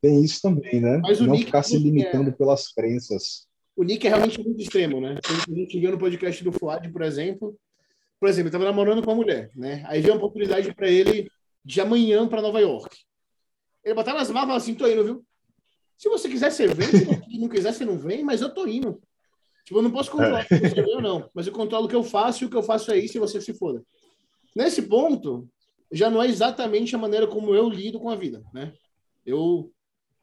tem 0.00 0.24
isso 0.24 0.40
também, 0.42 0.80
né? 0.80 1.00
não 1.20 1.36
ficar 1.36 1.62
se 1.62 1.76
limitando 1.76 2.30
é... 2.30 2.32
pelas 2.32 2.72
crenças 2.72 3.46
o 3.76 3.82
Nick 3.82 4.06
é 4.06 4.10
realmente 4.10 4.42
muito 4.42 4.60
extremo, 4.60 5.00
né? 5.00 5.18
A 5.24 5.54
gente 5.54 5.78
viu 5.78 5.90
no 5.90 5.98
podcast 5.98 6.42
do 6.44 6.52
Fuad, 6.52 6.88
por 6.90 7.02
exemplo. 7.02 7.56
por 8.20 8.28
exemplo, 8.28 8.48
estava 8.48 8.64
namorando 8.64 9.02
com 9.02 9.10
uma 9.10 9.16
mulher, 9.16 9.50
né? 9.54 9.84
Aí 9.86 10.00
veio 10.00 10.14
uma 10.14 10.18
oportunidade 10.18 10.72
para 10.74 10.88
ele 10.88 11.28
de 11.64 11.80
amanhã 11.80 12.26
para 12.28 12.42
Nova 12.42 12.60
York. 12.60 12.96
Ele 13.84 13.94
botava 13.94 14.20
as 14.20 14.30
malas 14.30 14.54
e 14.54 14.56
assim: 14.56 14.74
tô 14.74 14.86
indo, 14.86 15.04
viu? 15.04 15.26
Se 15.96 16.08
você 16.08 16.28
quiser, 16.28 16.50
você 16.50 16.66
vem. 16.66 16.88
Se 16.88 17.38
não 17.38 17.48
quiser, 17.48 17.72
você 17.72 17.84
não 17.84 17.98
vem, 17.98 18.22
mas 18.22 18.40
eu 18.40 18.52
tô 18.52 18.66
indo. 18.66 19.00
Tipo, 19.64 19.78
eu 19.78 19.82
não 19.82 19.90
posso 19.90 20.10
controlar 20.10 20.46
se 20.46 20.58
você 20.58 20.82
vem 20.82 20.96
ou 20.96 21.02
não, 21.02 21.28
mas 21.34 21.46
eu 21.46 21.52
controlo 21.52 21.86
o 21.86 21.88
que 21.88 21.96
eu 21.96 22.04
faço 22.04 22.44
e 22.44 22.46
o 22.46 22.50
que 22.50 22.56
eu 22.56 22.62
faço 22.62 22.92
é 22.92 22.98
isso 22.98 23.16
e 23.16 23.20
você 23.20 23.40
se 23.40 23.54
foda. 23.54 23.82
Nesse 24.54 24.82
ponto, 24.82 25.48
já 25.90 26.10
não 26.10 26.22
é 26.22 26.28
exatamente 26.28 26.94
a 26.94 26.98
maneira 26.98 27.26
como 27.26 27.54
eu 27.54 27.68
lido 27.68 27.98
com 27.98 28.10
a 28.10 28.14
vida, 28.14 28.44
né? 28.52 28.72
Eu, 29.24 29.72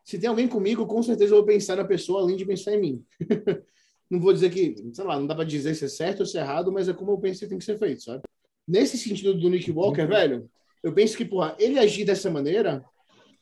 se 0.04 0.18
tem 0.20 0.30
alguém 0.30 0.48
comigo, 0.48 0.86
com 0.86 1.02
certeza 1.04 1.34
eu 1.34 1.38
vou 1.38 1.46
pensar 1.46 1.76
na 1.76 1.86
pessoa 1.86 2.22
além 2.22 2.36
de 2.36 2.46
pensar 2.46 2.74
em 2.74 2.82
mim. 2.82 3.06
não 4.10 4.20
vou 4.20 4.34
dizer 4.34 4.52
que, 4.52 4.76
sei 4.94 5.06
lá, 5.06 5.18
não 5.18 5.26
dá 5.26 5.34
para 5.34 5.46
dizer 5.46 5.74
se 5.76 5.86
é 5.86 5.88
certo 5.88 6.22
ou 6.22 6.26
se 6.26 6.38
é 6.38 6.42
errado, 6.42 6.72
mas 6.72 6.90
é 6.90 6.94
como 6.94 7.12
eu 7.12 7.18
penso 7.18 7.40
que 7.40 7.48
tem 7.48 7.58
que 7.58 7.64
ser 7.64 7.80
feito, 7.80 8.04
sabe? 8.04 8.24
Nesse 8.68 8.98
sentido 8.98 9.34
do 9.34 9.50
Nick 9.50 9.72
Walker, 9.72 10.06
velho, 10.06 10.50
eu 10.84 10.94
penso 10.94 11.16
que, 11.16 11.24
porra, 11.24 11.56
ele 11.60 11.80
agir 11.80 12.06
dessa 12.06 12.30
maneira 12.30 12.84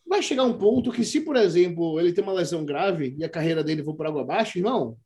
vai 0.07 0.21
chegar 0.21 0.43
um 0.43 0.57
ponto 0.57 0.91
que, 0.91 1.03
se, 1.03 1.21
por 1.21 1.35
exemplo, 1.35 1.99
ele 1.99 2.13
tem 2.13 2.23
uma 2.23 2.33
lesão 2.33 2.65
grave 2.65 3.15
e 3.17 3.23
a 3.23 3.29
carreira 3.29 3.63
dele 3.63 3.83
for 3.83 3.95
por 3.95 4.05
água 4.05 4.21
abaixo, 4.21 4.57
irmão, 4.57 4.97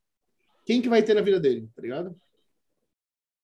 quem 0.65 0.81
que 0.81 0.89
vai 0.89 1.03
ter 1.03 1.13
na 1.13 1.21
vida 1.21 1.39
dele, 1.39 1.69
tá 1.75 1.81
ligado? 1.81 2.15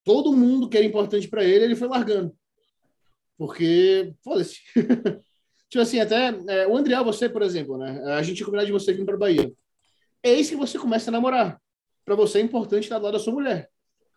Todo 0.04 0.36
mundo 0.36 0.70
que 0.70 0.78
era 0.78 0.86
importante 0.86 1.28
para 1.28 1.44
ele, 1.44 1.66
ele 1.66 1.76
foi 1.76 1.88
largando. 1.88 2.36
Porque, 3.38 4.14
foda-se. 4.24 4.60
tipo 5.70 5.82
assim, 5.82 6.00
até 6.00 6.30
é, 6.48 6.68
o 6.68 6.76
Andriel, 6.76 7.04
você, 7.04 7.30
por 7.30 7.42
exemplo, 7.42 7.78
né? 7.78 8.04
A 8.14 8.24
gente 8.24 8.44
combinar 8.44 8.66
de 8.66 8.72
você 8.72 8.92
vir 8.94 9.06
para 9.06 9.18
Bahia. 9.18 9.52
É 10.24 10.34
isso 10.34 10.52
que 10.52 10.58
você 10.58 10.78
começa 10.78 11.10
a 11.10 11.14
namorar. 11.14 11.62
Para 12.04 12.16
você 12.16 12.40
é 12.40 12.42
importante 12.42 12.84
estar 12.84 12.98
do 12.98 13.06
lado 13.06 13.14
da 13.14 13.20
sua 13.20 13.34
mulher. 13.34 13.70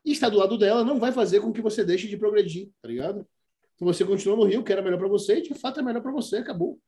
E 0.04 0.12
estar 0.12 0.28
do 0.28 0.38
lado 0.38 0.58
dela 0.58 0.82
não 0.82 0.98
vai 0.98 1.12
fazer 1.12 1.40
com 1.40 1.52
que 1.52 1.60
você 1.60 1.84
deixe 1.84 2.08
de 2.08 2.16
progredir, 2.16 2.70
tá 2.80 2.88
ligado? 2.88 3.26
Então 3.74 3.86
você 3.86 4.04
continua 4.04 4.36
no 4.36 4.44
Rio, 4.44 4.64
que 4.64 4.72
era 4.72 4.82
melhor 4.82 4.98
para 4.98 5.08
você, 5.08 5.38
e 5.38 5.42
de 5.42 5.54
fato 5.54 5.80
é 5.80 5.82
melhor 5.82 6.02
para 6.02 6.10
você, 6.10 6.38
acabou. 6.38 6.80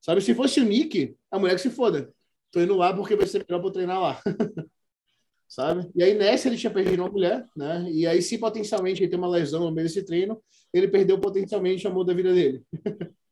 Sabe, 0.00 0.20
se 0.20 0.34
fosse 0.34 0.60
o 0.60 0.64
Nick, 0.64 1.16
a 1.30 1.38
mulher 1.38 1.54
que 1.56 1.60
se 1.60 1.70
foda. 1.70 2.12
Tô 2.50 2.60
indo 2.60 2.76
lá 2.76 2.94
porque 2.94 3.16
vai 3.16 3.26
ser 3.26 3.44
melhor 3.48 3.62
eu 3.62 3.70
treinar 3.70 4.00
lá. 4.00 4.22
Sabe? 5.48 5.90
E 5.94 6.02
aí 6.02 6.14
nessa 6.14 6.48
ele 6.48 6.56
tinha 6.56 6.72
perdido 6.72 7.02
uma 7.02 7.10
mulher, 7.10 7.46
né? 7.56 7.86
E 7.90 8.06
aí 8.06 8.22
se 8.22 8.38
potencialmente 8.38 9.02
ele 9.02 9.10
tem 9.10 9.18
uma 9.18 9.28
lesão 9.28 9.64
no 9.64 9.72
meio 9.72 9.86
desse 9.86 10.04
treino, 10.04 10.42
ele 10.72 10.88
perdeu 10.88 11.18
potencialmente 11.18 11.86
o 11.86 11.90
amor 11.90 12.04
da 12.04 12.14
vida 12.14 12.32
dele. 12.32 12.62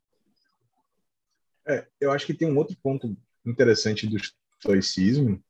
é, 1.66 1.86
eu 2.00 2.12
acho 2.12 2.26
que 2.26 2.34
tem 2.34 2.50
um 2.50 2.56
outro 2.56 2.76
ponto 2.82 3.16
interessante 3.44 4.06
do 4.06 4.16
estoicismo, 4.16 5.42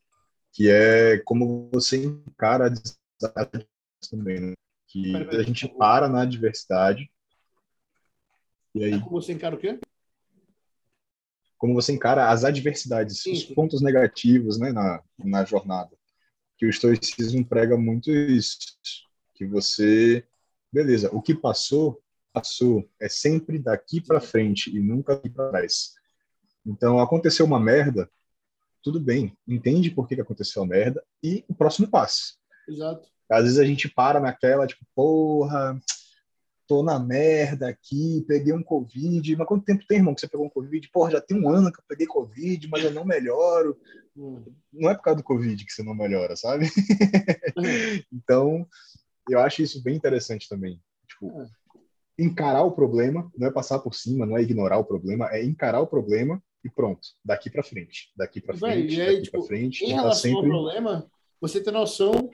que 0.52 0.70
é 0.70 1.18
como 1.18 1.68
você 1.72 2.04
encara 2.04 2.64
a 2.64 2.66
adversidade 2.68 3.68
também, 4.10 4.40
né? 4.40 4.54
Que 4.88 5.14
a 5.16 5.42
gente 5.42 5.68
para 5.68 6.08
na 6.08 6.22
adversidade. 6.22 7.10
E 8.74 8.84
aí... 8.84 9.00
Como 9.00 9.20
você 9.20 9.32
encara 9.32 9.54
o 9.54 9.58
quê? 9.58 9.78
como 11.58 11.74
você 11.74 11.92
encara 11.92 12.30
as 12.30 12.44
adversidades, 12.44 13.22
Sim. 13.22 13.32
os 13.32 13.44
pontos 13.44 13.80
negativos 13.80 14.58
né, 14.58 14.72
na, 14.72 15.02
na 15.18 15.44
jornada. 15.44 15.90
Que 16.56 16.66
o 16.66 16.70
estoicismo 16.70 17.44
prega 17.44 17.76
muito 17.76 18.10
isso, 18.10 18.56
que 19.34 19.46
você, 19.46 20.24
beleza, 20.72 21.14
o 21.14 21.20
que 21.20 21.34
passou, 21.34 22.02
passou, 22.32 22.88
é 23.00 23.08
sempre 23.08 23.58
daqui 23.58 24.00
para 24.00 24.20
frente 24.20 24.74
e 24.74 24.80
nunca 24.80 25.16
para 25.16 25.50
trás. 25.50 25.94
Então, 26.66 26.98
aconteceu 26.98 27.46
uma 27.46 27.60
merda, 27.60 28.10
tudo 28.82 29.00
bem, 29.00 29.36
entende 29.46 29.90
por 29.90 30.06
que, 30.06 30.16
que 30.16 30.20
aconteceu 30.20 30.62
a 30.62 30.66
merda 30.66 31.02
e 31.22 31.44
o 31.48 31.54
próximo 31.54 31.88
passo. 31.88 32.36
Exato. 32.68 33.08
Às 33.30 33.44
vezes 33.44 33.58
a 33.58 33.64
gente 33.64 33.88
para 33.88 34.20
naquela, 34.20 34.66
tipo, 34.66 34.84
porra, 34.94 35.80
tô 36.66 36.82
na 36.82 36.98
merda 36.98 37.68
aqui, 37.68 38.24
peguei 38.26 38.52
um 38.52 38.62
Covid. 38.62 39.36
Mas 39.36 39.46
quanto 39.46 39.64
tempo 39.64 39.84
tem, 39.86 39.98
irmão, 39.98 40.14
que 40.14 40.20
você 40.20 40.28
pegou 40.28 40.46
um 40.46 40.50
Covid? 40.50 40.88
Porra, 40.92 41.12
já 41.12 41.20
tem 41.20 41.40
um 41.40 41.48
ano 41.48 41.72
que 41.72 41.78
eu 41.78 41.84
peguei 41.88 42.06
Covid, 42.06 42.68
mas 42.68 42.84
eu 42.84 42.92
não 42.92 43.04
melhoro. 43.04 43.78
Não 44.72 44.90
é 44.90 44.94
por 44.94 45.02
causa 45.02 45.18
do 45.18 45.24
Covid 45.24 45.64
que 45.64 45.72
você 45.72 45.82
não 45.82 45.94
melhora, 45.94 46.36
sabe? 46.36 46.66
então, 48.12 48.66
eu 49.28 49.40
acho 49.40 49.62
isso 49.62 49.82
bem 49.82 49.96
interessante 49.96 50.48
também. 50.48 50.80
Tipo, 51.06 51.40
é. 51.40 51.46
encarar 52.18 52.62
o 52.62 52.72
problema, 52.72 53.30
não 53.36 53.46
é 53.46 53.50
passar 53.50 53.78
por 53.78 53.94
cima, 53.94 54.26
não 54.26 54.36
é 54.36 54.42
ignorar 54.42 54.78
o 54.78 54.84
problema, 54.84 55.28
é 55.30 55.44
encarar 55.44 55.80
o 55.80 55.86
problema 55.86 56.42
e 56.64 56.70
pronto, 56.70 57.08
daqui 57.24 57.50
para 57.50 57.62
frente, 57.62 58.12
daqui 58.16 58.40
para 58.40 58.56
frente, 58.56 59.00
aí, 59.00 59.06
daqui 59.06 59.22
tipo, 59.22 59.38
para 59.38 59.46
frente. 59.46 59.84
Em 59.84 59.90
tá 59.90 59.94
relação 59.96 60.22
sempre... 60.22 60.36
ao 60.38 60.42
problema, 60.44 61.10
você 61.40 61.62
tem 61.62 61.72
noção 61.72 62.30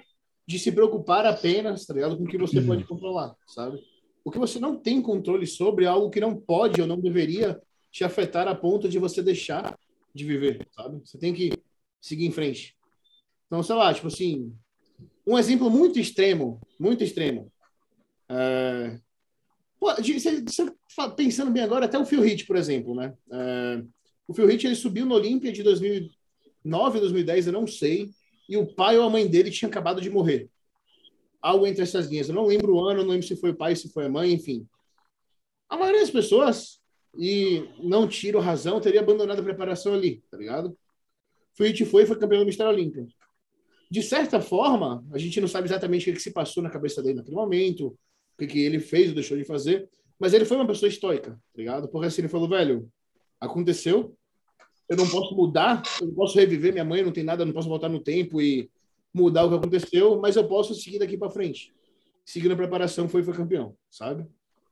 de 0.46 0.58
se 0.58 0.72
preocupar 0.72 1.26
apenas, 1.26 1.84
tá 1.86 1.94
ligado, 1.94 2.16
com 2.16 2.24
o 2.24 2.28
que 2.28 2.38
você 2.38 2.60
hum. 2.60 2.66
pode 2.66 2.84
controlar, 2.84 3.34
sabe? 3.46 3.82
O 4.24 4.30
que 4.30 4.38
você 4.38 4.58
não 4.58 4.78
tem 4.78 5.02
controle 5.02 5.46
sobre 5.46 5.84
é 5.84 5.88
algo 5.88 6.10
que 6.10 6.20
não 6.20 6.36
pode 6.36 6.80
ou 6.80 6.86
não 6.86 7.00
deveria 7.00 7.60
te 7.90 8.04
afetar 8.04 8.48
a 8.48 8.54
ponto 8.54 8.88
de 8.88 8.98
você 8.98 9.22
deixar 9.22 9.76
de 10.14 10.24
viver, 10.24 10.66
sabe? 10.70 11.00
Você 11.04 11.18
tem 11.18 11.34
que 11.34 11.50
seguir 12.00 12.26
em 12.26 12.32
frente. 12.32 12.76
Então, 13.46 13.62
sei 13.62 13.74
lá, 13.74 13.92
tipo 13.92 14.06
assim, 14.06 14.52
um 15.26 15.38
exemplo 15.38 15.70
muito 15.70 15.98
extremo, 15.98 16.60
muito 16.78 17.04
extremo. 17.04 17.52
É... 18.28 18.98
Pô, 19.78 19.94
você, 19.94 20.40
você, 20.40 20.72
pensando 21.16 21.50
bem 21.50 21.62
agora, 21.62 21.86
até 21.86 21.98
o 21.98 22.06
Phil 22.06 22.24
Heath, 22.24 22.46
por 22.46 22.56
exemplo, 22.56 22.94
né? 22.94 23.14
É... 23.30 23.82
O 24.26 24.34
Phil 24.34 24.50
Heath, 24.50 24.64
ele 24.64 24.74
subiu 24.74 25.04
no 25.04 25.14
Olímpia 25.14 25.52
de 25.52 25.62
2009, 25.62 27.00
2010, 27.00 27.46
eu 27.46 27.52
não 27.52 27.66
sei, 27.66 28.10
e 28.48 28.56
o 28.56 28.66
pai 28.66 28.98
ou 28.98 29.04
a 29.04 29.10
mãe 29.10 29.26
dele 29.26 29.50
tinha 29.50 29.68
acabado 29.68 30.00
de 30.00 30.10
morrer 30.10 30.50
algo 31.42 31.66
entre 31.66 31.82
essas 31.82 32.06
linhas. 32.06 32.28
Eu 32.28 32.36
não 32.36 32.46
lembro 32.46 32.74
o 32.74 32.88
ano, 32.88 33.02
não 33.02 33.10
lembro 33.10 33.26
se 33.26 33.36
foi 33.36 33.50
o 33.50 33.56
pai, 33.56 33.74
se 33.74 33.92
foi 33.92 34.06
a 34.06 34.08
mãe, 34.08 34.32
enfim. 34.32 34.66
A 35.68 35.76
maioria 35.76 36.00
das 36.00 36.10
pessoas, 36.10 36.80
e 37.18 37.68
não 37.82 38.06
tiro 38.06 38.38
razão, 38.38 38.80
teria 38.80 39.00
abandonado 39.00 39.40
a 39.40 39.42
preparação 39.42 39.92
ali, 39.92 40.22
tá 40.30 40.38
ligado? 40.38 40.78
Fluid 41.54 41.84
foi 41.84 42.06
foi 42.06 42.18
campeão 42.18 42.40
do 42.40 42.46
Mister 42.46 42.66
Olímpia. 42.66 43.06
De 43.90 44.02
certa 44.02 44.40
forma, 44.40 45.04
a 45.12 45.18
gente 45.18 45.38
não 45.40 45.48
sabe 45.48 45.66
exatamente 45.66 46.08
o 46.08 46.14
que, 46.14 46.20
se 46.20 46.30
passou 46.30 46.62
na 46.62 46.70
cabeça 46.70 47.02
dele 47.02 47.16
naquele 47.16 47.36
momento, 47.36 47.88
o 47.88 47.96
que, 48.38 48.46
que 48.46 48.60
ele 48.60 48.80
fez 48.80 49.08
ou 49.08 49.14
deixou 49.14 49.36
de 49.36 49.44
fazer, 49.44 49.88
mas 50.18 50.32
ele 50.32 50.46
foi 50.46 50.56
uma 50.56 50.66
pessoa 50.66 50.88
estoica, 50.88 51.32
tá 51.32 51.58
ligado? 51.58 51.88
Porque 51.88 52.06
assim, 52.06 52.22
ele 52.22 52.28
falou, 52.28 52.48
velho, 52.48 52.88
aconteceu, 53.42 54.14
eu 54.88 54.96
não 54.96 55.08
posso 55.08 55.34
mudar, 55.34 55.82
eu 56.00 56.06
não 56.06 56.14
posso 56.14 56.38
reviver 56.38 56.72
minha 56.72 56.84
mãe, 56.84 57.02
não 57.02 57.12
tem 57.12 57.24
nada, 57.24 57.44
não 57.44 57.52
posso 57.52 57.68
voltar 57.68 57.88
no 57.88 58.00
tempo 58.00 58.40
e 58.40 58.70
mudar 59.12 59.44
o 59.44 59.48
que 59.48 59.56
aconteceu, 59.56 60.20
mas 60.20 60.36
eu 60.36 60.46
posso 60.46 60.74
seguir 60.74 60.98
daqui 60.98 61.16
para 61.16 61.30
frente. 61.30 61.72
Seguindo 62.24 62.52
a 62.52 62.56
preparação, 62.56 63.08
foi 63.08 63.22
foi 63.22 63.34
campeão, 63.34 63.74
sabe? 63.90 64.26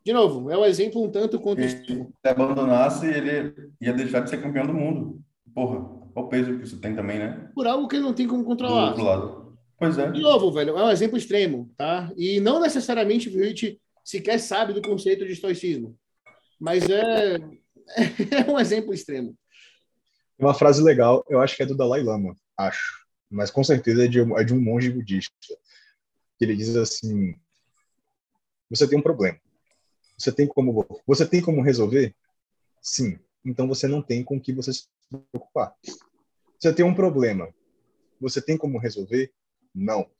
De 0.04 0.12
novo, 0.12 0.50
é 0.50 0.56
um 0.56 0.64
exemplo 0.64 1.02
um 1.02 1.10
tanto 1.10 1.38
quanto. 1.38 1.60
Se 1.62 2.08
abandonasse, 2.24 3.06
ele 3.06 3.70
ia 3.80 3.92
deixar 3.92 4.20
de 4.20 4.30
ser 4.30 4.40
campeão 4.40 4.66
do 4.66 4.72
mundo. 4.72 5.20
Porra, 5.54 5.80
qual 6.12 6.26
o 6.26 6.28
peso 6.28 6.56
que 6.56 6.64
isso 6.64 6.80
tem 6.80 6.94
também, 6.94 7.18
né? 7.18 7.50
Por 7.54 7.66
algo 7.66 7.88
que 7.88 7.96
ele 7.96 8.04
não 8.04 8.14
tem 8.14 8.26
como 8.26 8.44
controlar. 8.44 8.92
Do 8.94 9.02
outro 9.02 9.04
lado. 9.04 9.58
Pois 9.78 9.98
é. 9.98 10.10
De 10.10 10.20
novo, 10.20 10.52
velho, 10.52 10.76
é 10.76 10.84
um 10.84 10.90
exemplo 10.90 11.18
extremo, 11.18 11.70
tá? 11.76 12.10
E 12.16 12.40
não 12.40 12.60
necessariamente 12.60 13.28
o 13.28 13.36
Witt 13.36 13.80
sequer 14.04 14.38
sabe 14.38 14.72
do 14.72 14.82
conceito 14.82 15.24
de 15.26 15.32
estoicismo. 15.32 15.96
Mas 16.58 16.88
é, 16.88 17.38
é 17.96 18.50
um 18.50 18.58
exemplo 18.58 18.92
extremo. 18.92 19.36
Uma 20.38 20.54
frase 20.54 20.82
legal, 20.82 21.24
eu 21.28 21.40
acho 21.40 21.56
que 21.56 21.62
é 21.62 21.66
do 21.66 21.76
Dalai 21.76 22.02
Lama, 22.02 22.34
acho 22.56 23.00
mas 23.30 23.50
com 23.50 23.62
certeza 23.62 24.04
é 24.04 24.08
de, 24.08 24.20
é 24.20 24.44
de 24.44 24.52
um 24.52 24.60
monge 24.60 24.90
budista. 24.90 25.32
Ele 26.40 26.56
diz 26.56 26.74
assim: 26.74 27.34
você 28.68 28.88
tem 28.88 28.98
um 28.98 29.02
problema. 29.02 29.38
Você 30.18 30.32
tem 30.32 30.46
como 30.46 30.84
você 31.06 31.24
tem 31.24 31.40
como 31.40 31.62
resolver? 31.62 32.14
Sim. 32.82 33.18
Então 33.44 33.68
você 33.68 33.86
não 33.86 34.02
tem 34.02 34.24
com 34.24 34.40
que 34.40 34.52
você 34.52 34.72
se 34.72 34.88
preocupar. 35.08 35.74
Você 36.58 36.72
tem 36.74 36.84
um 36.84 36.94
problema. 36.94 37.54
Você 38.20 38.42
tem 38.42 38.58
como 38.58 38.78
resolver? 38.78 39.32
Não. 39.74 40.10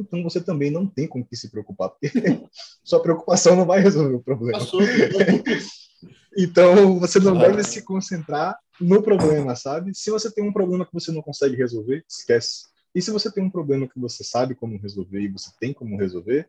Então 0.00 0.22
você 0.22 0.40
também 0.40 0.70
não 0.70 0.86
tem 0.86 1.06
com 1.06 1.24
que 1.24 1.36
se 1.36 1.50
preocupar, 1.50 1.90
porque 1.90 2.10
sua 2.84 3.02
preocupação 3.02 3.56
não 3.56 3.64
vai 3.64 3.80
resolver 3.80 4.14
o 4.14 4.22
problema. 4.22 4.58
então 6.36 6.98
você 7.00 7.18
não 7.18 7.38
deve 7.38 7.62
se 7.64 7.82
concentrar 7.82 8.58
no 8.80 9.02
problema, 9.02 9.56
sabe? 9.56 9.94
Se 9.94 10.10
você 10.10 10.30
tem 10.30 10.44
um 10.44 10.52
problema 10.52 10.84
que 10.84 10.92
você 10.92 11.10
não 11.10 11.22
consegue 11.22 11.56
resolver, 11.56 12.04
esquece. 12.08 12.66
E 12.94 13.02
se 13.02 13.10
você 13.10 13.30
tem 13.30 13.44
um 13.44 13.50
problema 13.50 13.86
que 13.86 13.98
você 13.98 14.24
sabe 14.24 14.54
como 14.54 14.78
resolver 14.78 15.20
e 15.20 15.28
você 15.28 15.50
tem 15.60 15.72
como 15.72 15.98
resolver, 15.98 16.48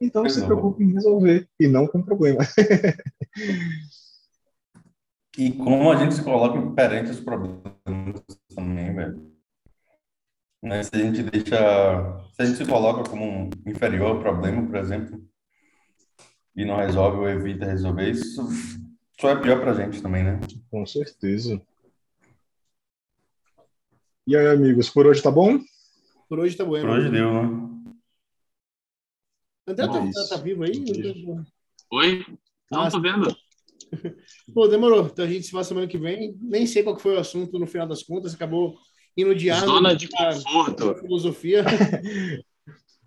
então 0.00 0.28
se 0.28 0.44
preocupe 0.44 0.82
em 0.82 0.92
resolver 0.92 1.48
e 1.58 1.68
não 1.68 1.86
com 1.86 1.98
o 1.98 2.04
problema. 2.04 2.40
e 5.36 5.52
como 5.52 5.90
a 5.90 5.96
gente 5.96 6.14
se 6.14 6.22
coloca 6.22 6.60
perante 6.72 7.10
os 7.10 7.20
problemas 7.20 7.60
também, 8.54 8.94
velho. 8.94 9.29
Né? 10.62 10.82
Se 10.82 10.90
a 10.94 10.98
gente 10.98 11.22
deixa, 11.22 11.56
se 12.34 12.42
a 12.42 12.44
gente 12.44 12.58
se 12.58 12.66
coloca 12.66 13.08
como 13.08 13.24
um 13.24 13.50
inferior 13.66 14.16
ao 14.16 14.20
problema, 14.20 14.66
por 14.66 14.76
exemplo, 14.76 15.22
e 16.54 16.64
não 16.64 16.76
resolve 16.76 17.18
ou 17.18 17.28
evita 17.28 17.64
resolver, 17.64 18.10
isso 18.10 18.46
só 19.18 19.30
é 19.30 19.40
pior 19.40 19.60
pra 19.60 19.74
gente 19.74 20.02
também, 20.02 20.24
né? 20.24 20.40
Com 20.70 20.84
certeza. 20.84 21.60
E 24.26 24.36
aí, 24.36 24.48
amigos, 24.48 24.90
por 24.90 25.06
hoje 25.06 25.22
tá 25.22 25.30
bom? 25.30 25.58
Por 26.28 26.38
hoje 26.38 26.56
tá 26.56 26.64
bom. 26.64 26.80
Por 26.80 26.90
hoje 26.90 27.10
deu, 27.10 27.32
né? 27.32 27.70
André 29.66 29.86
tá, 29.86 30.28
tá 30.28 30.36
vivo 30.36 30.64
aí? 30.64 30.84
Oi? 31.92 32.24
Não, 32.70 32.82
Ah, 32.82 32.90
tô 32.90 33.00
vendo. 33.00 33.34
Pô, 34.54 34.68
demorou. 34.68 35.06
Então 35.06 35.24
a 35.24 35.28
gente 35.28 35.44
se 35.44 35.50
fala 35.50 35.64
semana 35.64 35.86
que 35.86 35.98
vem. 35.98 36.36
Nem 36.40 36.66
sei 36.66 36.82
qual 36.82 36.98
foi 36.98 37.16
o 37.16 37.20
assunto 37.20 37.58
no 37.58 37.66
final 37.66 37.86
das 37.86 38.02
contas. 38.02 38.34
Acabou 38.34 38.78
indo 39.16 39.34
de 39.34 39.50
ar. 39.50 39.60
Zona 39.64 39.94
de 39.94 40.08
conforto. 40.08 40.94
filosofia. 40.96 41.64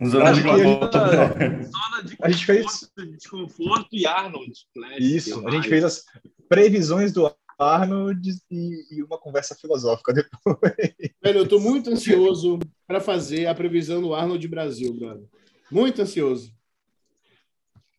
Acho 0.02 0.42
de 0.42 0.44
conforto. 0.44 0.98
Zona 0.98 2.04
de 2.04 2.18
A 2.22 2.30
gente 2.30 2.46
fez- 2.46 2.66
conforto, 2.66 3.12
desconforto 3.18 3.88
e 3.94 4.06
Arnold. 4.06 4.52
Classic, 4.74 5.16
Isso, 5.16 5.48
a 5.48 5.52
gente 5.52 5.70
fez 5.70 5.84
as 5.84 6.04
previsões 6.50 7.14
do 7.14 7.34
Arnold 7.58 8.30
e, 8.52 8.98
e 8.98 9.04
uma 9.04 9.18
conversa 9.18 9.56
filosófica 9.56 10.12
depois. 10.14 10.74
Velho, 11.24 11.40
eu 11.40 11.48
tô 11.48 11.60
muito 11.60 11.90
ansioso 11.90 12.60
para 12.88 13.00
fazer 13.00 13.46
a 13.48 13.56
previsão 13.56 14.02
do 14.02 14.14
Arnold 14.14 14.46
Brasil, 14.48 14.94
brother. 14.94 15.24
Muito 15.72 16.02
ansioso. 16.02 16.52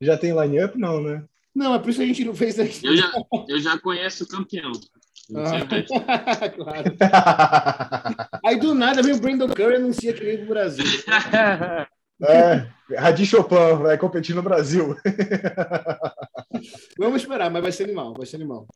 Já 0.00 0.18
tem 0.18 0.38
line-up? 0.38 0.76
Não, 0.78 1.00
né? 1.00 1.24
Não, 1.54 1.74
é 1.74 1.78
por 1.78 1.88
isso 1.88 1.98
que 2.00 2.04
a 2.04 2.08
gente 2.08 2.24
não 2.24 2.34
fez 2.34 2.58
aqui. 2.58 2.84
Eu 2.84 2.96
já, 2.96 3.12
eu 3.48 3.58
já 3.60 3.78
conheço 3.78 4.24
o 4.24 4.28
campeão. 4.28 4.72
Ah, 5.34 6.48
claro. 6.50 6.96
Aí 8.44 8.58
do 8.58 8.74
nada 8.74 9.02
vem 9.02 9.14
o 9.14 9.20
Brandon 9.20 9.48
Curry 9.48 9.74
e 9.74 9.76
anuncia 9.76 10.12
que 10.12 10.24
vem 10.24 10.38
pro 10.38 10.48
Brasil. 10.48 10.84
é, 12.22 12.66
Radi 12.96 13.24
Chopin 13.24 13.82
vai 13.82 13.96
competir 13.96 14.34
no 14.34 14.42
Brasil. 14.42 14.94
Vamos 16.98 17.22
esperar, 17.22 17.50
mas 17.50 17.62
vai 17.62 17.72
ser 17.72 17.84
animal, 17.84 18.14
vai 18.14 18.26
ser 18.26 18.36
animal. 18.36 18.66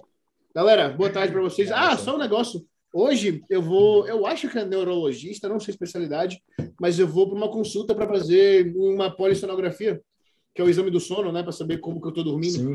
Galera, 0.54 0.88
boa 0.88 1.10
tarde 1.10 1.32
para 1.32 1.42
vocês. 1.42 1.70
Ah, 1.70 1.96
só 1.96 2.14
um 2.14 2.18
negócio. 2.18 2.64
Hoje 2.92 3.42
eu 3.50 3.60
vou, 3.60 4.08
eu 4.08 4.26
acho 4.26 4.48
que 4.48 4.58
é 4.58 4.64
neurologista, 4.64 5.48
não 5.48 5.60
sei 5.60 5.72
a 5.72 5.74
especialidade, 5.74 6.42
mas 6.80 6.98
eu 6.98 7.06
vou 7.06 7.28
para 7.28 7.36
uma 7.36 7.50
consulta 7.50 7.94
para 7.94 8.08
fazer 8.08 8.72
uma 8.74 9.10
polissonografia, 9.10 10.00
que 10.54 10.62
é 10.62 10.64
o 10.64 10.70
exame 10.70 10.90
do 10.90 10.98
sono, 10.98 11.30
né, 11.30 11.42
para 11.42 11.52
saber 11.52 11.78
como 11.78 12.00
que 12.00 12.08
eu 12.08 12.12
tô 12.12 12.22
dormindo. 12.22 12.74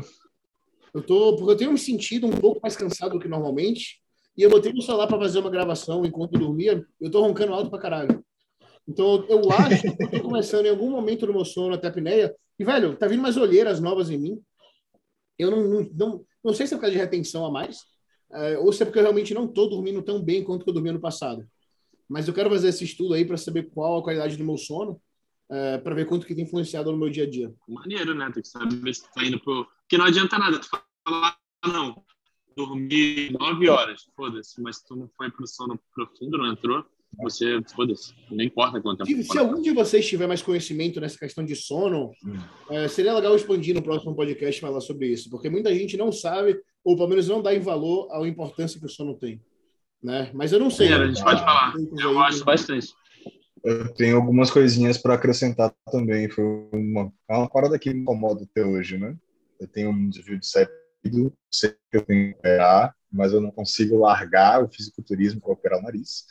Eu 0.94 1.02
tô, 1.02 1.36
porque 1.36 1.52
eu 1.52 1.56
tenho 1.56 1.72
me 1.72 1.78
sentido 1.78 2.26
um 2.26 2.30
pouco 2.30 2.60
mais 2.62 2.76
cansado 2.76 3.12
do 3.12 3.18
que 3.18 3.26
normalmente, 3.26 4.00
e 4.36 4.42
eu 4.42 4.50
botei 4.50 4.72
meu 4.72 4.82
celular 4.82 5.08
para 5.08 5.18
fazer 5.18 5.40
uma 5.40 5.50
gravação 5.50 6.04
enquanto 6.04 6.34
eu 6.34 6.40
dormia, 6.40 6.86
eu 7.00 7.10
tô 7.10 7.20
roncando 7.20 7.52
alto 7.52 7.68
pra 7.68 7.80
caralho. 7.80 8.24
Então, 8.86 9.24
eu 9.28 9.50
acho 9.50 9.82
que 9.82 10.02
eu 10.02 10.10
tô 10.10 10.22
começando 10.22 10.66
em 10.66 10.70
algum 10.70 10.90
momento 10.90 11.26
no 11.26 11.32
meu 11.32 11.44
sono 11.44 11.74
até 11.74 11.88
apneia, 11.88 12.34
e 12.58 12.64
velho, 12.64 12.96
tá 12.96 13.08
vindo 13.08 13.20
umas 13.20 13.36
olheiras 13.36 13.80
novas 13.80 14.08
em 14.08 14.18
mim. 14.18 14.40
Eu 15.36 15.50
não, 15.50 15.68
não, 15.68 15.90
não, 15.94 16.26
não 16.44 16.54
sei 16.54 16.66
se 16.66 16.74
é 16.74 16.76
por 16.76 16.82
causa 16.82 16.94
de 16.94 17.00
retenção 17.00 17.44
a 17.44 17.50
mais, 17.50 17.80
é, 18.32 18.58
ou 18.58 18.72
se 18.72 18.82
é 18.82 18.86
porque 18.86 18.98
eu 18.98 19.02
realmente 19.02 19.34
não 19.34 19.48
tô 19.48 19.66
dormindo 19.66 20.02
tão 20.02 20.22
bem 20.22 20.44
quanto 20.44 20.64
eu 20.66 20.72
dormia 20.72 20.92
no 20.92 21.00
passado. 21.00 21.44
Mas 22.08 22.28
eu 22.28 22.34
quero 22.34 22.50
fazer 22.50 22.68
esse 22.68 22.84
estudo 22.84 23.14
aí 23.14 23.24
para 23.24 23.36
saber 23.36 23.70
qual 23.70 23.98
a 23.98 24.02
qualidade 24.02 24.36
do 24.36 24.44
meu 24.44 24.56
sono, 24.56 25.00
é, 25.50 25.78
para 25.78 25.94
ver 25.94 26.06
quanto 26.06 26.26
que 26.26 26.34
tem 26.34 26.44
influenciado 26.44 26.92
no 26.92 26.98
meu 26.98 27.10
dia 27.10 27.24
a 27.24 27.30
dia. 27.30 27.52
Maneiro, 27.68 28.14
né? 28.14 28.30
Tem 28.32 28.42
que 28.42 28.48
saber 28.48 28.94
se 28.94 29.12
tá 29.12 29.24
indo 29.24 29.40
pro. 29.40 29.66
Porque 29.84 29.98
não 29.98 30.06
adianta 30.06 30.38
nada 30.38 30.58
tu 30.58 30.68
falar, 30.68 30.84
"Ah, 31.06 31.68
não, 31.68 32.02
dormi 32.56 33.30
nove 33.30 33.68
horas, 33.68 34.02
foda-se, 34.16 34.60
mas 34.60 34.80
tu 34.80 34.96
não 34.96 35.08
foi 35.16 35.30
pro 35.30 35.46
sono 35.46 35.78
profundo, 35.94 36.38
não 36.38 36.52
entrou, 36.52 36.84
você, 37.16 37.60
foda-se, 37.74 38.12
não 38.30 38.44
importa 38.44 38.80
quanto 38.80 39.04
tempo. 39.04 39.22
Se, 39.22 39.28
se 39.28 39.38
algum 39.38 39.60
de 39.60 39.70
vocês 39.72 40.06
tiver 40.06 40.26
mais 40.26 40.42
conhecimento 40.42 41.00
nessa 41.00 41.18
questão 41.18 41.44
de 41.44 41.54
sono, 41.54 42.10
é, 42.70 42.88
seria 42.88 43.14
legal 43.14 43.34
expandir 43.36 43.74
no 43.74 43.82
próximo 43.82 44.14
podcast 44.14 44.60
falar 44.60 44.80
sobre 44.80 45.08
isso, 45.08 45.30
porque 45.30 45.48
muita 45.48 45.74
gente 45.74 45.96
não 45.96 46.10
sabe, 46.10 46.60
ou 46.82 46.96
pelo 46.96 47.08
menos 47.08 47.28
não 47.28 47.42
dá 47.42 47.54
em 47.54 47.60
valor 47.60 48.08
à 48.12 48.26
importância 48.26 48.80
que 48.80 48.86
o 48.86 48.90
sono 48.90 49.14
tem. 49.14 49.40
Né? 50.02 50.30
Mas 50.34 50.52
eu 50.52 50.60
não 50.60 50.70
sei. 50.70 50.92
A 50.92 51.06
gente 51.06 51.22
pode 51.22 51.40
falar. 51.40 51.72
Eu 51.98 52.12
gosto 52.12 52.44
bastante. 52.44 52.92
Eu 53.64 53.94
tenho 53.94 54.16
algumas 54.16 54.50
coisinhas 54.50 54.98
para 54.98 55.14
acrescentar 55.14 55.74
também. 55.90 56.28
Foi 56.28 56.44
uma, 56.70 57.10
uma 57.30 57.48
parada 57.48 57.78
que 57.78 57.88
me 57.88 58.00
incomoda 58.00 58.42
até 58.44 58.62
hoje, 58.62 58.98
né? 58.98 59.16
Eu 59.60 59.68
tenho 59.68 59.90
um 59.90 60.08
desvio 60.08 60.38
de 60.38 60.46
saído, 60.46 61.32
sei 61.50 61.70
que 61.90 61.96
eu 61.96 62.02
tenho 62.02 62.32
que 62.32 62.38
operar, 62.38 62.94
mas 63.10 63.32
eu 63.32 63.40
não 63.40 63.50
consigo 63.50 63.98
largar 63.98 64.62
o 64.62 64.68
fisiculturismo 64.68 65.40
para 65.40 65.52
operar 65.52 65.78
o 65.78 65.82
nariz. 65.82 66.24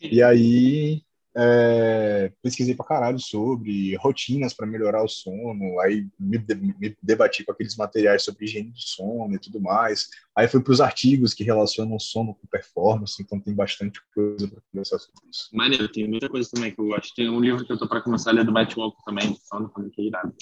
E 0.00 0.22
aí 0.22 1.02
é, 1.36 2.32
pesquisei 2.40 2.76
pra 2.76 2.84
caralho 2.84 3.18
sobre 3.18 3.96
rotinas 3.96 4.54
para 4.54 4.66
melhorar 4.66 5.02
o 5.02 5.08
sono, 5.08 5.80
aí 5.80 6.06
me, 6.18 6.38
me 6.78 6.96
debati 7.02 7.44
com 7.44 7.50
aqueles 7.50 7.76
materiais 7.76 8.22
sobre 8.22 8.44
higiene 8.44 8.70
do 8.70 8.80
sono 8.80 9.34
e 9.34 9.38
tudo 9.38 9.60
mais. 9.60 10.08
Aí 10.36 10.46
fui 10.46 10.62
para 10.62 10.72
os 10.72 10.80
artigos 10.80 11.34
que 11.34 11.42
relacionam 11.42 11.98
sono 11.98 12.34
com 12.34 12.46
performance, 12.46 13.20
então 13.20 13.40
tem 13.40 13.54
bastante 13.54 14.00
coisa 14.14 14.46
para 14.46 14.62
conversar 14.70 14.98
sobre 14.98 15.28
isso. 15.28 15.48
Maneiro, 15.52 15.88
tem 15.88 16.08
muita 16.08 16.28
coisa 16.28 16.48
também 16.52 16.72
que 16.72 16.80
eu 16.80 16.86
gosto. 16.86 17.14
Tem 17.14 17.28
um 17.28 17.40
livro 17.40 17.66
que 17.66 17.72
eu 17.72 17.78
tô 17.78 17.88
pra 17.88 18.00
começar 18.00 18.30
a 18.30 18.34
ler 18.34 18.44
do 18.44 18.52
Matt 18.52 18.76
Walker 18.76 19.02
também, 19.04 19.32
de 19.32 19.40
sono, 19.44 19.68
também, 19.70 19.90
que 19.90 20.02
é 20.02 20.04
irado. 20.04 20.32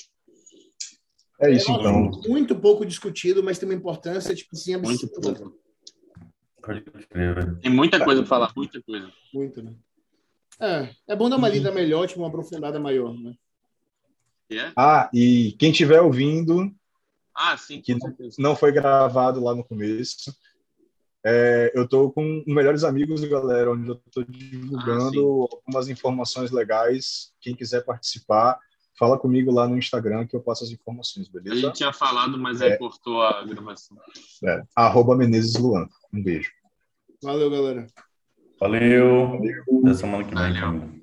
É 1.42 1.50
isso 1.50 1.70
É 1.70 1.74
um 1.74 1.80
então. 2.06 2.20
muito 2.28 2.54
pouco 2.54 2.86
discutido, 2.86 3.42
mas 3.42 3.58
tem 3.58 3.68
uma 3.68 3.74
importância, 3.74 4.34
tipo 4.34 4.50
assim, 4.54 4.76
Muito 4.76 5.06
absurda. 5.06 5.34
pouco. 5.40 5.58
Pode 6.62 6.82
crer. 6.82 7.58
Tem 7.60 7.70
muita 7.70 8.02
coisa 8.04 8.20
pra 8.22 8.28
falar, 8.28 8.52
muita 8.56 8.80
coisa. 8.82 9.10
Muito, 9.34 9.62
né? 9.62 9.74
É, 10.60 10.90
é 11.08 11.16
bom 11.16 11.28
dar 11.28 11.36
uma 11.36 11.48
lida 11.48 11.72
melhor, 11.72 12.06
tipo, 12.06 12.20
uma 12.20 12.28
aprofundada 12.28 12.78
maior, 12.78 13.12
né? 13.18 13.34
E 14.48 14.58
é? 14.58 14.72
Ah, 14.76 15.10
e 15.12 15.56
quem 15.58 15.72
estiver 15.72 16.00
ouvindo, 16.00 16.72
Ah, 17.34 17.56
sim, 17.56 17.80
Que 17.80 17.98
certeza. 17.98 18.36
não 18.38 18.54
foi 18.54 18.70
gravado 18.70 19.42
lá 19.42 19.54
no 19.54 19.64
começo. 19.64 20.32
É, 21.24 21.72
eu 21.74 21.88
tô 21.88 22.10
com 22.12 22.44
Melhores 22.46 22.84
Amigos, 22.84 23.24
galera, 23.24 23.72
onde 23.72 23.88
eu 23.88 23.96
tô 24.12 24.22
divulgando 24.22 25.48
algumas 25.50 25.88
informações 25.88 26.50
legais. 26.52 27.32
Quem 27.40 27.54
quiser 27.56 27.84
participar, 27.84 28.58
fala 28.98 29.18
comigo 29.18 29.50
lá 29.52 29.66
no 29.66 29.76
Instagram 29.78 30.26
que 30.26 30.36
eu 30.36 30.40
passo 30.40 30.64
as 30.64 30.70
informações, 30.70 31.28
A 31.28 31.32
beleza? 31.32 31.60
gente 31.60 31.76
tinha 31.76 31.92
falado, 31.92 32.38
mas 32.38 32.60
aí 32.62 32.72
É. 32.72 32.76
cortou 32.76 33.22
a 33.22 33.42
gravação. 33.44 33.96
É, 34.44 34.62
arroba 34.76 35.16
Menezes 35.16 35.54
Luan. 35.56 35.86
Um 36.12 36.22
beijo. 36.22 36.50
Valeu, 37.22 37.50
galera. 37.50 37.86
Valeu. 38.60 39.40
Até 39.82 39.94
semana 39.94 40.24
que 40.24 40.34
vem. 40.34 40.52
Valeu. 40.60 41.01